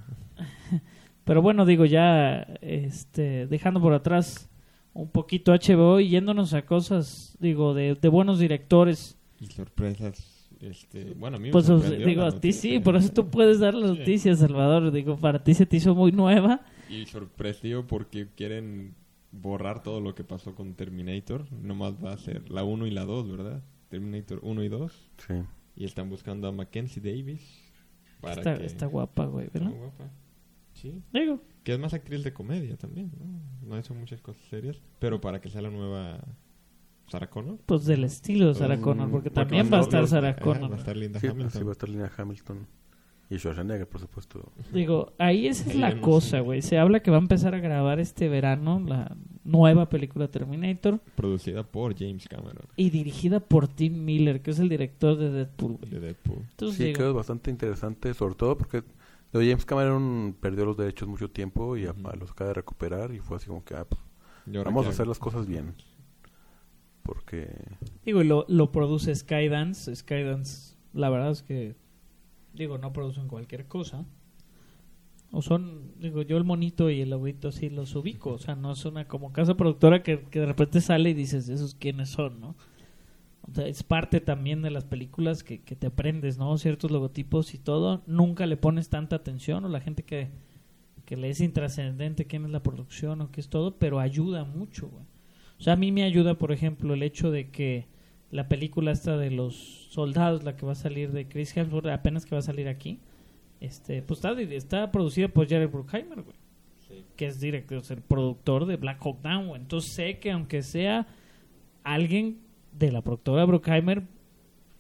Pero 1.25 1.43
bueno, 1.43 1.67
digo, 1.67 1.85
ya 1.85 2.41
este, 2.63 3.47
dejando 3.47 3.81
por 3.81 3.93
atrás 3.93 4.49
un 4.95 5.09
poquito 5.11 5.53
HBO 5.53 6.01
y 6.01 6.09
yéndonos 6.09 6.55
a 6.55 6.63
cosas, 6.67 7.37
digo, 7.39 7.75
de, 7.75 7.95
de 7.95 8.09
buenos 8.09 8.39
directores. 8.39 9.19
Y 9.39 9.47
sorpresas. 9.47 10.32
Este, 10.63 11.13
bueno, 11.15 11.37
a 11.37 11.41
mí 11.41 11.47
me 11.49 11.53
Pues 11.53 11.67
sorprendió 11.67 12.07
digo, 12.07 12.23
la 12.23 12.29
a 12.29 12.41
ti 12.41 12.53
sí, 12.53 12.69
noticia. 12.69 12.83
por 12.85 12.97
eso 12.97 13.13
tú 13.13 13.29
puedes 13.31 13.59
dar 13.59 13.75
las 13.75 13.91
Sí. 13.93 13.99
noticias, 13.99 14.39
Salvador. 14.39 14.91
Digo, 14.93 15.17
para 15.17 15.43
ti 15.43 15.55
se 15.55 15.67
te 15.67 15.77
hizo 15.77 15.95
muy 15.95 16.13
nueva. 16.13 16.61
Y 16.89 17.05
sorprendido 17.07 17.87
porque 17.87 18.29
quieren 18.37 18.95
borrar 19.33 19.83
todo 19.83 20.01
lo 20.01 20.15
que 20.15 20.25
pasó 20.25 20.55
con 20.55 20.75
Terminator. 20.75 21.51
Nomás 21.53 21.95
va 22.03 22.13
a 22.13 22.19
ser 22.19 22.49
la 22.51 22.65
1 22.65 22.87
y 22.87 22.91
la 22.93 23.05
2, 23.05 23.31
¿verdad? 23.31 23.63
Terminator 23.89 24.39
1 24.43 24.63
y 24.63 24.69
2. 24.69 25.11
Sí. 25.27 25.35
Y 25.75 25.85
están 25.85 26.09
buscando 26.11 26.47
a 26.49 26.53
Mackenzie 26.53 27.03
Davis. 27.03 27.43
Para 28.21 28.35
Está, 28.37 28.59
que... 28.59 28.67
está 28.67 28.87
guapa, 28.87 29.25
güey, 29.27 29.47
Está 29.47 29.59
¿verdad? 29.59 29.75
muy 29.75 29.81
guapa. 29.81 30.11
Sí. 30.75 31.03
Digo, 31.13 31.41
Que 31.65 31.73
es 31.73 31.79
más 31.79 31.93
actriz 31.95 32.23
de 32.25 32.33
comedia 32.33 32.77
también, 32.77 33.11
¿no? 33.19 33.69
No 33.69 33.75
ha 33.75 33.81
hecho 33.81 33.95
muchas 33.95 34.21
cosas 34.21 34.43
serias. 34.51 34.81
Pero 35.01 35.21
para 35.21 35.41
que 35.41 35.49
sea 35.51 35.63
la 35.63 35.71
nueva 35.71 36.21
Sarah 37.09 37.29
Connor. 37.29 37.59
pues 37.67 37.85
del 37.85 38.05
estilo 38.05 38.49
de 38.49 38.55
Sarah 38.55 38.77
Mm, 38.77 38.81
Connor, 38.83 39.11
porque 39.11 39.31
porque 39.31 39.41
también 39.51 39.71
va 39.73 39.79
a 39.79 39.83
estar 39.83 40.07
Sarah 40.09 40.31
Ajá, 40.31 40.41
Connor. 40.41 40.71
Va 40.71 40.77
a 40.77 40.79
estar 40.79 40.97
Linda 40.97 41.21
Sí, 41.21 41.27
Hamilton. 41.27 41.47
así 41.49 41.63
va 41.65 41.71
a 41.71 41.73
estar 41.73 41.89
Lina 41.89 42.11
Hamilton. 42.17 42.67
Y 43.31 43.39
Schwarzenegger, 43.39 43.89
por 43.89 43.99
supuesto. 44.01 44.53
Digo, 44.75 45.13
ahí 45.19 45.47
esa 45.47 45.65
es 45.65 45.71
Ahí 45.75 45.79
la 45.81 46.01
cosa, 46.03 46.39
sí. 46.39 46.45
güey. 46.45 46.61
Se 46.61 46.79
habla 46.79 47.01
que 47.01 47.11
va 47.11 47.17
a 47.17 47.21
empezar 47.21 47.55
a 47.55 47.61
grabar 47.61 47.99
este 47.99 48.29
verano 48.29 48.83
la 48.87 49.17
nueva 49.45 49.89
película 49.89 50.29
Terminator 50.29 51.01
Producida 51.17 51.63
por 51.63 51.97
James 51.99 52.29
Cameron. 52.29 52.67
y 52.77 52.91
dirigida 52.91 53.41
por 53.41 53.69
Tim 53.69 54.05
Miller, 54.05 54.43
que 54.43 54.51
es 54.51 54.59
el 54.59 54.69
director 54.69 55.17
de 55.17 55.31
Deadpool, 55.31 55.79
güey. 55.79 55.91
De 55.91 56.01
Deadpool. 56.01 56.41
Entonces 56.51 56.77
sí, 56.77 56.85
digo, 56.85 56.97
creo 56.97 57.07
que 57.09 57.11
es 57.13 57.17
bastante 57.17 57.51
interesante, 57.51 58.13
sobre 58.13 58.35
todo 58.35 58.59
porque 58.59 58.83
James 59.33 59.65
Cameron 59.65 60.37
perdió 60.39 60.67
los 60.67 60.77
derechos 60.77 61.09
mucho 61.09 61.31
tiempo 61.31 61.75
y 61.79 61.87
a- 61.87 61.93
Ujú. 61.93 62.09
a 62.09 62.17
los 62.17 62.33
acaba 62.33 62.49
de 62.49 62.55
recuperar 62.55 63.15
y 63.15 63.21
fue 63.21 63.39
así 63.39 63.47
como 63.47 63.65
que, 63.65 63.75
ah, 63.75 63.87
pues, 63.89 64.01
¿Y 64.45 64.57
ahora 64.59 64.69
Vamos 64.71 64.87
a 64.87 64.91
hacer 64.91 65.07
las 65.07 65.19
cosas 65.19 65.47
bien. 65.47 65.73
Porque 67.03 67.49
Digo, 68.05 68.23
y 68.23 68.27
lo, 68.27 68.45
lo 68.49 68.73
produce 68.73 69.15
Skydance. 69.15 69.95
Skydance, 69.95 70.77
la 70.93 71.11
verdad 71.11 71.31
es 71.31 71.43
que, 71.43 71.77
digo, 72.55 72.79
no 72.79 72.93
producen 72.93 73.29
cualquier 73.29 73.67
cosa. 73.67 74.05
O 75.31 75.41
son, 75.41 75.93
digo, 75.99 76.23
yo 76.23 76.37
el 76.37 76.45
monito 76.45 76.91
y 76.91 77.01
el 77.01 77.11
lobito 77.11 77.53
sí 77.53 77.71
los 77.71 77.95
ubico. 77.95 78.33
O 78.33 78.39
sea, 78.39 78.55
no 78.55 78.73
es 78.73 78.85
una 78.85 79.09
como 79.09 79.33
casa 79.33 79.57
productora 79.57 80.03
que, 80.03 80.25
que 80.25 80.41
de 80.41 80.47
repente 80.47 80.81
sale 80.81 81.11
y 81.11 81.15
dices, 81.15 81.49
¿esos 81.49 81.75
quiénes 81.75 82.11
son, 82.11 82.41
no? 82.41 82.55
O 83.49 83.55
sea, 83.55 83.67
es 83.67 83.83
parte 83.83 84.21
también 84.21 84.63
de 84.63 84.71
las 84.71 84.85
películas 84.85 85.43
que, 85.43 85.63
que 85.63 85.75
te 85.75 85.89
aprendes, 85.89 86.39
¿no? 86.39 86.57
Ciertos 86.59 86.91
logotipos 86.91 87.55
y 87.55 87.59
todo. 87.59 88.03
Nunca 88.07 88.47
le 88.47 88.57
pones 88.57 88.89
tanta 88.89 89.17
atención 89.17 89.65
o 89.65 89.69
la 89.69 89.81
gente 89.81 90.05
que, 90.05 90.29
que 91.05 91.17
le 91.17 91.31
es 91.31 91.41
intrascendente 91.41 92.27
quién 92.27 92.45
es 92.45 92.51
la 92.51 92.63
producción 92.63 93.21
o 93.23 93.31
qué 93.31 93.41
es 93.41 93.49
todo, 93.49 93.79
pero 93.79 93.99
ayuda 93.99 94.45
mucho, 94.45 94.89
güey. 94.89 95.05
O 95.63 95.65
sea, 95.65 95.75
a 95.75 95.77
mí 95.77 95.93
me 95.93 96.03
ayuda, 96.03 96.35
por 96.35 96.51
ejemplo, 96.51 96.93
el 96.93 97.05
hecho 97.05 97.31
de 97.31 97.51
que 97.51 97.87
la 98.33 98.49
película 98.49 98.91
esta 98.91 99.17
de 99.17 99.31
los 99.31 99.87
soldados, 99.91 100.43
la 100.43 100.57
que 100.57 100.67
va 100.67 100.73
a 100.73 100.75
salir 100.75 101.13
de 101.13 101.29
Chris 101.29 101.57
Hemsworth, 101.57 101.87
apenas 101.87 102.27
que 102.27 102.35
va 102.35 102.41
a 102.41 102.43
salir 102.43 102.67
aquí, 102.67 102.99
este, 103.61 104.03
pues 104.03 104.19
está, 104.19 104.33
está 104.41 104.91
producida 104.91 105.29
por 105.29 105.49
Jared 105.49 105.71
Bruckheimer, 105.71 106.23
güey. 106.23 106.35
Que 107.15 107.27
es 107.27 107.39
director, 107.41 107.79
es 107.79 107.93
el 107.93 108.01
productor 108.01 108.67
de 108.67 108.75
Black 108.77 108.99
Hawk 109.07 109.23
Down, 109.23 109.47
güey. 109.47 109.61
Entonces 109.61 109.93
sé 109.93 110.19
que 110.19 110.33
aunque 110.33 110.63
sea 110.63 111.07
alguien 111.85 112.41
de 112.73 112.91
la 112.91 113.03
productora 113.03 113.45
Bruckheimer, 113.45 114.03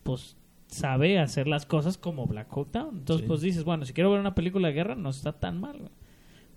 pues 0.02 0.36
sabe 0.66 1.20
hacer 1.20 1.46
las 1.46 1.64
cosas 1.64 1.96
como 1.96 2.26
Black 2.26 2.48
Hawk 2.50 2.72
Down. 2.72 2.98
Entonces, 2.98 3.22
Sí. 3.22 3.28
pues 3.28 3.40
dices, 3.40 3.62
bueno, 3.62 3.84
si 3.84 3.92
quiero 3.92 4.10
ver 4.10 4.18
una 4.18 4.34
película 4.34 4.66
de 4.66 4.74
guerra, 4.74 4.96
no 4.96 5.10
está 5.10 5.32
tan 5.32 5.60
mal, 5.60 5.78
güey. 5.78 5.92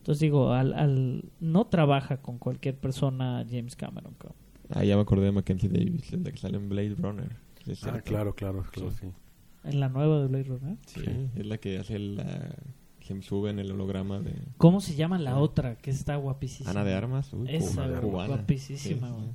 Entonces 0.05 0.19
digo, 0.21 0.51
al, 0.53 0.73
al 0.73 1.23
no 1.39 1.65
trabaja 1.65 2.17
con 2.17 2.37
cualquier 2.37 2.75
persona 2.75 3.43
James 3.49 3.75
Cameron, 3.75 4.13
cabrón. 4.19 4.37
Ah, 4.69 4.83
ya 4.83 4.95
me 4.95 5.01
acordé 5.01 5.25
de 5.25 5.31
Mackenzie 5.31 5.67
Davis, 5.67 6.13
el 6.13 6.23
de 6.23 6.31
que 6.31 6.37
sale 6.37 6.57
en 6.57 6.69
Blade 6.69 6.93
Runner. 6.95 7.29
Ah, 7.83 8.01
claro, 8.03 8.35
claro, 8.35 8.63
claro, 8.71 8.91
Sí. 8.91 9.07
En 9.63 9.79
la 9.79 9.89
nueva 9.89 10.21
de 10.21 10.27
Blade 10.27 10.43
Runner. 10.43 10.77
Sí, 10.85 11.01
es 11.35 11.45
la 11.47 11.57
que 11.57 11.79
hace 11.79 11.97
la... 11.97 12.55
Se 13.01 13.19
sube 13.23 13.49
en 13.51 13.57
el 13.59 13.71
holograma 13.71 14.19
de 14.19 14.33
¿Cómo 14.57 14.79
se 14.81 14.95
llama 14.95 15.17
la 15.19 15.37
otra? 15.37 15.75
Que 15.75 15.89
está 15.91 16.15
guapísima. 16.15 16.69
Ana 16.71 16.83
de 16.83 16.93
Armas. 16.95 17.31
Uy, 17.33 17.47
Esa, 17.49 17.99
Cubana. 18.01 18.27
guapísima, 18.35 18.77
Sí, 18.79 18.93
güey. 18.95 19.29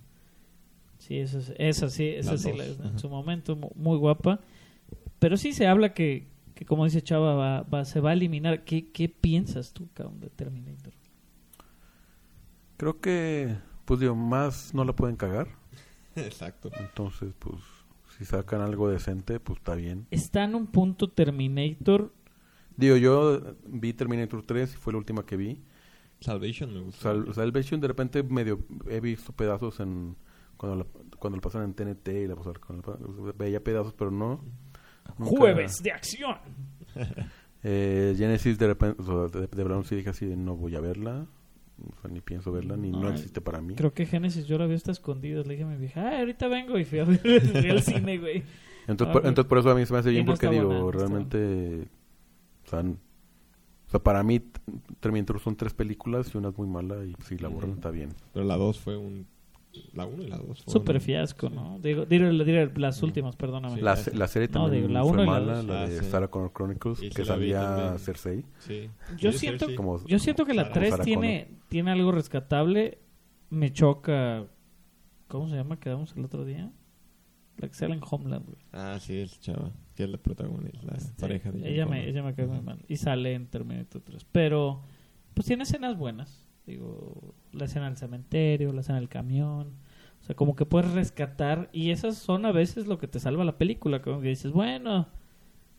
sí. 0.98 1.18
Esa, 1.18 1.38
es- 1.38 1.54
esa 1.58 1.88
sí, 1.88 2.04
esa 2.06 2.32
Las 2.32 2.42
sí, 2.42 2.52
la- 2.52 2.64
en 2.88 2.98
su 2.98 3.08
momento 3.08 3.54
mu- 3.56 3.70
muy 3.76 3.96
guapa. 3.96 4.40
Pero 5.20 5.36
sí 5.36 5.52
se 5.52 5.66
habla 5.68 5.94
que, 5.94 6.26
que 6.60 6.66
como 6.66 6.84
dice 6.84 7.00
Chava, 7.00 7.32
va, 7.34 7.62
va- 7.62 7.86
se 7.86 8.00
va 8.00 8.10
a 8.10 8.12
eliminar. 8.12 8.64
¿Qué, 8.64 8.90
qué 8.92 9.08
piensas 9.08 9.72
tú, 9.72 9.88
cabrón, 9.94 10.20
de 10.20 10.28
Terminator? 10.28 10.92
Creo 12.76 13.00
que, 13.00 13.56
pues 13.86 13.98
digo, 14.00 14.14
más 14.14 14.74
no 14.74 14.84
la 14.84 14.94
pueden 14.94 15.16
cagar. 15.16 15.48
Exacto. 16.16 16.70
Entonces, 16.78 17.32
pues, 17.38 17.56
si 18.18 18.26
sacan 18.26 18.60
algo 18.60 18.90
decente, 18.90 19.40
pues 19.40 19.58
está 19.58 19.74
bien. 19.74 20.06
Está 20.10 20.44
en 20.44 20.54
un 20.54 20.66
punto 20.66 21.08
Terminator. 21.08 22.12
Digo, 22.76 22.96
yo 22.98 23.40
vi 23.66 23.94
Terminator 23.94 24.42
3 24.42 24.74
y 24.74 24.76
fue 24.76 24.92
la 24.92 24.98
última 24.98 25.24
que 25.24 25.38
vi. 25.38 25.62
Salvation 26.20 26.74
me 26.74 26.80
gusta. 26.80 27.00
Sal- 27.00 27.34
Salvation 27.34 27.80
de 27.80 27.88
repente 27.88 28.22
medio 28.22 28.60
he 28.86 29.00
visto 29.00 29.32
pedazos 29.32 29.80
en 29.80 30.14
cuando 30.58 30.76
la, 30.84 30.86
cuando 31.18 31.36
lo 31.38 31.40
pasan 31.40 31.62
en 31.62 31.72
TNT 31.72 32.08
y 32.08 32.26
la 32.26 32.36
pasaron 32.36 32.60
con 32.60 32.76
el- 32.76 33.32
veía 33.32 33.64
pedazos 33.64 33.94
pero 33.94 34.10
no 34.10 34.42
nunca- 35.18 35.36
Jueves 35.36 35.82
de 35.82 35.92
acción. 35.92 36.36
eh, 37.62 38.14
Genesis 38.16 38.58
de 38.58 38.66
repente 38.66 39.02
o 39.02 39.04
sea, 39.30 39.40
de, 39.40 39.46
de 39.46 39.62
verdad 39.64 39.82
sí 39.84 39.96
dije 39.96 40.10
así 40.10 40.26
de, 40.26 40.36
no 40.36 40.56
voy 40.56 40.74
a 40.76 40.80
verla 40.80 41.26
o 41.82 42.00
sea, 42.02 42.10
ni 42.10 42.20
pienso 42.20 42.52
verla 42.52 42.76
ni 42.76 42.90
no 42.90 43.06
Ay, 43.08 43.14
existe 43.14 43.40
para 43.40 43.60
mí 43.60 43.74
Creo 43.74 43.92
que 43.94 44.04
Genesis 44.06 44.46
yo 44.46 44.58
la 44.58 44.66
vi 44.66 44.74
hasta 44.74 44.92
escondidas. 44.92 45.46
Le 45.46 45.54
dije 45.54 45.64
a 45.64 45.66
mi 45.66 45.76
vieja, 45.76 46.08
"Ay, 46.10 46.18
ahorita 46.20 46.46
vengo. 46.48 46.78
Y 46.78 46.84
fui 46.84 46.98
a 46.98 47.04
ver 47.06 47.18
fui 47.40 47.70
al 47.70 47.82
cine, 47.82 48.18
güey. 48.18 48.42
entonces, 48.86 49.08
Ah, 49.08 49.12
por, 49.12 49.22
ok. 49.22 49.28
entonces 49.28 49.48
por 49.48 49.58
eso 49.58 49.70
a 49.70 49.74
mí 49.74 49.86
se 49.86 49.92
me 49.94 49.98
hace 50.00 50.10
bien 50.10 50.26
no 50.26 50.32
porque 50.32 50.46
está 50.46 50.54
digo 50.54 50.66
buena, 50.66 50.80
no 50.82 50.90
realmente 50.90 51.88
o 52.66 52.68
sea, 52.68 52.80
o 52.80 53.90
sea, 53.90 54.00
para 54.00 54.22
mí 54.22 54.40
Terminator 55.00 55.40
son 55.40 55.56
tres 55.56 55.72
películas 55.74 56.30
y 56.34 56.38
una 56.38 56.50
es 56.50 56.58
muy 56.58 56.68
mala 56.68 57.02
y 57.04 57.14
si 57.24 57.38
la 57.38 57.48
borran 57.48 57.72
está 57.72 57.90
bien 57.90 58.10
Pero 58.34 58.44
la 58.44 58.56
2 58.56 58.78
fue 58.78 58.96
un... 58.96 59.26
La 59.92 60.04
1 60.04 60.22
y 60.22 60.26
la 60.26 60.36
2 60.38 60.62
fue 60.64 60.72
Súper 60.72 61.00
fiasco, 61.00 61.48
sí. 61.48 61.54
¿no? 61.54 61.78
Digo, 61.78 62.04
diré, 62.04 62.30
diré 62.44 62.72
las 62.76 63.02
últimas, 63.04 63.36
perdóname. 63.36 63.76
Sí. 63.76 63.80
la, 63.82 63.96
la 64.14 64.26
serie 64.26 64.48
No, 64.48 64.62
también 64.64 64.82
digo, 64.88 64.92
la 64.94 65.04
fue 65.04 65.12
y 65.12 65.16
la 65.20 65.26
mala 65.26 65.54
dos. 65.56 65.64
la 65.66 65.82
Ah, 65.82 65.88
de 65.88 65.98
sí. 66.00 66.04
Sarah 66.10 66.28
Connor 66.28 66.52
Chronicles 66.52 66.98
Sí, 66.98 67.08
sí 67.08 67.14
que 67.14 67.22
la 67.22 67.26
salía. 67.26 67.98
Cersei 67.98 68.44
Sí. 68.58 68.90
Yo 69.18 69.30
Sí, 69.32 69.38
siento, 69.38 69.66
Cersei. 69.66 69.76
como 69.76 70.04
yo 70.06 70.18
siento 70.18 70.44
que 70.44 70.54
la 70.54 70.62
Sarah- 70.62 70.74
3 70.74 70.90
Sarah 70.90 71.04
tiene, 71.04 71.48
tiene 71.68 71.90
algo 71.92 72.10
rescatable. 72.12 72.98
Me 73.50 73.72
choca. 73.72 74.46
¿Cómo 75.28 75.48
se 75.48 75.54
llama? 75.56 75.78
Quedamos 75.78 76.16
el 76.16 76.24
otro 76.24 76.44
día. 76.44 76.72
La 77.58 77.68
que 77.68 77.74
sale 77.74 77.94
en 77.94 78.00
Homeland, 78.08 78.46
güey. 78.46 78.58
Ah, 78.72 78.96
sí, 79.00 79.18
es 79.18 79.38
chava. 79.40 79.70
Que 79.94 80.04
es 80.04 80.08
la 80.10 80.18
protagonista, 80.18 80.80
la 80.82 80.96
Este, 80.96 81.20
pareja 81.20 81.52
de 81.52 81.58
John 81.60 81.68
ella 81.68 81.86
me, 81.86 82.08
ella 82.08 82.22
me 82.22 82.34
cae 82.34 82.46
muy 82.46 82.60
mal. 82.60 82.80
Y 82.88 82.96
sale 82.96 83.34
en 83.34 83.46
Terminator 83.48 84.00
3. 84.02 84.24
Pero, 84.32 84.82
pues 85.34 85.46
tiene 85.46 85.62
escenas 85.64 85.96
buenas. 85.96 86.39
Digo, 86.66 87.34
la 87.52 87.64
escena 87.64 87.86
del 87.86 87.96
cementerio, 87.96 88.72
la 88.72 88.80
escena 88.80 88.98
del 89.00 89.08
camión. 89.08 89.74
O 90.20 90.22
sea, 90.24 90.36
como 90.36 90.54
que 90.54 90.66
puedes 90.66 90.92
rescatar. 90.92 91.68
Y 91.72 91.90
esas 91.90 92.16
son 92.18 92.44
a 92.46 92.52
veces 92.52 92.86
lo 92.86 92.98
que 92.98 93.08
te 93.08 93.18
salva 93.20 93.44
la 93.44 93.58
película. 93.58 94.02
Como 94.02 94.20
que 94.20 94.28
dices, 94.28 94.52
bueno, 94.52 95.08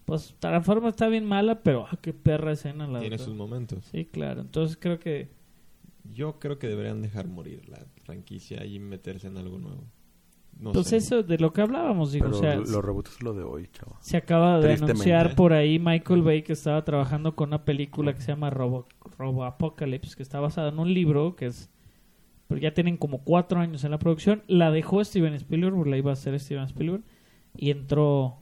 pues 0.06 0.36
la 0.42 0.62
forma 0.62 0.90
está 0.90 1.08
bien 1.08 1.26
mala, 1.26 1.62
pero 1.64 1.86
ah, 1.90 1.98
qué 2.02 2.14
perra 2.14 2.52
escena 2.54 2.88
la 2.88 3.00
Tiene 3.00 3.16
otra. 3.16 3.26
sus 3.26 3.36
momentos. 3.36 3.86
Sí, 3.86 4.06
claro. 4.06 4.42
Entonces 4.42 4.78
creo 4.80 5.00
que 5.00 5.30
Yo 6.14 6.40
creo 6.40 6.58
que 6.60 6.68
deberían 6.68 7.02
dejar 7.02 7.28
morir 7.28 7.70
la 7.70 7.86
franquicia 8.04 8.66
y 8.66 8.80
meterse 8.80 9.28
en 9.28 9.38
algo 9.38 9.60
nuevo. 9.60 9.84
No 10.60 10.74
pues 10.74 10.88
sé. 10.88 10.98
eso 10.98 11.24
de 11.24 11.38
lo 11.38 11.54
que 11.54 11.62
hablábamos, 11.62 12.12
digo, 12.12 12.26
pero 12.26 12.38
o 12.38 12.42
sea, 12.42 12.56
los 12.56 12.84
reboots 12.84 13.12
es 13.12 13.24
lo 13.24 13.34
de 13.34 13.44
hoy 13.44 13.68
chavo 13.72 13.98
se 14.02 14.18
acaba 14.18 14.60
de 14.60 14.74
anunciar 14.74 15.34
por 15.36 15.54
ahí 15.54 15.80
Michael 15.80 16.22
Bay 16.22 16.44
que 16.44 16.54
estaba 16.54 16.84
trabajando 16.84 17.36
con 17.36 17.50
una 17.50 17.64
película 17.64 18.14
que 18.14 18.22
se 18.22 18.28
llama 18.28 18.50
Robo, 18.50 18.88
Robo 19.22 19.46
Apocalypse, 19.46 20.16
que 20.16 20.24
está 20.24 20.40
basada 20.40 20.70
en 20.70 20.80
un 20.80 20.94
libro 20.94 21.36
que 21.36 21.46
es 21.46 21.72
pero 22.52 22.60
ya 22.60 22.74
tienen 22.74 22.98
como 22.98 23.24
cuatro 23.24 23.62
años 23.62 23.86
en 23.86 23.92
la 23.92 23.98
producción. 23.98 24.44
La 24.46 24.72
dejó 24.72 25.02
Steven 25.06 25.34
Spielberg, 25.36 25.74
porque 25.74 25.90
la 25.90 25.98
iba 25.98 26.10
a 26.10 26.14
hacer 26.16 26.38
Steven 26.38 26.66
Spielberg, 26.66 27.02
y 27.56 27.72
entró 27.72 28.40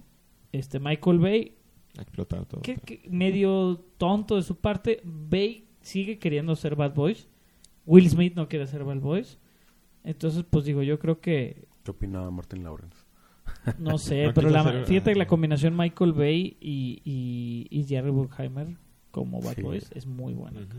este 0.52 0.80
Michael 0.80 1.20
Bay, 1.20 1.58
A 1.96 2.02
explotar 2.02 2.44
todo. 2.48 2.62
que, 2.64 2.78
que 2.78 3.08
medio 3.08 3.86
tonto 4.00 4.36
de 4.36 4.42
su 4.42 4.56
parte. 4.56 5.00
Bay 5.04 5.68
sigue 5.82 6.18
queriendo 6.18 6.56
ser 6.56 6.76
Bad 6.76 6.96
Boys. 6.96 7.28
Will 7.86 8.10
Smith 8.10 8.34
no 8.36 8.48
quiere 8.48 8.66
ser 8.66 8.84
Bad 8.84 9.00
Boys. 9.00 9.38
Entonces, 10.04 10.44
pues 10.50 10.66
digo, 10.66 10.82
yo 10.82 10.98
creo 10.98 11.22
que 11.22 11.68
¿Qué 11.84 11.92
opinaba 11.92 12.32
Martin 12.32 12.64
Lawrence? 12.64 12.98
no 13.78 14.00
sé, 14.00 14.26
No 14.26 14.34
pero 14.34 14.50
la, 14.50 14.86
fíjate 14.86 15.12
que 15.12 15.20
la 15.20 15.26
ah. 15.26 15.28
combinación 15.28 15.78
Michael 15.78 16.14
Bay 16.14 16.58
y, 16.60 17.00
y, 17.04 17.68
y 17.70 17.84
Jerry 17.84 18.10
Bruckheimer 18.10 18.76
como 19.20 19.42
Bad 19.42 19.56
Sí. 19.56 19.62
Boys 19.62 19.90
es 19.94 20.06
muy 20.06 20.34
buena. 20.34 20.60
Ujú. 20.62 20.78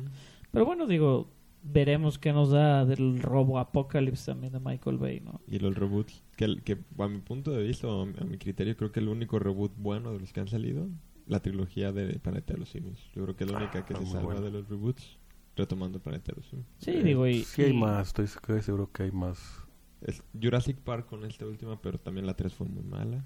Pero 0.51 0.65
bueno, 0.67 0.87
digo, 0.87 1.31
veremos 1.63 2.19
qué 2.19 2.33
nos 2.33 2.51
da 2.51 2.85
del 2.85 3.21
robo 3.21 3.59
Apocalypse 3.59 4.27
también 4.33 4.53
de 4.53 4.61
Michael 4.61 4.99
Bay, 4.99 5.21
¿no? 5.21 5.41
Y 5.47 5.59
los 5.59 5.75
reboots, 5.77 6.23
que, 6.37 6.45
el- 6.47 6.63
que 6.63 6.79
a 6.99 7.09
mi 7.09 7.19
punto 7.21 7.51
de 7.53 7.63
vista, 7.63 7.87
o 7.89 8.03
a 8.03 8.25
mi 8.25 8.39
criterio, 8.39 8.77
creo 8.77 8.93
que 8.93 9.01
el 9.01 9.09
único 9.09 9.39
reboot 9.39 9.73
bueno 9.77 10.13
de 10.13 10.21
los 10.21 10.33
que 10.33 10.41
han 10.41 10.49
salido, 10.49 10.89
la 11.27 11.41
trilogía 11.41 11.93
de 11.93 12.19
Planeta 12.19 12.55
de 12.55 12.59
los 12.61 12.71
Simios. 12.71 12.99
Yo 13.15 13.23
creo 13.25 13.37
que 13.37 13.45
es 13.45 13.51
la 13.51 13.59
única 13.59 13.85
que 13.85 13.95
Ah, 13.95 13.99
se 13.99 14.03
muy 14.05 14.13
salva 14.13 14.27
bueno. 14.33 14.41
de 14.41 14.51
los 14.51 14.69
reboots, 14.69 15.19
retomando 15.55 16.01
Planeta 16.01 16.33
de 16.33 16.37
los 16.37 16.47
Simios. 16.49 16.67
Sí, 16.79 16.91
Eh, 16.93 17.03
digo, 17.05 17.27
y... 17.27 17.45
sí 17.45 17.63
hay 17.63 17.71
y- 17.71 17.75
más 17.75 18.09
estoy 18.09 18.25
estoy 18.25 18.63
seguro 18.63 18.91
que 18.91 19.05
hay 19.05 19.13
más 19.13 19.39
Es 20.01 20.23
Jurassic 20.41 20.79
Park 20.79 21.07
con 21.07 21.25
esta 21.27 21.47
última, 21.47 21.81
pero 21.83 21.99
también 22.01 22.27
la 22.27 22.35
3 22.35 22.55
fue 22.55 22.67
muy 22.67 22.83
mala. 22.83 23.23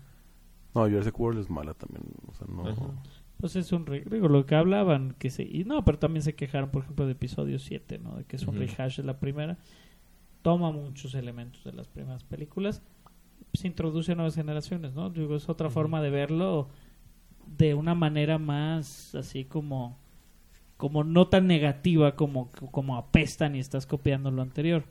no 0.75 0.83
Jurassic 0.83 1.19
World 1.21 1.39
es 1.41 1.49
mala 1.49 1.73
también 1.75 2.03
o 2.27 2.35
sea 2.35 2.47
no 2.49 2.67
Ajá. 2.69 2.93
Pues 3.41 3.57
es 3.57 3.73
un 3.73 3.85
re- 3.87 4.05
digo, 4.11 4.29
lo 4.29 4.47
que 4.47 4.55
hablaban, 4.55 5.15
que 5.19 5.29
se... 5.31 5.43
Y 5.43 5.65
no, 5.65 5.85
pero 5.85 5.99
también 5.99 6.23
se 6.23 6.35
quejaron, 6.35 6.71
por 6.71 6.83
ejemplo, 6.83 7.05
de 7.07 7.13
episodio 7.13 7.59
7, 7.59 7.99
¿no? 7.99 8.17
De 8.17 8.25
que 8.25 8.37
es 8.37 8.47
un 8.47 8.55
rehash 8.77 8.97
de 8.99 9.03
la 9.05 9.19
primera. 9.19 9.59
Toma 10.43 10.71
muchos 10.71 11.15
elementos 11.15 11.63
de 11.65 11.73
las 11.73 11.89
primeras 11.89 12.25
películas. 12.25 12.83
Se 13.53 13.67
introduce 13.67 14.13
a 14.13 14.15
nuevas 14.15 14.35
generaciones, 14.35 14.95
¿no? 14.95 15.11
Digo, 15.11 15.37
es 15.37 15.49
otra 15.49 15.69
forma 15.71 16.01
de 16.01 16.11
verlo 16.11 16.69
de 17.59 17.75
una 17.75 17.95
manera 17.95 18.39
más 18.39 19.15
así 19.15 19.45
como 19.45 19.99
como 20.79 21.05
no 21.05 21.29
tan 21.29 21.47
negativa 21.47 22.17
como 22.17 22.51
como 22.51 22.97
apestan 22.97 23.55
y 23.55 23.59
estás 23.61 23.87
copiando 23.87 24.31
lo 24.31 24.43
anterior. 24.43 24.85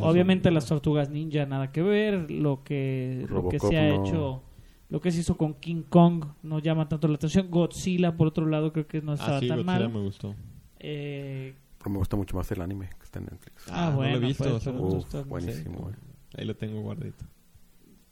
Obviamente 0.00 0.48
son- 0.48 0.54
las 0.54 0.66
tortugas 0.66 1.10
ninja 1.10 1.44
nada 1.46 1.72
que 1.72 1.82
ver, 1.82 2.30
lo 2.30 2.62
que 2.62 3.26
lo 3.28 3.48
que 3.48 3.58
se 3.58 3.76
ha 3.78 3.88
no. 3.88 4.04
hecho 4.06 4.42
lo 4.90 5.00
que 5.00 5.10
se 5.10 5.20
hizo 5.20 5.36
con 5.36 5.54
King 5.54 5.82
Kong 5.88 6.24
no 6.42 6.58
llama 6.58 6.88
tanto 6.88 7.08
la 7.08 7.14
atención. 7.16 7.50
Godzilla 7.50 8.16
por 8.16 8.28
otro 8.28 8.46
lado 8.46 8.72
creo 8.72 8.86
que 8.86 9.00
no 9.02 9.14
estaba 9.14 9.38
Ah, 9.38 9.40
sí, 9.40 9.48
tan 9.48 9.58
Godzilla 9.64 9.80
mal. 9.88 9.92
me 9.92 10.00
gustó. 10.00 10.34
Eh, 10.78 11.54
pero 11.78 11.90
me 11.90 11.98
gusta 11.98 12.16
mucho 12.16 12.36
más 12.36 12.50
el 12.52 12.60
anime 12.60 12.90
que 12.98 13.04
está 13.04 13.18
en 13.18 13.26
Netflix 13.26 13.66
Ah, 13.70 13.90
no 13.90 13.96
bueno, 13.96 14.18
lo 14.18 14.24
he 14.24 14.28
visto. 14.28 14.44
pues, 14.44 14.64
pero 14.64 14.82
Uf, 14.82 15.04
estás- 15.04 15.26
buenísimo 15.26 15.78
güey. 15.80 15.94
Ahí 16.36 16.44
lo 16.44 16.56
tengo 16.56 16.80
guardito. 16.82 17.24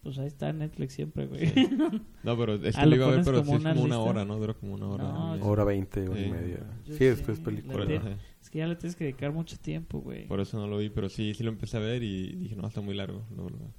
Pues 0.03 0.19
ahí 0.19 0.27
está 0.27 0.49
en 0.49 0.59
Netflix 0.59 0.95
siempre, 0.95 1.27
güey. 1.27 1.47
Sí. 1.49 1.69
No, 2.25 2.37
pero 2.37 2.55
es 2.55 2.77
Ah, 2.77 2.81
que 2.81 2.87
lo 2.87 2.91
lo 2.91 2.97
iba 2.97 3.07
a 3.07 3.11
ver, 3.11 3.25
pero 3.25 3.45
como 3.45 3.59
sí 3.61 3.67
es 3.67 3.73
como 3.75 3.85
una 3.85 3.99
hora, 4.01 4.25
¿no? 4.25 4.37
Dura 4.39 4.55
como 4.55 4.75
una 4.75 4.89
hora. 4.89 5.05
No, 5.05 5.37
y- 5.37 5.41
Hora 5.43 5.65
veinte, 5.65 6.09
hora 6.09 6.21
y 6.21 6.31
media. 6.31 6.59
Yo 6.87 6.93
Sí, 6.95 6.99
sé, 6.99 7.11
es 7.33 7.41
película. 7.41 7.85
ajá. 7.85 8.17
Es 8.41 8.51
que 8.51 8.59
ya 8.59 8.67
le 8.67 8.75
tienes 8.77 8.97
que 8.97 9.05
dedicar 9.05 9.33
mucho 9.33 9.57
tiempo, 9.59 10.01
güey. 10.01 10.27
Por 10.27 10.41
eso 10.41 10.57
no 10.59 10.67
lo 10.67 10.79
vi, 10.79 10.89
pero 10.91 11.09
sí, 11.09 11.35
sí 11.35 11.45
lo 11.45 11.51
empecé 11.51 11.77
a 11.77 11.81
ver 11.81 12.03
y 12.03 12.33
dije, 12.35 12.57
no, 12.57 12.67
está 12.67 12.81
muy 12.81 12.95
largo. 12.95 13.23
lo 13.37 13.45
veo. 13.45 13.73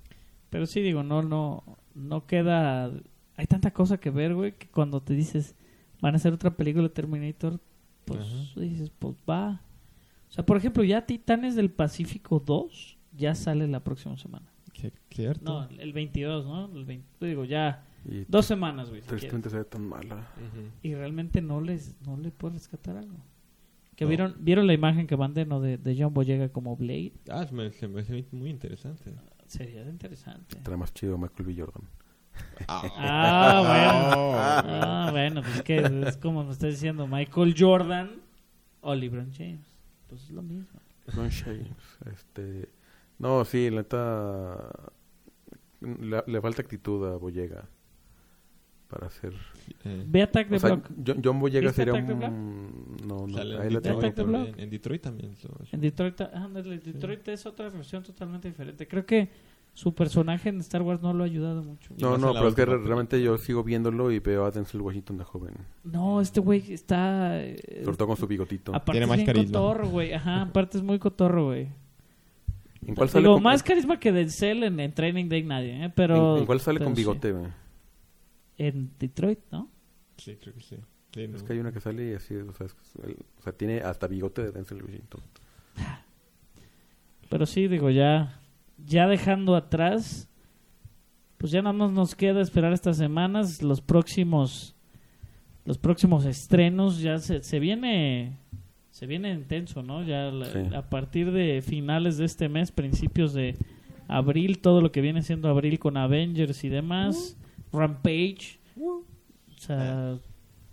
Pero 0.53 0.67
sí, 0.67 0.81
digo, 0.81 1.01
no, 1.01 1.23
no, 1.23 1.63
no 1.95 2.27
queda... 2.27 2.91
Hay 3.35 3.47
tanta 3.47 3.71
cosa 3.71 3.97
que 3.99 4.11
ver, 4.11 4.35
güey, 4.35 4.51
que 4.55 4.67
cuando 4.67 5.01
te 5.01 5.15
dices, 5.15 5.55
van 5.99 6.13
a 6.13 6.17
hacer 6.17 6.31
otra 6.31 6.55
película 6.55 6.84
de 6.84 6.89
Terminator, 6.93 7.59
pues 8.05 8.19
Ajá. 8.21 8.59
dices, 8.61 8.91
pues 8.99 9.15
va. 9.27 9.61
O 10.30 10.31
sea, 10.31 10.45
por 10.45 10.55
ejemplo, 10.57 10.84
ya 10.84 11.07
Titanes 11.07 11.55
del 11.55 11.71
Pacífico 11.71 12.39
2 12.39 12.99
ya 13.17 13.34
sale 13.34 13.67
la 13.67 13.84
próxima 13.84 14.15
semana. 14.17 14.45
Sí, 14.75 14.91
¿Cierto? 15.09 15.43
No, 15.43 15.67
el 15.80 15.91
22, 15.91 16.45
¿no? 16.45 16.65
El 16.77 16.85
20, 16.85 17.25
digo, 17.25 17.45
ya 17.45 17.84
Y 18.05 18.25
dos 18.27 18.45
semanas, 18.45 18.89
güey. 18.91 19.01
tristemente 19.01 19.49
se 19.49 19.57
ve 19.57 19.63
tan 19.65 19.88
mala. 19.89 20.27
Y 20.84 20.93
realmente 20.93 21.41
no 21.41 21.61
les 21.61 21.95
no 22.05 22.15
le 22.17 22.30
puedes 22.30 22.59
rescatar 22.59 22.97
algo. 22.97 23.17
Que 23.95 24.05
No. 24.05 24.09
vieron 24.09 24.35
vieron 24.39 24.67
la 24.67 24.73
imagen 24.73 25.07
que 25.07 25.17
mandé 25.17 25.45
no 25.45 25.61
de, 25.61 25.77
de 25.80 25.95
John 25.97 26.13
Boyega 26.13 26.49
como 26.49 26.75
Blade. 26.75 27.13
Ah, 27.30 27.45
se 27.47 27.53
me, 27.55 27.71
se 27.71 27.88
me 27.88 28.01
hace 28.01 28.25
muy 28.31 28.49
interesante. 28.51 29.13
Sería 29.53 29.84
interesante. 29.84 30.55
Trae 30.63 30.75
más 30.77 30.91
chido 30.95 31.15
Michael 31.15 31.45
B. 31.45 31.55
Jordan. 31.55 31.84
Ah, 32.67 33.61
bueno. 33.67 34.34
Ah, 34.35 35.09
bueno, 35.11 35.41
pues 35.43 35.57
es 35.57 35.61
que 35.61 36.07
es 36.07 36.17
como 36.17 36.43
me 36.43 36.51
está 36.51 36.65
diciendo 36.65 37.05
Michael 37.05 37.53
Jordan 37.55 38.09
o 38.81 38.95
LeBron 38.95 39.31
James. 39.31 39.67
Pues 40.09 40.23
es 40.23 40.31
lo 40.31 40.41
mismo. 40.41 40.80
Ron 41.05 41.30
James. 41.30 41.67
Este, 42.11 42.67
no, 43.19 43.45
sí, 43.45 43.69
la 43.69 43.81
neta. 43.84 44.71
Le, 45.81 46.23
le 46.25 46.41
falta 46.41 46.63
actitud 46.63 47.05
a 47.05 47.17
Boyega 47.17 47.67
para 48.94 49.07
hacer. 49.07 49.34
Eh, 49.86 50.03
O 50.06 50.11
Ve 50.11 50.22
Attack 50.22 50.49
the 50.49 50.60
sea, 50.60 50.70
Block. 50.76 50.90
John, 51.06 51.22
John 51.24 51.40
Boyega 51.40 51.68
¿Viste 51.68 51.86
sería 51.86 52.02
Block? 52.02 52.20
un. 52.32 52.98
No, 53.07 53.28
no, 53.28 53.38
sale 53.38 53.57
ahí 53.60 53.68
en 53.68 53.74
la 53.74 53.82
tengo. 53.82 53.98
Attack 53.99 54.14
Detroit 54.14 54.15
the 54.15 54.22
pero- 54.22 54.28
Block. 54.28 54.45
también. 54.45 54.64
En 54.64 54.70
Detroit 54.70 55.02
también. 55.02 55.36
En 55.72 55.82
Detroit, 55.82 56.22
ah, 56.22 56.32
ándale, 56.34 56.78
Detroit 56.80 57.28
es 57.30 57.45
otra 57.45 57.70
versión 57.70 58.03
totalmente 58.03 58.48
diferente. 58.49 58.88
Creo 58.88 59.06
que 59.06 59.30
su 59.76 59.95
personaje 59.95 60.49
en 60.49 60.60
Star 60.60 60.84
Wars 60.84 61.02
no 61.02 61.14
lo 61.14 61.24
ha 61.24 61.26
ayudado 61.26 61.64
mucho. 61.64 61.94
No, 61.99 62.18
no, 62.18 62.28
en 62.30 62.34
la 62.36 62.40
pero 62.41 62.49
es 62.49 62.56
que 62.56 62.65
realmente 62.65 63.22
yo 63.24 63.38
sigo 63.40 63.64
viéndolo 63.64 64.11
y 64.11 64.20
veo 64.20 64.45
a 64.45 64.52
Denzel 64.52 64.82
Washington 64.82 65.18
de 65.18 65.24
joven. 65.24 65.53
No, 65.84 66.22
este 66.22 66.40
güey 66.41 66.64
está... 66.74 67.41
eh, 67.41 67.82
Sobre 67.84 67.98
todo 67.98 68.07
con 68.10 68.18
su 68.18 68.28
bigotito. 68.28 68.72
Aparte 68.72 68.91
Tiene 68.91 69.06
es 69.06 69.10
más 69.10 69.18
bien 69.18 69.26
carisma. 69.26 69.60
cotorro, 69.60 69.90
güey. 69.90 70.14
Ajá, 70.14 70.41
aparte 70.44 70.78
es 70.78 70.84
muy 70.84 70.99
cotorro, 70.99 71.45
güey. 71.45 71.70
¿En 72.86 72.95
cuál 72.95 73.07
sale 73.10 73.24
Digo, 73.24 73.36
con, 73.36 73.44
más 73.44 73.64
carisma 73.64 73.98
que 73.99 74.11
Denzel 74.11 74.64
en, 74.64 74.80
en 74.80 74.91
Training 74.94 75.30
Day 75.30 75.41
nadie, 75.44 75.86
¿eh? 75.86 75.91
Pero... 75.95 76.34
en- 76.36 76.40
en 76.41 76.45
cuál 76.45 76.60
sale 76.60 76.80
pero 76.80 76.90
con 76.90 76.95
sí. 76.95 77.02
bigote, 77.02 77.32
güey? 77.32 77.48
En 78.57 78.91
Detroit, 78.99 79.39
¿no? 79.51 79.69
Sí, 80.17 80.38
creo 80.41 80.53
que 80.53 80.61
sí. 80.61 80.75
Sí, 81.13 81.27
no. 81.27 81.38
Es 81.38 81.43
que 81.43 81.53
hay 81.53 81.59
una 81.59 81.71
que 81.71 81.80
sale 81.80 82.11
y 82.11 82.13
así, 82.13 82.35
o 82.35 82.53
sea, 82.53 82.65
es- 82.67 82.75
el- 83.03 83.17
o 83.39 83.41
sea, 83.43 83.53
tiene 83.53 83.80
hasta 83.81 84.07
bigote 84.07 84.41
de 84.43 84.51
Denzel 84.51 84.84
Washington. 84.84 85.21
Pero 87.30 87.45
sí, 87.45 87.67
digo, 87.67 87.89
ya... 87.89 88.39
Ya 88.85 89.07
dejando 89.07 89.55
atrás... 89.55 90.27
Pues 91.38 91.51
ya 91.51 91.61
nada 91.61 91.73
más 91.73 91.91
nos 91.91 92.15
queda 92.15 92.41
esperar 92.41 92.73
estas 92.73 92.97
semanas. 92.97 93.61
Los 93.61 93.81
próximos... 93.81 94.75
Los 95.65 95.77
próximos 95.77 96.25
estrenos 96.25 96.99
ya 96.99 97.17
se, 97.19 97.41
se 97.43 97.59
viene... 97.59 98.38
Se 98.91 99.07
viene 99.07 99.31
intenso, 99.34 99.81
¿no? 99.81 100.03
Ya 100.03 100.25
la- 100.31 100.45
Sí. 100.51 100.59
a 100.75 100.89
partir 100.89 101.31
de 101.31 101.61
finales 101.61 102.17
de 102.17 102.25
este 102.25 102.47
mes, 102.49 102.71
principios 102.71 103.34
de 103.34 103.57
abril, 104.07 104.59
todo 104.59 104.81
lo 104.81 104.91
que 104.91 105.01
viene 105.01 105.23
siendo 105.23 105.49
abril 105.49 105.80
con 105.80 105.97
Avengers 105.97 106.63
y 106.63 106.69
demás. 106.69 107.35
Rampage. 107.74 108.60
O 108.80 109.04
sea, 109.58 110.18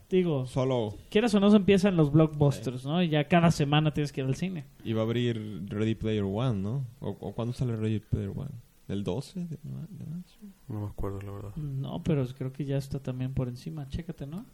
digo, 0.08 0.46
Solo 0.46 0.94
quieras 1.10 1.34
o 1.34 1.40
no, 1.40 1.50
se 1.50 1.56
empiezan 1.56 1.96
los 1.96 2.12
blockbusters, 2.12 2.84
¿no? 2.84 3.02
Y 3.02 3.08
ya 3.08 3.24
cada 3.24 3.50
semana 3.50 3.92
tienes 3.92 4.12
que 4.12 4.20
ir 4.20 4.26
al 4.26 4.36
cine. 4.36 4.66
iba 4.84 5.00
a 5.00 5.04
abrir 5.04 5.64
Ready 5.68 5.94
Player 5.94 6.24
One, 6.24 6.60
¿no? 6.60 6.86
¿O, 7.00 7.10
o 7.10 7.32
cuándo 7.32 7.52
sale 7.52 7.76
Ready 7.76 8.00
Player 8.00 8.30
One? 8.30 8.50
¿El 8.90 9.04
12 9.04 9.46
de, 9.46 9.58
marzo? 9.64 10.36
No 10.66 10.80
me 10.80 10.86
acuerdo, 10.86 11.20
la 11.20 11.30
verdad. 11.30 11.54
No, 11.54 12.02
pero 12.02 12.26
creo 12.26 12.52
que 12.52 12.64
ya 12.64 12.76
está 12.76 12.98
también 12.98 13.32
por 13.34 13.46
encima. 13.46 13.88
Chécate, 13.88 14.26
¿no? 14.26 14.44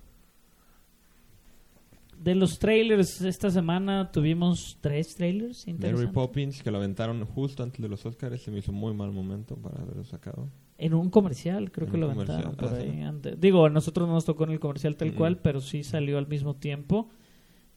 De 2.23 2.35
los 2.35 2.59
trailers, 2.59 3.23
esta 3.23 3.51
semana 3.51 4.13
tuvimos 4.13 4.77
tres 4.83 5.15
trailers 5.15 5.67
Mary 5.67 5.77
interesantes. 5.77 6.15
Poppins, 6.15 6.63
que 6.63 6.71
lo 6.71 6.77
aventaron 6.77 7.25
justo 7.25 7.63
antes 7.63 7.81
de 7.81 7.89
los 7.89 8.05
Oscars, 8.05 8.43
se 8.43 8.51
me 8.51 8.59
hizo 8.59 8.73
muy 8.73 8.93
mal 8.93 9.11
momento 9.11 9.57
para 9.57 9.81
haberlo 9.81 10.05
sacado. 10.05 10.51
En 10.79 10.93
un 10.93 11.09
comercial, 11.11 11.71
creo 11.73 11.87
En 11.87 11.93
que 11.93 11.99
lo 11.99 12.11
aventaron 12.11 12.55
por 12.55 12.69
ah, 12.69 12.77
ahí 12.77 12.91
sí. 12.93 13.01
antes. 13.03 13.41
Digo, 13.41 13.65
a 13.67 13.71
nosotros 13.71 14.07
no 14.07 14.15
nos 14.15 14.25
tocó 14.27 14.45
en 14.45 14.51
el 14.51 14.61
comercial 14.61 14.97
tal 14.97 15.13
Mm. 15.13 15.15
cual, 15.15 15.39
pero 15.39 15.61
sí 15.61 15.83
salió 15.83 16.19
al 16.19 16.27
mismo 16.29 16.57
tiempo. 16.57 17.09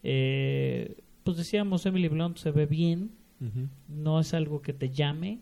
Eh, 0.04 0.98
pues 1.24 1.38
decíamos, 1.38 1.86
Emily 1.86 2.08
Blunt 2.08 2.38
se 2.38 2.52
ve 2.52 2.66
bien, 2.66 3.12
no 3.88 4.20
es 4.20 4.34
algo 4.34 4.62
que 4.62 4.74
te 4.74 4.90
llame. 4.90 5.40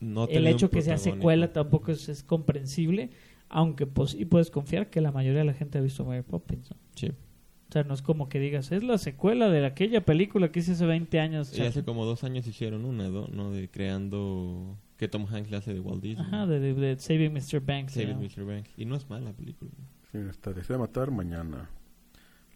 No 0.00 0.26
el 0.26 0.46
hecho 0.48 0.70
que 0.70 0.82
sea 0.82 0.98
secuela 0.98 1.52
tampoco 1.52 1.92
es, 1.92 2.08
es 2.08 2.24
comprensible, 2.24 3.10
aunque 3.48 3.86
pues 3.86 4.14
y 4.14 4.24
puedes 4.24 4.50
confiar 4.50 4.90
que 4.90 5.00
la 5.00 5.12
mayoría 5.12 5.40
de 5.40 5.44
la 5.44 5.54
gente 5.54 5.78
ha 5.78 5.80
visto 5.80 6.04
Mary 6.04 6.22
Poppins. 6.22 6.70
¿no? 6.72 6.76
Sí. 6.96 7.08
O 7.08 7.72
sea, 7.72 7.84
no 7.84 7.94
es 7.94 8.02
como 8.02 8.28
que 8.28 8.40
digas, 8.40 8.72
es 8.72 8.82
la 8.82 8.98
secuela 8.98 9.48
de 9.48 9.64
aquella 9.64 10.04
película 10.04 10.50
que 10.50 10.58
hice 10.60 10.72
hace 10.72 10.84
20 10.84 11.20
años. 11.20 11.56
Y 11.56 11.62
hace 11.62 11.84
como 11.84 12.04
dos 12.04 12.24
años 12.24 12.46
hicieron 12.48 12.84
una, 12.84 13.08
¿no? 13.08 13.28
¿no? 13.28 13.52
De 13.52 13.68
creando... 13.70 14.76
Que 15.02 15.08
Tom 15.08 15.26
Hanks 15.26 15.50
le 15.50 15.56
hace 15.56 15.74
de 15.74 15.80
Walt 15.80 16.00
Disney. 16.00 16.24
Ajá, 16.24 16.46
de, 16.46 16.60
de- 16.60 16.74
de 16.74 16.96
Saving 16.96 17.32
Mr. 17.32 17.58
Banks. 17.58 17.94
Save 17.94 18.14
¿no? 18.14 18.20
Mr. 18.20 18.44
Banks. 18.44 18.70
Y 18.76 18.84
no 18.84 18.94
es 18.94 19.10
mala 19.10 19.30
la 19.30 19.32
película. 19.32 19.72
Sí, 20.12 20.18
está 20.18 20.52
Deseo 20.52 20.76
de 20.76 20.80
matar 20.82 21.10
mañana. 21.10 21.68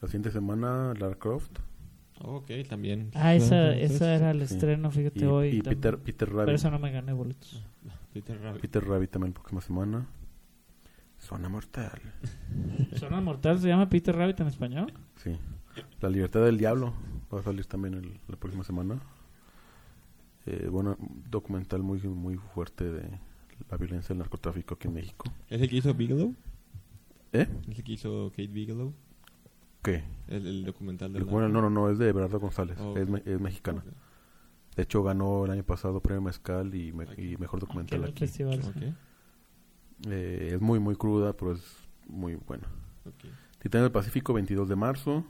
La 0.00 0.06
siguiente 0.06 0.30
semana, 0.30 0.94
Lara 0.96 1.16
Croft. 1.16 1.58
Oh, 2.20 2.36
ok, 2.36 2.50
también. 2.68 3.10
Ah, 3.14 3.34
esa, 3.34 3.72
Entonces, 3.72 3.90
esa 3.96 4.14
era 4.14 4.30
el 4.30 4.46
sí. 4.46 4.54
estreno, 4.54 4.92
fíjate, 4.92 5.18
Y, 5.18 5.24
hoy. 5.24 5.48
y. 5.56 5.60
Peter, 5.60 5.98
Peter 5.98 6.28
Pero 6.28 6.38
Rabbit. 6.42 6.54
eso 6.54 6.70
no 6.70 6.78
me 6.78 6.92
gané 6.92 7.12
boletos. 7.12 7.64
Peter 8.12 8.40
Rabbit. 8.40 8.60
Peter 8.62 8.84
Rabbit 8.86 9.10
también 9.10 9.32
próxima 9.32 9.60
semana. 9.60 10.06
Zona 11.18 11.48
Mortal. 11.48 12.00
¿Zona 12.96 13.20
Mortal 13.20 13.58
se 13.58 13.66
llama 13.66 13.88
Peter 13.88 14.14
Rabbit 14.14 14.38
en 14.38 14.46
español? 14.46 14.92
Sí. 15.16 15.32
La 16.00 16.08
Libertad 16.10 16.44
del 16.44 16.58
Diablo 16.58 16.94
va 17.34 17.40
a 17.40 17.42
salir 17.42 17.66
también 17.66 17.94
el- 17.94 18.20
la 18.28 18.36
próxima 18.36 18.62
semana. 18.62 19.00
Eh, 20.46 20.68
bueno, 20.70 20.96
documental 21.30 21.82
muy 21.82 21.98
muy 22.00 22.36
fuerte 22.36 22.84
de 22.90 23.02
la 23.70 23.76
violencia 23.76 24.08
del 24.10 24.18
narcotráfico 24.18 24.74
aquí 24.74 24.88
en 24.88 24.94
México. 24.94 25.30
¿Es 25.50 25.60
el 25.60 25.68
que 25.68 25.76
hizo 25.76 25.92
Bigelow? 25.94 26.34
¿Eh? 27.32 27.48
¿Es 27.68 27.78
el 27.78 27.84
que 27.84 27.92
hizo 27.92 28.30
Kate 28.30 28.46
Bigelow? 28.46 28.92
¿Qué? 29.82 30.04
El, 30.28 30.46
el 30.46 30.64
documental 30.64 31.12
de 31.12 31.20
Bueno, 31.22 31.48
no, 31.48 31.60
no, 31.62 31.70
no, 31.70 31.90
es 31.90 31.98
de 31.98 32.12
Bernardo 32.12 32.38
González. 32.40 32.78
Oh, 32.80 32.96
es, 32.96 33.04
ok. 33.04 33.08
me- 33.10 33.22
es 33.24 33.40
mexicana. 33.40 33.82
De 34.76 34.82
hecho, 34.82 35.02
ganó 35.02 35.44
el 35.46 35.50
año 35.50 35.62
pasado 35.64 36.00
premio 36.00 36.20
Mezcal 36.22 36.74
y, 36.74 36.92
me- 36.92 37.06
y 37.16 37.36
mejor 37.38 37.60
documental 37.60 38.04
aquí. 38.04 38.20
festival. 38.20 38.60
Eh, 40.08 40.50
es 40.54 40.60
muy, 40.60 40.78
muy 40.78 40.96
cruda, 40.96 41.32
pero 41.32 41.52
es 41.52 41.62
muy 42.06 42.34
buena. 42.36 42.68
Titán 43.60 43.82
del 43.82 43.90
Pacífico, 43.92 44.32
22 44.34 44.68
de 44.68 44.76
marzo. 44.76 45.24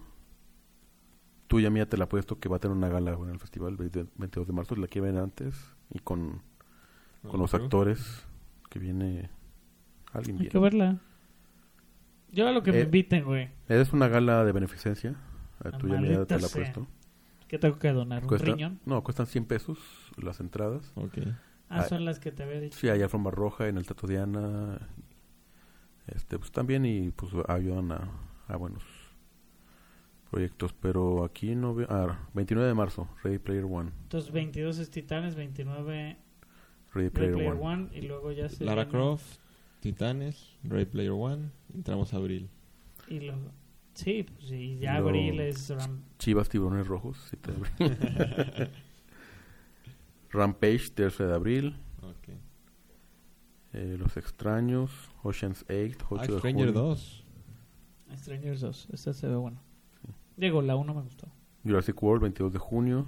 Tú 1.48 1.60
ya 1.60 1.70
mía 1.70 1.88
te 1.88 1.96
la 1.96 2.04
he 2.04 2.06
puesto 2.08 2.38
que 2.40 2.48
va 2.48 2.56
a 2.56 2.58
tener 2.58 2.76
una 2.76 2.88
gala 2.88 3.12
en 3.12 3.30
el 3.30 3.38
festival, 3.38 3.76
20 3.76 4.06
22 4.16 4.46
de 4.48 4.52
marzo. 4.52 4.76
La 4.76 4.88
que 4.88 5.00
ven 5.00 5.16
antes 5.16 5.54
y 5.92 6.00
con, 6.00 6.42
con 7.22 7.38
los 7.40 7.54
actores 7.54 8.26
que 8.70 8.78
viene 8.78 9.30
alguien 10.12 10.36
Hay 10.36 10.40
bien. 10.42 10.50
que 10.52 10.58
verla. 10.58 10.98
Yo 12.32 12.48
a 12.48 12.52
lo 12.52 12.62
que 12.62 12.72
me 12.72 12.78
Eh, 12.80 12.84
inviten, 12.84 13.24
güey. 13.24 13.50
Es 13.68 13.92
una 13.92 14.08
gala 14.08 14.44
de 14.44 14.52
beneficencia. 14.52 15.14
Eh, 15.64 15.70
Tú 15.78 15.88
ya 15.88 16.00
mía 16.00 16.24
te 16.26 16.38
la 16.38 16.46
he 16.46 16.48
sea. 16.48 16.62
puesto. 16.62 16.86
¿Qué 17.48 17.58
tengo 17.58 17.78
que 17.78 17.92
donar? 17.92 18.22
¿Un 18.24 18.28
Cuesta- 18.28 18.50
riñón? 18.52 18.80
no, 18.84 19.04
cuestan 19.04 19.26
100 19.26 19.44
pesos 19.46 19.78
las 20.16 20.40
entradas. 20.40 20.92
Ok. 20.96 21.18
Ah, 21.68 21.78
Ah, 21.80 21.82
son 21.84 22.04
las 22.04 22.18
que 22.18 22.32
te 22.32 22.42
había 22.42 22.60
dicho. 22.60 22.76
Sí, 22.78 22.88
hay 22.88 23.02
alfombra 23.02 23.30
roja 23.30 23.68
en 23.68 23.76
el 23.76 23.86
Tato 23.86 24.06
Diana. 24.08 24.78
Este, 26.08 26.38
pues 26.38 26.50
también 26.52 26.84
y 26.84 27.10
pues 27.10 27.32
ayudan 27.48 27.90
a, 27.92 28.08
a 28.48 28.56
buenos 28.56 28.82
proyectos. 30.30 30.72
Pero 30.74 31.24
aquí 31.24 31.54
no 31.54 31.74
veo. 31.74 31.86
Ah, 31.90 32.28
29 32.34 32.68
de 32.68 32.74
marzo, 32.74 33.08
Ready 33.22 33.38
Player 33.38 33.64
One. 33.64 33.90
Entonces 34.02 34.30
22 34.32 34.78
es 34.78 34.90
Titanes, 34.90 35.34
29 35.34 35.84
Ready 35.92 36.16
Ready 36.92 37.10
Player, 37.10 37.32
Player 37.34 37.52
One. 37.52 37.62
One. 37.84 37.88
y 37.98 38.02
luego 38.02 38.32
ya 38.32 38.48
se 38.48 38.64
Lara 38.64 38.84
viene- 38.84 38.90
Croft, 38.98 39.38
Titanes, 39.80 40.56
Ready 40.64 40.86
Player 40.86 41.12
One. 41.12 41.50
Entramos 41.74 42.12
a 42.14 42.16
abril. 42.16 42.48
Y 43.08 43.20
luego... 43.20 43.50
Sí, 43.94 44.24
pues 44.24 44.50
y 44.50 44.78
ya 44.78 44.96
abril 44.96 45.40
es... 45.40 45.70
Ram- 45.70 46.02
Chivas 46.18 46.48
Tiburones 46.50 46.86
Rojos. 46.86 47.16
7 47.30 47.50
de 47.52 47.56
abril. 47.56 48.70
Rampage, 50.30 50.90
13 50.94 51.24
de 51.26 51.34
abril. 51.34 51.76
Ok. 52.02 52.28
Eh, 53.72 53.96
Los 53.98 54.16
Extraños, 54.16 54.90
Ocean's 55.22 55.64
8, 55.70 56.06
8 56.10 56.16
Ah, 56.18 56.26
de 56.26 56.38
Stranger 56.38 56.66
junio. 56.68 56.72
2. 56.72 57.24
Strangers 58.16 58.60
2. 58.60 58.88
Esta 58.92 59.12
se 59.12 59.28
ve 59.28 59.36
bueno. 59.36 59.60
Diego, 60.36 60.62
la 60.62 60.76
1 60.76 60.94
me 60.94 61.02
gustó. 61.02 61.26
Jurassic 61.64 62.00
World, 62.02 62.22
22 62.22 62.52
de 62.52 62.58
junio. 62.58 63.06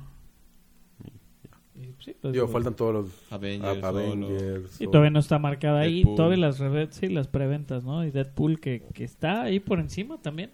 Y, 1.74 1.94
sí, 2.02 2.16
lo 2.22 2.32
Digo, 2.32 2.44
digo. 2.46 2.48
faltan 2.48 2.74
todos 2.74 2.92
los 2.92 3.32
Avengers, 3.32 3.78
a- 3.84 3.92
solo. 3.92 3.98
Avengers. 4.00 4.80
Y 4.80 4.86
o- 4.86 4.90
todavía 4.90 5.10
no 5.10 5.20
está 5.20 5.38
marcada 5.38 5.80
ahí. 5.80 5.96
Deadpool. 5.98 6.16
Todavía 6.16 6.38
las, 6.38 6.58
reve- 6.58 6.88
sí, 6.90 7.06
las 7.08 7.28
preventas, 7.28 7.84
¿no? 7.84 8.04
Y 8.04 8.10
Deadpool 8.10 8.58
que, 8.60 8.82
que 8.92 9.04
está 9.04 9.42
ahí 9.42 9.60
por 9.60 9.78
encima 9.78 10.20
también. 10.20 10.50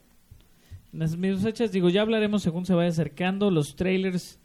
En 0.92 0.98
las 0.98 1.16
mismas 1.16 1.42
fechas, 1.42 1.72
digo, 1.72 1.88
ya 1.88 2.02
hablaremos 2.02 2.42
según 2.42 2.66
se 2.66 2.74
vaya 2.74 2.90
acercando. 2.90 3.50
Los 3.50 3.74
trailers, 3.74 4.38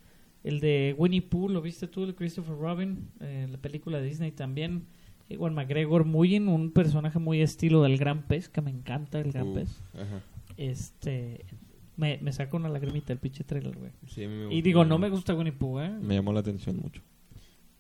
el 0.44 0.62
de 0.62 0.96
Winnie 0.98 1.22
Pooh, 1.22 1.50
¿lo 1.50 1.62
viste 1.62 1.88
tú? 1.88 2.04
El 2.06 2.16
Christopher 2.16 2.56
Robin, 2.58 3.10
eh, 3.20 3.48
la 3.52 3.58
película 3.58 4.00
de 4.00 4.06
Disney 4.06 4.32
también. 4.32 4.86
Igual 5.28 5.52
McGregor, 5.52 6.06
muy 6.06 6.36
en 6.36 6.48
un 6.48 6.72
personaje 6.72 7.20
muy 7.20 7.42
estilo 7.42 7.84
del 7.84 7.98
Gran 7.98 8.24
Pez, 8.24 8.48
que 8.50 8.62
me 8.62 8.72
encanta 8.72 9.20
el 9.20 9.32
Gran 9.34 9.50
Uf, 9.50 9.56
Pez. 9.56 9.82
ajá. 9.94 10.22
Este, 10.58 11.46
me, 12.00 12.18
me 12.22 12.32
saca 12.32 12.56
una 12.58 12.70
lagrimita 12.70 13.12
el 13.14 13.20
pinche 13.20 13.44
trailer, 13.44 13.78
güey. 13.78 13.92
Sí, 14.08 14.24
a 14.24 14.30
mí 14.30 14.36
me 14.48 14.54
Y 14.56 14.62
digo, 14.62 14.86
no 14.86 14.98
me 14.98 15.10
gusta 15.10 15.34
Winnie 15.36 15.52
Pooh, 15.54 15.80
¿eh? 15.82 15.90
Me 16.02 16.16
llamó 16.16 16.32
la 16.34 16.40
atención 16.40 16.78
mucho. 16.78 17.02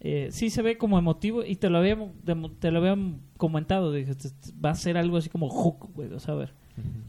Eh, 0.02 0.30
sí 0.32 0.50
se 0.50 0.62
ve 0.62 0.78
como 0.78 0.98
emotivo 0.98 1.44
y 1.44 1.56
te 1.58 1.70
lo 1.70 1.78
había 1.78 1.96
demo- 2.24 2.52
te 2.58 2.72
lo 2.72 2.80
habían 2.80 3.20
comentado 3.36 3.92
dije 3.92 4.12
"Este- 4.12 4.30
este 4.30 4.54
va 4.64 4.70
a 4.70 4.76
ser 4.76 4.96
algo 4.98 5.18
así 5.18 5.28
como 5.30 5.50
Hook 5.50 5.92
güey 5.94 6.14
o 6.14 6.20
sea, 6.22 6.36
a 6.36 6.38
ver 6.38 6.54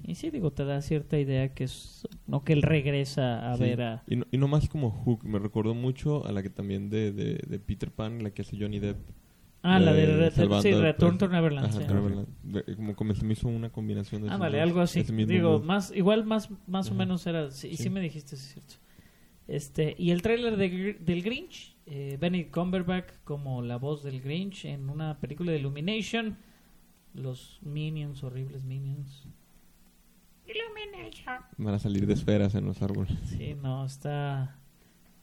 y 0.05 0.17
sí 0.17 0.31
digo 0.31 0.51
te 0.51 0.65
da 0.65 0.83
cierta 0.83 1.17
idea 1.17 1.55
que 1.55 1.63
es 1.63 2.09
no 2.27 2.43
que 2.43 2.53
él 2.53 2.63
regresa 2.63 3.53
a 3.53 3.57
Sí. 3.57 3.63
ver 3.63 3.83
a 3.83 4.03
Y 4.09 4.17
no, 4.17 4.25
y 4.33 4.39
no 4.39 4.49
más 4.49 4.69
como 4.69 4.91
Hook, 4.91 5.25
me 5.25 5.39
recordó 5.39 5.73
mucho 5.73 6.27
a 6.27 6.33
la 6.33 6.43
que 6.43 6.51
también 6.51 6.91
de, 6.91 7.13
de, 7.13 7.35
de 7.47 7.59
Peter 7.61 7.93
Pan, 7.93 8.25
la 8.25 8.31
que 8.31 8.43
hace 8.43 8.57
Johnny 8.59 8.81
Depp. 8.81 8.99
Ah 9.63 9.79
la 9.79 9.93
de 9.93 10.07
Re- 10.07 10.31
Salvando 10.31 10.63
sí 10.63 10.73
Return 10.73 11.19
to 11.19 11.29
Neverland 11.29 11.67
Ajá, 11.69 11.79
sí. 11.81 11.87
Neverland. 11.87 12.29
De- 12.43 12.77
Como, 12.77 12.95
como 12.97 13.15
se 13.15 13.25
me 13.25 13.33
hizo 13.35 13.49
una 13.49 13.71
combinación 13.71 14.23
de 14.23 14.31
Ándale, 14.31 14.59
dos, 14.59 14.67
algo 14.69 14.81
así. 14.81 15.03
Digo 15.03 15.61
más 15.61 15.93
igual 15.95 16.25
más 16.25 16.49
más 16.67 16.91
o 16.91 16.95
menos 16.95 17.27
era 17.27 17.51
sí, 17.51 17.69
y 17.69 17.77
sí 17.77 17.85
Sí. 17.85 17.91
me 17.91 18.01
dijiste 18.01 18.35
es 18.37 18.43
cierto. 18.53 18.75
Este 19.49 19.95
y 19.99 20.11
el 20.13 20.23
tráiler 20.23 20.57
de 20.57 20.71
Gr- 20.73 20.99
del 21.01 21.23
Grinch 21.23 21.77
eh, 21.87 22.17
Benedict 22.21 22.53
Cumberbatch 22.55 23.13
como 23.25 23.63
la 23.63 23.77
voz 23.77 24.03
del 24.05 24.21
Grinch 24.21 24.65
en 24.65 24.89
una 24.89 25.19
película 25.19 25.51
de 25.53 25.59
Illumination. 25.59 26.37
Los 27.15 27.59
Minions 27.63 28.23
horribles 28.23 28.63
Minions. 28.65 29.27
Van 31.59 31.75
a 31.75 31.79
salir 31.79 32.07
de 32.07 32.15
esferas 32.15 32.55
en 32.55 32.65
los 32.67 32.83
árboles. 32.83 33.13
Sí, 33.27 33.55
no, 33.61 33.85
está... 33.85 34.57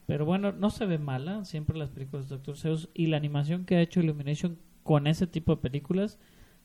Pero 0.08 0.24
bueno, 0.24 0.52
no 0.52 0.70
se 0.70 0.86
ve 0.86 0.96
mala, 0.96 1.44
siempre 1.44 1.76
las 1.76 1.90
películas 1.90 2.30
de 2.30 2.36
Dr. 2.38 2.56
Seuss 2.56 2.88
y 2.94 3.08
la 3.08 3.18
animación 3.18 3.66
que 3.66 3.76
ha 3.76 3.82
hecho 3.82 4.00
Illumination 4.00 4.58
con 4.82 5.06
ese 5.06 5.26
tipo 5.26 5.54
de 5.54 5.60
películas, 5.60 6.18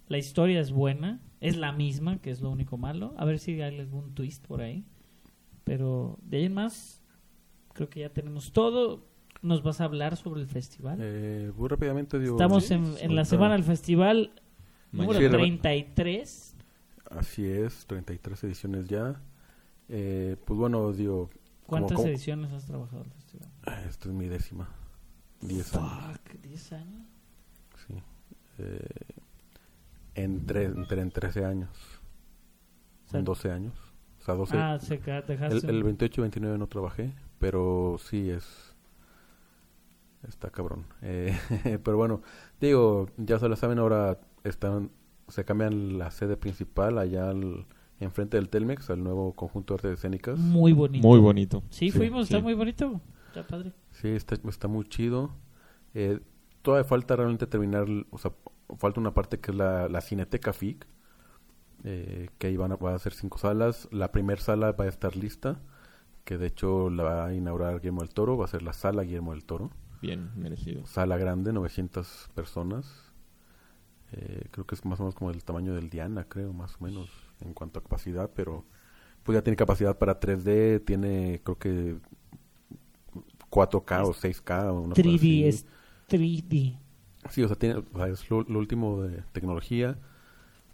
la 0.07 0.17
historia 0.17 0.61
es 0.61 0.71
buena, 0.71 1.19
es 1.41 1.57
la 1.57 1.73
misma, 1.73 2.19
que 2.19 2.31
es 2.31 2.39
lo 2.39 2.49
único 2.49 2.77
malo. 2.77 3.13
A 3.17 3.25
ver 3.25 3.39
si 3.39 3.61
hay 3.61 3.77
algún 3.79 4.13
twist 4.13 4.47
por 4.47 4.61
ahí. 4.61 4.85
Pero 5.65 6.17
de 6.23 6.37
ahí 6.37 6.45
en 6.45 6.53
más, 6.53 7.03
creo 7.73 7.89
que 7.89 7.99
ya 7.99 8.09
tenemos 8.11 8.53
todo. 8.53 9.03
¿Nos 9.41 9.61
vas 9.61 9.81
a 9.81 9.83
hablar 9.83 10.15
sobre 10.15 10.39
el 10.39 10.47
festival? 10.47 10.99
Eh, 11.01 11.51
muy 11.57 11.67
rápidamente 11.67 12.17
digo... 12.19 12.35
Estamos 12.37 12.63
sí, 12.63 12.75
en, 12.75 12.95
en 13.01 13.13
la 13.13 13.25
semana 13.25 13.55
del 13.55 13.65
festival 13.65 14.31
número. 14.93 15.19
Sí, 15.19 15.25
la- 15.25 15.31
33. 15.31 16.55
Así 17.11 17.45
es, 17.45 17.85
33 17.87 18.41
ediciones 18.45 18.87
ya. 18.87 19.21
Eh, 19.89 20.37
pues 20.45 20.57
bueno, 20.57 20.93
digo, 20.93 21.29
¿Cuántas 21.67 21.97
como- 21.97 22.07
ediciones 22.07 22.53
has 22.53 22.65
trabajado 22.65 23.03
ah, 23.65 23.81
esta 23.87 24.09
es 24.09 24.13
mi 24.15 24.27
décima. 24.27 24.69
10 25.41 25.75
años. 25.75 25.91
Fuck, 25.91 26.41
10 26.41 26.73
años. 26.73 27.03
Sí. 27.87 27.93
Eh, 28.59 28.87
en, 30.15 30.45
tre- 30.45 30.65
entre 30.75 31.01
en 31.01 31.11
13 31.11 31.45
años. 31.45 31.69
O 33.07 33.09
sea, 33.09 33.19
En 33.19 33.25
12 33.25 33.51
años. 33.51 33.73
O 34.21 34.23
sea, 34.25 34.35
12. 34.35 34.57
Ah, 34.57 34.79
se 34.79 34.97
dejaste... 34.97 35.33
el, 35.67 35.69
el 35.69 35.83
28 35.83 36.21
y 36.21 36.23
29 36.23 36.57
no 36.57 36.67
trabajé, 36.67 37.11
pero 37.39 37.97
sí 37.99 38.29
es. 38.29 38.73
Está 40.27 40.49
cabrón. 40.49 40.85
Eh, 41.01 41.37
pero 41.83 41.97
bueno, 41.97 42.21
digo, 42.61 43.09
ya 43.17 43.39
se 43.39 43.49
lo 43.49 43.55
saben, 43.57 43.79
ahora 43.79 44.19
están, 44.45 44.91
se 45.27 45.43
cambian 45.43 45.97
la 45.97 46.11
sede 46.11 46.37
principal 46.37 46.97
allá 46.97 47.29
al, 47.29 47.65
enfrente 47.99 48.37
del 48.37 48.47
Telmex, 48.49 48.89
al 48.89 49.03
nuevo 49.03 49.33
conjunto 49.33 49.73
de 49.73 49.75
artes 49.79 49.91
escénicas. 49.99 50.39
Muy 50.39 50.71
bonito. 50.71 51.05
Muy 51.05 51.19
bonito. 51.19 51.63
Sí, 51.69 51.91
Sí, 51.91 51.97
fuimos, 51.97 52.23
está 52.27 52.39
muy 52.39 52.53
bonito. 52.53 53.01
Está 53.33 53.47
padre. 53.47 53.73
Sí, 53.89 54.09
está, 54.09 54.35
está 54.47 54.67
muy 54.67 54.85
chido. 54.85 55.31
Eh, 55.95 56.19
todavía 56.61 56.83
falta 56.83 57.15
realmente 57.15 57.47
terminar, 57.47 57.87
o 58.11 58.17
sea, 58.19 58.31
falta 58.77 58.99
una 58.99 59.15
parte 59.15 59.39
que 59.39 59.49
es 59.49 59.57
la, 59.57 59.89
la 59.89 60.01
Cineteca 60.01 60.53
FIC, 60.53 60.85
eh, 61.83 62.29
que 62.37 62.47
ahí 62.47 62.57
van 62.57 62.73
a, 62.73 62.75
va 62.75 62.93
a 62.93 62.99
ser 62.99 63.13
cinco 63.13 63.39
salas. 63.39 63.87
La 63.91 64.11
primera 64.11 64.39
sala 64.39 64.73
va 64.73 64.85
a 64.85 64.87
estar 64.87 65.15
lista, 65.15 65.59
que 66.25 66.37
de 66.37 66.45
hecho 66.45 66.91
la 66.91 67.03
va 67.03 67.25
a 67.25 67.33
inaugurar 67.33 67.79
Guillermo 67.79 68.01
del 68.01 68.13
Toro, 68.13 68.37
va 68.37 68.45
a 68.45 68.49
ser 68.49 68.61
la 68.61 68.73
sala 68.73 69.01
Guillermo 69.01 69.31
del 69.31 69.45
Toro. 69.45 69.71
Bien 69.99 70.29
merecido. 70.35 70.85
Sala 70.85 71.17
grande, 71.17 71.53
900 71.53 72.29
personas. 72.35 73.11
Eh, 74.11 74.47
creo 74.51 74.67
que 74.67 74.75
es 74.75 74.85
más 74.85 74.99
o 74.99 75.03
menos 75.03 75.15
como 75.15 75.31
el 75.31 75.43
tamaño 75.43 75.73
del 75.73 75.89
Diana, 75.89 76.25
creo, 76.25 76.53
más 76.53 76.75
o 76.79 76.83
menos, 76.83 77.09
en 77.41 77.55
cuanto 77.55 77.79
a 77.79 77.81
capacidad, 77.81 78.29
pero 78.35 78.63
pues 79.23 79.35
ya 79.35 79.41
tiene 79.41 79.57
capacidad 79.57 79.97
para 79.97 80.19
3D, 80.19 80.85
tiene 80.85 81.41
creo 81.43 81.57
que 81.57 81.97
4K 83.53 84.03
o 84.03 84.13
6K 84.13 84.69
o 84.71 84.81
una 84.81 84.89
cosa 84.95 85.01
3D 85.01 85.15
así. 85.17 85.45
es 85.45 85.65
3D. 86.09 86.77
Sí, 87.29 87.43
o 87.43 87.47
sea, 87.47 87.55
tiene, 87.55 87.75
o 87.75 87.97
sea, 87.97 88.07
es 88.07 88.29
lo, 88.29 88.41
lo 88.43 88.59
último 88.59 89.01
de 89.03 89.23
tecnología. 89.31 89.97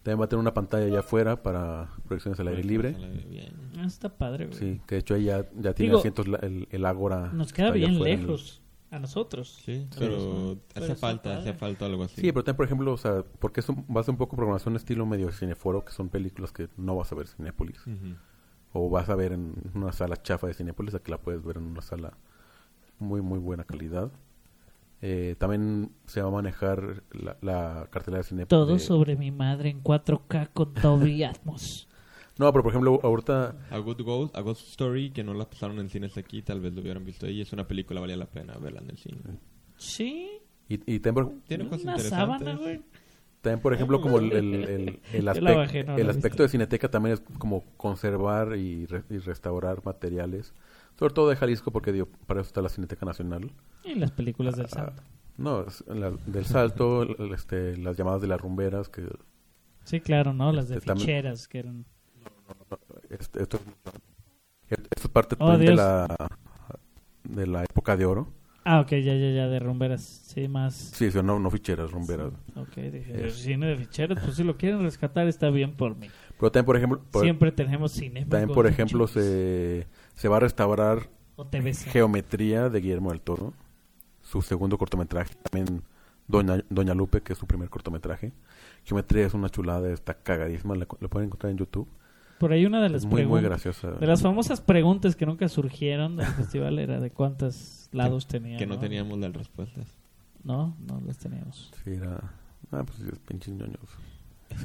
También 0.04 0.22
va 0.22 0.26
a 0.26 0.30
tener 0.30 0.40
una 0.40 0.54
pantalla 0.54 0.86
allá 0.86 1.00
afuera 1.00 1.44
para 1.44 1.90
proyecciones 2.08 2.40
al 2.40 2.48
aire 2.48 2.64
libre. 2.64 2.96
Bien. 3.30 3.52
Ah, 3.78 3.86
está 3.86 4.10
padre, 4.10 4.46
güey. 4.48 4.58
Sí, 4.58 4.82
que 4.88 4.96
de 4.96 5.00
hecho 5.02 5.14
ahí 5.14 5.26
ya, 5.26 5.46
ya 5.60 5.74
tiene 5.74 5.90
Digo, 5.90 6.00
asientos 6.00 6.28
la- 6.28 6.38
el, 6.38 6.68
el 6.72 6.86
Ágora. 6.86 7.32
Nos 7.34 7.52
queda 7.54 7.72
bien 7.72 7.92
en 7.92 7.96
el- 7.98 8.04
lejos 8.04 8.62
a 8.92 8.98
nosotros. 8.98 9.60
Sí, 9.64 9.88
Pero- 10.00 10.16
pero 10.18 10.58
pero 10.74 10.86
hace 10.86 10.94
está 10.94 11.08
falta, 11.08 11.38
hace 11.38 11.54
falta 11.54 11.86
algo 11.86 12.04
así. 12.06 12.16
Sí, 12.22 12.32
pero 12.32 12.44
también, 12.44 12.56
por 12.58 12.66
ejemplo, 12.66 12.94
o 12.94 12.98
sea, 12.98 13.24
porque 13.40 13.60
es 13.60 13.70
un- 13.70 13.86
va 13.96 14.00
a 14.00 14.04
ser 14.04 14.14
un 14.14 14.18
poco 14.18 14.36
programación 14.38 14.76
estilo 14.78 15.06
medio 15.06 15.32
cineforo, 15.32 15.84
que 15.84 15.92
son 15.92 16.08
películas 16.10 16.52
que 16.54 16.70
no 16.78 16.96
vas 16.96 17.12
a 17.12 17.16
ver 17.16 17.28
en 17.28 17.34
Cinépolis. 17.34 17.80
Ujú. 17.86 18.16
O 18.72 18.90
vas 18.90 19.10
a 19.10 19.16
ver 19.16 19.34
en 19.34 19.54
una 19.76 19.92
sala 19.92 20.16
chafa 20.22 20.48
de 20.48 20.54
Cinépolis, 20.54 20.96
aquí 20.96 21.12
la 21.12 21.18
puedes 21.20 21.44
ver 21.44 21.58
en 21.58 21.64
una 21.66 21.82
sala 21.82 22.14
muy, 23.00 23.22
muy 23.22 23.40
buena 23.40 23.64
calidad. 23.64 24.12
Eh, 25.02 25.36
también 25.38 25.92
se 26.08 26.22
va 26.22 26.28
a 26.28 26.32
manejar 26.32 27.04
la, 27.12 27.38
la 27.42 27.88
cartelera 27.90 28.20
de 28.22 28.28
Cinépolis. 28.28 28.50
Todo 28.50 28.74
de- 28.74 28.80
sobre 28.80 29.16
mi 29.16 29.32
madre 29.32 29.70
en 29.70 29.82
4K 29.84 30.50
con 30.54 30.74
Dolby 30.74 31.24
Atmos. 31.24 31.88
No, 32.38 32.52
pero 32.54 32.64
por 32.64 32.72
ejemplo, 32.72 33.00
ahorita 33.04 33.56
A 33.70 33.78
Good 33.80 34.02
Ghost, 34.04 34.36
A 34.36 34.42
Ghost 34.42 34.68
Story, 34.70 35.12
que 35.12 35.24
no 35.24 35.34
la 35.34 35.50
pasaron 35.50 35.80
en 35.80 35.90
cines 35.90 36.18
aquí, 36.18 36.42
tal 36.42 36.62
vez 36.62 36.74
lo 36.74 36.82
hubieran 36.82 37.04
visto 37.06 37.26
ahí. 37.26 37.42
Es 37.42 37.52
una 37.54 37.68
película, 37.68 38.00
valía 38.02 38.16
la 38.18 38.28
pena 38.28 38.54
verla 38.58 38.80
en 38.82 38.90
el 38.92 38.98
cine. 38.98 39.18
Sí. 39.78 40.30
Y, 40.70 40.96
y 40.96 41.00
también, 41.00 41.26
por, 41.28 41.36
Tiene 41.48 41.66
cosas 41.68 41.84
Una 41.84 41.92
interesantes. 41.94 42.10
sábana, 42.40 42.56
güey. 42.58 42.82
también, 43.42 43.62
por 43.62 43.74
ejemplo, 43.74 44.00
como 44.02 44.20
el, 44.20 44.32
el, 44.32 44.54
el, 44.54 45.00
el 45.14 45.24
Yo 45.26 45.32
aspec- 45.32 45.42
la 45.42 45.56
bajé, 45.56 45.84
no 45.84 45.98
el 45.98 46.10
aspecto 46.10 46.44
de 46.44 46.50
Cineteca 46.50 46.90
también 46.92 47.14
es 47.16 47.22
como 47.40 47.64
conservar 47.78 48.56
y, 48.58 48.86
re- 48.86 49.04
y 49.10 49.18
restaurar 49.18 49.84
materiales. 49.84 50.54
Sobre 51.00 51.14
todo 51.14 51.30
de 51.30 51.38
Jalisco, 51.38 51.72
porque 51.72 51.94
digo, 51.94 52.10
para 52.28 52.42
eso 52.42 52.48
está 52.50 52.62
la 52.62 52.68
Cineteca 52.68 53.06
Nacional. 53.06 53.50
Y 53.86 53.96
las 53.96 54.12
películas 54.12 54.58
del 54.58 54.66
Ah, 54.66 54.70
santo. 54.70 55.04
no, 55.38 55.66
la- 55.88 56.12
del 56.26 56.44
salto, 56.46 57.04
el- 57.04 57.34
este, 57.34 57.78
las 57.78 57.96
llamadas 57.96 58.22
de 58.22 58.28
las 58.28 58.42
rumberas, 58.42 58.90
que 58.90 59.08
Sí, 59.86 60.02
claro, 60.02 60.34
¿no? 60.34 60.52
Las 60.52 60.68
de 60.68 60.76
este, 60.76 60.88
también- 60.88 61.08
ficheras 61.08 61.48
que 61.48 61.60
eran... 61.60 61.86
este, 63.10 63.42
esto, 63.42 63.60
esto 64.70 64.90
es 64.98 65.08
parte 65.08 65.36
Oh, 65.40 65.48
también 65.52 65.72
de 65.72 65.76
la, 65.78 66.16
de 67.24 67.48
la 67.48 67.64
época 67.64 67.96
de 67.98 68.06
oro. 68.06 68.28
Ah, 68.66 68.82
ok, 68.82 68.90
ya, 68.90 69.16
ya, 69.16 69.32
ya, 69.32 69.48
de 69.48 69.58
rumberas. 69.60 70.02
Sí, 70.04 70.48
más... 70.48 70.76
Sí, 70.76 71.10
sí, 71.10 71.20
no, 71.24 71.40
no 71.40 71.50
ficheras, 71.50 71.90
rumberas. 71.92 72.34
Ok, 72.56 72.76
dije, 72.76 73.28
Es- 73.28 73.36
cine 73.42 73.68
de 73.68 73.78
ficheras, 73.78 74.22
pues 74.24 74.36
si 74.36 74.44
lo 74.44 74.58
quieren 74.58 74.82
rescatar 74.82 75.28
está 75.28 75.50
bien 75.50 75.76
por 75.76 75.96
mí. 75.96 76.08
Pero 76.38 76.52
también, 76.52 76.66
por 76.66 76.76
ejemplo, 76.78 77.02
por, 77.10 77.24
Siempre 77.24 77.52
tenemos 77.52 77.94
cine. 77.94 78.26
también, 78.26 78.50
por 78.54 78.68
ejemplo 78.68 79.08
se, 79.08 79.88
se 80.20 80.28
va 80.28 80.38
a 80.38 80.40
restaurar. 80.42 81.10
Geometría 81.92 82.68
de 82.68 82.82
Guillermo 82.82 83.12
del 83.12 83.22
Toro, 83.22 83.54
su 84.22 84.42
segundo 84.42 84.78
cortometraje, 84.78 85.34
también 85.36 85.82
Doña, 86.28 86.62
Doña 86.70 86.94
Lupe, 86.94 87.22
que 87.22 87.32
es 87.32 87.40
su 87.40 87.48
primer 87.48 87.70
cortometraje. 87.70 88.34
Geometría 88.84 89.26
es 89.26 89.34
una 89.34 89.48
chulada, 89.48 89.90
está 89.90 90.16
cagadísima, 90.16 90.76
la, 90.76 90.86
la 91.00 91.08
pueden 91.08 91.28
encontrar 91.28 91.52
en 91.52 91.58
YouTube. 91.58 91.88
Por 92.38 92.52
ahí 92.52 92.66
una 92.66 92.82
de 92.82 92.90
las 92.90 93.06
muy, 93.06 93.26
muy 93.26 93.42
graciosa. 93.42 93.92
De 93.92 94.06
las 94.06 94.22
famosas 94.22 94.60
preguntas 94.60 95.16
que 95.16 95.26
nunca 95.26 95.48
surgieron 95.48 96.18
del 96.18 96.28
festival 96.28 96.80
era 96.80 97.00
de 97.00 97.12
cuántos 97.12 97.88
lados 97.94 98.28
tenía. 98.28 98.58
Que 98.58 98.68
no 98.68 98.78
teníamos 98.78 99.18
las 99.20 99.32
respuestas. 99.32 99.86
No, 100.44 100.76
no 100.86 101.02
las 101.06 101.18
teníamos. 101.18 101.72
Sí, 101.86 101.92
era... 101.92 102.34
Ah, 102.72 102.84
pues 102.84 102.98
sí, 102.98 103.06
es 103.10 103.20
pinches 103.20 103.54
ñoños. 103.54 103.80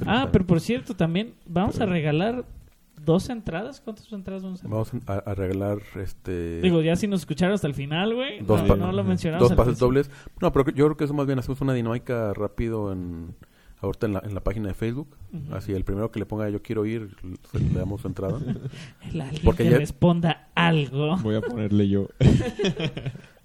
Ah, 0.05 0.27
pero 0.33 0.45
por 0.45 0.59
cierto, 0.59 0.97
también 0.97 1.33
vamos 1.45 1.79
a 1.79 1.85
regalar 1.85 2.43
dos 3.03 3.29
entradas. 3.29 3.81
¿Cuántas 3.81 4.11
entradas 4.11 4.43
vamos 4.43 4.63
a 4.63 4.67
Vamos 4.67 4.91
a, 5.07 5.13
a 5.13 5.35
regalar 5.35 5.79
este... 6.01 6.61
Digo, 6.61 6.81
ya 6.81 6.95
si 6.95 7.07
nos 7.07 7.21
escucharon 7.21 7.53
hasta 7.55 7.67
el 7.67 7.73
final, 7.73 8.13
güey. 8.15 8.39
dos, 8.41 8.63
No, 8.67 8.75
no 8.75 8.91
lo 8.91 9.03
mencionamos. 9.03 9.49
dos 9.49 9.57
pases 9.57 9.79
dobles. 9.79 10.09
No, 10.41 10.51
pero 10.51 10.65
yo 10.71 10.85
creo 10.85 10.97
que 10.97 11.03
eso 11.05 11.13
más 11.13 11.25
bien 11.27 11.39
hacemos 11.39 11.59
una 11.61 11.73
dinámica 11.73 12.33
rápido 12.33 12.91
en... 12.91 13.35
Ahorita 13.81 14.07
en 14.07 14.13
la, 14.13 14.23
en 14.25 14.33
la 14.33 14.39
página 14.41 14.69
de 14.69 14.73
Facebook. 14.73 15.15
Así, 15.51 15.73
el 15.73 15.83
primero 15.83 16.09
que 16.09 16.17
le 16.17 16.25
ponga 16.25 16.49
yo 16.49 16.61
quiero 16.61 16.85
ir, 16.85 17.15
le 17.53 17.69
damos 17.77 18.01
su 18.01 18.07
entrada. 18.07 18.39
El 19.11 19.21
alguien 19.21 19.41
Porque 19.43 19.63
que 19.65 19.69
ya- 19.69 19.77
responda 19.77 20.47
algo. 20.55 21.17
Voy 21.17 21.35
a 21.35 21.41
ponerle 21.41 21.87
yo. 21.89 22.07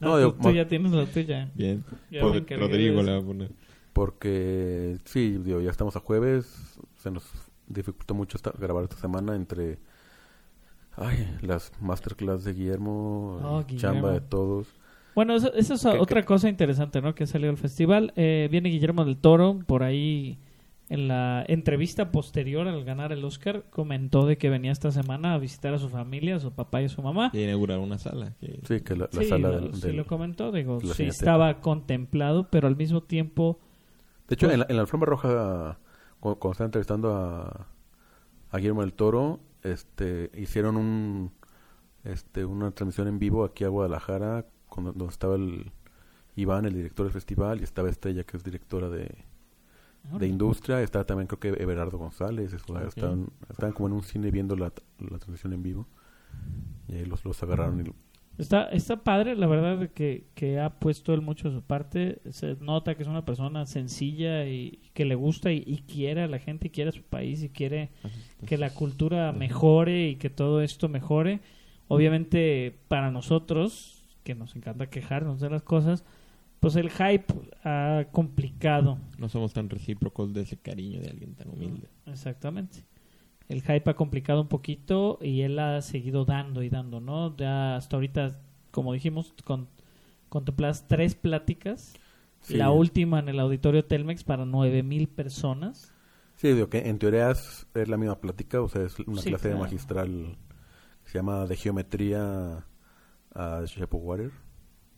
No, 0.01 0.09
No, 0.09 0.13
tú, 0.15 0.19
digo, 0.19 0.33
tú 0.41 0.49
ma- 0.49 0.55
ya 0.55 0.67
tienes 0.69 0.93
la 0.93 1.05
tuya. 1.05 1.51
Bien. 1.55 1.85
Ya 2.11 2.23
Por- 2.23 2.33
Rodrigo 2.59 3.01
eso. 3.03 3.11
va 3.11 3.19
a 3.19 3.21
poner. 3.23 3.51
Porque, 3.93 4.97
sí, 5.05 5.37
digo, 5.45 5.61
ya 5.61 5.71
estamos 5.71 5.95
a 5.97 6.01
jueves. 6.01 6.79
Se 6.97 7.11
nos 7.11 7.25
dificultó 7.71 8.15
mucho 8.15 8.37
esta- 8.37 8.53
grabar 8.59 8.85
esta 8.85 8.97
semana 8.97 9.35
entre 9.35 9.79
ay, 10.97 11.39
las 11.43 11.73
masterclass 11.81 12.45
de 12.45 12.53
Guillermo, 12.53 13.41
Oh, 13.43 13.63
chamba 13.77 14.13
de 14.13 14.21
todos. 14.21 14.69
Bueno, 15.15 15.35
eso, 15.35 15.53
eso 15.55 15.75
es 15.75 15.83
¿Qué- 15.83 15.99
otra 15.99 16.25
cosa 16.25 16.49
interesante, 16.49 17.01
¿no? 17.01 17.15
Que 17.15 17.27
salió 17.27 17.51
el 17.51 17.57
festival. 17.57 18.13
Eh, 18.17 18.49
viene 18.51 18.69
Guillermo 18.69 19.05
del 19.05 19.17
Toro, 19.17 19.59
por 19.67 19.83
ahí 19.83 20.39
en 20.89 21.07
la 21.09 21.45
entrevista 21.47 22.11
posterior 22.11 22.67
al 22.67 22.85
ganar 22.85 23.13
el 23.13 23.25
Oscar, 23.25 23.65
comentó 23.71 24.27
de 24.27 24.39
que 24.39 24.51
venía 24.51 24.73
esta 24.73 24.91
semana 24.91 25.35
a 25.35 25.39
visitar 25.39 25.73
a 25.75 25.79
su 25.79 25.89
familia, 25.89 26.37
a 26.37 26.41
su 26.41 26.53
papá 26.53 26.83
y 26.83 26.87
a 26.87 26.89
su 26.89 27.01
mamá. 27.03 27.31
Y 27.33 27.41
inaugurar 27.43 27.79
una 27.79 27.99
sala. 27.99 28.35
que- 28.41 28.61
Sí, 28.67 28.81
que 28.81 28.97
la, 28.97 29.09
la 29.13 29.23
sí, 29.23 29.29
sala 29.29 29.49
lo, 29.51 29.61
del, 29.61 29.75
sí 29.75 29.87
del- 29.89 29.97
lo 29.97 30.07
comentó, 30.07 30.51
digo, 30.53 30.81
sí 30.81 31.05
estaba 31.05 31.61
contemplado, 31.61 32.49
pero 32.51 32.67
al 32.69 32.77
mismo 32.77 33.03
tiempo, 33.03 33.59
De 34.29 34.35
hecho, 34.35 34.47
Pues- 34.47 34.55
en, 34.55 34.61
la, 34.61 34.67
en 34.69 34.77
la 34.77 34.83
alfombra 34.83 35.09
roja, 35.11 35.79
cu- 36.21 36.37
cuando, 36.39 36.53
estaba 36.53 36.67
entrevistando 36.67 37.15
a, 37.17 37.67
a 38.51 38.57
Guillermo 38.59 38.83
del 38.83 38.93
Toro, 38.93 39.41
este, 39.63 40.31
hicieron 40.35 40.77
un, 40.77 41.33
este, 42.05 42.45
una 42.45 42.71
transmisión 42.71 43.09
en 43.09 43.19
vivo 43.19 43.45
aquí 43.45 43.65
a 43.65 43.69
Guadalajara, 43.69 44.47
donde 44.77 45.07
estaba 45.07 45.35
el 45.37 45.73
Iván, 46.37 46.65
el 46.65 46.75
director 46.75 47.05
del 47.07 47.13
festival, 47.13 47.61
y 47.61 47.65
estaba 47.65 47.91
Estrella, 47.91 48.25
que 48.25 48.37
es 48.37 48.45
directora 48.45 48.89
de, 48.89 49.25
de 50.19 50.27
industria, 50.27 50.81
estaba 50.83 51.05
también 51.05 51.27
creo 51.27 51.41
que 51.41 51.63
Everardo 51.63 51.99
González, 51.99 52.53
estaban, 52.53 53.29
estaban 53.51 53.73
como 53.75 53.89
en 53.89 53.93
un 53.95 54.03
cine 54.03 54.31
viendo 54.31 54.57
la, 54.57 54.73
la 54.99 55.19
transmisión 55.19 55.53
en 55.53 55.63
vivo, 55.63 55.87
y 56.89 56.95
ahí 56.97 57.05
los, 57.05 57.25
los 57.25 57.43
agarraron 57.43 57.81
y 57.81 57.85
lo- 57.85 57.95
Está, 58.39 58.71
está 58.71 59.05
padre, 59.05 59.37
la 59.37 59.47
verdad, 59.47 59.91
que, 59.91 60.25
que 60.35 60.59
ha 60.59 60.71
puesto 60.71 61.13
él 61.13 61.21
mucho 61.21 61.51
de 61.51 61.57
su 61.57 61.63
parte. 61.63 62.21
Se 62.31 62.57
nota 62.61 62.95
que 62.95 63.03
es 63.03 63.09
una 63.09 63.25
persona 63.25 63.67
sencilla 63.67 64.47
y 64.47 64.79
que 64.95 65.05
le 65.05 65.15
gusta 65.15 65.53
y, 65.53 65.63
y 65.67 65.79
quiere 65.79 66.23
a 66.23 66.27
la 66.27 66.39
gente 66.39 66.69
y 66.69 66.71
quiere 66.71 66.89
a 66.89 66.93
su 66.93 67.03
país 67.03 67.43
y 67.43 67.51
quiere 67.51 67.91
que 68.47 68.57
la 68.57 68.71
cultura 68.71 69.33
mejore 69.33 70.09
y 70.09 70.17
que 70.17 70.31
todo 70.31 70.63
esto 70.63 70.89
mejore. 70.89 71.41
Obviamente, 71.89 72.79
para 72.89 73.11
nosotros, 73.11 74.05
que 74.25 74.35
nos 74.35 74.57
encanta 74.57 74.89
quejarnos 74.89 75.41
de 75.41 75.51
las 75.51 75.63
cosas, 75.63 76.05
pues 76.61 76.77
el 76.77 76.91
hype 76.91 77.35
ha 77.65 78.07
complicado. 78.13 78.99
No 79.19 79.29
somos 79.29 79.53
tan 79.53 79.69
recíprocos 79.69 80.33
de 80.33 80.43
ese 80.43 80.57
cariño 80.57 81.01
de 81.01 81.11
alguien 81.11 81.35
tan 81.35 81.49
humilde. 81.49 81.89
Exactamente. 82.07 82.85
El 83.51 83.63
hype 83.63 83.91
ha 83.91 83.95
complicado 83.97 84.41
un 84.43 84.49
poquito 84.49 85.19
y 85.21 85.43
él 85.43 85.59
ha 85.59 85.83
seguido 85.83 86.25
dando 86.25 86.63
y 86.63 86.71
dando, 86.71 87.01
¿no? 87.01 87.37
Ya 87.37 87.77
hasta 87.77 87.97
ahorita, 87.97 88.41
como 88.71 88.93
dijimos, 88.95 89.35
con, 89.45 89.69
contempladas 90.29 90.87
tres 90.89 91.15
pláticas. 91.17 92.01
Sí. 92.41 92.57
La 92.57 92.71
última 92.71 93.19
en 93.21 93.29
el 93.29 93.41
auditorio 93.41 93.85
Telmex 93.85 94.25
para 94.25 94.45
nueve 94.47 94.83
mil 94.83 95.09
personas. 95.09 95.95
Sí, 96.37 96.49
digo 96.53 96.69
que 96.71 96.89
en 96.89 96.99
teoría 96.99 97.31
es, 97.31 97.67
es 97.75 97.89
la 97.89 97.97
misma 97.99 98.21
plática, 98.21 98.61
o 98.63 98.69
sea, 98.69 98.83
es 98.85 98.99
una 99.01 99.23
Sí, 99.23 99.29
clase 99.29 99.51
claro. 99.51 99.59
magistral 99.59 100.39
que 101.05 101.11
se 101.11 101.19
llama 101.19 101.47
de 101.47 101.57
geometría 101.57 102.67
a 103.35 103.65
Water. 103.93 104.33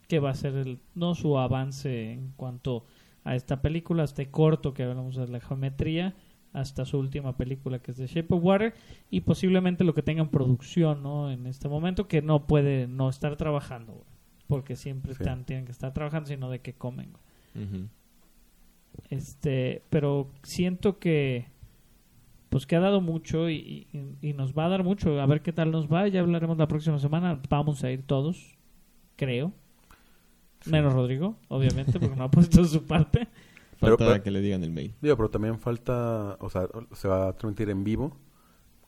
que 0.08 0.20
va 0.20 0.30
a 0.30 0.34
ser 0.34 0.54
el, 0.56 0.80
no 0.94 1.14
su 1.14 1.38
avance 1.38 2.12
en 2.12 2.32
cuanto 2.36 2.84
a 3.24 3.34
esta 3.36 3.62
película, 3.62 4.04
este 4.04 4.30
corto 4.30 4.74
que 4.74 4.82
hablamos 4.84 5.16
de 5.16 5.28
la 5.28 5.40
geometría, 5.40 6.14
hasta 6.52 6.84
su 6.84 6.98
última 6.98 7.36
película 7.36 7.78
que 7.78 7.92
es 7.92 7.96
The 7.96 8.06
Shape 8.06 8.34
of 8.34 8.44
Water 8.44 8.74
y 9.10 9.22
posiblemente 9.22 9.84
lo 9.84 9.94
que 9.94 10.02
tenga 10.02 10.22
en 10.22 10.28
producción 10.28 11.02
¿no? 11.02 11.30
en 11.30 11.46
este 11.46 11.68
momento 11.68 12.08
que 12.08 12.20
no 12.22 12.46
puede 12.46 12.86
no 12.88 13.08
estar 13.08 13.36
trabajando 13.36 13.92
güey, 13.94 14.04
porque 14.48 14.76
siempre 14.76 15.14
Sí. 15.14 15.22
están, 15.22 15.44
tienen 15.44 15.64
que 15.64 15.72
estar 15.72 15.92
trabajando 15.94 16.28
sino 16.28 16.50
de 16.50 16.60
que 16.60 16.74
comen 16.74 17.10
güey. 17.54 17.88
Este 19.10 19.82
pero 19.90 20.30
siento 20.42 20.98
que 20.98 21.46
pues 22.50 22.66
que 22.66 22.76
ha 22.76 22.80
dado 22.80 23.00
mucho 23.00 23.48
y, 23.48 23.86
y- 23.92 24.16
y 24.28 24.32
nos 24.34 24.52
va 24.52 24.66
a 24.66 24.68
dar 24.68 24.84
mucho 24.84 25.20
a 25.20 25.26
ver 25.26 25.40
qué 25.42 25.52
tal 25.52 25.70
nos 25.70 25.90
va 25.90 26.06
ya 26.08 26.20
hablaremos 26.20 26.58
la 26.58 26.68
próxima 26.68 26.98
semana 26.98 27.40
vamos 27.48 27.82
a 27.84 27.90
ir 27.90 28.02
todos 28.02 28.56
creo 29.16 29.52
menos 30.66 30.92
Rodrigo 30.92 31.36
obviamente 31.48 31.98
porque 31.98 32.14
no 32.16 32.24
ha 32.24 32.30
puesto 32.30 32.62
su 32.64 32.84
parte 32.84 33.26
Falta 33.90 34.06
pero- 34.06 34.22
que 34.22 34.30
le 34.30 34.40
digan 34.40 34.62
el 34.64 34.70
mail. 34.70 34.94
Digo, 35.02 35.16
pero 35.16 35.30
también 35.30 35.58
falta, 35.58 36.36
o 36.40 36.48
sea, 36.50 36.68
se 36.92 37.08
va 37.08 37.28
a 37.28 37.32
transmitir 37.34 37.68
en 37.70 37.84
vivo. 37.84 38.16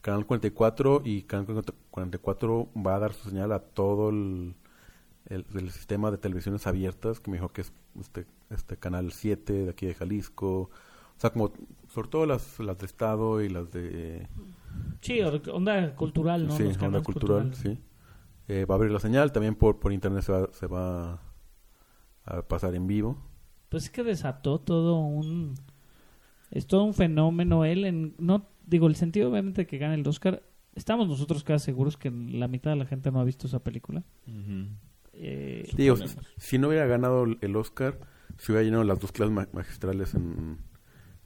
Canal 0.01 0.27
44 0.27 1.03
y 1.05 1.23
Canal 1.23 1.47
44 1.91 2.69
va 2.77 2.97
a 2.97 2.99
dar 2.99 3.13
su 3.15 3.29
señal 3.31 3.53
a 3.53 3.61
todo 3.61 4.11
el, 4.11 4.55
el, 5.27 5.47
el 5.55 5.71
sistema 5.71 6.11
de 6.11 6.19
televisiones 6.19 6.67
abiertas, 6.67 7.21
que 7.21 7.31
me 7.31 7.39
dijo 7.39 7.49
que 7.49 7.63
es 7.63 7.73
este, 7.99 8.27
este 8.51 8.77
Canal 8.77 9.13
7 9.13 9.53
de 9.65 9.71
aquí 9.71 9.87
de 9.87 9.95
Jalisco. 9.95 10.71
O 11.17 11.21
sea, 11.21 11.31
como 11.31 11.53
sobre 11.89 12.09
todo 12.09 12.27
las, 12.27 12.59
las 12.59 12.77
de 12.79 12.87
Estado 12.87 13.41
y 13.41 13.49
las 13.49 13.71
de... 13.71 14.29
Sí, 15.01 15.21
onda 15.23 15.95
cultural, 15.95 16.49
¿no? 16.49 16.57
sí, 16.57 16.65
Los 16.65 16.77
onda 16.83 17.03
cultural, 17.03 17.51
culturales. 17.51 17.59
sí. 17.59 17.79
Eh, 18.49 18.67
va 18.67 18.75
a 18.75 18.77
abrir 18.77 18.91
la 18.93 19.01
señal, 19.01 19.33
también 19.33 19.55
por, 19.55 19.79
por 19.81 19.91
internet 19.93 20.23
se 20.23 20.33
va, 20.33 20.49
se 20.53 20.67
va 20.67 21.23
a 22.27 22.43
pasar 22.43 22.75
en 22.75 22.87
vivo. 22.87 23.17
Pues 23.75 23.85
es 23.85 23.91
que 23.91 24.05
desató 24.05 24.61
todo 24.61 24.99
un... 24.99 25.55
Es 26.53 26.67
todo 26.69 26.85
un 26.85 26.95
fenómeno 26.95 27.65
él 27.65 27.85
en... 27.85 28.15
No, 28.19 28.47
digo, 28.67 28.87
el 28.87 28.95
sentido 28.95 29.31
obviamente 29.31 29.63
de 29.63 29.67
que 29.67 29.79
gane 29.79 29.95
el 29.97 30.07
Oscar... 30.07 30.43
Estamos 30.77 31.09
nosotros 31.09 31.43
casi 31.43 31.65
seguros 31.67 31.97
que 31.97 32.11
la 32.11 32.47
mitad 32.49 32.71
de 32.71 32.77
la 32.77 32.87
gente 32.87 33.11
no 33.11 33.19
ha 33.21 33.25
visto 33.25 33.47
esa 33.49 33.59
película. 33.65 34.03
Eh, 35.13 35.71
Digo, 35.77 35.97
si 36.37 36.59
no 36.59 36.69
hubiera 36.69 36.87
ganado 36.87 37.25
el- 37.41 37.57
Oscar, 37.57 37.99
se 38.39 38.53
hubiera 38.53 38.65
llenado 38.65 38.85
las 38.85 38.99
dos 39.01 39.13
clases 39.13 39.33
ma- 39.35 39.49
magistrales 39.53 40.15
en, 40.15 40.59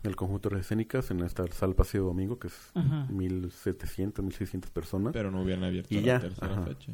el 0.03 0.17
conjunto 0.17 0.49
de 0.51 0.61
escénicas, 0.61 1.11
en 1.11 1.21
esta 1.21 1.47
sala 1.49 1.75
Paseo 1.75 2.05
Domingo, 2.05 2.39
que 2.39 2.49
es 2.49 2.71
Ajá. 2.75 3.07
1700, 3.11 4.25
1600 4.25 4.71
personas. 4.71 5.13
Pero 5.13 5.31
no 5.31 5.43
hubieran 5.43 5.65
abierto 5.65 5.93
Y 5.95 5.99
la 6.01 6.03
ya, 6.03 6.21
tercera 6.21 6.53
ajá. 6.53 6.63
fecha. 6.67 6.93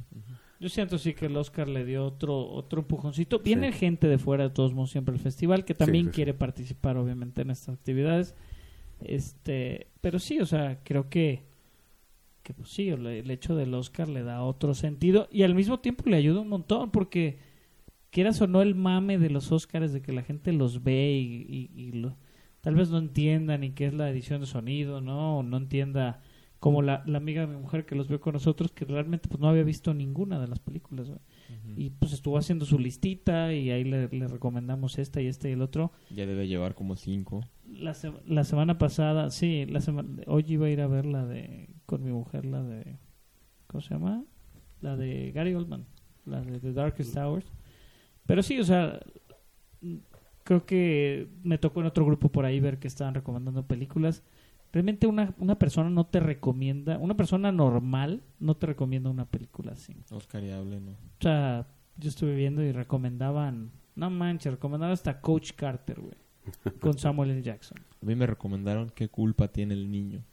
Yo 0.65 0.71
siento 0.71 0.97
sí 0.97 1.13
que 1.13 1.27
el 1.27 1.37
Oscar 1.37 1.69
le 1.69 1.85
dio 1.85 2.07
otro 2.07 2.35
otro 2.51 2.81
empujoncito. 2.81 3.39
Viene 3.41 3.71
Sí. 3.71 3.79
gente 3.81 4.09
de 4.09 4.17
fuera 4.17 4.45
de 4.45 4.51
todos 4.51 4.73
modos 4.73 4.91
siempre 4.93 5.13
al 5.15 5.21
festival 5.21 5.67
que 5.67 5.75
también 5.75 6.07
sí, 6.07 6.11
sí. 6.11 6.15
quiere 6.17 6.33
participar 6.33 6.97
obviamente 6.97 7.43
en 7.43 7.51
estas 7.51 7.75
actividades. 7.75 8.35
Este, 9.01 9.89
pero 10.01 10.19
sí, 10.19 10.41
o 10.41 10.47
sea, 10.47 10.81
creo 10.83 11.11
que 11.11 11.43
que 12.43 12.55
pues 12.55 12.71
sí, 12.71 12.89
el, 12.89 13.07
el 13.07 13.31
hecho 13.31 13.55
del 13.57 13.75
Oscar 13.75 14.09
le 14.09 14.23
da 14.23 14.43
otro 14.43 14.73
sentido 14.75 15.29
y 15.31 15.43
al 15.43 15.55
mismo 15.55 15.81
tiempo 15.81 16.05
le 16.09 16.17
ayuda 16.17 16.41
un 16.41 16.49
montón 16.49 16.91
porque 16.91 17.39
quieras 18.11 18.41
o 18.43 18.47
no 18.47 18.63
el 18.63 18.75
mame 18.75 19.19
de 19.19 19.29
los 19.31 19.53
Oscars 19.53 19.93
de 19.93 20.01
que 20.01 20.13
la 20.13 20.23
gente 20.23 20.53
los 20.53 20.83
ve 20.83 21.13
y, 21.13 21.47
y- 21.49 21.71
y 21.75 21.93
lo- 21.93 22.17
tal 22.63 22.75
vez 22.75 22.89
no 22.91 22.97
entienda 22.99 23.59
ni 23.59 23.71
qué 23.73 23.87
es 23.87 23.93
la 23.95 24.09
edición 24.11 24.41
de 24.41 24.47
sonido, 24.47 25.01
¿no? 25.03 25.39
O 25.39 25.43
no 25.43 25.57
entienda 25.59 26.21
como 26.65 26.81
la, 26.81 27.03
la 27.05 27.19
amiga 27.19 27.43
de 27.43 27.47
mi 27.49 27.61
mujer 27.61 27.85
que 27.85 27.95
los 27.95 28.09
vio 28.09 28.23
con 28.23 28.33
nosotros 28.33 28.73
que 28.73 28.87
realmente 28.87 29.29
pues 29.29 29.39
no 29.39 29.49
había 29.51 29.65
visto 29.65 29.93
ninguna 29.93 30.39
de 30.41 30.49
las 30.49 30.61
películas 30.61 31.11
y 31.77 31.91
pues 31.91 32.15
estuvo 32.15 32.39
haciendo 32.39 32.65
su 32.65 32.79
listita 32.79 33.53
y 33.53 33.71
ahí 33.71 33.85
le, 33.85 34.09
le 34.09 34.29
recomendamos 34.29 34.99
esta 34.99 35.21
y 35.21 35.27
este 35.27 35.51
y 35.51 35.53
el 35.53 35.61
otro. 35.61 35.93
Ya 36.09 36.25
debe 36.25 36.49
llevar 36.49 36.75
como 36.75 36.97
cinco. 36.97 37.43
la, 37.71 37.93
se- 37.93 38.15
la 38.27 38.45
semana 38.45 38.79
pasada 38.79 39.31
sí 39.31 39.67
la 39.67 39.83
semana 39.83 40.23
hoy 40.27 40.45
iba 40.49 40.65
a 40.67 40.71
ir 40.71 40.81
a 40.81 40.87
ver 40.87 41.05
la 41.05 41.27
de 41.27 41.69
con 41.85 42.03
mi 42.03 42.13
mujer 42.13 42.47
la 42.47 42.63
de 42.63 42.97
¿cómo 43.67 43.83
se 43.83 43.93
llama? 43.93 44.25
la 44.81 44.97
de 44.97 45.33
Gary 45.33 45.53
Oldman 45.55 45.85
la 46.25 46.41
de 46.41 46.61
The 46.61 46.73
Darkest 46.73 47.15
Hours. 47.19 47.45
Pero 48.25 48.43
sí 48.43 48.59
o 48.59 48.65
sea 48.65 49.01
creo 50.45 50.65
que 50.65 51.29
me 51.43 51.59
tocó 51.59 51.81
en 51.81 51.87
otro 51.87 52.07
grupo 52.07 52.31
por 52.31 52.47
ahí 52.47 52.59
ver 52.59 52.79
que 52.79 52.89
estaban 52.89 53.13
recomendando 53.15 53.67
películas 53.67 54.23
realmente 54.75 55.07
una, 55.07 55.33
una 55.39 55.57
persona 55.59 55.89
no 55.89 56.05
te 56.07 56.19
recomienda 56.21 56.99
una 56.99 57.17
persona 57.17 57.51
normal 57.53 58.23
no 58.41 58.57
te 58.57 58.67
recomienda 58.67 59.09
una 59.09 59.25
película 59.25 59.73
así 59.73 59.97
Oscariable, 60.11 60.81
¿no? 60.81 60.91
o 60.91 61.23
sea, 61.23 61.67
yo 61.97 62.09
estuve 62.09 62.35
viendo 62.35 62.63
y 62.63 62.73
recomendaban, 62.73 63.71
no 63.95 64.11
manches, 64.11 64.53
recomendaban 64.53 64.93
hasta 64.93 65.21
Coach 65.21 65.53
Carter, 65.55 66.01
güey, 66.01 66.17
con 66.81 66.99
Samuel 66.99 67.31
L. 67.31 67.43
Jackson. 67.43 67.79
A 68.03 68.05
mí 68.05 68.15
me 68.17 68.27
recomendaron 68.27 68.91
qué 68.91 69.09
culpa 69.09 69.49
tiene 69.49 69.75
el 69.75 69.91
niño. 69.91 70.25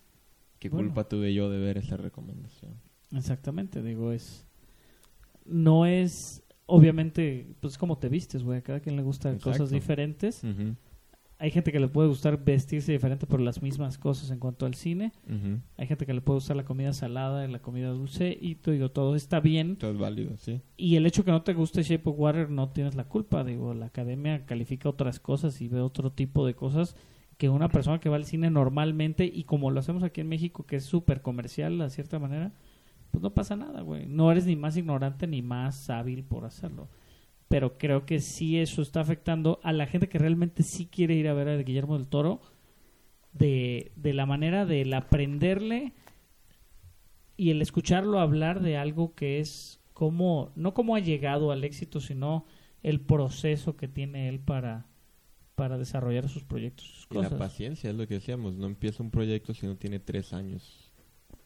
¿Qué 0.60 0.70
Bueno. 0.70 0.88
culpa 0.90 1.08
tuve 1.08 1.34
yo 1.34 1.50
de 1.50 1.60
ver 1.60 1.78
esa 1.78 1.96
recomendación? 1.98 2.74
Exactamente, 3.16 3.82
digo, 3.82 4.12
es. 4.12 4.46
No 5.46 5.86
es. 5.86 6.44
Obviamente, 6.66 7.56
pues 7.62 7.78
como 7.78 7.98
te 7.98 8.10
vistes, 8.10 8.44
güey. 8.44 8.60
A 8.60 8.62
cada 8.62 8.80
quien 8.80 8.96
le 8.96 9.04
gustan 9.04 9.40
cosas 9.40 9.70
diferentes. 9.70 10.44
Ujú, 10.44 10.76
Hay 11.42 11.50
gente 11.50 11.72
que 11.72 11.80
le 11.80 11.88
puede 11.88 12.08
gustar 12.08 12.44
vestirse 12.44 12.92
diferente 12.92 13.26
por 13.26 13.42
las 13.42 13.64
mismas 13.64 13.98
cosas 13.98 14.30
en 14.30 14.38
cuanto 14.38 14.68
al 14.68 14.76
cine. 14.76 15.12
Hay 15.76 15.88
gente 15.88 16.06
que 16.06 16.14
le 16.14 16.22
puede 16.22 16.38
gustar 16.38 16.56
la 16.56 16.66
comida 16.66 16.94
salada 16.94 17.44
y 17.44 17.52
la 17.52 17.58
comida 17.58 17.90
dulce. 17.90 18.38
Y 18.40 18.56
te 18.56 18.70
digo, 18.70 18.92
todo 18.92 19.16
está 19.16 19.40
bien. 19.40 19.76
Todo 19.76 19.90
es 19.90 19.98
válido, 19.98 20.38
sí. 20.38 20.62
Y 20.78 20.98
el 20.98 21.06
hecho 21.08 21.26
que 21.26 21.32
no 21.32 21.42
te 21.42 21.56
guste 21.56 21.82
Shape 21.82 22.08
of 22.08 22.20
Water 22.20 22.52
no 22.52 22.70
tienes 22.70 22.94
la 22.94 23.06
culpa. 23.06 23.44
Digo, 23.44 23.74
la 23.74 23.88
academia 23.88 24.46
califica 24.46 24.88
otras 24.88 25.20
cosas 25.20 25.60
y 25.62 25.68
ve 25.68 25.82
otro 25.82 26.12
tipo 26.12 26.46
de 26.46 26.54
cosas 26.54 26.96
que 27.40 27.50
una 27.50 27.70
persona 27.70 28.00
que 28.00 28.08
va 28.08 28.18
al 28.18 28.26
cine 28.26 28.52
normalmente 28.52 29.26
y 29.26 29.46
como 29.46 29.72
lo 29.72 29.80
hacemos 29.80 30.04
aquí 30.04 30.22
en 30.22 30.30
México, 30.30 30.68
que 30.68 30.76
es 30.76 30.86
súper 30.86 31.24
comercial 31.24 31.82
a 31.82 31.90
cierta 31.90 32.20
manera, 32.20 32.52
pues 33.10 33.24
no 33.24 33.34
pasa 33.34 33.56
nada, 33.56 33.82
güey. 33.82 34.06
No 34.06 34.32
eres 34.32 34.46
ni 34.46 34.56
más 34.56 34.78
ignorante 34.78 35.26
ni 35.26 35.42
más 35.42 35.90
hábil 35.90 36.24
por 36.24 36.46
hacerlo. 36.46 36.88
Pero 37.52 37.78
creo 37.78 38.06
que 38.06 38.22
sí 38.22 38.58
eso 38.58 38.82
está 38.82 39.02
afectando 39.02 39.60
a 39.62 39.74
la 39.74 39.86
gente 39.86 40.08
que 40.08 40.18
realmente 40.18 40.64
sí 40.64 40.88
quiere 40.88 41.16
ir 41.16 41.28
a 41.28 41.34
ver 41.34 41.50
a 41.50 41.58
Guillermo 41.58 41.98
del 41.98 42.08
Toro 42.08 42.42
de, 43.34 43.92
de 43.98 44.14
la 44.14 44.26
manera 44.26 44.66
del 44.66 44.94
aprenderle 44.94 45.92
y 47.36 47.50
el 47.50 47.62
escucharlo 47.62 48.20
hablar 48.20 48.62
de 48.62 48.78
algo 48.78 49.16
que 49.16 49.40
es 49.40 49.82
como, 49.92 50.54
no 50.56 50.74
cómo 50.74 50.96
ha 50.96 51.00
llegado 51.00 51.52
al 51.52 51.64
éxito, 51.66 52.00
sino 52.00 52.46
el 52.84 53.02
proceso 53.02 53.76
que 53.76 53.90
tiene 53.90 54.30
él 54.30 54.40
para, 54.40 54.88
para 55.56 55.78
desarrollar 55.78 56.30
sus 56.30 56.44
proyectos, 56.46 56.86
sus 56.86 57.08
Y 57.12 57.16
la 57.16 57.24
cosas. 57.24 57.38
paciencia 57.38 57.90
es 57.90 57.96
lo 57.98 58.08
que 58.08 58.14
decíamos, 58.16 58.54
no 58.54 58.66
empieza 58.66 59.04
un 59.04 59.12
proyecto 59.12 59.54
si 59.54 59.66
no 59.66 59.76
tiene 59.76 60.00
tres 60.00 60.32
años 60.32 60.81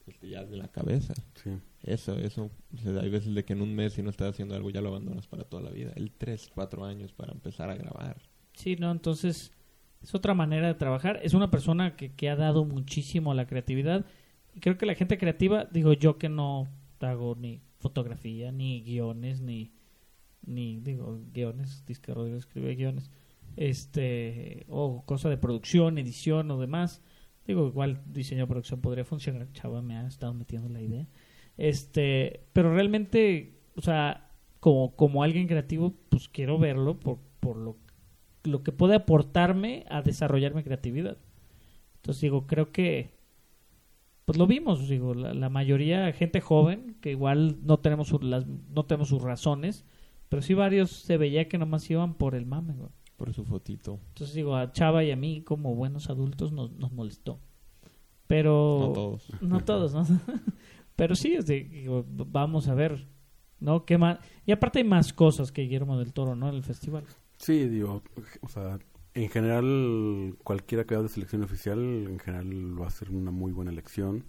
este, 0.07 0.29
ya 0.29 0.43
de 0.43 0.57
la 0.57 0.67
cabeza. 0.67 1.13
Sí. 1.43 1.51
Eso, 1.83 2.17
eso, 2.17 2.49
o 2.73 2.77
sea, 2.77 2.99
hay 3.01 3.09
veces 3.09 3.33
de 3.35 3.45
que 3.45 3.53
en 3.53 3.61
un 3.61 3.75
mes 3.75 3.93
si 3.93 4.03
no 4.03 4.09
estás 4.09 4.31
haciendo 4.31 4.55
algo 4.55 4.69
ya 4.69 4.81
lo 4.81 4.89
abandonas 4.89 5.27
para 5.27 5.43
toda 5.43 5.63
la 5.63 5.71
vida. 5.71 5.91
El 5.95 6.11
tres, 6.11 6.49
cuatro 6.53 6.85
años 6.85 7.13
para 7.13 7.31
empezar 7.31 7.69
a 7.69 7.75
grabar. 7.75 8.17
Sí, 8.53 8.75
no, 8.75 8.91
entonces 8.91 9.51
es 10.01 10.15
otra 10.15 10.33
manera 10.33 10.67
de 10.67 10.75
trabajar. 10.75 11.19
Es 11.23 11.33
una 11.33 11.51
persona 11.51 11.95
que, 11.95 12.13
que 12.13 12.29
ha 12.29 12.35
dado 12.35 12.65
muchísimo 12.65 13.31
a 13.31 13.35
la 13.35 13.47
creatividad. 13.47 14.05
Y 14.53 14.59
creo 14.59 14.77
que 14.77 14.85
la 14.85 14.95
gente 14.95 15.17
creativa, 15.17 15.65
digo 15.65 15.93
yo 15.93 16.17
que 16.17 16.29
no 16.29 16.67
hago 16.99 17.35
ni 17.35 17.61
fotografía, 17.79 18.51
ni 18.51 18.81
guiones, 18.81 19.41
ni, 19.41 19.71
ni 20.45 20.79
digo, 20.79 21.19
guiones, 21.33 21.83
dice 21.85 22.01
que 22.01 22.13
Rodrigo 22.13 22.37
escribe 22.37 22.75
guiones, 22.75 23.11
este, 23.57 24.65
o 24.69 25.03
cosa 25.05 25.29
de 25.29 25.37
producción, 25.37 25.97
edición 25.97 26.49
o 26.51 26.59
demás. 26.59 27.01
Digo, 27.45 27.67
igual 27.67 28.01
diseño 28.05 28.41
de 28.41 28.47
producción 28.47 28.81
podría 28.81 29.05
funcionar. 29.05 29.51
Chava 29.53 29.81
me 29.81 29.97
ha 29.97 30.07
estado 30.07 30.33
metiendo 30.33 30.69
la 30.69 30.81
idea. 30.81 31.07
Este, 31.57 32.41
pero 32.53 32.73
realmente, 32.73 33.59
o 33.75 33.81
sea, 33.81 34.29
como, 34.59 34.95
como 34.95 35.23
alguien 35.23 35.47
creativo, 35.47 35.93
pues 36.09 36.27
quiero 36.27 36.57
verlo 36.57 36.99
por, 36.99 37.19
por 37.39 37.57
lo, 37.57 37.77
lo 38.43 38.63
que 38.63 38.71
puede 38.71 38.95
aportarme 38.95 39.85
a 39.89 40.01
desarrollar 40.01 40.55
mi 40.55 40.63
creatividad. 40.63 41.17
Entonces 41.97 42.21
digo, 42.21 42.47
creo 42.47 42.71
que 42.71 43.15
pues 44.25 44.39
lo 44.39 44.47
vimos, 44.47 44.89
digo, 44.89 45.13
la, 45.13 45.35
la 45.35 45.49
mayoría 45.49 46.11
gente 46.11 46.41
joven 46.41 46.97
que 46.99 47.11
igual 47.11 47.59
no 47.61 47.77
tenemos 47.77 48.07
sus, 48.07 48.23
las, 48.23 48.47
no 48.47 48.85
tenemos 48.85 49.09
sus 49.09 49.21
razones, 49.21 49.85
pero 50.29 50.41
sí 50.41 50.55
varios 50.55 50.89
se 50.89 51.17
veía 51.17 51.47
que 51.47 51.59
nomás 51.59 51.89
iban 51.91 52.15
por 52.15 52.33
el 52.33 52.47
mame, 52.47 52.73
güey. 52.73 52.89
Por 53.17 53.33
su 53.33 53.45
fotito. 53.45 53.99
Entonces 54.09 54.35
digo, 54.35 54.55
a 54.55 54.71
Chava 54.73 55.03
y 55.03 55.11
a 55.11 55.15
mí 55.15 55.41
como 55.41 55.73
buenos 55.75 56.09
adultos 56.09 56.51
nos, 56.51 56.71
nos 56.73 56.91
molestó. 56.91 57.39
Pero 58.27 58.77
No 58.81 58.91
todos. 58.93 59.27
no 59.41 59.59
todos, 59.63 59.93
¿no? 59.93 60.05
Pero 60.95 61.15
sí, 61.15 61.33
es 61.33 61.45
de- 61.45 61.63
digo, 61.63 62.05
vamos 62.07 62.67
a 62.67 62.73
ver, 62.73 63.07
¿no? 63.59 63.85
¿Qué 63.85 63.97
más? 63.97 64.19
Y 64.45 64.51
aparte 64.51 64.79
hay 64.79 64.85
más 64.85 65.13
cosas 65.13 65.51
que 65.51 65.61
Guillermo 65.63 65.97
del 65.99 66.13
Toro, 66.13 66.35
¿no? 66.35 66.49
En 66.49 66.55
el 66.55 66.63
festival. 66.63 67.03
Sí, 67.37 67.67
digo, 67.67 68.01
o 68.41 68.47
sea, 68.49 68.79
en 69.13 69.29
general, 69.29 70.35
cualquiera 70.43 70.85
que 70.85 70.93
haga 70.95 71.03
de 71.03 71.09
selección 71.09 71.43
oficial, 71.43 71.79
en 71.79 72.19
general 72.19 72.81
va 72.81 72.87
a 72.87 72.91
ser 72.91 73.11
una 73.11 73.31
muy 73.31 73.51
buena 73.51 73.71
elección. 73.71 74.25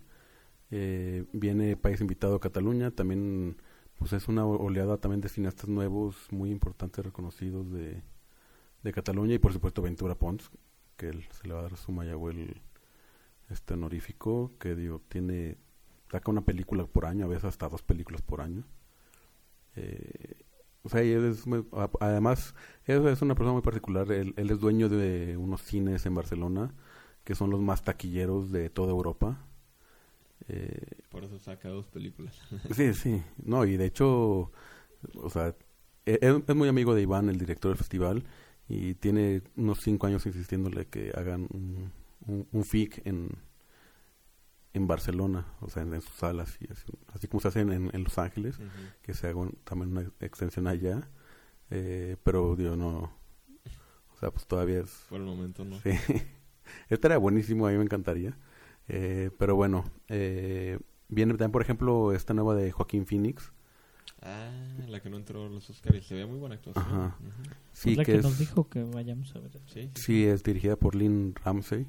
Eh, 0.71 1.25
viene 1.33 1.77
país 1.77 2.01
invitado 2.01 2.41
Cataluña, 2.41 2.91
también 2.91 3.57
pues 3.99 4.13
es 4.13 4.29
una 4.29 4.45
oleada 4.45 4.99
también 4.99 5.21
de 5.23 5.29
cineastas 5.29 5.69
nuevos, 5.69 6.17
muy 6.31 6.51
importantes, 6.51 7.05
reconocidos 7.05 7.71
de, 7.73 8.03
de 8.87 8.93
Cataluña 8.93 9.35
y 9.35 9.39
por 9.39 9.53
supuesto 9.53 9.83
Ventura 9.83 10.15
Pons, 10.15 10.51
que 10.97 11.09
él 11.09 11.27
se 11.33 11.47
le 11.49 11.55
va 11.55 11.61
a 11.61 11.63
dar 11.65 11.77
su 11.77 11.93
Mayagüel 11.93 12.61
este 13.51 13.75
honorífico, 13.75 14.53
que 14.59 14.75
digo, 14.75 15.03
tiene, 15.09 15.57
saca 16.11 16.31
una 16.31 16.43
película 16.45 16.85
por 16.87 17.05
año, 17.07 17.25
a 17.27 17.29
veces 17.29 17.45
hasta 17.45 17.69
dos 17.69 17.83
películas 17.83 18.23
por 18.23 18.41
año. 18.41 18.65
Eh, 19.75 20.43
o 20.83 20.89
sea, 20.89 21.03
él 21.03 21.25
es 21.25 21.47
muy- 21.47 21.67
además, 22.01 22.55
él 22.85 23.07
es 23.09 23.23
una 23.23 23.35
persona 23.35 23.53
muy 23.53 23.63
particular. 23.63 24.11
Él, 24.13 24.35
él 24.37 24.51
es 24.51 24.61
dueño 24.61 24.89
de 24.89 25.37
unos 25.37 25.63
cines 25.63 26.07
en 26.07 26.15
Barcelona 26.15 26.73
que 27.25 27.35
son 27.35 27.51
los 27.51 27.61
más 27.61 27.83
taquilleros 27.83 28.53
de 28.53 28.71
toda 28.71 28.93
Europa. 28.93 29.45
Eh, 30.49 31.01
Por 31.11 31.25
eso 31.25 31.39
saca 31.41 31.69
dos 31.69 31.87
películas. 31.89 32.41
sí, 32.73 32.95
sí. 32.95 33.23
No, 33.43 33.65
y 33.65 33.77
de 33.77 33.87
hecho, 33.87 34.53
o 35.17 35.31
sea, 35.31 35.55
e- 36.05 36.19
él 36.23 36.45
es 36.47 36.55
muy 36.55 36.69
amigo 36.69 36.95
de 36.95 37.03
Iván, 37.03 37.29
el 37.29 37.39
director 37.39 37.71
del 37.71 37.79
festival, 37.79 38.25
y 38.69 38.95
tiene 38.95 39.43
unos 39.57 39.81
cinco 39.81 40.07
años 40.07 40.27
insistiéndole 40.27 40.87
que 40.87 41.13
hagan 41.17 41.49
un, 41.53 41.93
un, 42.27 42.49
un 42.53 42.65
FIC 42.65 43.03
en, 43.07 43.31
en 44.75 44.87
Barcelona, 44.87 45.47
o 45.61 45.69
sea, 45.71 45.83
en, 45.83 45.95
en 45.95 46.03
sus 46.03 46.15
salas, 46.15 46.57
y 46.61 46.71
así, 46.71 46.85
así 47.15 47.29
como 47.29 47.41
se 47.41 47.49
hace 47.49 47.61
en, 47.61 47.73
en 47.73 48.05
Los 48.05 48.19
Ángeles 48.19 48.59
que 49.03 49.15
se 49.15 49.27
haga 49.29 49.39
un- 49.41 49.59
también 49.65 49.91
una 49.93 50.11
extensión 50.21 50.67
allá, 50.67 51.09
eh, 51.71 52.17
pero 52.23 52.57
digo, 52.57 52.77
no, 52.77 53.11
o 54.15 54.19
sea, 54.21 54.31
pues 54.31 54.47
todavía 54.47 54.81
es, 54.81 55.05
Por 55.09 55.21
el 55.21 55.27
momento 55.27 55.65
no. 55.65 55.79
sí, 55.81 55.91
estaría 56.91 57.17
buenísimo, 57.19 57.67
a 57.67 57.71
mí 57.71 57.79
me 57.79 57.85
encantaría, 57.85 58.37
eh, 58.89 59.31
pero 59.39 59.57
bueno, 59.57 59.85
eh, 60.09 60.79
viene 61.09 61.33
también, 61.35 61.53
por 61.53 61.63
ejemplo, 61.63 62.13
esta 62.13 62.35
nueva 62.35 62.55
de 62.55 62.71
Joaquín 62.73 63.07
Phoenix, 63.07 63.53
Ah, 64.23 64.51
la 64.89 65.01
que 65.01 65.11
no 65.11 65.17
entró 65.19 65.47
a 65.47 65.49
los 65.49 65.69
Oscars. 65.71 66.05
Se 66.07 66.15
ve 66.15 66.27
muy 66.27 66.39
buena 66.39 66.55
actuación. 66.57 66.85
Ajá. 66.85 67.17
Sí, 67.73 67.91
Es 67.93 67.97
la 67.99 68.05
que, 68.05 68.13
que, 68.13 68.19
es, 68.19 68.25
nos 68.25 68.39
dijo 68.39 68.69
que 68.69 68.83
vayamos 68.83 69.35
a 69.37 69.41
ver. 69.41 69.53
Sí, 69.67 69.91
sí. 69.95 70.03
sí, 70.03 70.25
es 70.27 70.43
dirigida 70.43 70.77
por 70.77 70.95
Lynn 70.95 71.35
Ramsey, 71.45 71.87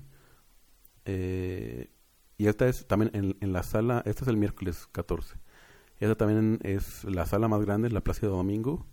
eh, 1.05 1.89
y 2.37 2.47
esta 2.47 2.67
es 2.67 2.85
también 2.85 3.11
en, 3.13 3.37
en 3.41 3.53
la 3.53 3.63
sala, 3.63 4.03
esta 4.05 4.23
es 4.23 4.27
el 4.27 4.37
miércoles 4.37 4.87
14, 4.91 5.37
esta 5.99 6.15
también 6.15 6.59
es 6.63 7.03
la 7.05 7.25
sala 7.25 7.47
más 7.47 7.61
grande, 7.61 7.89
la 7.89 8.01
Plaza 8.01 8.21
de 8.21 8.27
Domingo, 8.27 8.85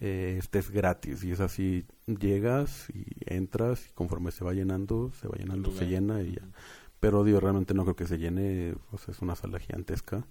eh, 0.00 0.36
este 0.38 0.58
es 0.58 0.70
gratis 0.70 1.22
y 1.24 1.30
es 1.32 1.40
así, 1.40 1.84
llegas 2.06 2.88
y 2.90 3.04
entras 3.26 3.88
y 3.88 3.92
conforme 3.92 4.30
se 4.32 4.44
va 4.44 4.52
llenando, 4.52 5.12
se 5.20 5.28
va 5.28 5.36
llenando, 5.36 5.70
se 5.72 5.86
llena 5.86 6.22
y 6.22 6.34
ya. 6.36 6.42
Pero 7.00 7.22
digo, 7.24 7.38
realmente 7.40 7.74
no 7.74 7.84
creo 7.84 7.96
que 7.96 8.06
se 8.06 8.18
llene, 8.18 8.74
o 8.90 8.98
sea, 8.98 9.12
es 9.12 9.20
una 9.20 9.36
sala 9.36 9.58
gigantesca. 9.60 10.26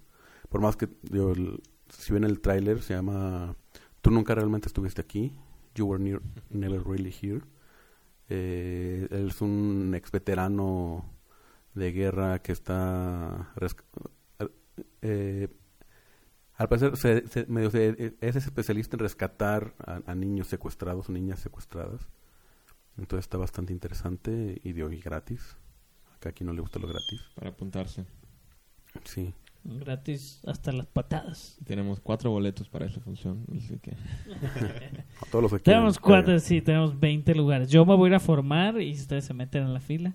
Por 0.48 0.60
más 0.60 0.76
que, 0.76 0.88
digo, 1.02 1.32
el- 1.32 1.62
si 1.88 2.12
ven 2.12 2.24
el 2.24 2.40
tráiler, 2.40 2.82
se 2.82 2.94
llama 2.94 3.54
Tú 4.00 4.10
nunca 4.10 4.34
realmente 4.34 4.68
estuviste 4.68 5.00
aquí, 5.00 5.32
You 5.74 5.86
were 5.86 6.02
near- 6.02 6.22
never 6.50 6.82
really 6.86 7.12
here. 7.12 7.42
Eh, 8.28 9.06
él 9.10 9.28
es 9.28 9.40
un 9.40 9.92
ex 9.94 10.10
veterano 10.10 11.04
de 11.74 11.92
guerra 11.92 12.40
que 12.40 12.52
está 12.52 13.52
eh, 15.02 15.48
al 16.56 16.68
parecer 16.68 16.96
se, 16.96 17.26
se- 17.28 17.46
medio 17.46 17.70
se- 17.70 18.14
es 18.20 18.36
especialista 18.36 18.96
en 18.96 19.00
rescatar 19.00 19.74
a, 19.78 20.00
a 20.10 20.14
niños 20.14 20.46
secuestrados 20.48 21.08
o 21.08 21.12
niñas 21.12 21.40
secuestradas. 21.40 22.08
Entonces 22.96 23.24
está 23.26 23.36
bastante 23.36 23.72
interesante 23.74 24.60
y 24.64 24.72
de 24.72 24.82
hoy 24.84 24.98
gratis. 25.00 25.56
Acá 26.16 26.30
aquí 26.30 26.44
no 26.44 26.52
le 26.54 26.62
gusta 26.62 26.78
lo 26.78 26.86
gratis. 26.88 27.20
Para 27.34 27.50
apuntarse. 27.50 28.06
sí 29.04 29.34
Gratis 29.68 30.40
hasta 30.46 30.72
las 30.72 30.86
patadas. 30.86 31.58
Tenemos 31.64 32.00
cuatro 32.00 32.30
boletos 32.30 32.68
para 32.68 32.86
esa 32.86 33.00
función. 33.00 33.44
Así 33.56 33.78
que 33.78 33.90
a 35.20 35.30
todos 35.30 35.42
los 35.42 35.52
que 35.52 35.58
Tenemos 35.58 35.98
cuatro, 35.98 36.38
sí, 36.38 36.62
tenemos 36.62 36.98
20 36.98 37.34
lugares. 37.34 37.70
Yo 37.70 37.84
me 37.84 37.96
voy 37.96 38.06
a 38.06 38.10
ir 38.10 38.14
a 38.14 38.20
formar 38.20 38.80
y 38.80 38.92
ustedes 38.92 39.24
se 39.24 39.34
meten 39.34 39.64
en 39.64 39.74
la 39.74 39.80
fila. 39.80 40.14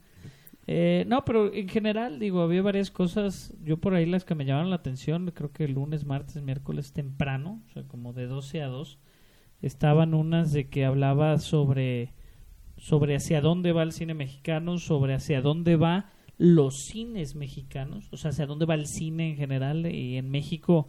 Eh, 0.67 1.05
no, 1.07 1.25
pero 1.25 1.53
en 1.53 1.67
general, 1.67 2.19
digo, 2.19 2.41
había 2.41 2.61
varias 2.61 2.91
cosas. 2.91 3.53
Yo 3.63 3.77
por 3.77 3.93
ahí 3.93 4.05
las 4.05 4.23
que 4.23 4.35
me 4.35 4.45
llamaron 4.45 4.69
la 4.69 4.77
atención, 4.77 5.31
creo 5.33 5.51
que 5.51 5.67
lunes, 5.67 6.05
martes, 6.05 6.41
miércoles 6.41 6.93
temprano, 6.93 7.61
o 7.67 7.73
sea, 7.73 7.83
como 7.83 8.13
de 8.13 8.27
12 8.27 8.61
a 8.61 8.67
2, 8.67 8.99
estaban 9.61 10.13
unas 10.13 10.53
de 10.53 10.69
que 10.69 10.85
hablaba 10.85 11.37
sobre, 11.39 12.13
sobre 12.77 13.15
hacia 13.15 13.41
dónde 13.41 13.73
va 13.73 13.83
el 13.83 13.91
cine 13.91 14.13
mexicano, 14.13 14.77
sobre 14.77 15.13
hacia 15.13 15.41
dónde 15.41 15.75
va 15.75 16.11
los 16.41 16.85
cines 16.85 17.35
mexicanos, 17.35 18.07
o 18.11 18.17
sea, 18.17 18.31
hacia 18.31 18.47
dónde 18.47 18.65
va 18.65 18.73
el 18.73 18.87
cine 18.87 19.29
en 19.29 19.35
general 19.35 19.85
y 19.85 20.17
en 20.17 20.31
México 20.31 20.87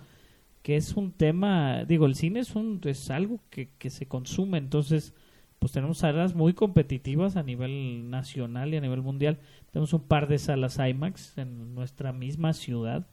que 0.62 0.76
es 0.76 0.96
un 0.96 1.12
tema, 1.12 1.84
digo, 1.84 2.06
el 2.06 2.14
cine 2.14 2.40
es 2.40 2.54
un 2.54 2.80
es 2.84 3.10
algo 3.10 3.38
que, 3.50 3.68
que 3.78 3.90
se 3.90 4.06
consume, 4.06 4.56
entonces 4.56 5.12
pues 5.58 5.72
tenemos 5.72 5.98
salas 5.98 6.34
muy 6.34 6.54
competitivas 6.54 7.36
a 7.36 7.42
nivel 7.42 8.08
nacional 8.08 8.72
y 8.72 8.78
a 8.78 8.80
nivel 8.80 9.02
mundial. 9.02 9.40
Tenemos 9.70 9.92
un 9.92 10.04
par 10.04 10.26
de 10.26 10.38
salas 10.38 10.78
IMAX 10.78 11.36
en 11.36 11.74
nuestra 11.74 12.14
misma 12.14 12.54
ciudad, 12.54 13.06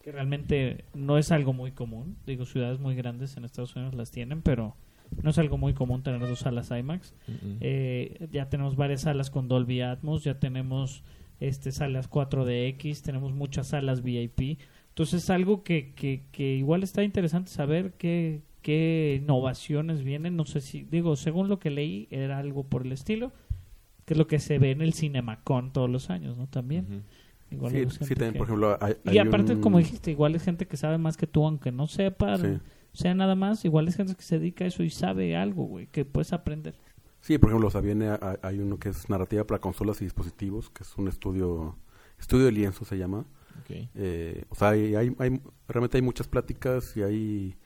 que 0.00 0.10
realmente 0.10 0.86
no 0.94 1.18
es 1.18 1.30
algo 1.32 1.52
muy 1.52 1.72
común. 1.72 2.16
Digo, 2.26 2.46
ciudades 2.46 2.80
muy 2.80 2.94
grandes 2.94 3.36
en 3.36 3.44
Estados 3.44 3.76
Unidos 3.76 3.94
las 3.94 4.10
tienen, 4.10 4.40
pero 4.40 4.74
no 5.22 5.30
es 5.30 5.38
algo 5.38 5.58
muy 5.58 5.74
común 5.74 6.02
tener 6.02 6.20
dos 6.20 6.40
salas 6.40 6.70
IMAX. 6.70 7.14
Eh, 7.60 8.26
ya 8.32 8.48
tenemos 8.48 8.74
varias 8.74 9.02
salas 9.02 9.30
con 9.30 9.48
Dolby 9.48 9.82
Atmos, 9.82 10.24
ya 10.24 10.38
tenemos 10.38 11.04
este 11.40 11.72
salas 11.72 12.10
4DX, 12.10 13.02
tenemos 13.02 13.32
muchas 13.32 13.68
salas 13.68 14.02
VIP. 14.02 14.58
Entonces 14.90 15.22
es 15.24 15.30
algo 15.30 15.62
que, 15.62 15.92
que, 15.94 16.22
que 16.32 16.54
igual 16.56 16.82
está 16.82 17.02
interesante 17.04 17.50
saber 17.50 17.92
qué, 17.98 18.42
qué 18.62 19.20
innovaciones 19.22 20.02
vienen. 20.02 20.36
No 20.36 20.44
sé 20.44 20.60
si, 20.60 20.82
digo, 20.82 21.14
según 21.16 21.48
lo 21.48 21.58
que 21.58 21.70
leí, 21.70 22.08
era 22.10 22.38
algo 22.38 22.64
por 22.64 22.84
el 22.84 22.92
estilo, 22.92 23.32
que 24.04 24.14
es 24.14 24.18
lo 24.18 24.26
que 24.26 24.38
se 24.40 24.58
ve 24.58 24.72
en 24.72 24.82
el 24.82 24.94
Cinemacon 24.94 25.72
todos 25.72 25.88
los 25.88 26.10
años, 26.10 26.36
¿no? 26.36 26.46
También. 26.48 27.04
Igual 27.50 27.72
Sí, 27.72 27.98
también, 28.14 28.32
que- 28.32 28.38
por 28.38 28.46
ejemplo, 28.48 28.76
hay, 28.80 28.94
Y 29.10 29.18
aparte, 29.18 29.54
un- 29.54 29.60
como 29.60 29.78
dijiste, 29.78 30.10
igual 30.10 30.34
es 30.34 30.42
gente 30.42 30.66
que 30.66 30.76
sabe 30.76 30.98
más 30.98 31.16
que 31.16 31.26
tú, 31.26 31.46
aunque 31.46 31.70
no 31.72 31.86
sepa, 31.86 32.36
Sí. 32.36 32.58
sea 32.92 33.14
nada 33.14 33.36
más, 33.36 33.64
igual 33.64 33.86
es 33.88 33.96
gente 33.96 34.14
que 34.16 34.22
se 34.22 34.38
dedica 34.38 34.64
a 34.64 34.68
eso 34.68 34.82
y 34.82 34.90
sabe 34.90 35.36
algo, 35.36 35.64
güey, 35.64 35.86
que 35.86 36.04
puedes 36.04 36.32
aprender. 36.32 36.74
Sí, 37.20 37.36
por 37.38 37.50
ejemplo, 37.50 37.68
o 37.68 37.70
sea, 37.70 37.80
viene, 37.80 38.08
a- 38.08 38.38
hay 38.42 38.58
uno 38.60 38.78
que 38.78 38.88
es 38.90 39.08
narrativa 39.10 39.44
para 39.44 39.60
consolas 39.60 40.00
y 40.00 40.04
dispositivos, 40.04 40.70
que 40.70 40.82
es 40.84 40.96
un 40.96 41.08
estudio, 41.08 41.76
estudio 42.18 42.46
de 42.46 42.52
lienzo 42.52 42.84
se 42.84 42.96
llama. 42.98 43.26
Eh, 43.94 44.44
o 44.48 44.54
sea, 44.54 44.70
hay, 44.70 44.94
hay- 44.94 45.14
hay- 45.18 45.40
realmente 45.68 45.96
hay 45.98 46.02
muchas 46.02 46.28
pláticas 46.28 46.96
y 46.96 47.02
hay, 47.02 47.56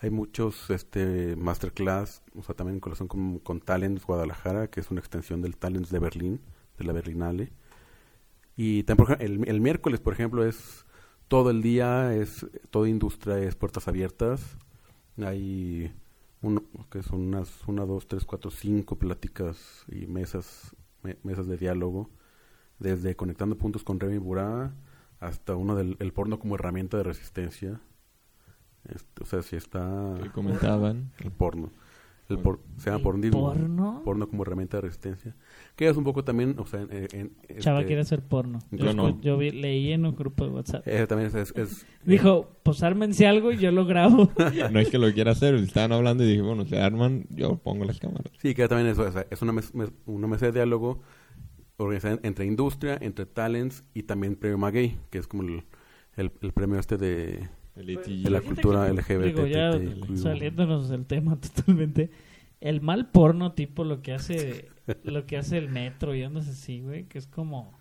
hay 0.00 0.10
muchos 0.10 0.70
este, 0.70 1.36
masterclass, 1.36 2.22
o 2.36 2.42
sea, 2.42 2.54
también 2.54 2.76
en 2.76 2.80
colación 2.80 3.08
con, 3.08 3.38
con 3.40 3.60
Talents 3.60 4.04
Guadalajara, 4.06 4.68
que 4.68 4.80
es 4.80 4.90
una 4.90 5.00
extensión 5.00 5.42
del 5.42 5.56
Talents 5.56 5.90
de 5.90 5.98
Berlín, 5.98 6.40
de 6.78 6.84
la 6.84 6.92
Berlinale. 6.92 7.52
Y 8.56 8.82
también, 8.84 9.06
por 9.06 9.16
ejemplo, 9.16 9.44
el, 9.44 9.48
el 9.48 9.60
miércoles, 9.60 10.00
por 10.00 10.12
ejemplo, 10.12 10.44
es 10.46 10.86
todo 11.28 11.50
el 11.50 11.62
día, 11.62 12.14
es 12.14 12.46
toda 12.70 12.88
industria, 12.88 13.38
es 13.38 13.54
puertas 13.56 13.88
abiertas. 13.88 14.56
Hay 15.22 15.92
uno, 16.42 16.62
que 16.90 17.02
son 17.02 17.20
unas, 17.20 17.66
una, 17.68 17.84
dos, 17.84 18.08
tres, 18.08 18.24
cuatro, 18.24 18.50
cinco 18.50 18.98
pláticas 18.98 19.84
y 19.88 20.06
mesas, 20.06 20.74
me- 21.02 21.18
mesas 21.22 21.46
de 21.46 21.56
diálogo, 21.56 22.10
desde 22.78 23.14
conectando 23.16 23.56
puntos 23.58 23.84
con 23.84 24.00
Remy 24.00 24.18
Burá 24.18 24.72
hasta 25.20 25.54
uno 25.56 25.76
del 25.76 25.96
el 26.00 26.12
porno 26.12 26.38
como 26.38 26.54
herramienta 26.54 26.96
de 26.96 27.02
resistencia. 27.02 27.80
Este, 28.84 29.22
o 29.22 29.26
sea, 29.26 29.42
si 29.42 29.56
está 29.56 30.14
Que 30.22 30.30
comentaban. 30.30 31.12
el 31.18 31.30
porno. 31.30 31.70
El 32.34 32.38
por, 32.40 32.60
se 32.76 32.86
llama 32.86 32.96
¿El 32.98 33.02
pornismo. 33.02 33.40
porno? 33.40 34.02
Porno 34.04 34.28
como 34.28 34.42
herramienta 34.42 34.76
de 34.76 34.82
resistencia. 34.82 35.36
Que 35.76 35.88
es 35.88 35.96
un 35.96 36.04
poco 36.04 36.22
también, 36.24 36.54
o 36.58 36.66
sea, 36.66 36.80
en, 36.82 37.08
en- 37.12 37.58
Chava 37.58 37.78
este, 37.80 37.86
quiere 37.88 38.02
hacer 38.02 38.22
porno. 38.22 38.58
yo 38.70 38.86
Yo, 38.86 38.92
no. 38.94 39.20
yo 39.20 39.36
vi- 39.38 39.50
leí 39.50 39.92
en 39.92 40.06
un 40.06 40.14
grupo 40.14 40.44
de 40.44 40.50
WhatsApp. 40.50 40.86
eh, 40.86 41.06
también 41.06 41.28
es, 41.28 41.34
es- 41.34 41.52
es- 41.56 41.86
Dijo, 42.04 42.48
pues 42.62 42.82
ármense 42.82 43.26
algo 43.26 43.52
y 43.52 43.58
yo 43.58 43.70
lo 43.72 43.84
grabo. 43.86 44.30
No 44.72 44.78
es 44.80 44.90
que 44.90 44.98
lo 44.98 45.12
quiera 45.12 45.32
hacer, 45.32 45.54
estaban 45.56 45.92
hablando 45.92 46.24
y 46.24 46.28
dije, 46.28 46.42
bueno, 46.42 46.64
se 46.66 46.78
arman, 46.80 47.26
yo 47.30 47.56
pongo 47.56 47.84
las 47.84 47.98
cámaras. 47.98 48.32
Sí, 48.38 48.54
que 48.54 48.66
también 48.68 48.88
eso, 48.90 49.02
o 49.02 49.12
sea, 49.12 49.26
es 49.30 49.42
una, 49.42 49.52
mes- 49.52 49.74
mes- 49.74 49.92
una 50.06 50.26
mesa 50.26 50.46
de 50.46 50.52
diálogo 50.52 51.00
organizada 51.76 52.18
entre 52.22 52.44
industria, 52.46 52.98
entre 53.00 53.26
talents 53.26 53.84
y 53.94 54.02
también 54.02 54.36
premio 54.36 54.58
Maguey, 54.58 54.98
que 55.10 55.18
es 55.18 55.26
como 55.26 55.42
el, 55.44 55.64
el, 56.16 56.30
el 56.42 56.52
premio 56.52 56.78
este 56.78 56.96
de, 56.98 57.48
El 57.76 57.86
de 58.22 58.30
la 58.30 58.40
cultura 58.40 58.86
que, 58.86 58.92
LGBT. 58.92 59.24
Digo, 59.24 59.46
ya 59.46 59.72
saliéndonos 60.16 60.88
del 60.88 61.06
tema 61.06 61.36
totalmente. 61.40 62.10
El 62.60 62.80
mal 62.80 63.10
porno 63.10 63.52
tipo 63.52 63.84
lo 63.84 64.02
que 64.02 64.12
hace 64.12 64.68
lo 65.04 65.26
que 65.26 65.38
hace 65.38 65.58
el 65.58 65.68
metro 65.68 66.14
y 66.14 66.22
andas 66.22 66.48
así, 66.48 66.80
güey, 66.80 67.04
que 67.04 67.18
es 67.18 67.26
como 67.26 67.78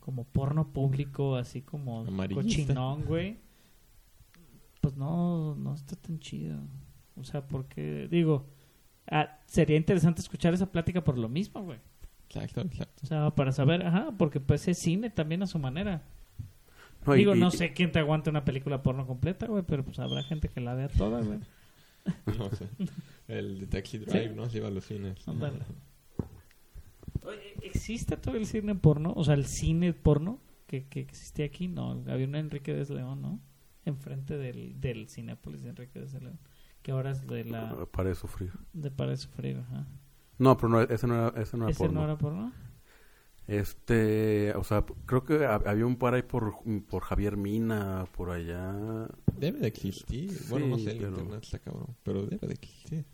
como 0.00 0.24
porno 0.24 0.72
público, 0.72 1.36
así 1.36 1.62
como 1.62 2.00
Amarillista. 2.00 2.74
cochinón, 2.74 3.04
güey. 3.04 3.38
Pues 4.80 4.96
no 4.96 5.54
no 5.56 5.74
está 5.74 5.96
tan 5.96 6.18
chido. 6.18 6.58
O 7.16 7.24
sea, 7.24 7.46
porque 7.46 8.08
digo, 8.10 8.46
ah, 9.10 9.38
sería 9.46 9.76
interesante 9.76 10.20
escuchar 10.20 10.54
esa 10.54 10.70
plática 10.70 11.02
por 11.04 11.18
lo 11.18 11.28
mismo, 11.28 11.62
güey. 11.62 11.78
Exacto, 12.26 12.62
exacto. 12.62 13.00
O 13.02 13.06
sea, 13.06 13.30
para 13.30 13.52
saber, 13.52 13.84
ajá, 13.86 14.12
porque 14.16 14.40
pues 14.40 14.66
es 14.66 14.78
cine 14.78 15.10
también 15.10 15.42
a 15.42 15.46
su 15.46 15.58
manera. 15.58 16.02
No, 17.06 17.14
y- 17.14 17.18
Digo, 17.18 17.34
y- 17.34 17.40
no 17.40 17.50
sé 17.50 17.72
quién 17.72 17.90
te 17.92 17.98
aguanta 17.98 18.30
una 18.30 18.44
película 18.44 18.82
porno 18.82 19.06
completa, 19.06 19.46
güey, 19.46 19.62
pero 19.66 19.84
pues 19.84 19.98
habrá 19.98 20.22
gente 20.22 20.48
que 20.48 20.60
la 20.60 20.74
vea 20.74 20.88
toda, 20.88 21.20
güey. 21.22 21.38
No 22.38 22.50
sé. 22.50 22.66
El 23.28 23.60
de 23.60 23.66
Taxi 23.68 23.98
Drive, 23.98 24.28
Sí. 24.30 24.34
¿no? 24.34 24.48
Se 24.50 24.58
iba 24.58 24.68
a 24.68 24.70
los 24.72 24.84
cines. 24.84 25.16
Ándale. 25.28 25.60
Oye, 27.24 27.54
¿Existe 27.62 28.16
todo 28.16 28.36
el 28.36 28.46
cine 28.46 28.74
porno? 28.74 29.12
O 29.16 29.24
sea, 29.24 29.34
el 29.34 29.46
cine 29.46 29.92
porno 29.92 30.40
que, 30.66 30.86
que 30.88 31.00
existía 31.00 31.44
aquí, 31.46 31.68
no. 31.68 32.02
Había 32.08 32.26
un 32.26 32.34
Enrique 32.34 32.74
de 32.74 32.92
León, 32.94 33.22
¿no? 33.22 33.40
Enfrente 33.84 34.36
del, 34.38 34.80
del 34.80 35.08
Cinépolis 35.08 35.62
de 35.62 35.70
Enrique 35.70 36.00
de 36.00 36.20
León. 36.20 36.38
Que 36.82 36.90
ahora 36.90 37.12
es 37.12 37.24
de 37.26 37.44
la. 37.44 37.86
Para 37.92 38.08
de 38.08 38.14
sufrir. 38.16 38.50
de 38.72 38.90
Para 38.90 39.10
de 39.12 39.16
Sufrir, 39.16 39.58
ajá. 39.58 39.86
No, 40.38 40.56
pero 40.56 40.68
no, 40.68 40.80
ese 40.80 41.06
no 41.06 41.14
era, 41.28 41.40
ese 41.40 41.56
no 41.56 41.64
era 41.64 41.70
¿Ese 41.70 41.78
porno. 41.84 42.00
no 42.00 42.04
era 42.06 42.18
porno? 42.18 42.52
Este, 43.48 44.52
o 44.54 44.62
sea, 44.64 44.84
creo 45.04 45.24
que 45.24 45.40
hab- 45.40 45.66
había 45.66 45.84
un 45.84 45.96
par 45.96 46.14
ahí 46.14 46.22
por, 46.22 46.54
por 46.88 47.02
Javier 47.02 47.36
Mina, 47.36 48.06
por 48.16 48.30
allá. 48.30 49.08
Debe 49.36 49.58
de 49.60 49.66
existir. 49.68 50.30
Bueno, 50.48 50.66
no 50.68 50.78
sé, 50.78 50.92
el 50.92 50.98
pero- 50.98 51.08
internet 51.10 51.42
está 51.42 51.58
cabrón. 51.58 51.96
Pero 52.02 52.26
debe 52.26 52.46
de 52.46 52.54
existir. 52.54 53.04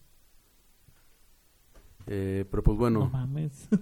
Eh, 2.07 2.45
pero 2.51 2.63
pues 2.63 2.79
bueno, 2.79 3.01
No 3.01 3.11
mames. 3.11 3.69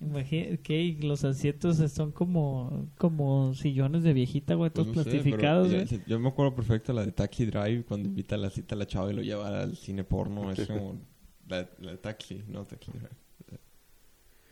Imagínate 0.00 0.58
que 0.62 0.96
los 1.02 1.24
asientos 1.24 1.78
son 1.90 2.12
como, 2.12 2.88
como 2.98 3.52
sillones 3.54 4.04
de 4.04 4.12
viejita, 4.12 4.54
güey, 4.54 4.70
Pues 4.70 4.84
todos 4.86 4.96
no 4.96 5.02
sé, 5.02 5.10
plastificados, 5.10 5.72
yo 6.06 6.20
me 6.20 6.28
acuerdo 6.28 6.54
perfecto 6.54 6.92
la 6.92 7.04
de 7.04 7.10
Taxi 7.10 7.46
Drive 7.46 7.82
cuando 7.84 8.08
invita 8.08 8.36
a 8.36 8.38
la 8.38 8.48
cita 8.50 8.76
a 8.76 8.78
la 8.78 8.86
chava 8.86 9.10
y 9.12 9.16
lo 9.16 9.22
lleva 9.22 9.48
al 9.62 9.76
cine 9.76 10.04
porno. 10.04 10.52
Es 10.52 10.66
como 10.68 11.00
la, 11.48 11.68
la 11.80 11.90
de 11.92 11.98
Taxi, 11.98 12.44
no 12.46 12.64
Taxi 12.64 12.92
Drive. 12.92 13.08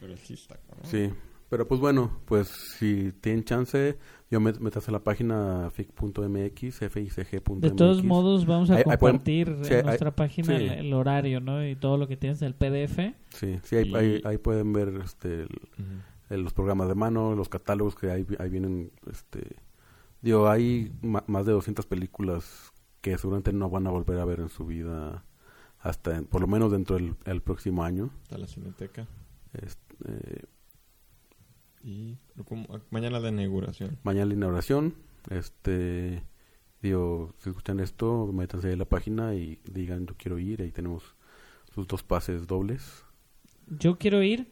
Pero 0.00 0.16
sí 0.16 0.34
está 0.34 0.56
cabrón. 0.58 0.84
sí. 0.86 1.10
Pero 1.48 1.68
pues 1.68 1.80
bueno, 1.80 2.10
pues 2.24 2.48
si 2.76 3.12
tienen 3.20 3.44
chance, 3.44 3.96
yo 4.32 4.40
me 4.40 4.52
metas 4.54 4.88
a 4.88 4.90
la 4.92 4.98
página 5.04 5.70
fic.mx, 5.72 6.78
ficg.mx. 6.90 7.60
De 7.60 7.70
todos 7.70 8.02
modos, 8.02 8.46
vamos 8.46 8.68
a 8.70 8.74
Ahí- 8.74 8.82
ahí 8.84 8.96
pueden- 8.96 9.18
compartir 9.18 9.56
sí, 9.62 9.72
en 9.72 9.78
ahí- 9.78 9.84
nuestra 9.84 10.16
página 10.16 10.48
sí. 10.48 10.64
el, 10.64 10.70
el 10.72 10.92
horario, 10.92 11.38
¿no? 11.40 11.64
Y 11.64 11.76
todo 11.76 11.98
lo 11.98 12.08
que 12.08 12.16
tienes 12.16 12.40
del 12.40 12.54
PDF. 12.56 13.14
Sí, 13.28 13.60
sí, 13.62 13.76
ahí, 13.76 13.88
Y- 13.90 13.94
ahí, 13.94 14.20
ahí 14.24 14.38
pueden 14.38 14.72
ver 14.72 14.88
este, 15.04 15.42
el- 15.42 15.48
el- 16.30 16.42
los 16.42 16.52
programas 16.52 16.88
de 16.88 16.96
mano, 16.96 17.36
los 17.36 17.48
catálogos 17.48 17.94
que 17.94 18.10
ahí, 18.10 18.26
ahí 18.40 18.50
vienen. 18.50 18.90
Este, 19.08 19.54
digo, 20.22 20.48
hay 20.48 20.90
ma- 21.00 21.22
más 21.28 21.46
de 21.46 21.52
200 21.52 21.86
películas 21.86 22.72
que 23.02 23.16
seguramente 23.18 23.52
no 23.52 23.70
van 23.70 23.86
a 23.86 23.90
volver 23.90 24.18
a 24.18 24.24
ver 24.24 24.40
en 24.40 24.48
su 24.48 24.66
vida 24.66 25.24
hasta, 25.78 26.16
en- 26.16 26.24
por 26.26 26.40
lo 26.40 26.48
menos 26.48 26.72
dentro 26.72 26.96
del 26.96 27.14
el 27.24 27.40
próximo 27.40 27.84
año. 27.84 28.10
Está 28.24 28.36
la 28.36 28.48
cineteca. 28.48 29.06
Este, 29.62 29.94
eh, 30.08 30.42
Y 31.82 32.16
como- 32.44 32.66
mañana 32.90 33.20
la 33.20 33.28
inauguración. 33.28 33.98
mañana 34.02 34.26
la 34.26 34.34
inauguración. 34.34 34.94
Este, 35.30 36.22
digo, 36.82 37.34
si 37.38 37.50
escuchan 37.50 37.80
esto, 37.80 38.30
métanse 38.32 38.68
ahí 38.68 38.74
a 38.74 38.76
la 38.78 38.84
página 38.84 39.34
y 39.34 39.58
digan 39.70 40.06
yo 40.06 40.14
quiero 40.16 40.38
ir. 40.38 40.62
Ahí 40.62 40.72
tenemos 40.72 41.14
sus 41.74 41.86
dos 41.86 42.02
pases 42.02 42.46
dobles. 42.46 43.04
Yo 43.68 43.98
quiero 43.98 44.22
ir. 44.22 44.48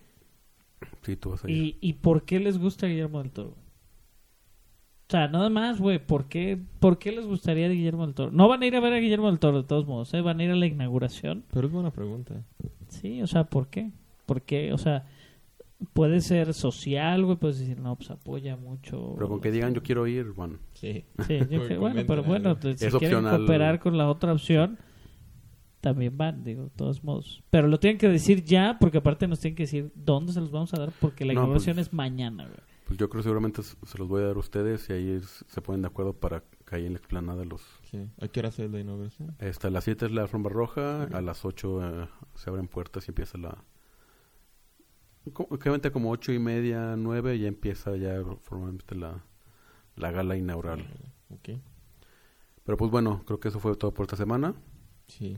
Sí, 1.03 1.17
tú 1.17 1.31
vas 1.31 1.45
a 1.45 1.51
ir. 1.51 1.57
¿Y, 1.57 1.79
¿Y 1.81 1.93
por 1.95 2.25
qué 2.25 2.39
les 2.41 2.59
gusta 2.59 2.87
Guillermo 2.87 3.21
del 3.23 3.31
Toro? 3.33 3.51
O 5.07 5.11
sea, 5.11 5.29
nada 5.29 5.51
más, 5.51 5.81
güey. 5.81 6.05
¿por 6.05 6.29
qué, 6.29 6.59
¿Por 6.81 6.99
qué 6.99 7.13
les 7.13 7.27
gustaría 7.27 7.69
de 7.69 7.75
Guillermo 7.75 8.07
del 8.07 8.15
Toro? 8.15 8.31
No 8.33 8.49
van 8.49 8.63
a 8.63 8.67
ir 8.67 8.75
a 8.77 8.81
ver 8.81 8.93
a 8.95 8.99
Guillermo 8.99 9.29
del 9.29 9.39
Toro, 9.39 9.63
de 9.63 9.69
todos 9.69 9.87
modos. 9.87 10.13
¿eh? 10.15 10.21
Van 10.23 10.41
a 10.41 10.45
ir 10.45 10.51
a 10.51 10.57
la 10.57 10.67
inauguración. 10.67 11.45
Pero 11.53 11.67
es 11.67 11.73
buena 11.73 11.91
pregunta. 11.91 12.45
Sí, 12.89 13.23
o 13.23 13.27
sea, 13.27 13.45
¿por 13.45 13.69
qué? 13.69 13.93
¿Por 14.27 14.43
qué? 14.43 14.73
O 14.73 14.79
sea, 14.79 15.07
puede 15.93 16.21
ser 16.21 16.55
social, 16.55 17.25
güey. 17.25 17.37
Puedes 17.37 17.59
decir, 17.59 17.79
no, 17.79 17.97
pues 17.97 18.11
apoya 18.11 18.57
mucho. 18.57 19.13
Pero 19.17 19.29
con 19.29 19.41
que 19.41 19.51
digan 19.51 19.75
yo 19.75 19.83
quiero 19.83 20.07
ir, 20.07 20.33
bueno. 20.33 20.59
Sí. 20.75 21.05
Sí, 21.27 21.39
yo 21.39 21.47
Porque 21.49 21.67
creo- 21.67 21.81
bueno, 21.81 22.03
pero 22.07 22.23
bueno, 22.25 22.57
te- 22.57 22.77
si 22.79 22.87
Es 22.87 22.95
quieren 22.97 23.19
opcional. 23.19 23.39
cooperar 23.41 23.81
con 23.81 23.97
la 23.99 24.09
otra 24.09 24.33
opción, 24.33 24.79
también 25.81 26.17
van, 26.17 26.43
digo, 26.43 26.65
de 26.65 26.71
todos 26.71 27.05
modos. 27.05 27.43
Pero 27.51 27.69
lo 27.69 27.79
tienen 27.79 27.99
que 27.99 28.09
decir 28.09 28.43
ya, 28.45 28.79
porque 28.81 28.99
aparte 28.99 29.29
nos 29.29 29.41
tienen 29.41 29.55
que 29.57 29.65
decir 29.65 29.93
dónde 29.95 30.33
se 30.33 30.41
los 30.41 30.51
vamos 30.51 30.73
a 30.75 30.79
dar, 30.79 30.93
porque 31.01 31.25
la 31.25 31.35
No, 31.35 31.41
inauguración 31.41 31.77
pues- 31.77 31.89
es 31.89 31.93
mañana, 31.93 32.45
güey. 32.45 32.59
Pues 32.87 32.99
yo 32.99 33.09
creo 33.09 33.21
que 33.21 33.25
seguramente 33.25 33.63
se 33.63 33.99
los 33.99 34.07
voy 34.09 34.23
a 34.23 34.27
dar 34.27 34.37
a 34.37 34.39
ustedes 34.39 34.89
y 34.91 34.93
ahí 34.93 35.09
es- 35.11 35.45
se 35.49 35.61
ponen 35.63 35.81
de 35.83 35.89
acuerdo 35.89 36.13
para 36.15 36.43
que 36.67 36.77
ahí 36.77 36.85
en 36.87 36.93
la 36.93 36.99
explanada 36.99 37.43
los... 37.45 37.63
Sí. 37.91 37.99
¿A 38.21 38.29
qué 38.29 38.41
hora 38.41 38.51
hace 38.51 38.69
la 38.69 38.79
inauguración? 38.81 39.35
Hasta 39.41 39.71
las 39.71 39.85
7 39.85 40.05
es 40.07 40.13
la 40.13 40.23
alfombra 40.23 40.53
roja, 40.53 41.05
a 41.05 41.21
las 41.23 41.45
8 41.47 42.03
eh, 42.03 42.09
se 42.35 42.51
abren 42.51 42.69
puertas 42.69 43.07
y 43.09 43.11
empieza 43.11 43.39
la... 43.39 43.57
como- 45.33 45.49
Obviamente 45.51 45.91
como 45.91 46.11
ocho 46.11 46.33
y 46.33 46.39
media, 46.39 46.97
9 46.97 47.39
ya 47.39 47.49
empieza 47.49 47.97
ya 47.97 48.23
formalmente 48.43 48.95
la, 48.95 49.25
la 49.97 50.11
gala 50.11 50.37
inaugural. 50.37 50.85
Ok. 51.31 51.59
Pero 52.65 52.77
pues 52.79 52.91
bueno, 52.91 53.23
creo 53.27 53.41
que 53.41 53.49
eso 53.49 53.61
fue 53.61 53.77
todo 53.77 53.93
por 53.93 54.05
esta 54.05 54.17
semana. 54.17 54.55
Sí. 55.07 55.37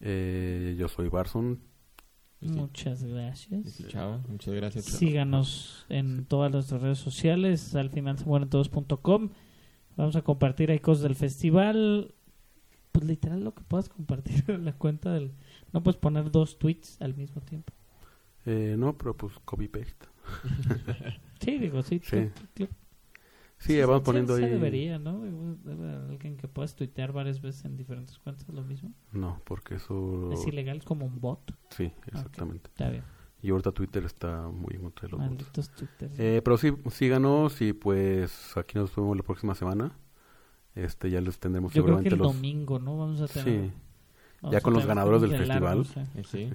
Eh, 0.00 0.76
yo 0.78 0.88
soy 0.88 1.08
Barson. 1.08 1.60
Sí. 2.40 2.48
Muchas 2.48 3.02
gracias. 3.02 3.80
muchas 4.28 4.54
gracias. 4.54 4.84
Síganos 4.84 5.86
en 5.88 6.26
todas 6.26 6.52
nuestras 6.52 6.82
redes 6.82 6.98
sociales, 6.98 7.74
al 7.74 7.90
final 7.90 8.18
se 8.18 8.26
mueren 8.26 8.50
todos.com. 8.50 9.30
Vamos 9.96 10.16
a 10.16 10.22
compartir 10.22 10.70
ahí 10.70 10.78
cosas 10.80 11.04
del 11.04 11.14
festival. 11.14 12.14
Pues 12.92 13.06
literal 13.06 13.42
lo 13.42 13.54
que 13.54 13.62
puedas 13.64 13.88
compartir 13.88 14.44
en 14.48 14.64
la 14.64 14.72
cuenta 14.74 15.12
del... 15.12 15.32
No 15.72 15.82
puedes 15.82 15.98
poner 15.98 16.30
dos 16.30 16.58
tweets 16.58 17.00
al 17.00 17.14
mismo 17.14 17.40
tiempo. 17.40 17.72
Eh, 18.46 18.76
no, 18.78 18.96
pero 18.96 19.16
pues 19.16 19.32
copy 19.44 19.68
paste. 19.68 20.06
Sí, 21.40 21.58
digo, 21.58 21.82
sí. 21.82 22.00
Sí. 22.02 22.30
clic. 22.54 22.70
Sí, 23.58 23.78
vamos 23.80 24.02
poniendo 24.02 24.36
se 24.36 24.44
ahí... 24.44 24.50
debería, 24.50 24.98
¿no? 24.98 25.22
Alguien 26.08 26.36
que 26.36 26.48
puedas 26.48 26.74
tuitear 26.74 27.12
varias 27.12 27.40
veces 27.42 27.66
en 27.66 27.76
diferentes 27.76 28.18
cuentas 28.18 28.48
lo 28.48 28.62
mismo. 28.62 28.92
No, 29.12 29.40
porque 29.44 29.74
eso... 29.74 30.32
Es 30.32 30.46
ilegal, 30.46 30.78
es 30.78 30.84
como 30.84 31.04
un 31.04 31.20
bot. 31.20 31.54
Sí, 31.70 31.92
exactamente. 32.06 32.70
Está 32.70 32.88
bien. 32.88 33.04
Y 33.42 33.50
ahorita 33.50 33.72
Twitter 33.72 34.04
está 34.04 34.48
muy 34.48 34.74
en 34.74 34.82
contra 34.82 35.06
de 35.06 35.12
los 35.12 35.20
bots. 35.20 35.30
Malditos 35.30 35.70
Twitter. 35.70 36.10
Eh, 36.16 36.40
pero 36.42 36.56
sí, 36.56 36.72
síganos 36.90 37.60
y 37.60 37.74
pues 37.74 38.56
aquí 38.56 38.78
nos 38.78 38.94
vemos 38.96 39.16
la 39.16 39.22
próxima 39.22 39.54
semana. 39.54 39.92
Este, 40.74 41.10
ya 41.10 41.20
les 41.20 41.38
tendremos 41.38 41.72
Yo 41.72 41.84
creo 41.84 41.98
que 41.98 42.04
seguramente 42.04 42.14
el 42.14 42.18
los... 42.18 42.34
domingo, 42.34 42.78
¿no? 42.78 42.98
Vamos 42.98 43.20
a 43.20 43.26
tener. 43.28 43.44
Sí, 43.66 43.72
vamos 44.40 44.52
ya 44.52 44.60
con 44.60 44.72
los 44.72 44.86
ganadores 44.86 45.20
del 45.20 45.30
festival. 45.32 45.62
largos, 45.62 45.96
eh. 45.96 46.06
Eh, 46.14 46.24
sí. 46.24 46.52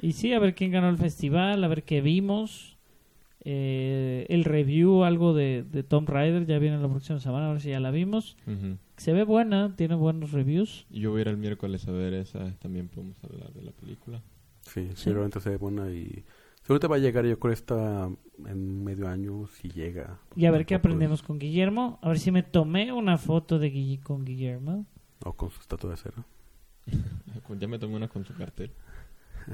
Y 0.00 0.12
sí, 0.12 0.32
a 0.32 0.38
ver 0.38 0.54
quién 0.54 0.70
ganó 0.70 0.88
el 0.88 0.98
festival, 0.98 1.62
a 1.64 1.68
ver 1.68 1.82
qué 1.84 2.00
vimos. 2.00 2.76
Eh, 3.44 4.26
el 4.28 4.44
review, 4.44 5.04
algo 5.04 5.32
de, 5.32 5.62
de 5.64 5.82
Tomb 5.82 6.08
Raider, 6.08 6.44
ya 6.46 6.58
viene 6.58 6.78
la 6.78 6.88
próxima 6.88 7.18
semana, 7.20 7.48
a 7.48 7.52
ver 7.52 7.60
si 7.60 7.70
ya 7.70 7.80
la 7.80 7.90
vimos. 7.90 8.36
Ujú. 8.46 8.76
Se 8.96 9.12
ve 9.12 9.24
buena, 9.24 9.74
tiene 9.76 9.94
buenos 9.94 10.32
reviews. 10.32 10.86
Y 10.90 11.00
Yo 11.00 11.10
voy 11.12 11.20
a 11.20 11.22
ir 11.22 11.28
el 11.28 11.36
miércoles 11.36 11.86
a 11.88 11.92
ver 11.92 12.14
esa. 12.14 12.52
También 12.58 12.88
podemos 12.88 13.16
hablar 13.24 13.52
de 13.52 13.62
la 13.62 13.72
película. 13.72 14.20
sí, 14.62 14.88
Sí. 14.94 15.04
seguramente 15.04 15.40
se 15.40 15.50
ve 15.50 15.56
buena 15.56 15.90
y 15.90 16.24
seguramente 16.62 16.86
va 16.88 16.96
a 16.96 16.98
llegar 16.98 17.24
yo 17.24 17.38
creo 17.38 17.52
esta 17.54 18.10
en 18.46 18.84
medio 18.84 19.08
año 19.08 19.46
si 19.46 19.70
llega. 19.70 20.18
Y 20.36 20.44
a 20.44 20.50
ver 20.50 20.66
qué 20.66 20.74
aprendemos 20.74 21.22
con 21.22 21.38
Guillermo. 21.38 21.98
A 22.02 22.08
ver 22.08 22.18
si 22.18 22.30
me 22.30 22.42
tomé 22.42 22.92
una 22.92 23.16
foto 23.18 23.58
de 23.58 23.70
Guille 23.70 24.00
con 24.00 24.24
Guillermo. 24.24 24.84
O 25.24 25.32
con 25.32 25.50
su 25.50 25.60
estatua 25.60 25.90
de 25.90 25.96
cera. 25.96 26.24
Ya 27.58 27.66
me 27.66 27.78
tomé 27.78 27.96
una 27.96 28.08
con 28.08 28.24
su 28.26 28.34
cartel. 28.34 28.72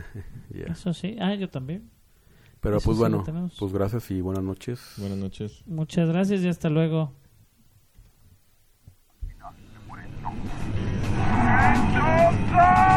Eso 0.51 0.93
sí. 0.93 1.17
Ah, 1.21 1.35
yo 1.35 1.49
también. 1.49 1.91
Pero 2.61 2.81
pues 2.81 2.97
bueno, 2.97 3.23
pues 3.59 3.73
gracias 3.73 4.11
y 4.11 4.23
buenas 4.23 4.43
noches. 4.43 4.95
Buenas 4.97 5.19
noches. 5.19 5.63
Muchas 5.67 6.09
gracias 6.09 6.41
y 6.43 6.49
hasta 6.49 6.71
luego. 6.71 7.13
¡No! 12.53 12.94